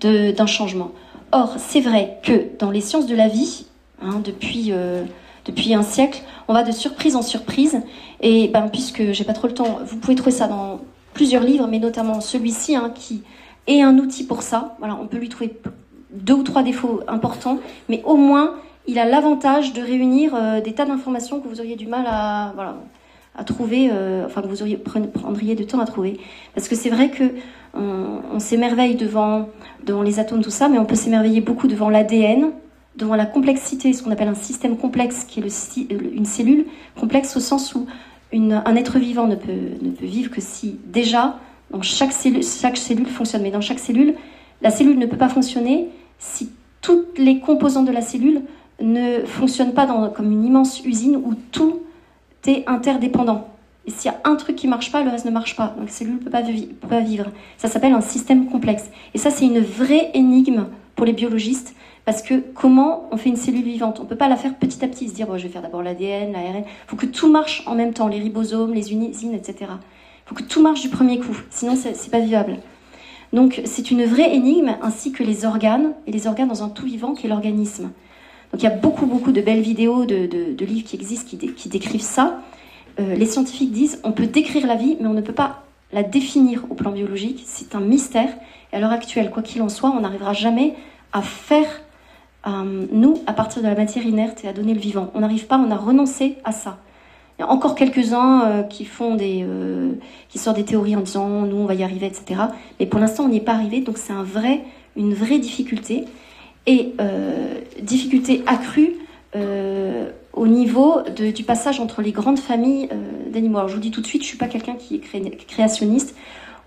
d'un 0.00 0.46
changement. 0.46 0.92
Or 1.32 1.54
c'est 1.58 1.80
vrai 1.80 2.18
que 2.22 2.58
dans 2.58 2.70
les 2.70 2.80
sciences 2.80 3.06
de 3.06 3.16
la 3.16 3.28
vie, 3.28 3.66
hein, 4.02 4.20
depuis, 4.24 4.68
euh, 4.70 5.04
depuis 5.44 5.74
un 5.74 5.82
siècle, 5.82 6.22
on 6.48 6.52
va 6.52 6.62
de 6.62 6.72
surprise 6.72 7.16
en 7.16 7.22
surprise 7.22 7.80
et 8.20 8.48
ben, 8.48 8.68
puisque 8.68 9.12
j'ai 9.12 9.24
pas 9.24 9.32
trop 9.32 9.48
le 9.48 9.54
temps, 9.54 9.78
vous 9.84 9.96
pouvez 9.96 10.14
trouver 10.14 10.30
ça 10.30 10.46
dans 10.46 10.80
plusieurs 11.12 11.42
livres, 11.42 11.66
mais 11.66 11.78
notamment 11.78 12.20
celui-ci 12.20 12.76
hein, 12.76 12.92
qui 12.94 13.22
est 13.66 13.82
un 13.82 13.98
outil 13.98 14.24
pour 14.24 14.42
ça. 14.42 14.76
Voilà, 14.78 14.98
on 15.00 15.06
peut 15.06 15.16
lui 15.16 15.28
trouver 15.28 15.58
deux 16.12 16.34
ou 16.34 16.42
trois 16.42 16.62
défauts 16.62 17.00
importants, 17.08 17.58
mais 17.88 18.02
au 18.04 18.16
moins 18.16 18.54
il 18.86 18.98
a 18.98 19.04
l'avantage 19.04 19.72
de 19.72 19.80
réunir 19.80 20.34
euh, 20.34 20.60
des 20.60 20.74
tas 20.74 20.84
d'informations 20.84 21.40
que 21.40 21.48
vous 21.48 21.60
auriez 21.60 21.76
du 21.76 21.86
mal 21.86 22.04
à, 22.06 22.52
voilà, 22.54 22.76
à 23.36 23.44
trouver, 23.44 23.90
euh, 23.92 24.24
enfin 24.26 24.42
que 24.42 24.46
vous 24.46 25.08
prendriez 25.08 25.54
du 25.54 25.66
temps 25.66 25.80
à 25.80 25.86
trouver. 25.86 26.18
Parce 26.54 26.68
que 26.68 26.76
c'est 26.76 26.90
vrai 26.90 27.10
que 27.10 27.24
on, 27.74 28.38
s'émerveille 28.38 28.94
devant, 28.94 29.48
les 30.04 30.20
atomes, 30.20 30.42
tout 30.42 30.50
ça, 30.50 30.68
mais 30.68 30.78
on 30.78 30.84
peut 30.84 30.94
s'émerveiller 30.94 31.40
beaucoup 31.40 31.66
devant 31.66 31.90
l'ADN, 31.90 32.52
devant 32.96 33.16
la 33.16 33.26
complexité, 33.26 33.92
ce 33.92 34.02
qu'on 34.02 34.12
appelle 34.12 34.28
un 34.28 34.34
système 34.34 34.76
complexe, 34.76 35.24
qui 35.24 35.40
est 35.40 35.42
le, 35.42 36.14
une 36.14 36.24
cellule 36.24 36.66
complexe 36.98 37.36
au 37.36 37.40
sens 37.40 37.74
où 37.74 37.86
un 38.32 38.76
être 38.76 38.98
vivant 38.98 39.26
ne 39.26 39.34
peut, 39.34 39.52
ne 39.82 39.90
peut 39.90 40.06
vivre 40.06 40.30
que 40.30 40.40
si 40.40 40.78
déjà, 40.86 41.38
dans 41.70 41.82
chaque 41.82 42.12
cellule, 42.12 42.42
chaque 42.44 42.76
cellule 42.76 43.06
fonctionne. 43.06 43.42
Mais 43.42 43.50
dans 43.50 43.60
chaque 43.60 43.78
cellule, 43.78 44.14
la 44.62 44.70
cellule 44.70 44.98
ne 44.98 45.06
peut 45.06 45.16
pas 45.16 45.28
fonctionner 45.28 45.88
si 46.18 46.50
toutes 46.80 47.18
les 47.18 47.40
composantes 47.40 47.86
de 47.86 47.92
la 47.92 48.02
cellule 48.02 48.42
ne 48.80 49.20
fonctionnent 49.24 49.74
pas 49.74 49.86
comme 50.14 50.30
une 50.30 50.44
immense 50.44 50.84
usine 50.84 51.16
où 51.16 51.34
tout 51.52 51.80
est 52.50 52.68
interdépendant. 52.68 53.48
Et 53.86 53.90
s'il 53.90 54.10
y 54.10 54.14
a 54.14 54.20
un 54.24 54.36
truc 54.36 54.56
qui 54.56 54.66
marche 54.66 54.90
pas, 54.90 55.02
le 55.02 55.10
reste 55.10 55.26
ne 55.26 55.30
marche 55.30 55.56
pas. 55.56 55.74
Donc 55.76 55.86
la 55.86 55.92
cellule 55.92 56.14
ne 56.14 56.18
peut, 56.18 56.30
pas 56.30 57.00
vivre. 57.00 57.30
Ça 57.58 57.68
s'appelle 57.68 57.92
un 57.92 58.00
système 58.00 58.46
complexe. 58.46 58.90
Et 59.12 59.18
ça, 59.18 59.30
c'est 59.30 59.44
une 59.44 59.60
vraie 59.60 60.10
énigme 60.14 60.66
pour 60.96 61.04
les 61.04 61.12
biologistes. 61.12 61.74
Parce 62.04 62.20
que 62.20 62.34
comment 62.54 63.08
on 63.12 63.16
fait 63.16 63.30
une 63.30 63.36
cellule 63.36 63.64
vivante? 63.64 63.98
On 64.00 64.04
peut 64.04 64.16
pas 64.16 64.28
la 64.28 64.36
faire 64.36 64.54
petit 64.54 64.84
à 64.84 64.88
petit, 64.88 65.08
se 65.08 65.14
dire 65.14 65.26
bon, 65.26 65.38
je 65.38 65.44
vais 65.44 65.48
faire 65.48 65.62
d'abord 65.62 65.82
l'ADN, 65.82 66.32
l'ARN. 66.32 66.58
Il 66.58 66.64
faut 66.86 66.96
que 66.96 67.06
tout 67.06 67.30
marche 67.30 67.62
en 67.66 67.74
même 67.74 67.94
temps, 67.94 68.08
les 68.08 68.18
ribosomes, 68.18 68.74
les 68.74 68.92
usines, 68.92 69.32
etc. 69.32 69.56
Il 69.60 70.28
faut 70.28 70.34
que 70.34 70.42
tout 70.42 70.60
marche 70.60 70.82
du 70.82 70.90
premier 70.90 71.18
coup, 71.18 71.36
sinon 71.50 71.76
ce 71.76 71.88
n'est 71.88 72.10
pas 72.10 72.20
vivable. 72.20 72.58
Donc 73.32 73.62
c'est 73.64 73.90
une 73.90 74.04
vraie 74.04 74.34
énigme, 74.34 74.76
ainsi 74.82 75.12
que 75.12 75.22
les 75.22 75.44
organes, 75.46 75.92
et 76.06 76.12
les 76.12 76.26
organes 76.26 76.48
dans 76.48 76.62
un 76.62 76.68
tout 76.68 76.84
vivant 76.84 77.14
qui 77.14 77.26
est 77.26 77.30
l'organisme. 77.30 77.90
Donc 78.54 78.62
il 78.62 78.66
y 78.66 78.72
a 78.72 78.76
beaucoup, 78.76 79.06
beaucoup 79.06 79.32
de 79.32 79.40
belles 79.40 79.62
vidéos, 79.62 80.04
de, 80.04 80.64
livres 80.64 80.86
qui 80.86 80.94
existent 80.94 81.36
qui, 81.36 81.68
décrivent 81.68 82.00
ça. 82.00 82.38
Euh, 83.00 83.16
les 83.16 83.26
scientifiques 83.26 83.72
disent 83.72 84.00
on 84.04 84.12
peut 84.12 84.28
décrire 84.28 84.68
la 84.68 84.76
vie, 84.76 84.96
mais 85.00 85.08
on 85.08 85.12
ne 85.12 85.22
peut 85.22 85.32
pas 85.32 85.64
la 85.92 86.04
définir 86.04 86.64
au 86.70 86.74
plan 86.74 86.92
biologique. 86.92 87.42
C'est 87.46 87.74
un 87.74 87.80
mystère. 87.80 88.28
Et 88.72 88.76
à 88.76 88.78
l'heure 88.78 88.92
actuelle, 88.92 89.30
quoi 89.32 89.42
qu'il 89.42 89.60
en 89.60 89.68
soit, 89.68 89.90
on 89.90 90.02
n'arrivera 90.02 90.34
jamais 90.34 90.76
à 91.12 91.20
faire, 91.20 91.66
euh, 92.46 92.86
nous, 92.92 93.20
à 93.26 93.32
partir 93.32 93.60
de 93.60 93.66
la 93.66 93.74
matière 93.74 94.06
inerte 94.06 94.44
et 94.44 94.48
à 94.48 94.52
donner 94.52 94.74
le 94.74 94.78
vivant. 94.78 95.10
On 95.16 95.20
n'arrive 95.22 95.48
pas, 95.48 95.58
on 95.58 95.72
a 95.72 95.76
renoncé 95.76 96.36
à 96.44 96.52
ça. 96.52 96.78
Il 97.36 97.42
y 97.42 97.44
a 97.44 97.50
encore 97.50 97.74
quelques-uns 97.74 98.44
euh, 98.44 98.62
qui 98.62 98.84
font 98.84 99.16
des, 99.16 99.44
qui 100.28 100.38
sortent 100.38 100.58
des 100.58 100.64
théories 100.64 100.94
en 100.94 101.00
disant 101.00 101.28
nous 101.42 101.56
on 101.56 101.66
va 101.66 101.74
y 101.74 101.82
arriver, 101.82 102.06
etc. 102.06 102.42
Mais 102.78 102.86
pour 102.86 103.00
l'instant 103.00 103.24
on 103.24 103.28
n'y 103.30 103.38
est 103.38 103.40
pas 103.40 103.54
arrivé, 103.54 103.80
donc 103.80 103.98
c'est 103.98 104.12
un 104.12 104.22
vrai, 104.22 104.60
une 104.94 105.12
vraie 105.12 105.40
difficulté 105.40 106.04
et 106.66 106.94
euh, 107.00 107.60
difficulté 107.80 108.42
accrue 108.46 108.94
au 110.32 110.46
niveau 110.46 111.02
du 111.16 111.42
passage 111.42 111.80
entre 111.80 112.02
les 112.02 112.12
grandes 112.12 112.38
familles 112.38 112.88
d'animaux. 113.32 113.58
Alors 113.58 113.68
je 113.68 113.74
vous 113.74 113.80
dis 113.80 113.90
tout 113.90 114.00
de 114.00 114.06
suite, 114.06 114.22
je 114.22 114.28
suis 114.28 114.38
pas 114.38 114.46
quelqu'un 114.46 114.74
qui 114.76 114.94
est 114.94 115.46
créationniste 115.48 116.14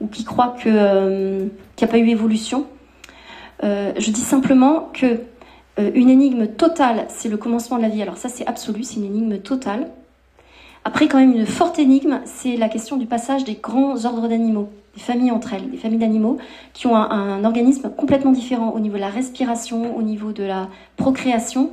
ou 0.02 0.08
qui 0.08 0.26
croit 0.26 0.54
qu'il 0.62 0.74
n'y 0.74 1.84
a 1.84 1.88
pas 1.88 1.98
eu 1.98 2.10
évolution. 2.10 2.66
je 3.64 4.12
dis 4.12 4.20
simplement 4.20 4.90
que 4.94 5.22
une 5.78 6.10
énigme 6.10 6.48
totale, 6.48 7.06
c'est 7.08 7.30
le 7.30 7.38
commencement 7.38 7.78
de 7.78 7.84
la 7.84 7.90
vie. 7.90 8.02
Alors 8.02 8.18
ça 8.18 8.28
c'est 8.28 8.46
absolu, 8.46 8.84
c'est 8.84 8.98
une 8.98 9.06
énigme 9.06 9.38
totale. 9.38 9.88
Après, 10.88 11.10
quand 11.10 11.18
même, 11.18 11.34
une 11.34 11.46
forte 11.46 11.80
énigme, 11.80 12.22
c'est 12.24 12.56
la 12.56 12.70
question 12.70 12.96
du 12.96 13.08
passage 13.08 13.44
des 13.44 13.56
grands 13.56 14.06
ordres 14.06 14.30
d'animaux, 14.30 14.70
familles 15.00 15.32
entre 15.32 15.54
elles, 15.54 15.70
des 15.70 15.78
familles 15.78 16.00
d'animaux 16.00 16.38
qui 16.74 16.88
ont 16.88 16.96
un, 16.96 17.44
organisme 17.44 17.90
complètement 17.90 18.32
différent 18.32 18.72
au 18.72 18.80
niveau 18.80 18.96
de 18.96 19.02
la 19.02 19.10
respiration, 19.10 19.96
au 19.96 20.02
niveau 20.02 20.32
de 20.32 20.44
la 20.44 20.70
procréation. 20.96 21.72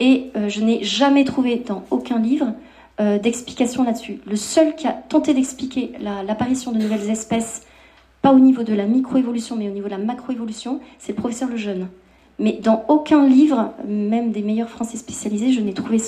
Et 0.00 0.30
euh, 0.36 0.48
je 0.48 0.60
n'ai 0.60 0.82
jamais 0.84 1.24
trouvé 1.24 1.56
dans 1.66 1.84
aucun 1.90 2.18
livre 2.18 2.52
euh, 3.00 3.18
d'explication 3.18 3.84
là-dessus. 3.84 4.20
Le 4.26 4.36
seul 4.36 4.74
qui 4.74 4.86
a 4.86 4.92
tenté 4.92 5.34
d'expliquer 5.34 5.92
l'apparition 6.00 6.72
de 6.72 6.78
nouvelles 6.78 7.10
espèces, 7.10 7.62
pas 8.22 8.32
au 8.32 8.38
niveau 8.38 8.62
de 8.62 8.74
la 8.74 8.86
microévolution, 8.86 9.56
mais 9.56 9.68
au 9.68 9.72
niveau 9.72 9.86
de 9.86 9.92
la 9.92 9.98
macroévolution, 9.98 10.80
c'est 10.98 11.12
le 11.12 11.16
professeur 11.16 11.48
Lejeune. 11.48 11.88
Mais 12.38 12.52
dans 12.62 12.84
aucun 12.88 13.26
livre, 13.26 13.72
même 13.86 14.30
des 14.30 14.42
meilleurs 14.42 14.68
français 14.68 14.98
spécialisés, 14.98 15.52
je 15.52 15.60
n'ai 15.60 15.72
trouvé 15.72 15.98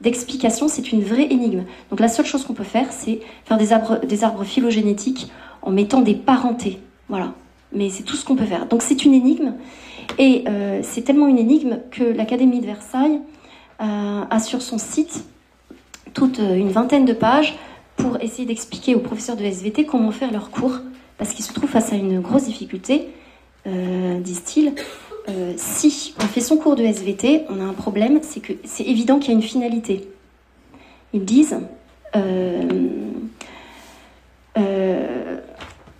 d'explication. 0.00 0.68
C'est 0.68 0.92
une 0.92 1.02
vraie 1.02 1.26
énigme. 1.30 1.64
Donc 1.90 2.00
la 2.00 2.08
seule 2.08 2.26
chose 2.26 2.44
qu'on 2.44 2.54
peut 2.54 2.64
faire, 2.64 2.90
c'est 2.90 3.20
faire 3.44 3.58
des 3.58 3.72
arbres, 3.72 4.44
phylogénétiques 4.44 5.30
en 5.60 5.70
mettant 5.70 6.00
des 6.00 6.14
parentés. 6.14 6.78
Voilà. 7.08 7.34
Mais 7.72 7.90
c'est 7.90 8.02
tout 8.02 8.16
ce 8.16 8.24
qu'on 8.24 8.36
peut 8.36 8.46
faire. 8.46 8.66
Donc 8.66 8.82
c'est 8.82 9.04
une 9.04 9.14
énigme. 9.14 9.54
Et 10.18 10.44
euh, 10.48 10.80
c'est 10.82 11.02
tellement 11.02 11.28
une 11.28 11.38
énigme 11.38 11.78
que 11.90 12.04
l'Académie 12.04 12.60
de 12.60 12.66
Versailles 12.66 13.20
euh, 13.80 14.22
a 14.28 14.40
sur 14.40 14.62
son 14.62 14.78
site 14.78 15.24
toute 16.14 16.40
euh, 16.40 16.56
une 16.56 16.68
vingtaine 16.68 17.04
de 17.04 17.12
pages 17.12 17.56
pour 17.96 18.20
essayer 18.20 18.46
d'expliquer 18.46 18.94
aux 18.94 19.00
professeurs 19.00 19.36
de 19.36 19.44
SVT 19.44 19.84
comment 19.84 20.10
faire 20.10 20.32
leur 20.32 20.50
cours. 20.50 20.78
Parce 21.18 21.32
qu'ils 21.34 21.44
se 21.44 21.52
trouvent 21.52 21.70
face 21.70 21.92
à 21.92 21.96
une 21.96 22.20
grosse 22.20 22.44
difficulté 22.44 23.08
euh, 23.66 24.18
disent-ils, 24.20 24.74
euh, 25.28 25.52
si 25.56 26.14
on 26.18 26.22
fait 26.22 26.40
son 26.40 26.56
cours 26.56 26.74
de 26.74 26.82
SVT, 26.82 27.44
on 27.48 27.60
a 27.60 27.64
un 27.64 27.74
problème, 27.74 28.20
c'est 28.22 28.40
que 28.40 28.54
c'est 28.64 28.84
évident 28.84 29.18
qu'il 29.18 29.30
y 29.30 29.32
a 29.32 29.36
une 29.36 29.42
finalité. 29.42 30.08
Ils 31.12 31.24
disent, 31.24 31.58
euh, 32.16 32.62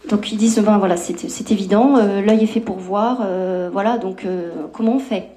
donc 0.09 0.33
ils 0.33 0.39
disent, 0.39 0.59
ben 0.59 0.79
voilà, 0.79 0.97
c'est 0.97 1.51
évident, 1.51 1.97
l'œil 1.97 2.43
est 2.43 2.47
fait 2.47 2.61
pour 2.61 2.79
voir, 2.79 3.27
voilà, 3.71 3.99
donc 3.99 4.27
comment 4.73 4.97
on 4.97 4.99
fait? 4.99 5.29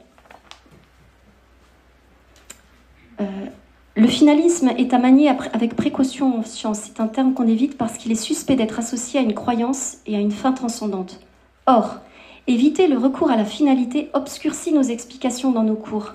Le 3.98 4.08
finalisme 4.08 4.70
est 4.78 4.94
à 4.94 4.98
manier 4.98 5.30
avec 5.30 5.76
précaution 5.76 6.40
en 6.40 6.44
science. 6.44 6.80
C'est 6.84 7.00
un 7.00 7.08
terme 7.08 7.34
qu'on 7.34 7.48
évite 7.48 7.78
parce 7.78 7.98
qu'il 7.98 8.12
est 8.12 8.16
suspect 8.16 8.58
d'être 8.58 8.78
associé 8.78 9.22
à 9.22 9.24
une 9.24 9.34
croyance 9.34 10.00
et 10.06 10.18
à 10.18 10.20
une 10.20 10.32
fin 10.32 10.52
transcendante. 10.52 11.22
Or, 11.66 12.00
Éviter 12.48 12.88
le 12.88 13.00
recours 13.00 13.32
à 13.32 13.38
la 13.38 13.46
finalité 13.46 14.10
obscurcit 14.14 14.72
nos 14.72 14.84
explications 14.84 15.52
dans 15.52 15.64
nos 15.64 15.76
cours, 15.76 16.14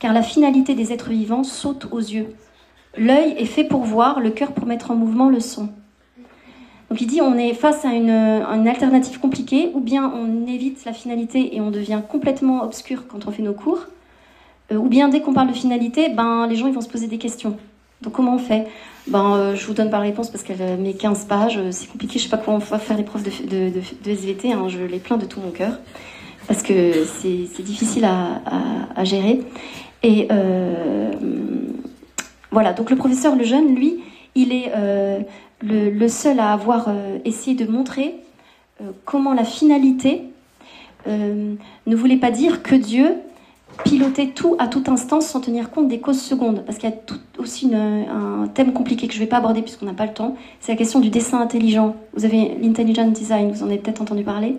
car 0.00 0.12
la 0.12 0.22
finalité 0.22 0.74
des 0.74 0.92
êtres 0.92 1.10
vivants 1.10 1.44
saute 1.44 1.86
aux 1.92 2.00
yeux. 2.00 2.34
L'œil 2.96 3.36
est 3.38 3.44
fait 3.44 3.62
pour 3.62 3.82
voir, 3.84 4.18
le 4.18 4.30
cœur 4.30 4.50
pour 4.50 4.66
mettre 4.66 4.90
en 4.90 4.96
mouvement 4.96 5.28
le 5.28 5.38
son. 5.38 5.68
Donc 6.88 7.00
il 7.00 7.06
dit 7.06 7.20
on 7.20 7.38
est 7.38 7.54
face 7.54 7.84
à 7.84 7.94
une, 7.94 8.10
alternative 8.10 9.20
compliquée, 9.20 9.70
ou 9.72 9.78
bien 9.78 10.12
on 10.12 10.44
évite 10.48 10.84
la 10.84 10.92
finalité 10.92 11.54
et 11.54 11.60
on 11.60 11.70
devient 11.70 12.00
complètement 12.08 12.64
obscur 12.64 13.06
quand 13.06 13.28
on 13.28 13.30
fait 13.30 13.42
nos 13.44 13.54
cours, 13.54 13.86
euh, 14.72 14.76
ou 14.76 14.88
bien 14.88 15.08
dès 15.08 15.20
qu'on 15.20 15.34
parle 15.34 15.48
de 15.48 15.54
finalité, 15.54 16.08
ben, 16.08 16.48
les 16.48 16.56
gens 16.56 16.66
ils 16.66 16.74
vont 16.74 16.80
se 16.80 16.88
poser 16.88 17.06
des 17.06 17.18
questions. 17.18 17.56
Donc 18.02 18.14
comment 18.14 18.36
on 18.36 18.38
fait? 18.38 18.66
Ben, 19.06 19.34
euh, 19.34 19.56
Je 19.56 19.66
vous 19.66 19.74
donne 19.74 19.90
pas 19.90 19.98
la 19.98 20.04
réponse 20.04 20.30
parce 20.30 20.44
qu'elle 20.44 20.78
met 20.78 20.94
15 20.94 21.24
pages, 21.24 21.58
euh, 21.58 21.70
c'est 21.70 21.90
compliqué, 21.90 22.18
je 22.18 22.24
sais 22.24 22.30
pas 22.30 22.38
comment 22.38 22.60
faire 22.60 22.96
les 22.96 23.02
profs 23.02 23.22
de, 23.22 23.72
SVT, 24.06 24.52
hein, 24.52 24.68
je 24.68 24.78
les 24.78 24.98
plains 24.98 25.16
de 25.16 25.26
tout 25.26 25.40
mon 25.40 25.50
cœur, 25.50 25.78
parce 26.46 26.62
que 26.62 27.04
c'est 27.04 27.62
difficile 27.62 28.04
à, 28.04 29.04
gérer. 29.04 29.40
Et 30.02 30.28
euh, 30.30 31.10
voilà, 32.50 32.72
donc 32.72 32.90
le 32.90 32.96
professeur 32.96 33.36
Lejeune, 33.36 33.74
lui, 33.74 34.00
il 34.34 34.52
est 34.52 34.72
le, 35.62 36.08
seul 36.08 36.40
à 36.40 36.52
avoir 36.52 36.88
essayé 37.24 37.56
de 37.56 37.70
montrer 37.70 38.14
comment 39.04 39.34
la 39.34 39.44
finalité 39.44 40.24
ne 41.06 41.96
voulait 41.96 42.16
pas 42.16 42.30
dire 42.30 42.62
que 42.62 42.74
Dieu 42.74 43.16
piloter 43.84 44.30
tout 44.30 44.56
à 44.58 44.66
tout 44.66 44.84
instant 44.88 45.20
sans 45.20 45.40
tenir 45.40 45.70
compte 45.70 45.88
des 45.88 46.00
causes 46.00 46.20
secondes. 46.20 46.62
Parce 46.64 46.78
qu'il 46.78 46.88
y 46.88 46.92
a 46.92 46.96
aussi 47.38 47.70
un 47.74 48.46
thème 48.48 48.72
compliqué 48.72 49.06
que 49.06 49.12
je 49.12 49.18
ne 49.18 49.24
vais 49.24 49.28
pas 49.28 49.38
aborder 49.38 49.62
puisqu'on 49.62 49.86
n'a 49.86 49.94
pas 49.94 50.06
le 50.06 50.12
temps. 50.12 50.36
C'est 50.60 50.72
la 50.72 50.78
question 50.78 51.00
du 51.00 51.10
dessin 51.10 51.40
intelligent. 51.40 51.96
Vous 52.14 52.24
avez 52.24 52.56
l'intelligent 52.60 53.06
design, 53.06 53.50
vous 53.50 53.62
en 53.62 53.66
avez 53.66 53.78
peut-être 53.78 54.02
entendu 54.02 54.22
parler, 54.22 54.56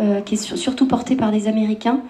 euh, 0.00 0.20
qui 0.20 0.34
est 0.34 0.56
surtout 0.56 0.86
porté 0.86 1.16
par 1.16 1.32
des 1.32 1.48
Américains. 1.48 2.00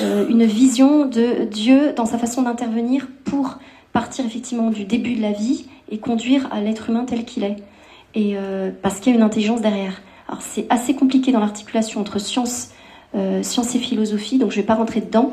Euh, 0.00 0.26
une 0.28 0.44
vision 0.44 1.06
de 1.06 1.44
Dieu 1.44 1.92
dans 1.94 2.06
sa 2.06 2.18
façon 2.18 2.42
d'intervenir 2.42 3.08
pour 3.24 3.58
partir 3.92 4.26
effectivement 4.26 4.70
du 4.70 4.84
début 4.84 5.14
de 5.14 5.22
la 5.22 5.32
vie 5.32 5.66
et 5.90 5.98
conduire 5.98 6.48
à 6.52 6.60
l'être 6.60 6.90
humain 6.90 7.04
tel 7.06 7.24
qu'il 7.24 7.44
est. 7.44 7.56
Et 8.14 8.32
euh, 8.36 8.70
parce 8.82 9.00
qu'il 9.00 9.12
y 9.12 9.14
a 9.14 9.18
une 9.18 9.24
intelligence 9.24 9.60
derrière. 9.60 10.02
Alors 10.28 10.42
c'est 10.42 10.66
assez 10.70 10.94
compliqué 10.94 11.32
dans 11.32 11.40
l'articulation 11.40 12.00
entre 12.00 12.18
science, 12.18 12.70
science 13.42 13.76
et 13.76 13.78
philosophie, 13.78 14.38
donc 14.38 14.50
je 14.50 14.56
ne 14.56 14.62
vais 14.62 14.66
pas 14.66 14.74
rentrer 14.74 15.00
dedans. 15.00 15.32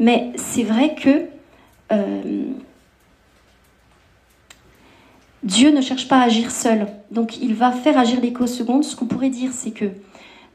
Mais 0.00 0.32
c'est 0.36 0.62
vrai 0.62 0.94
que 0.94 1.26
euh, 1.92 2.44
Dieu 5.42 5.70
ne 5.70 5.82
cherche 5.82 6.08
pas 6.08 6.18
à 6.18 6.22
agir 6.24 6.50
seul. 6.50 6.86
Donc 7.10 7.36
il 7.40 7.54
va 7.54 7.70
faire 7.70 7.98
agir 7.98 8.18
les. 8.20 8.32
Ce 8.46 8.96
qu'on 8.96 9.06
pourrait 9.06 9.28
dire, 9.28 9.50
c'est 9.52 9.70
que 9.70 9.84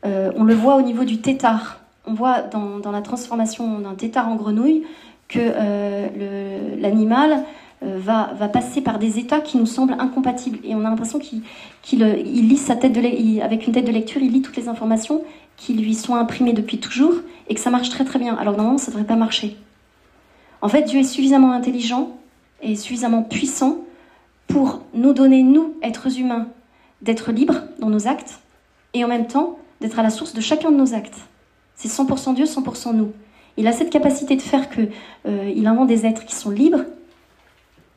euh, 0.06 0.32
on 0.36 0.43
le 0.43 0.56
voit 0.56 0.76
au 0.76 0.82
niveau 0.82 1.04
du 1.04 1.22
tétard. 1.22 1.80
On 2.08 2.14
voit 2.14 2.41
dans, 2.41 2.91
la 2.91 3.02
transformation 3.02 3.80
d'un 3.80 3.96
tétard 3.96 4.30
en 4.30 4.36
grenouille 4.36 4.84
que 5.28 5.39
euh, 5.39 6.76
l'animal 6.80 7.43
va, 7.86 8.47
passer 8.51 8.81
par 8.81 8.99
des 8.99 9.19
états 9.19 9.39
qui 9.39 9.57
nous 9.57 9.65
semblent 9.65 9.95
incompatibles. 9.99 10.59
Et 10.63 10.75
on 10.75 10.79
a 10.79 10.89
l'impression 10.89 11.19
qu'il 11.19 11.43
lit 11.99 12.57
sa 12.57 12.75
tête 12.75 12.93
de 12.93 13.41
avec 13.41 13.67
une 13.67 13.73
tête 13.73 13.86
de 13.86 13.91
lecture, 13.91 14.21
il 14.21 14.31
lit 14.31 14.41
toutes 14.41 14.57
les 14.57 14.69
informations 14.69 15.23
qui 15.57 15.73
lui 15.73 15.93
sont 15.93 16.15
imprimés 16.15 16.53
depuis 16.53 16.79
toujours 16.79 17.15
et 17.47 17.55
que 17.55 17.61
ça 17.61 17.69
marche 17.69 17.89
très 17.89 18.03
très 18.03 18.19
bien. 18.19 18.36
Alors 18.36 18.55
normalement, 18.55 18.77
ça 18.77 18.91
ne 18.91 18.97
devrait 18.97 19.07
pas 19.07 19.15
marcher. 19.15 19.55
En 20.61 20.69
fait, 20.69 20.83
Dieu 20.83 20.99
est 20.99 21.03
suffisamment 21.03 21.51
intelligent 21.51 22.17
et 22.61 22.75
suffisamment 22.75 23.23
puissant 23.23 23.77
pour 24.47 24.81
nous 24.93 25.13
donner, 25.13 25.43
nous, 25.43 25.75
êtres 25.81 26.19
humains, 26.19 26.47
d'être 27.01 27.31
libres 27.31 27.61
dans 27.79 27.89
nos 27.89 28.07
actes 28.07 28.39
et 28.93 29.03
en 29.03 29.07
même 29.07 29.27
temps 29.27 29.59
d'être 29.81 29.99
à 29.99 30.03
la 30.03 30.09
source 30.09 30.33
de 30.33 30.41
chacun 30.41 30.71
de 30.71 30.77
nos 30.77 30.93
actes. 30.93 31.19
C'est 31.75 31.89
100% 31.89 32.36
Dieu, 32.36 32.45
100% 32.45 32.93
nous. 32.93 33.11
Il 33.57 33.67
a 33.67 33.71
cette 33.71 33.89
capacité 33.89 34.36
de 34.36 34.41
faire 34.41 34.69
que 34.69 34.81
euh, 35.27 35.51
il 35.55 35.67
invente 35.67 35.88
des 35.88 36.05
êtres 36.05 36.25
qui 36.25 36.36
sont 36.36 36.49
libres 36.49 36.83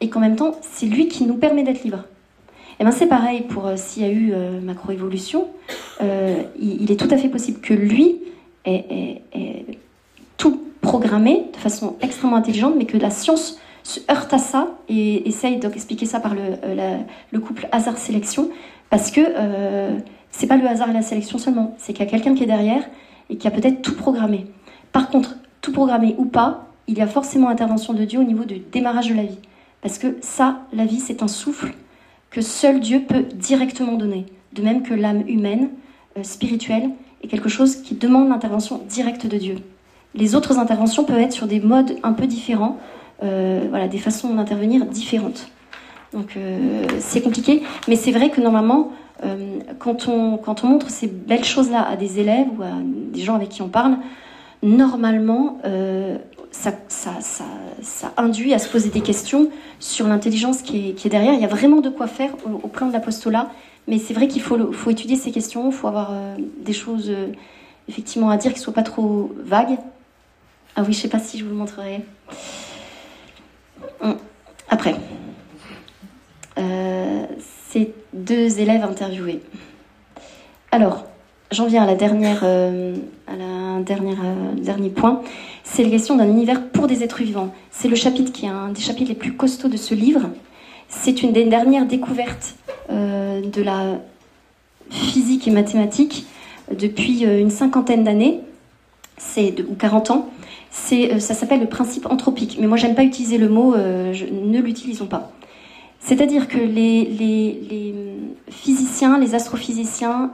et 0.00 0.08
qu'en 0.08 0.20
même 0.20 0.36
temps, 0.36 0.56
c'est 0.62 0.86
lui 0.86 1.08
qui 1.08 1.24
nous 1.24 1.36
permet 1.36 1.62
d'être 1.62 1.82
libres. 1.82 2.04
Et 2.78 2.82
eh 2.82 2.84
ben 2.84 2.92
c'est 2.92 3.08
pareil 3.08 3.42
pour 3.42 3.66
euh, 3.66 3.74
s'il 3.76 4.04
y 4.04 4.06
a 4.06 4.10
eu 4.10 4.30
euh, 4.32 4.60
macroévolution, 4.60 5.48
euh, 6.00 6.44
il, 6.60 6.92
est 6.92 6.96
tout 6.96 7.08
à 7.10 7.16
fait 7.16 7.28
possible 7.28 7.58
que 7.60 7.74
lui 7.74 8.20
ait, 8.64 9.20
tout 10.36 10.62
programmé 10.80 11.46
de 11.52 11.56
façon 11.56 11.96
extrêmement 12.00 12.36
intelligente, 12.36 12.74
mais 12.78 12.84
que 12.84 12.96
la 12.96 13.10
science 13.10 13.58
se 13.82 13.98
heurte 14.08 14.32
à 14.32 14.38
ça 14.38 14.68
et 14.88 15.26
essaye 15.28 15.56
d'expliquer 15.56 16.06
ça 16.06 16.20
par 16.20 16.34
le, 16.34 16.40
le 17.32 17.40
couple 17.40 17.66
hasard-sélection, 17.72 18.50
parce 18.90 19.10
que 19.10 19.20
c'est 20.30 20.46
pas 20.46 20.56
le 20.56 20.68
hasard 20.68 20.90
et 20.90 20.92
la 20.92 21.02
sélection 21.02 21.38
seulement, 21.38 21.74
c'est 21.78 21.92
qu'il 21.92 22.04
y 22.04 22.08
a 22.08 22.10
quelqu'un 22.10 22.34
qui 22.34 22.44
est 22.44 22.46
derrière 22.46 22.84
et 23.28 23.38
qui 23.38 23.48
a 23.48 23.50
peut-être 23.50 23.82
tout 23.82 23.96
programmé. 23.96 24.46
Par 24.92 25.08
contre, 25.08 25.36
tout 25.62 25.72
programmé 25.72 26.14
ou 26.18 26.26
pas, 26.26 26.68
il 26.86 26.96
y 26.96 27.00
a 27.00 27.08
forcément 27.08 27.48
intervention 27.48 27.92
de 27.92 28.04
Dieu 28.04 28.20
au 28.20 28.24
niveau 28.24 28.44
du 28.44 28.60
démarrage 28.60 29.08
de 29.08 29.14
la 29.14 29.24
vie. 29.24 29.38
Parce 29.82 29.98
que 29.98 30.16
ça, 30.20 30.62
la 30.72 30.84
vie, 30.84 31.00
c'est 31.00 31.22
un 31.22 31.28
souffle 31.28 31.72
que 32.30 32.40
seul 32.40 32.80
Dieu 32.80 33.02
peut 33.06 33.22
directement 33.34 33.94
donner. 33.94 34.26
De 34.52 34.62
même 34.62 34.82
que 34.82 34.94
l'âme 34.94 35.22
humaine, 35.28 35.70
euh, 36.16 36.22
spirituelle, 36.22 36.90
est 37.22 37.28
quelque 37.28 37.48
chose 37.48 37.76
qui 37.76 37.94
demande 37.94 38.28
l'intervention 38.28 38.80
directe 38.88 39.26
de 39.26 39.36
Dieu. 39.36 39.56
Les 40.14 40.34
autres 40.34 40.58
interventions 40.58 41.04
peuvent 41.04 41.20
être 41.20 41.32
sur 41.32 41.46
des 41.46 41.60
modes 41.60 41.96
un 42.02 42.12
peu 42.12 42.26
différents, 42.26 42.78
euh, 43.22 43.66
voilà, 43.68 43.88
des 43.88 43.98
façons 43.98 44.34
d'intervenir 44.34 44.86
différentes. 44.86 45.48
Donc 46.12 46.36
euh, 46.36 46.86
c'est 47.00 47.20
compliqué, 47.20 47.62
mais 47.86 47.96
c'est 47.96 48.12
vrai 48.12 48.30
que 48.30 48.40
normalement, 48.40 48.92
quand, 49.80 50.06
on, 50.06 50.36
quand 50.36 50.62
on 50.62 50.68
montre 50.68 50.90
ces 50.90 51.08
belles 51.08 51.44
choses-là 51.44 51.84
à 51.88 51.96
des 51.96 52.20
élèves 52.20 52.46
ou 52.56 52.62
à 52.62 52.70
des 52.84 53.20
gens 53.20 53.34
avec 53.34 53.48
qui 53.48 53.62
on 53.62 53.68
parle, 53.68 53.96
normalement, 54.62 55.58
ça, 56.50 56.72
induit 58.16 58.54
à 58.54 58.58
se 58.58 58.68
poser 58.68 58.90
des 58.90 59.00
questions 59.00 59.50
sur 59.78 60.06
l'intelligence 60.06 60.62
qui 60.62 60.90
est, 60.90 61.08
derrière. 61.08 61.34
Il 61.34 61.40
y 61.40 61.44
a 61.44 61.48
vraiment 61.48 61.80
de 61.80 61.90
quoi 61.90 62.06
faire 62.06 62.30
au, 62.44 62.68
plan 62.68 62.88
de 62.88 62.92
l'apostolat, 62.92 63.50
mais 63.86 63.98
c'est 63.98 64.14
vrai 64.14 64.28
qu'il 64.28 64.42
faut, 64.42 64.72
faut, 64.72 64.90
étudier 64.90 65.16
ces 65.16 65.30
questions, 65.30 65.70
il 65.70 65.72
faut 65.72 65.88
avoir 65.88 66.10
euh, 66.12 66.36
des 66.60 66.72
choses 66.72 67.10
euh, 67.10 67.28
effectivement 67.88 68.30
à 68.30 68.36
dire 68.36 68.52
qui 68.52 68.58
ne 68.58 68.64
soient 68.64 68.74
pas 68.74 68.82
trop 68.82 69.32
vagues. 69.38 69.78
Ah 70.76 70.82
oui, 70.82 70.92
je 70.92 70.98
ne 70.98 71.02
sais 71.02 71.08
pas 71.08 71.18
si 71.18 71.38
je 71.38 71.44
vous 71.44 71.50
le 71.50 71.56
montrerai. 71.56 72.04
Hum, 74.00 74.16
après. 74.68 74.94
Euh, 76.58 77.26
ces 77.70 77.92
deux 78.12 78.58
élèves 78.60 78.82
interviewés. 78.82 79.40
Alors, 80.72 81.04
j'en 81.52 81.66
viens 81.66 81.82
à 81.82 81.86
la 81.86 81.94
dernière, 81.94 82.42
à 82.42 83.36
la 83.36 83.80
dernière, 83.82 84.16
dernier 84.56 84.90
point 84.90 85.22
c'est 85.70 85.84
la 85.84 85.90
question 85.90 86.16
d'un 86.16 86.28
univers 86.28 86.68
pour 86.68 86.86
des 86.86 87.02
êtres 87.02 87.22
vivants. 87.22 87.52
C'est 87.70 87.88
le 87.88 87.94
chapitre 87.94 88.32
qui 88.32 88.46
est 88.46 88.48
un 88.48 88.70
des 88.70 88.80
chapitres 88.80 89.10
les 89.10 89.14
plus 89.14 89.34
costauds 89.34 89.68
de 89.68 89.76
ce 89.76 89.94
livre. 89.94 90.30
C'est 90.88 91.22
une 91.22 91.32
des 91.32 91.44
dernières 91.44 91.86
découvertes 91.86 92.56
euh, 92.90 93.42
de 93.42 93.62
la 93.62 94.00
physique 94.90 95.46
et 95.46 95.50
mathématiques 95.50 96.26
depuis 96.72 97.26
euh, 97.26 97.38
une 97.38 97.50
cinquantaine 97.50 98.02
d'années, 98.02 98.40
ou 99.36 99.74
40 99.74 100.10
ans. 100.10 100.30
Euh, 100.92 101.18
ça 101.18 101.34
s'appelle 101.34 101.60
le 101.60 101.66
principe 101.68 102.06
anthropique. 102.06 102.56
Mais 102.60 102.66
moi, 102.66 102.78
j'aime 102.78 102.94
pas 102.94 103.04
utiliser 103.04 103.36
le 103.36 103.48
mot, 103.48 103.76
ne 103.76 104.60
l'utilisons 104.60 105.06
pas. 105.06 105.30
C'est-à-dire 106.00 106.48
que 106.48 106.58
les, 106.58 107.94
physiciens, 108.48 109.18
les 109.18 109.34
astrophysiciens, 109.34 110.32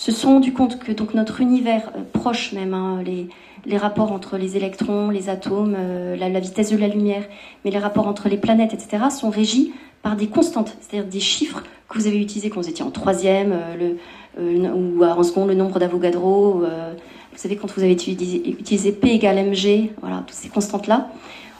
se 0.00 0.12
sont 0.12 0.28
rendus 0.28 0.54
compte 0.54 0.78
que 0.78 0.92
donc 0.92 1.12
notre 1.12 1.42
univers 1.42 1.90
euh, 1.94 2.00
proche 2.10 2.52
même, 2.52 2.72
hein, 2.72 3.02
les, 3.04 3.76
rapports 3.76 4.12
entre 4.12 4.38
les 4.38 4.56
électrons, 4.56 5.10
les 5.10 5.28
atomes, 5.28 5.76
euh, 5.78 6.16
la, 6.16 6.40
vitesse 6.40 6.72
de 6.72 6.78
la 6.78 6.88
lumière, 6.88 7.22
mais 7.64 7.70
les 7.70 7.78
rapports 7.78 8.08
entre 8.08 8.30
les 8.30 8.38
planètes, 8.38 8.72
etc., 8.72 9.10
sont 9.10 9.28
régis 9.28 9.68
par 10.02 10.16
des 10.16 10.26
constantes, 10.26 10.74
c'est-à-dire 10.80 11.06
des 11.06 11.20
chiffres 11.20 11.62
que 11.90 11.98
vous 11.98 12.06
avez 12.06 12.18
utilisés 12.18 12.48
quand 12.48 12.62
vous 12.62 12.70
étiez 12.70 12.82
en 12.82 12.90
troisième, 12.90 13.52
euh, 13.52 14.72
ou 14.72 15.04
en 15.04 15.22
second, 15.22 15.44
le 15.44 15.54
nombre 15.54 15.78
d'Avogadro. 15.78 16.60
vous 16.60 17.36
savez, 17.36 17.56
quand 17.56 17.70
vous 17.70 17.82
avez 17.82 17.92
utilisé, 17.92 18.92
P 18.92 19.08
égale 19.08 19.50
mg, 19.50 19.90
voilà, 20.00 20.24
toutes 20.26 20.32
ces 20.32 20.48
constantes-là, 20.48 21.10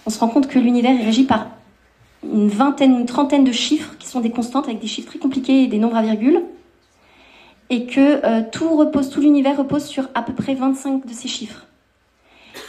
on 0.06 0.10
se 0.10 0.18
rend 0.18 0.28
compte 0.28 0.46
que 0.46 0.58
l'univers 0.58 0.98
est 0.98 1.04
régi 1.04 1.24
par 1.24 1.48
une 2.24 2.48
vingtaine, 2.48 2.92
une 2.92 3.06
trentaine 3.06 3.44
de 3.44 3.52
chiffres 3.52 3.96
qui 3.98 4.08
sont 4.08 4.20
des 4.20 4.30
constantes 4.30 4.66
avec 4.66 4.80
des 4.80 4.86
chiffres 4.86 5.10
très 5.10 5.18
compliqués 5.18 5.66
des 5.66 5.78
nombres 5.78 5.96
à 5.96 6.02
virgule, 6.02 6.40
et 7.70 7.86
que 7.86 8.24
euh, 8.26 8.42
tout 8.50 8.76
repose, 8.76 9.08
tout 9.08 9.20
l'univers 9.20 9.56
repose 9.56 9.84
sur 9.84 10.08
à 10.14 10.22
peu 10.22 10.32
près 10.32 10.54
25 10.54 11.06
de 11.06 11.12
ces 11.12 11.28
chiffres. 11.28 11.66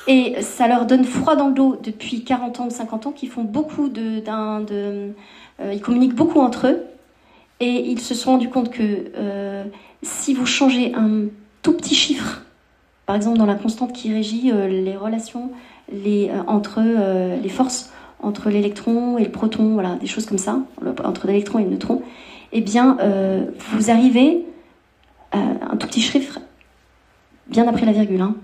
Et 0.07 0.41
ça 0.41 0.68
leur 0.68 0.86
donne 0.86 1.03
froid 1.03 1.36
dans 1.36 1.48
le 1.48 1.53
dos 1.53 1.78
depuis 1.84 2.23
40 2.23 2.60
ans 2.60 2.68
ou 2.68 2.69
50 2.69 3.07
ans, 3.07 3.11
qu'ils 3.11 3.30
font 3.30 3.44
beaucoup 3.44 3.90
de, 3.90 4.23
euh, 4.30 5.11
ils 5.73 5.82
communiquent 5.82 6.15
beaucoup 6.15 6.40
entre 6.40 6.68
eux, 6.68 6.84
et 7.60 7.90
ils 7.90 7.99
se 7.99 8.14
sont 8.14 8.32
rendus 8.32 8.49
compte 8.49 8.69
que 8.69 9.11
euh, 9.18 9.64
si 10.03 10.34
vous 10.36 10.45
changez 10.45 10.94
un 10.95 11.26
tout 11.64 11.73
petit 11.73 11.95
chiffre, 11.95 12.44
par 13.07 13.15
exemple 13.15 13.40
dans 13.40 13.45
la 13.45 13.56
constante 13.56 13.94
qui 13.94 14.14
régit 14.14 14.52
les 14.52 14.95
relations 14.95 15.52
les, 15.91 16.32
entre 16.48 16.82
les 17.41 17.49
forces 17.49 17.91
entre 18.23 18.49
l'électron 18.49 19.18
et 19.18 19.26
le 19.26 19.32
proton, 19.32 19.73
voilà, 19.73 19.95
des 19.95 20.06
choses 20.06 20.28
comme 20.28 20.38
ça, 20.38 20.60
entre 21.03 21.28
l'électron 21.28 21.60
et 21.60 21.64
le 21.64 21.72
neutron, 21.72 22.03
eh 22.52 22.61
bien, 22.61 22.98
vous 23.72 23.91
arrivez 23.91 24.45
à 25.32 25.38
un 25.38 25.78
tout 25.78 25.88
petit 25.88 26.02
chiffre, 26.02 26.40
bien 27.48 27.68
après 27.68 27.86
la 27.86 27.91
virgule, 27.91 28.22
hein, 28.22 28.36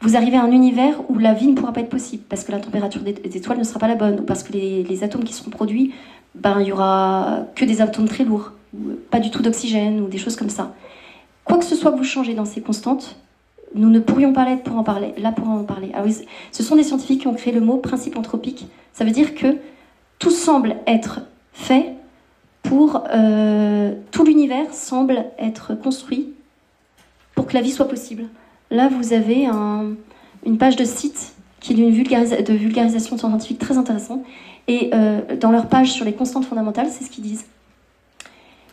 vous 0.00 0.16
arrivez 0.16 0.36
à 0.36 0.42
un 0.42 0.50
univers 0.50 0.94
où 1.08 1.18
la 1.18 1.32
vie 1.32 1.46
ne 1.46 1.54
pourra 1.54 1.72
pas 1.72 1.80
être 1.80 1.88
possible, 1.88 2.22
parce 2.28 2.44
que 2.44 2.52
la 2.52 2.60
température 2.60 3.02
des, 3.02 3.14
étoiles 3.36 3.58
ne 3.58 3.64
sera 3.64 3.78
pas 3.78 3.88
la 3.88 3.94
bonne, 3.94 4.20
ou 4.20 4.22
parce 4.22 4.42
que 4.42 4.52
les, 4.52 5.04
atomes 5.04 5.24
qui 5.24 5.32
seront 5.32 5.50
produits, 5.50 5.94
ben, 6.34 6.60
il 6.60 6.68
y 6.68 6.72
aura 6.72 7.46
que 7.54 7.64
des 7.64 7.80
atomes 7.80 8.08
très 8.08 8.24
lourds, 8.24 8.52
ou 8.74 8.92
pas 9.10 9.20
du 9.20 9.30
tout 9.30 9.42
d'oxygène, 9.42 10.00
ou 10.00 10.08
des 10.08 10.18
choses 10.18 10.36
comme 10.36 10.50
ça. 10.50 10.74
Quoi 11.44 11.58
que 11.58 11.64
ce 11.64 11.76
soit 11.76 11.92
que 11.92 11.96
vous 11.96 12.04
changez 12.04 12.34
dans 12.34 12.44
ces 12.44 12.60
constantes, 12.60 13.16
nous 13.74 13.90
ne 13.90 13.98
pourrions 13.98 14.32
pas 14.32 14.44
l'être 14.44 14.62
pour 14.62 14.76
en 14.76 14.84
parler, 14.84 15.12
là 15.18 15.32
pour 15.32 15.48
en 15.48 15.64
parler. 15.64 15.92
Ils- 16.04 16.26
ce 16.52 16.62
sont 16.62 16.76
des 16.76 16.82
scientifiques 16.82 17.22
qui 17.22 17.26
ont 17.26 17.34
créé 17.34 17.52
le 17.52 17.60
mot 17.60 17.78
principe 17.78 18.16
anthropique. 18.16 18.68
Ça 18.92 19.04
veut 19.04 19.10
dire 19.10 19.34
que 19.34 19.56
tout 20.18 20.30
semble 20.30 20.76
être 20.86 21.20
fait 21.52 21.95
pour... 22.68 23.04
euh, 23.14 23.94
tout 24.10 24.24
l'univers 24.24 24.72
semble 24.72 25.24
être 25.38 25.74
construit 25.74 26.32
pour 27.34 27.46
que 27.46 27.54
la 27.54 27.60
vie 27.60 27.70
soit 27.70 27.88
possible. 27.88 28.24
Là, 28.70 28.88
vous 28.88 29.12
avez 29.12 29.46
un- 29.46 29.94
une 30.44 30.58
page 30.58 30.76
de 30.76 30.84
site 30.84 31.34
qui 31.60 31.72
est 31.72 31.76
d'une 31.76 31.90
de 31.90 32.52
vulgarisation 32.54 33.18
scientifique 33.18 33.58
très 33.58 33.76
intéressante. 33.76 34.22
Et 34.68 34.90
euh, 34.94 35.20
dans 35.38 35.50
leur 35.50 35.66
page 35.68 35.92
sur 35.92 36.04
les 36.04 36.12
constantes 36.12 36.44
fondamentales, 36.44 36.88
c'est 36.90 37.04
ce 37.04 37.10
qu'ils 37.10 37.24
disent. 37.24 37.44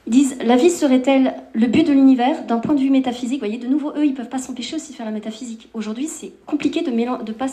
Ils 0.07 0.11
disent 0.13 0.37
La 0.43 0.55
vie 0.55 0.69
serait-elle 0.69 1.33
le 1.53 1.67
but 1.67 1.85
de 1.87 1.93
l'univers 1.93 2.45
d'un 2.45 2.59
point 2.59 2.75
de 2.75 2.79
vue 2.79 2.89
métaphysique? 2.89 3.39
Vous 3.41 3.47
voyez, 3.47 3.57
de 3.59 3.67
nouveau, 3.67 3.91
eux, 3.95 4.05
ils 4.05 4.11
ne 4.11 4.15
peuvent 4.15 4.29
pas 4.29 4.37
s'empêcher 4.39 4.75
aussi 4.75 4.91
de 4.91 4.97
faire 4.97 5.05
la 5.05 5.11
métaphysique. 5.11 5.69
Aujourd'hui, 5.73 6.07
c'est 6.07 6.31
compliqué 6.45 6.81
de 6.81 6.91
mélanger. 6.91 7.23
De 7.23 7.31
pas, 7.31 7.47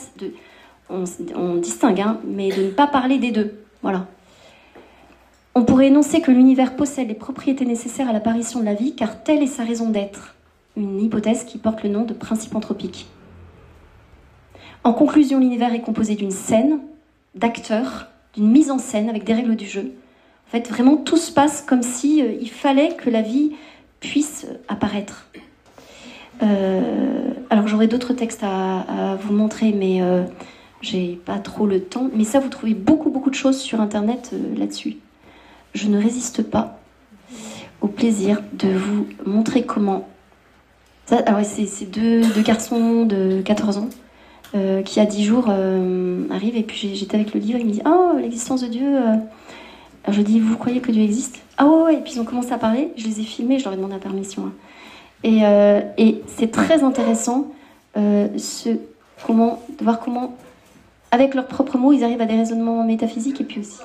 on, 0.89 1.05
on 1.37 1.55
distingue, 1.57 2.01
hein, 2.01 2.19
mais 2.27 2.49
de 2.51 2.63
ne 2.65 2.71
pas 2.71 2.87
parler 2.87 3.19
des 3.19 3.31
deux. 3.31 3.55
Voilà. 3.83 4.07
On 5.55 5.65
pourrait 5.65 5.89
énoncer 5.89 6.21
que 6.21 6.31
l'univers 6.31 6.77
possède 6.77 7.09
les 7.09 7.15
propriétés 7.15 7.65
nécessaires 7.65 8.09
à 8.09 8.13
l'apparition 8.13 8.61
de 8.61 8.65
la 8.65 8.75
vie, 8.75 8.95
car 8.95 9.25
telle 9.25 9.43
est 9.43 9.49
sa 9.49 9.65
raison 9.65 9.91
d'être. 9.91 10.37
Une 10.77 11.01
hypothèse 11.01 11.45
qui 11.45 11.59
porte 11.59 11.83
le 11.83 11.89
nom 11.89 12.05
de 12.05 12.13
principe 12.13 12.55
anthropique. 12.55 13.07
En 14.85 14.93
conclusion, 14.93 15.41
l'univers 15.41 15.75
est 15.75 15.81
composé 15.81 16.15
d'une 16.15 16.31
scène, 16.31 16.79
d'acteurs, 17.35 18.07
d'une 18.35 18.49
mise 18.49 18.71
en 18.71 18.79
scène 18.79 19.09
avec 19.09 19.25
des 19.25 19.35
règles 19.35 19.57
du 19.57 19.67
jeu. 19.67 19.93
En 20.47 20.51
fait, 20.51 20.69
vraiment, 20.69 20.97
tout 20.97 21.17
se 21.17 21.33
passe 21.33 21.63
comme 21.63 21.83
si 21.83 22.23
euh, 22.23 22.33
il 22.41 22.51
fallait 22.51 22.97
que 22.97 23.11
la 23.11 23.23
vie 23.23 23.53
puisse 23.99 24.47
euh, 24.49 24.55
apparaître. 24.69 25.27
Euh, 26.43 27.33
alors, 27.51 27.67
j'aurais 27.67 27.89
d'autres 27.89 28.15
textes 28.15 28.43
à, 28.45 29.17
vous 29.21 29.35
montrer, 29.35 29.73
mais 29.73 30.01
j'ai 30.81 31.21
pas 31.27 31.39
trop 31.39 31.67
le 31.67 31.83
temps. 31.83 32.09
Mais 32.15 32.25
ça, 32.25 32.39
vous 32.39 32.49
trouvez 32.49 32.73
beaucoup, 32.73 33.11
beaucoup 33.11 33.29
de 33.31 33.35
choses 33.35 33.59
sur 33.59 33.81
Internet 33.81 34.33
là-dessus. 34.57 34.97
Je 35.75 35.89
ne 35.89 36.01
résiste 36.01 36.43
pas 36.43 36.79
au 37.81 37.89
plaisir 37.89 38.43
de 38.53 38.69
vous 38.69 39.07
montrer 39.25 39.65
comment. 39.65 40.09
Alors, 41.11 41.41
c'est 41.45 41.91
deux, 41.91 42.23
deux 42.23 42.43
garçons 42.43 43.05
de 43.05 43.43
14 43.43 43.79
ans 43.79 43.89
euh, 44.55 44.83
qui, 44.83 45.01
à 45.01 45.07
10 45.07 45.25
jours, 45.25 45.47
euh, 45.49 46.25
arrivent. 46.31 46.57
Et 46.57 46.63
puis, 46.63 46.95
j'étais 46.95 47.17
avec 47.17 47.35
le 47.35 47.41
livre. 47.41 47.59
Il 47.59 47.67
me 47.67 47.73
dit 47.73 47.83
Oh, 47.85 48.13
l'existence 48.21 48.63
de 48.63 48.69
Dieu. 48.69 48.87
euh, 48.87 49.17
alors 50.05 50.17
je 50.17 50.23
dis, 50.23 50.41
vous 50.41 50.57
croyez 50.57 50.81
que 50.81 50.91
Dieu 50.91 51.03
existe? 51.03 51.41
Ah 51.59 51.67
ouais, 51.67 51.95
et 51.97 51.99
puis 51.99 52.15
ils 52.15 52.21
ont 52.21 52.25
commencé 52.25 52.53
à 52.53 52.59
parler, 52.59 52.91
je 52.97 53.05
les 53.07 53.21
ai 53.21 53.23
filmés, 53.23 53.59
je 53.59 53.65
leur 53.65 53.75
ai 53.75 53.77
demandé 53.77 53.93
la 53.95 54.01
permission. 54.01 54.47
hein. 54.47 54.53
Et, 55.25 55.43
et 56.03 56.23
c'est 56.27 56.51
très 56.51 56.83
intéressant 56.83 57.49
ce, 57.95 58.79
comment, 59.27 59.61
de 59.79 59.85
voir 59.85 60.01
comment, 60.01 60.39
avec 61.11 61.35
leurs 61.35 61.47
propres 61.47 61.77
mots, 61.77 61.93
ils 61.93 62.03
arrivent 62.03 62.23
à 62.23 62.25
des 62.25 62.37
raisonnements 62.37 62.83
métaphysiques 62.83 63.43
et 63.43 63.45
puis 63.45 63.61
aussi... 63.61 63.77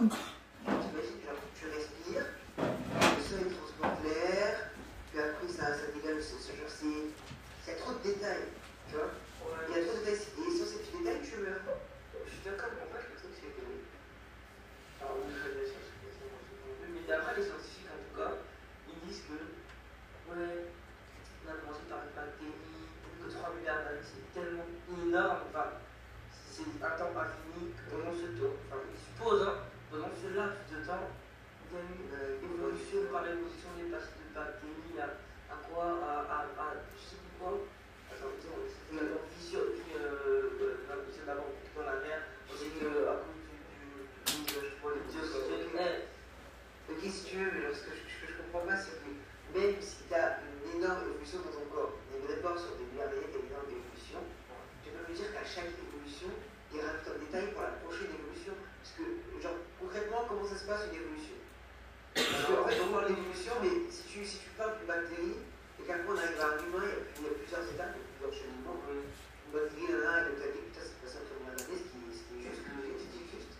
il 67.65 67.77
y 67.77 67.81
a 67.81 67.89
plusieurs 67.89 67.89
étapes, 67.89 67.95
il 67.95 68.01
y 68.01 68.05
a 68.05 68.09
plusieurs 68.13 68.33
cheminements. 68.35 68.79
Une 68.85 69.51
bactérie, 69.53 69.91
là, 69.91 69.99
là, 70.05 70.13
et 70.19 70.23
comme 70.25 70.37
tu 70.37 70.43
as 70.45 70.51
dit, 70.53 70.63
putain, 70.69 70.83
c'est 70.85 70.99
passé 71.01 71.15
entre 71.21 71.33
milliards 71.39 71.57
d'années, 71.57 71.79
ce 71.81 71.87
qui, 71.89 71.99
ce 72.13 72.21
qui 72.29 72.35
est 72.45 72.51
juste 72.53 72.65
logique, 72.69 72.99
ce 73.01 73.07
qui 73.09 73.17
est 73.21 73.29
juste. 73.33 73.53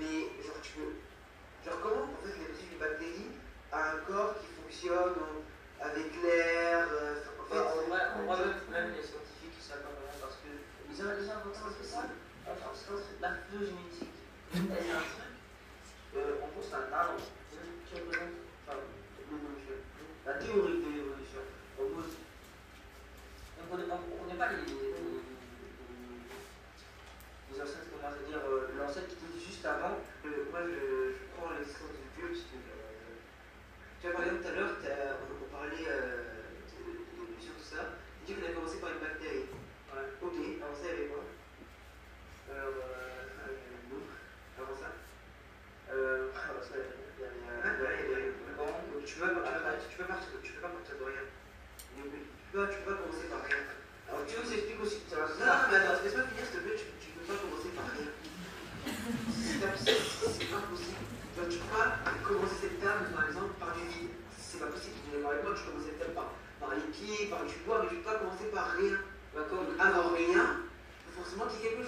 Mais, 0.00 0.16
genre, 0.44 0.60
tu 0.64 0.70
peux. 0.76 0.92
Genre, 1.64 1.78
comment, 1.82 2.04
en 2.08 2.20
fait, 2.22 2.32
il 2.36 2.42
est 2.42 2.50
possible 2.52 2.70
qu'une 2.72 2.80
bactérie 2.84 3.30
a 3.72 3.78
un 3.92 3.98
corps 4.06 4.34
qui 4.40 4.48
fonctionne 4.56 5.16
euh, 5.20 5.84
avec 5.84 6.08
l'air 6.22 6.86
euh, 6.88 7.20
En 7.20 7.44
fait, 7.46 7.58
Enfin, 7.60 7.62
en 7.62 7.86
vrai, 7.88 8.02
en 8.16 8.22
vrai, 8.26 8.36
même, 8.42 8.58
même 8.74 8.90
les 8.98 9.04
scientifiques, 9.06 9.54
ils 9.54 9.62
savent 9.62 9.82
pas 9.86 9.94
vraiment 9.94 10.18
parce 10.18 10.38
que 10.42 10.50
ils 10.50 10.98
ont 10.98 11.14
déjà 11.14 11.38
inventé 11.38 11.58
un 11.62 11.70
truc 11.70 11.86
ça. 11.86 12.02
Enfin, 12.46 12.70
c'est 12.74 12.90
un 12.90 12.98
truc, 12.98 13.18
la 13.22 13.32
phylogénétique. 13.46 14.16
Elle 14.54 14.82
est 14.82 14.90
un 14.94 15.02
truc, 15.06 15.30
euh, 16.16 16.42
en 16.42 16.46
gros, 16.50 16.62
c'est 16.62 16.74
un 16.74 16.90
talent 16.90 17.18
qui 17.18 17.94
représente 17.94 18.34
enfin, 18.66 18.78
l'évolution. 19.30 19.78
La 20.26 20.34
théorie 20.42 20.82
de 20.82 20.90
l'évolution. 20.90 21.42
En 21.78 21.86
gros, 21.86 22.02
on 22.02 23.62
ne 23.62 23.66
connaît, 23.70 23.86
on 23.94 24.18
connaît 24.26 24.38
pas 24.38 24.50
les, 24.50 24.66
les, 24.66 24.90
les, 24.90 25.22
les 27.50 27.58
ancêtres, 27.62 27.86
comment 27.94 28.10
se 28.10 28.22
dire, 28.26 28.42
euh, 28.42 28.74
l'ancêtre 28.78 29.06
qui 29.14 29.22
était 29.22 29.38
juste 29.38 29.62
avant. 29.66 30.02
Euh, 30.26 30.50
moi, 30.50 30.66
je, 30.66 31.14
je 31.14 31.22
prends 31.38 31.50
l'existence 31.54 31.94
de 31.94 32.10
Dieu 32.18 32.26
parce 32.34 32.42
que. 32.50 32.58
euh, 32.58 33.22
tu 34.00 34.06
vois, 34.10 34.14
par 34.18 34.22
exemple, 34.26 34.42
tout 34.42 34.50
à 34.50 34.54
l'heure, 34.54 34.74
t'as- 34.82 35.14
on, 35.22 35.46
on 35.46 35.48
parlait 35.50 35.86
euh, 35.88 36.54
de, 36.74 36.78
de 36.84 36.90
l'évolution, 37.16 37.54
tout 37.58 37.64
ça. 37.64 37.96
Tu 38.26 38.34
dis 38.34 38.38
qu'on 38.38 38.46
a 38.46 38.54
commencé 38.54 38.78
par 38.78 38.90
une 38.92 39.02
bactérie. 39.02 39.46
Ouais. 39.50 40.06
Ok, 40.22 40.34
avant 40.62 40.76
ça, 40.76 40.84
il 40.84 40.90
y 40.90 40.92
avait 40.92 41.08
quoi 41.10 41.24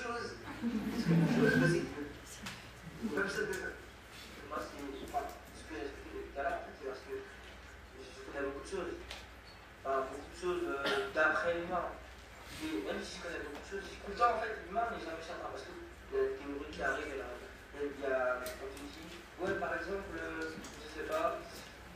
Est-ce 0.09 1.05
que 1.05 1.15
je 1.15 1.51
peux 1.51 1.61
passer 1.61 1.83
Même 3.03 3.29
ça, 3.29 3.41
Moi, 4.49 4.59
c'est 4.59 5.07
enfin, 5.09 5.25
ce 5.55 5.62
que 5.69 5.75
j'ai 5.79 5.87
expliqué 5.87 6.19
tout 6.33 6.39
à 6.39 6.43
l'heure, 6.43 6.53
en 6.53 6.65
fait, 6.66 6.75
c'est 6.81 6.89
parce 6.89 7.01
que 7.07 7.15
je 7.15 8.33
connais 8.33 8.47
beaucoup 8.47 8.65
de 8.65 8.70
choses. 8.70 8.95
Euh, 10.49 11.12
d'après 11.15 11.61
l'humain. 11.61 11.93
Même 12.65 13.05
si 13.05 13.19
je 13.19 13.23
connais 13.23 13.45
beaucoup 13.45 13.61
de 13.61 13.69
choses, 13.69 13.85
content 14.01 14.33
en 14.33 14.41
fait, 14.41 14.65
l'humain 14.65 14.89
n'est 14.89 15.05
jamais 15.05 15.20
certain 15.20 15.53
parce 15.53 15.61
qu'il 15.69 15.77
y 15.77 16.16
a 16.16 16.25
des 16.25 16.41
théories 16.41 16.73
qui 16.73 16.81
là, 16.81 16.97
il 16.97 18.01
y 18.01 18.09
a, 18.09 18.41
on 18.41 18.49
te 18.49 18.81
dit, 18.81 19.20
ouais, 19.45 19.61
par 19.61 19.77
exemple, 19.77 20.16
euh, 20.16 20.57
je 20.57 20.89
sais 20.89 21.05
pas, 21.05 21.37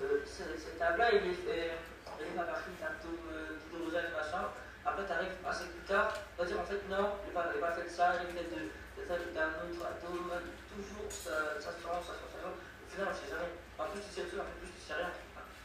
euh, 0.04 0.20
cette 0.28 0.76
table-là, 0.78 1.16
elle 1.16 1.32
est 1.32 1.80
pas 2.36 2.44
partie 2.44 2.76
d'un 2.76 2.92
tome 3.00 3.24
d'hydrogène, 3.56 4.12
machin. 4.12 4.52
Après, 4.84 5.06
tu 5.08 5.12
arrives 5.16 5.40
assez 5.48 5.72
plus 5.72 5.88
tard, 5.88 6.12
tu 6.12 6.36
vas 6.36 6.44
dire 6.44 6.60
en 6.60 6.68
fait, 6.68 6.82
non, 6.92 7.16
il 7.24 7.32
n'est 7.32 7.58
pas, 7.58 7.72
fait 7.72 7.88
ça, 7.88 8.20
il 8.20 8.36
est 8.36 8.36
fait 8.36 8.52
de, 8.52 8.68
d'un 9.32 9.64
autre 9.64 9.80
atome, 9.80 10.28
toujours 10.68 11.08
ça, 11.08 11.56
ça 11.56 11.72
se 11.72 11.80
change, 11.80 12.04
ça 12.04 12.20
se 12.20 12.36
change. 12.36 12.60
Au 12.60 12.88
final, 12.92 13.08
on 13.08 13.16
ne 13.16 13.16
sait 13.16 13.32
jamais. 13.32 13.56
En 13.80 13.88
plus, 13.88 14.04
tu 14.04 14.12
sais 14.12 14.28
tout, 14.28 14.36
en 14.36 14.44
plus 14.60 14.68
tu 14.68 14.84
sais 14.84 15.00
rien. 15.00 15.08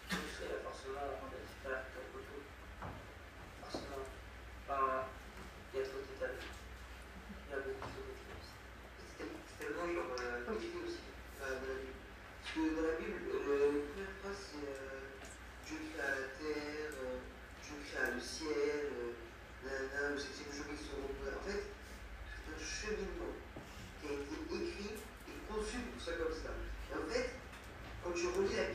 Tu 0.08 0.16
sais 0.16 0.64
forcément, 0.64 1.20
en 1.20 1.28
fait, 1.28 1.44
faire 1.68 1.84
quelque 1.92 2.24
chose. 2.24 2.48
Forcément. 3.60 4.08
Enfin, 4.64 5.04
il 5.74 5.80
y 5.80 5.84
a 5.84 5.86
trop 5.86 6.00
de 6.00 6.08
détails. 6.08 6.40
Il 6.40 7.52
y 7.52 7.56
a 7.56 7.60
beaucoup 7.60 7.92
de 7.92 8.16
choses. 8.16 8.48
C'est 9.20 9.28
tellement 9.60 9.92
genre 9.92 10.16
euh, 10.16 10.48
compliqué 10.48 10.80
aussi 10.88 11.04
euh, 11.44 11.60
dans 11.60 11.68
la 11.68 11.84
Bible. 11.84 12.00
Parce 12.40 12.56
que 12.56 12.64
dans 12.72 12.88
la 12.88 12.96
Bible, 12.96 13.20
euh, 13.28 13.84
la 13.84 13.92
première 13.92 14.16
phrase 14.24 14.40
c'est 14.48 14.72
euh, 14.72 15.12
Dieu 15.68 15.80
créa 15.92 16.08
la 16.08 16.32
terre, 16.40 16.96
euh, 16.96 17.20
Dieu 17.60 17.76
créa 17.84 18.16
le 18.16 18.22
ciel, 18.24 18.88
euh, 18.88 19.20
nanana, 19.68 20.16
le 20.16 20.20
septième 20.20 20.56
jour 20.56 20.72
ils 20.72 20.80
sont 20.80 21.04
reposés. 21.04 21.36
En 21.36 21.44
fait, 21.44 21.64
c'est 21.68 22.56
un 22.56 22.64
cheminement 22.64 23.36
qui 24.00 24.08
a 24.08 24.16
été 24.16 24.36
écrit 24.48 24.96
et 24.96 25.36
conçu 25.52 25.92
pour 25.92 26.00
ça 26.00 26.16
comme 26.16 26.32
ça. 26.32 26.56
Et 26.56 26.96
en 26.96 27.04
fait, 27.12 27.36
quand 28.00 28.16
tu 28.16 28.32
relis 28.32 28.56
la 28.56 28.72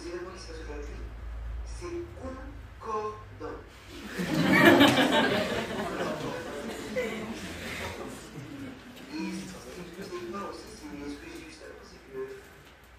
Se 0.00 0.06
c'est 1.66 2.00
concordant. 2.16 3.60
Et 9.12 9.28
ce 9.36 9.52
que 9.96 10.02
je 10.02 10.08
n'ai 10.08 10.32
pas 10.32 10.44
aussi, 10.48 10.64
c'est 10.72 10.88
ce 10.88 11.16
que 11.16 11.26
j'ai 11.26 11.36
dit 11.36 11.44
juste 11.50 11.62
avant, 11.64 11.84
c'est 11.84 12.00
que 12.08 12.20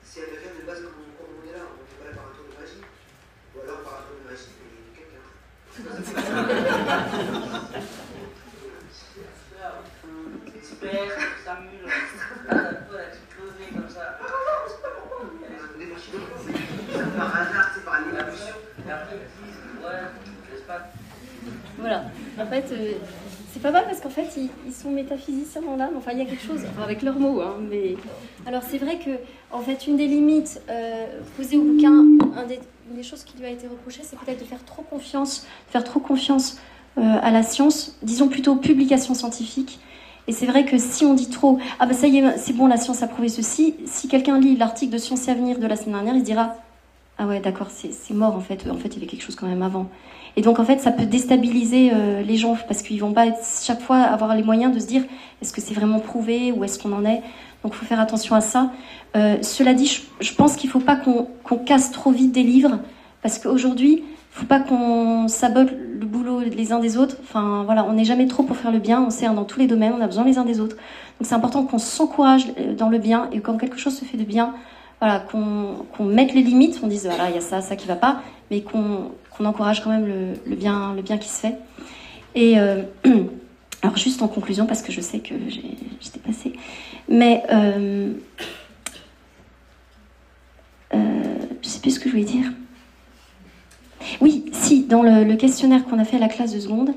s'il 0.04 0.22
n'y 0.22 0.28
avait 0.30 0.40
rien 0.46 0.54
de 0.62 0.66
base 0.68 0.82
comme 0.84 0.94
on, 1.02 1.06
comme 1.18 1.34
on 1.42 1.44
est 1.50 1.54
là, 1.58 1.64
on 1.66 1.74
n'est 1.82 1.98
pas 1.98 2.06
là 2.06 2.14
par 2.16 2.26
un 2.30 2.34
tour 2.38 2.46
de 2.46 2.54
magie, 2.62 2.86
ou 3.56 3.58
alors 3.62 3.82
par 3.82 3.94
un 3.94 4.04
tour 4.06 4.16
de 4.22 4.26
magie, 4.30 4.54
mais 4.62 4.70
il 4.70 4.86
y 4.86 4.94
a 4.94 5.02
quelqu'un. 5.02 5.26
Expert, 10.56 11.18
Samuel, 11.44 11.86
elle 12.50 12.58
a 12.58 12.60
tout 13.10 13.26
posé 13.36 13.66
comme 13.74 13.90
ça. 13.90 14.06
Les 15.78 15.86
machines, 15.88 16.20
c'est 16.92 17.18
par 17.18 17.36
hasard, 17.36 17.68
c'est 17.74 17.84
par 17.86 17.96
l'évolution. 18.02 18.56
Et 18.88 18.92
après, 18.92 19.16
ils 19.16 19.46
disent, 19.46 19.62
ouais, 19.84 20.02
n'est-ce 20.52 20.64
pas 20.64 20.82
Voilà. 21.78 22.00
En 22.02 22.40
fait, 22.52 22.72
euh, 22.72 22.94
c'est 23.54 23.62
pas 23.62 23.72
mal 23.72 23.86
parce 23.86 24.00
qu'en 24.02 24.10
fait, 24.10 24.28
ils, 24.38 24.74
sont 24.74 24.92
métaphysiciens 24.92 25.62
dans. 25.62 25.98
Enfin, 25.98 26.12
il 26.14 26.20
y 26.20 26.22
a 26.22 26.26
quelque 26.26 26.46
chose, 26.46 26.62
avec 26.84 27.02
leurs 27.02 27.20
mots. 27.20 27.42
Hein, 27.42 27.56
mais 27.70 27.96
alors, 28.46 28.64
c'est 28.70 28.78
vrai 28.78 29.00
que, 29.00 29.12
en 29.52 29.62
fait, 29.62 29.88
une 29.88 29.98
des 29.98 30.08
limites 30.08 30.62
euh, 30.70 31.06
posées 31.38 31.58
au 31.58 31.64
bouquin, 31.64 31.92
une 31.94 32.96
des 32.96 33.04
choses 33.04 33.24
qui 33.24 33.38
lui 33.38 33.46
a 33.46 33.50
été 33.50 33.68
reprochée, 33.68 34.02
c'est 34.04 34.20
peut-être 34.20 34.40
de 34.40 34.46
faire 34.46 34.64
trop 34.66 34.84
confiance, 34.84 35.48
faire 35.70 35.84
trop 35.84 36.00
confiance 36.00 36.60
euh, 36.98 37.02
à 37.22 37.32
la 37.32 37.44
science. 37.44 37.98
Disons 38.04 38.28
plutôt 38.28 38.56
publication 38.56 39.14
scientifique. 39.14 39.80
Et 40.28 40.34
c'est 40.34 40.46
vrai 40.46 40.66
que 40.66 40.78
si 40.78 41.04
on 41.04 41.14
dit 41.14 41.30
trop, 41.30 41.58
ah 41.80 41.88
ben 41.88 41.94
ça 41.94 42.08
y 42.08 42.20
est, 42.20 42.38
c'est 42.38 42.54
bon, 42.54 42.68
la 42.68 42.78
science 42.78 43.02
a 43.02 43.08
prouvé 43.08 43.28
ceci. 43.28 43.76
Si 43.86 44.08
quelqu'un 44.08 44.40
lit 44.40 44.56
l'article 44.56 44.94
de 44.94 45.00
Science 45.00 45.28
et 45.28 45.32
Avenir 45.32 45.58
de 45.58 45.66
la 45.66 45.76
semaine 45.76 45.96
dernière, 45.96 46.16
il 46.16 46.24
dira, 46.24 46.56
ah 47.22 47.28
ouais, 47.28 47.40
d'accord, 47.40 47.68
c'est 47.70 48.14
mort 48.16 48.36
en 48.36 48.40
fait. 48.40 48.68
En 48.68 48.78
fait, 48.78 48.88
il 48.88 48.96
y 48.96 48.98
avait 48.98 49.06
quelque 49.06 49.22
chose 49.22 49.36
quand 49.36 49.46
même 49.46 49.62
avant. 49.62 49.88
Et 50.38 50.42
donc 50.42 50.58
en 50.58 50.66
fait, 50.66 50.80
ça 50.80 50.90
peut 50.92 51.06
déstabiliser 51.06 51.92
euh, 51.94 52.24
les 52.24 52.36
gens 52.36 52.58
parce 52.68 52.82
qu'ils 52.82 53.00
vont 53.00 53.14
pas 53.14 53.28
chaque 53.64 53.80
fois 53.80 53.98
avoir 53.98 54.36
les 54.36 54.42
moyens 54.42 54.74
de 54.74 54.80
se 54.80 54.88
dire 54.88 55.04
est-ce 55.40 55.54
que 55.54 55.62
c'est 55.62 55.76
vraiment 55.76 56.00
prouvé 56.00 56.52
ou 56.52 56.64
est-ce 56.64 56.80
qu'on 56.80 56.94
en 56.94 57.06
est? 57.06 57.22
Donc 57.62 57.74
il 57.74 57.76
faut 57.76 57.86
faire 57.86 58.00
attention 58.00 58.34
à 58.34 58.42
ça. 58.42 58.72
Euh, 59.16 59.38
cela 59.44 59.76
dit, 59.76 60.02
je, 60.20 60.34
pense 60.34 60.56
qu'il 60.56 60.68
faut 60.68 60.80
pas 60.80 60.96
qu'on 60.96 61.58
casse 61.58 61.92
trop 61.92 62.10
vite 62.10 62.32
des 62.32 62.42
livres 62.42 62.80
parce 63.22 63.38
qu'aujourd'hui, 63.38 64.04
faut 64.32 64.48
pas 64.48 64.60
qu'on 64.60 65.28
sabote 65.28 65.70
le 65.72 66.06
boulot 66.08 66.40
les 66.40 66.72
uns 66.72 66.80
des 66.80 66.98
autres. 66.98 67.18
Enfin 67.22 67.62
voilà, 67.66 67.86
on 67.86 67.94
n'est 67.94 68.06
jamais 68.06 68.26
trop 68.26 68.42
pour 68.42 68.58
faire 68.58 68.72
le 68.72 68.80
bien. 68.80 69.00
On 69.00 69.12
sert 69.12 69.36
dans 69.36 69.46
tous 69.46 69.60
les 69.60 69.68
domaines, 69.68 69.94
on 69.96 70.02
a 70.02 70.08
besoin 70.08 70.24
les 70.24 70.40
uns 70.40 70.46
des 70.46 70.60
autres. 70.60 70.76
Donc 70.76 71.28
c'est 71.28 71.36
important 71.36 71.66
qu'on 71.66 71.78
s'encourage 71.78 72.48
euh, 72.58 72.74
dans 72.74 72.90
le 72.90 72.98
bien 72.98 73.30
et 73.32 73.42
quand 73.42 73.60
quelque 73.60 73.78
chose 73.78 73.96
se 73.96 74.06
fait 74.06 74.18
de 74.18 74.24
bien, 74.24 74.56
voilà, 75.02 75.20
qu'on 75.20 75.86
qu'on 75.98 76.06
mette 76.06 76.34
les 76.34 76.44
limites, 76.44 76.80
on 76.84 76.88
dise 76.88 77.08
voilà, 77.08 77.30
il 77.30 77.36
y 77.36 77.38
a 77.38 77.42
ça, 77.42 77.60
ça 77.60 77.76
qui 77.76 77.88
va 77.88 77.96
pas, 77.96 78.22
mais 78.52 78.62
qu'on 78.62 79.12
qu'on 79.32 79.46
encourage 79.46 79.84
quand 79.84 79.90
même 79.90 80.06
le, 80.06 80.34
le 80.46 80.56
bien, 80.56 80.94
le 80.94 81.02
bien 81.02 81.18
qui 81.18 81.28
se 81.28 81.40
fait. 81.40 81.58
Et 82.36 82.60
euh, 82.60 82.84
alors 83.82 83.98
juste 83.98 84.22
en 84.22 84.28
conclusion, 84.28 84.68
parce 84.68 84.84
que 84.84 84.92
je 84.92 85.02
sais 85.02 85.20
que 85.20 85.34
j'étais 86.00 86.20
passée, 86.20 86.54
mais 87.10 87.44
euh, 87.52 88.14
euh, 90.94 91.36
je 91.64 91.68
sais 91.68 91.80
plus 91.80 91.96
ce 91.96 92.00
que 92.00 92.06
je 92.06 92.12
voulais 92.12 92.24
dire. 92.24 92.52
Oui, 94.20 94.46
si, 94.52 94.84
dans 94.84 95.02
le 95.02 95.36
questionnaire 95.36 95.84
qu'on 95.86 95.98
a 95.98 96.06
fait 96.06 96.18
à 96.18 96.20
la 96.20 96.28
classe 96.28 96.54
de 96.54 96.60
seconde, 96.60 96.94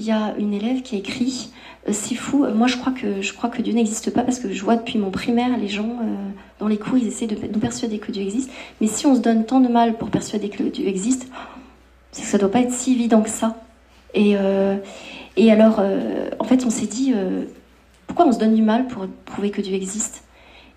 il 0.00 0.06
y 0.06 0.12
a 0.12 0.34
une 0.38 0.54
élève 0.54 0.80
qui 0.80 0.96
a 0.96 0.98
écrit 0.98 1.50
euh, 1.86 1.92
C'est 1.92 2.14
fou, 2.14 2.46
moi 2.54 2.66
je 2.66 2.78
crois, 2.78 2.92
que, 2.92 3.62
Dieu 3.62 3.74
n'existe 3.74 4.10
pas 4.12 4.22
parce 4.22 4.38
que 4.38 4.50
je 4.50 4.64
vois 4.64 4.76
depuis 4.76 4.98
mon 4.98 5.10
primaire 5.10 5.56
les 5.58 5.68
gens 5.68 5.98
euh, 6.02 6.14
dans 6.58 6.68
les 6.68 6.78
cours, 6.78 6.96
ils 6.96 7.06
essaient 7.06 7.26
de 7.26 7.36
nous 7.36 7.60
persuader 7.60 7.98
que 7.98 8.10
Dieu 8.10 8.22
existe. 8.22 8.50
Mais 8.80 8.86
si 8.86 9.06
on 9.06 9.14
se 9.14 9.20
donne 9.20 9.44
tant 9.44 9.60
de 9.60 9.68
mal 9.68 9.98
pour 9.98 10.08
persuader 10.08 10.48
que 10.48 10.62
Dieu 10.62 10.88
existe, 10.88 11.28
c'est 12.12 12.22
que 12.22 12.28
ça 12.28 12.38
doit 12.38 12.50
pas 12.50 12.60
être 12.60 12.72
si 12.72 12.92
évident 12.92 13.20
que 13.20 13.28
ça. 13.28 13.56
Et, 14.14 14.36
euh, 14.36 14.76
alors, 15.50 15.82
en 16.38 16.44
fait, 16.44 16.66
on 16.66 16.70
s'est 16.70 16.86
dit 16.86 17.14
Pourquoi 18.06 18.26
on 18.26 18.32
se 18.32 18.38
donne 18.38 18.54
du 18.54 18.62
mal 18.62 18.88
pour 18.88 19.06
prouver 19.24 19.50
que 19.50 19.62
Dieu 19.62 19.74
existe? 19.74 20.24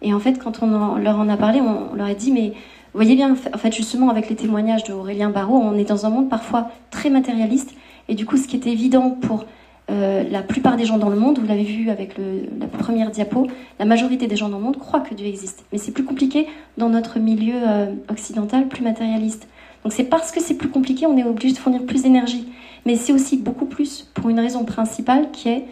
Et 0.02 0.14
en 0.14 0.20
fait, 0.20 0.38
quand 0.38 0.64
on 0.64 0.96
leur 0.98 1.20
en 1.20 1.28
a 1.28 1.36
parlé, 1.36 1.60
on, 1.60 1.96
leur 1.96 2.08
a 2.08 2.14
dit 2.14 2.32
Mais 2.32 2.50
vous 2.50 3.00
voyez 3.00 3.16
bien, 3.16 3.34
en 3.34 3.72
justement, 3.72 4.10
avec 4.10 4.30
les 4.30 4.36
témoignages 4.36 4.84
d'Aurélien 4.86 5.30
Barraud, 5.30 5.58
on 5.58 5.78
est 5.78 5.84
dans 5.84 6.06
un 6.06 6.10
monde 6.10 6.30
parfois 6.30 6.70
très 6.92 7.10
matérialiste. 7.10 7.74
Et 8.10 8.16
du 8.16 8.26
coup, 8.26 8.38
ce 8.38 8.48
qui 8.48 8.56
était 8.56 8.72
évident 8.72 9.12
pour 9.12 9.46
euh, 9.92 10.24
la 10.30 10.42
plupart 10.42 10.78
des 10.78 10.86
gens 10.86 10.98
dans 10.98 11.10
le 11.10 11.18
monde, 11.18 11.40
vous 11.40 11.48
l'avez 11.48 11.64
vu 11.64 11.90
avec 11.90 12.16
la 12.18 12.68
première 12.68 13.12
diapo, 13.12 13.48
la 13.80 13.86
majorité 13.86 14.28
des 14.28 14.36
gens 14.36 14.50
dans 14.50 14.58
le 14.58 14.64
monde 14.64 14.78
croient 14.78 15.02
que 15.02 15.14
Dieu 15.14 15.28
existe. 15.28 15.66
Mais 15.72 15.78
c'est 15.78 15.92
plus 15.92 16.06
compliqué 16.06 16.48
dans 16.78 16.90
notre 16.90 17.20
milieu 17.20 17.56
euh, 17.56 17.94
occidental, 18.10 18.68
plus 18.68 18.84
matérialiste. 18.84 19.48
Donc 19.84 19.92
c'est 19.92 20.06
parce 20.06 20.32
que 20.32 20.42
c'est 20.42 20.56
plus 20.56 20.70
compliqué, 20.70 21.06
on 21.06 21.18
est 21.18 21.24
obligé 21.26 21.54
de 21.54 21.58
fournir 21.58 21.84
plus 21.86 22.04
d'énergie. 22.04 22.48
Mais 22.86 22.96
c'est 22.96 23.12
aussi 23.12 23.38
beaucoup 23.38 23.66
plus 23.66 24.10
pour 24.14 24.30
une 24.30 24.40
raison 24.40 24.64
principale 24.64 25.32
qui 25.32 25.50
est 25.50 25.66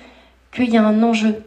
qu'il 0.53 0.70
y 0.70 0.78
a 0.78 0.86
un 0.86 1.02
enjeu. 1.02 1.44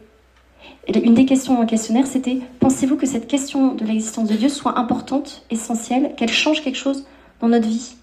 Une 0.87 1.13
des 1.13 1.25
questions 1.25 1.59
le 1.59 1.67
questionnaire, 1.67 2.07
c'était 2.07 2.39
pensez-vous 2.59 2.95
que 2.95 3.05
cette 3.05 3.27
question 3.27 3.73
de 3.73 3.85
l'existence 3.85 4.27
de 4.27 4.35
Dieu 4.35 4.49
soit 4.49 4.79
importante, 4.79 5.43
essentielle, 5.51 6.13
qu'elle 6.17 6.31
change 6.31 6.63
quelque 6.63 6.77
chose 6.77 7.05
dans 7.41 7.47
notre 7.47 7.67
vie? 7.67 7.95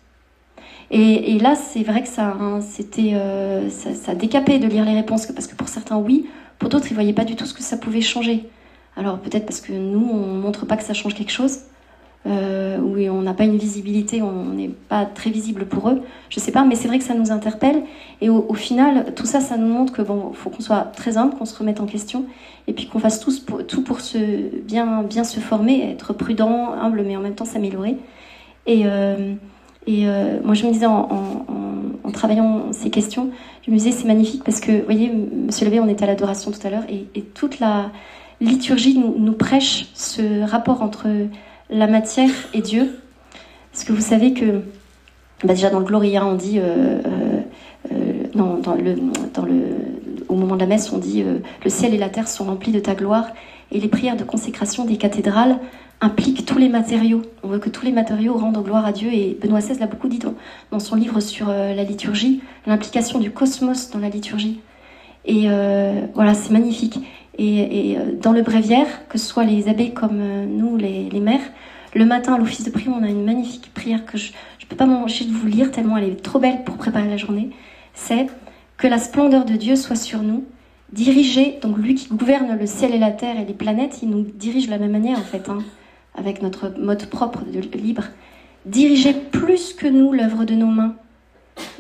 Et, 0.94 1.38
là, 1.38 1.54
c'est 1.54 1.82
vrai 1.82 2.02
que 2.02 2.08
ça, 2.08 2.36
hein, 2.38 2.60
c'était, 2.60 3.12
euh, 3.14 3.70
ça, 3.70 4.14
décapait 4.14 4.58
de 4.58 4.66
lire 4.66 4.84
les 4.84 4.94
réponses, 4.94 5.24
parce 5.26 5.46
que 5.46 5.54
pour 5.54 5.68
certains, 5.68 5.96
oui, 5.96 6.26
pour 6.58 6.68
d'autres, 6.68 6.86
ils 6.90 6.94
voyaient 6.94 7.14
pas 7.14 7.24
du 7.24 7.34
tout 7.34 7.46
ce 7.46 7.54
que 7.54 7.62
ça 7.62 7.78
pouvait 7.78 8.02
changer. 8.02 8.44
Alors 8.96 9.18
peut-être 9.18 9.46
parce 9.46 9.62
que 9.62 9.72
nous, 9.72 10.06
on 10.12 10.34
montre 10.34 10.66
pas 10.66 10.76
que 10.76 10.84
ça 10.84 10.92
change 10.92 11.14
quelque 11.14 11.32
chose, 11.32 11.60
euh, 12.26 12.78
ou 12.78 12.98
on 13.10 13.22
n'a 13.22 13.32
pas 13.32 13.44
une 13.44 13.56
visibilité, 13.56 14.20
on 14.20 14.44
n'est 14.50 14.68
pas 14.68 15.06
très 15.06 15.30
visible 15.30 15.64
pour 15.64 15.88
eux, 15.88 16.02
je 16.28 16.38
sais 16.38 16.52
pas, 16.52 16.62
mais 16.64 16.74
c'est 16.74 16.88
vrai 16.88 16.98
que 16.98 17.04
ça 17.04 17.14
nous 17.14 17.32
interpelle. 17.32 17.84
Et 18.20 18.28
au, 18.28 18.52
final, 18.52 19.14
tout 19.14 19.26
ça, 19.26 19.40
ça 19.40 19.56
nous 19.56 19.66
montre 19.66 19.94
que 19.94 20.02
bon, 20.02 20.32
faut 20.34 20.50
qu'on 20.50 20.62
soit 20.62 20.92
très 20.94 21.16
humble, 21.16 21.34
qu'on 21.36 21.46
se 21.46 21.58
remette 21.58 21.80
en 21.80 21.86
question, 21.86 22.26
et 22.66 22.74
puis 22.74 22.86
qu'on 22.86 22.98
fasse 22.98 23.18
tous 23.18 23.46
tout 23.66 23.82
pour 23.82 24.02
se 24.02 24.18
bien, 24.60 25.02
bien 25.04 25.24
se 25.24 25.40
former, 25.40 25.90
être 25.90 26.12
prudent, 26.12 26.74
humble, 26.74 27.02
mais 27.06 27.16
en 27.16 27.20
même 27.20 27.34
temps 27.34 27.46
s'améliorer. 27.46 27.96
Et 28.66 28.82
euh, 28.84 29.34
et 29.86 30.06
euh, 30.06 30.38
moi, 30.44 30.54
je 30.54 30.66
me 30.66 30.72
disais, 30.72 30.86
en, 30.86 31.08
travaillant 32.12 32.72
ces 32.72 32.90
questions, 32.90 33.30
je 33.66 33.70
me 33.70 33.76
disais, 33.76 33.90
c'est 33.90 34.06
magnifique 34.06 34.44
parce 34.44 34.60
que, 34.60 34.70
vous 34.70 34.84
voyez, 34.84 35.10
Monsieur 35.10 35.64
Levé, 35.64 35.80
on 35.80 35.88
était 35.88 36.04
à 36.04 36.06
l'adoration 36.06 36.50
tout 36.50 36.64
à 36.64 36.70
l'heure, 36.70 36.84
et, 36.88 37.22
toute 37.22 37.58
la 37.58 37.90
liturgie 38.40 38.98
nous, 38.98 39.32
prêche 39.32 39.86
ce 39.94 40.42
rapport 40.44 40.82
entre 40.82 41.08
la 41.70 41.86
matière 41.86 42.30
et 42.54 42.60
Dieu. 42.60 42.98
Parce 43.72 43.84
que 43.84 43.92
vous 43.92 44.02
savez 44.02 44.34
que, 44.34 44.60
bah 45.44 45.54
déjà 45.54 45.70
dans 45.70 45.78
le 45.78 45.86
Gloria, 45.86 46.26
on 46.26 46.34
dit, 46.34 46.58
euh, 46.58 47.00
euh, 47.90 48.24
dans 48.34 48.74
le, 48.74 49.54
au 50.32 50.36
moment 50.36 50.54
de 50.54 50.60
la 50.60 50.66
messe, 50.66 50.92
on 50.92 50.98
dit, 50.98 51.22
euh, 51.22 51.38
le 51.62 51.70
ciel 51.70 51.94
et 51.94 51.98
la 51.98 52.08
terre 52.08 52.26
sont 52.26 52.44
remplis 52.44 52.72
de 52.72 52.80
ta 52.80 52.94
gloire, 52.94 53.26
et 53.70 53.78
les 53.78 53.88
prières 53.88 54.16
de 54.16 54.24
consécration 54.24 54.84
des 54.84 54.96
cathédrales 54.96 55.58
implique 56.00 56.44
tous 56.46 56.58
les 56.58 56.68
matériaux. 56.68 57.22
On 57.42 57.48
veut 57.48 57.58
que 57.58 57.68
tous 57.68 57.84
les 57.84 57.92
matériaux 57.92 58.34
rendent 58.34 58.62
gloire 58.64 58.84
à 58.84 58.92
Dieu 58.92 59.08
et 59.12 59.38
Benoît 59.40 59.60
XVI 59.60 59.78
l'a 59.78 59.86
beaucoup 59.86 60.08
dit 60.08 60.18
dans, 60.18 60.80
son 60.80 60.96
livre 60.96 61.20
sur 61.20 61.48
euh, 61.48 61.74
la 61.74 61.84
liturgie, 61.84 62.40
l'implication 62.66 63.18
du 63.18 63.30
cosmos 63.30 63.90
dans 63.90 63.98
la 63.98 64.08
liturgie. 64.08 64.60
Et 65.24 65.44
euh, 65.48 66.06
voilà, 66.14 66.34
c'est 66.34 66.50
magnifique. 66.50 66.98
Et, 67.38 67.96
dans 68.20 68.32
le 68.32 68.42
bréviaire, 68.42 69.08
que 69.08 69.16
ce 69.16 69.26
soit 69.26 69.44
les 69.44 69.68
abbés 69.68 69.90
comme 69.90 70.20
nous, 70.46 70.76
les, 70.76 71.08
les 71.08 71.20
mères, 71.20 71.40
le 71.94 72.04
matin 72.04 72.34
à 72.34 72.38
l'office 72.38 72.64
de 72.64 72.70
prière, 72.70 72.94
on 72.98 73.02
a 73.02 73.08
une 73.08 73.24
magnifique 73.24 73.72
prière 73.72 74.04
que 74.04 74.18
je 74.18 74.32
ne 74.32 74.66
peux 74.68 74.76
pas 74.76 74.84
m'empêcher 74.84 75.24
de 75.24 75.32
vous 75.32 75.46
lire 75.46 75.70
tellement 75.70 75.96
elle 75.96 76.10
est 76.10 76.22
trop 76.22 76.38
belle 76.38 76.62
pour 76.64 76.76
préparer 76.76 77.08
la 77.08 77.16
journée. 77.16 77.50
C'est 77.94 78.26
que 78.82 78.88
la 78.88 78.98
splendeur 78.98 79.44
de 79.44 79.54
Dieu 79.54 79.76
soit 79.76 79.94
sur 79.94 80.22
nous, 80.24 80.44
dirigé, 80.92 81.60
donc 81.62 81.78
lui 81.78 81.94
qui 81.94 82.08
gouverne 82.08 82.58
le 82.58 82.66
ciel 82.66 82.92
et 82.92 82.98
la 82.98 83.12
terre 83.12 83.38
et 83.38 83.44
les 83.44 83.54
planètes, 83.54 84.00
il 84.02 84.10
nous 84.10 84.22
dirige 84.22 84.66
de 84.66 84.72
la 84.72 84.78
même 84.78 84.90
manière 84.90 85.20
en 85.20 85.22
fait, 85.22 85.48
hein, 85.48 85.58
avec 86.16 86.42
notre 86.42 86.68
mode 86.80 87.06
propre 87.06 87.44
de 87.44 87.60
libre. 87.78 88.06
Dirigez 88.66 89.12
plus 89.14 89.72
que 89.72 89.86
nous 89.86 90.12
l'œuvre 90.12 90.44
de 90.44 90.54
nos 90.54 90.66
mains. 90.66 90.96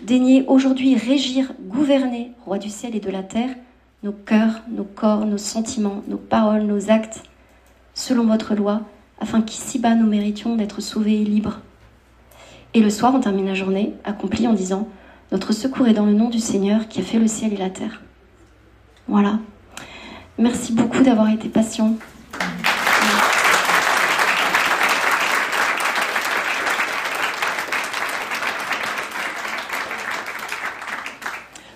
Daignez 0.04 0.44
aujourd'hui 0.46 0.94
régir, 0.94 1.52
gouverner, 1.62 2.30
roi 2.46 2.58
du 2.58 2.68
ciel 2.68 2.94
et 2.94 3.00
de 3.00 3.10
la 3.10 3.24
terre, 3.24 3.50
nos 4.04 4.12
cœurs, 4.12 4.62
nos 4.70 4.84
corps, 4.84 5.26
nos 5.26 5.38
sentiments, 5.38 6.04
nos 6.06 6.18
paroles, 6.18 6.62
nos 6.62 6.88
actes, 6.88 7.24
selon 7.94 8.26
votre 8.26 8.54
loi, 8.54 8.82
afin 9.18 9.42
qu'ici-bas 9.42 9.96
nous 9.96 10.06
méritions 10.06 10.54
d'être 10.54 10.80
sauvés 10.80 11.20
et 11.20 11.24
libres. 11.24 11.62
Et 12.74 12.80
le 12.80 12.90
soir, 12.90 13.12
on 13.12 13.18
termine 13.18 13.46
la 13.46 13.54
journée, 13.54 13.94
accomplie 14.04 14.46
en 14.46 14.52
disant 14.52 14.86
Notre 15.32 15.54
secours 15.54 15.88
est 15.88 15.94
dans 15.94 16.04
le 16.04 16.12
nom 16.12 16.28
du 16.28 16.40
Seigneur 16.40 16.88
qui 16.88 17.00
a 17.00 17.02
fait 17.02 17.18
le 17.18 17.26
ciel 17.26 17.54
et 17.54 17.56
la 17.56 17.70
terre. 17.70 18.02
Voilà. 19.08 19.38
Merci 20.36 20.74
beaucoup 20.74 21.02
d'avoir 21.02 21.30
été 21.30 21.48
patient. 21.48 21.96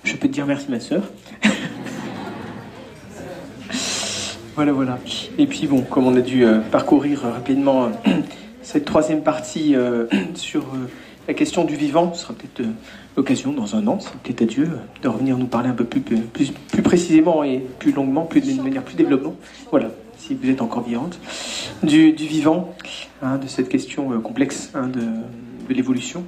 Je 0.04 0.12
peux 0.12 0.28
te 0.28 0.32
dire 0.34 0.44
merci, 0.44 0.66
ma 0.70 0.78
soeur. 0.78 1.04
voilà, 4.54 4.72
voilà. 4.72 4.98
Et 5.38 5.46
puis, 5.46 5.66
bon, 5.66 5.80
comme 5.80 6.06
on 6.06 6.14
a 6.16 6.20
dû 6.20 6.44
euh, 6.44 6.60
parcourir 6.60 7.22
rapidement 7.22 7.84
euh, 7.84 7.88
cette 8.62 8.84
troisième 8.84 9.22
partie 9.22 9.74
euh, 9.74 10.08
sur 10.34 10.66
la 11.28 11.34
question 11.34 11.64
du 11.64 11.74
vivant, 11.74 12.14
sera 12.14 12.34
peut-être 12.34 12.66
l'occasion 13.16 13.52
dans 13.52 13.74
un 13.74 13.86
an, 13.86 13.98
c'est 14.00 14.12
peut-être 14.12 14.42
à 14.42 14.44
Dieu, 14.46 14.70
de 15.02 15.08
revenir 15.08 15.36
nous 15.36 15.46
parler 15.46 15.68
un 15.68 15.74
peu 15.74 15.84
plus, 15.84 16.00
plus, 16.00 16.52
précisément 16.82 17.42
et 17.42 17.58
plus 17.78 17.92
longuement, 17.92 18.22
plus 18.22 18.40
de 18.40 18.62
manière 18.62 18.82
plus 18.82 18.94
développement. 18.94 19.34
Voilà, 19.70 19.90
si 20.16 20.34
vous 20.34 20.48
êtes 20.48 20.62
encore 20.62 20.82
vivante, 20.82 21.18
du, 21.82 22.12
vivant, 22.12 22.74
hein, 23.22 23.38
de 23.38 23.46
cette 23.46 23.68
question 23.68 24.20
complexe 24.20 24.70
hein, 24.74 24.88
de, 24.88 25.74
l'évolution. 25.74 26.24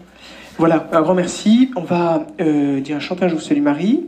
Voilà, 0.58 0.88
un 0.92 1.00
grand 1.02 1.14
merci. 1.14 1.70
On 1.76 1.82
va 1.82 2.26
euh, 2.40 2.80
dire 2.80 2.96
un 2.96 3.00
chantage 3.00 3.32
au 3.32 3.38
Salut 3.38 3.60
Marie, 3.60 4.06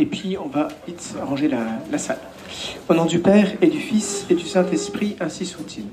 et 0.00 0.06
puis 0.06 0.36
on 0.36 0.48
va 0.48 0.66
vite 0.88 1.14
ranger 1.22 1.46
la, 1.46 1.64
la, 1.92 1.98
salle. 1.98 2.18
Au 2.88 2.94
nom 2.94 3.04
du 3.04 3.20
Père 3.20 3.52
et 3.62 3.68
du 3.68 3.78
Fils 3.78 4.26
et 4.28 4.34
du 4.34 4.44
Saint-Esprit, 4.44 5.14
ainsi 5.20 5.46
soit-il. 5.46 5.84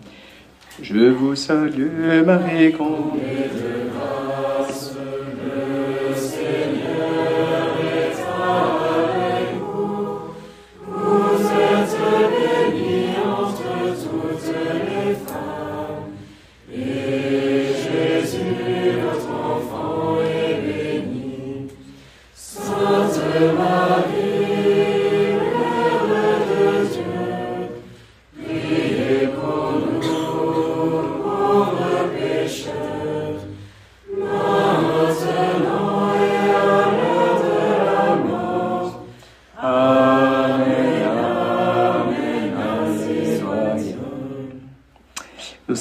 Je 0.80 1.10
vous 1.10 1.35
salue, 1.35 2.23
Marie, 2.26 2.72
comblée 2.72 3.49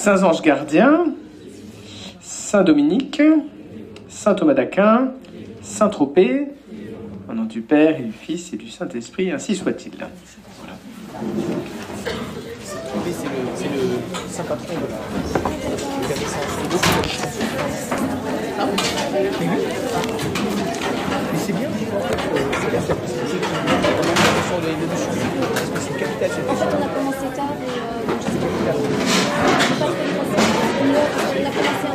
Saint 0.02 0.22
Ange 0.22 0.40
gardien, 0.40 1.12
saint 2.22 2.62
Dominique, 2.62 3.20
saint 4.09 4.32
Thomas 4.32 4.55
d'Aquin, 4.55 5.12
saint 5.60 5.90
Tropez, 5.90 6.47
au 7.28 7.35
nom 7.35 7.44
du 7.44 7.60
Père 7.60 8.01
et 8.01 8.05
du 8.05 8.12
Fils 8.12 8.55
et 8.55 8.56
du 8.56 8.70
Saint-Esprit, 8.70 9.31
ainsi 9.31 9.55
soit-il. 9.55 9.93
Voilà. 9.93 10.09
C'est 13.12 13.27
le, 13.27 13.77
saint 14.31 14.44
patron 14.44 14.72
de 14.72 14.86
la. 14.89 14.97
c'est 28.66 29.10
je 29.71 29.79
pense 29.79 29.91
que 29.91 30.03
le 30.03 30.13
conseil, 30.19 31.43
la 31.45 31.51
collation. 31.51 31.91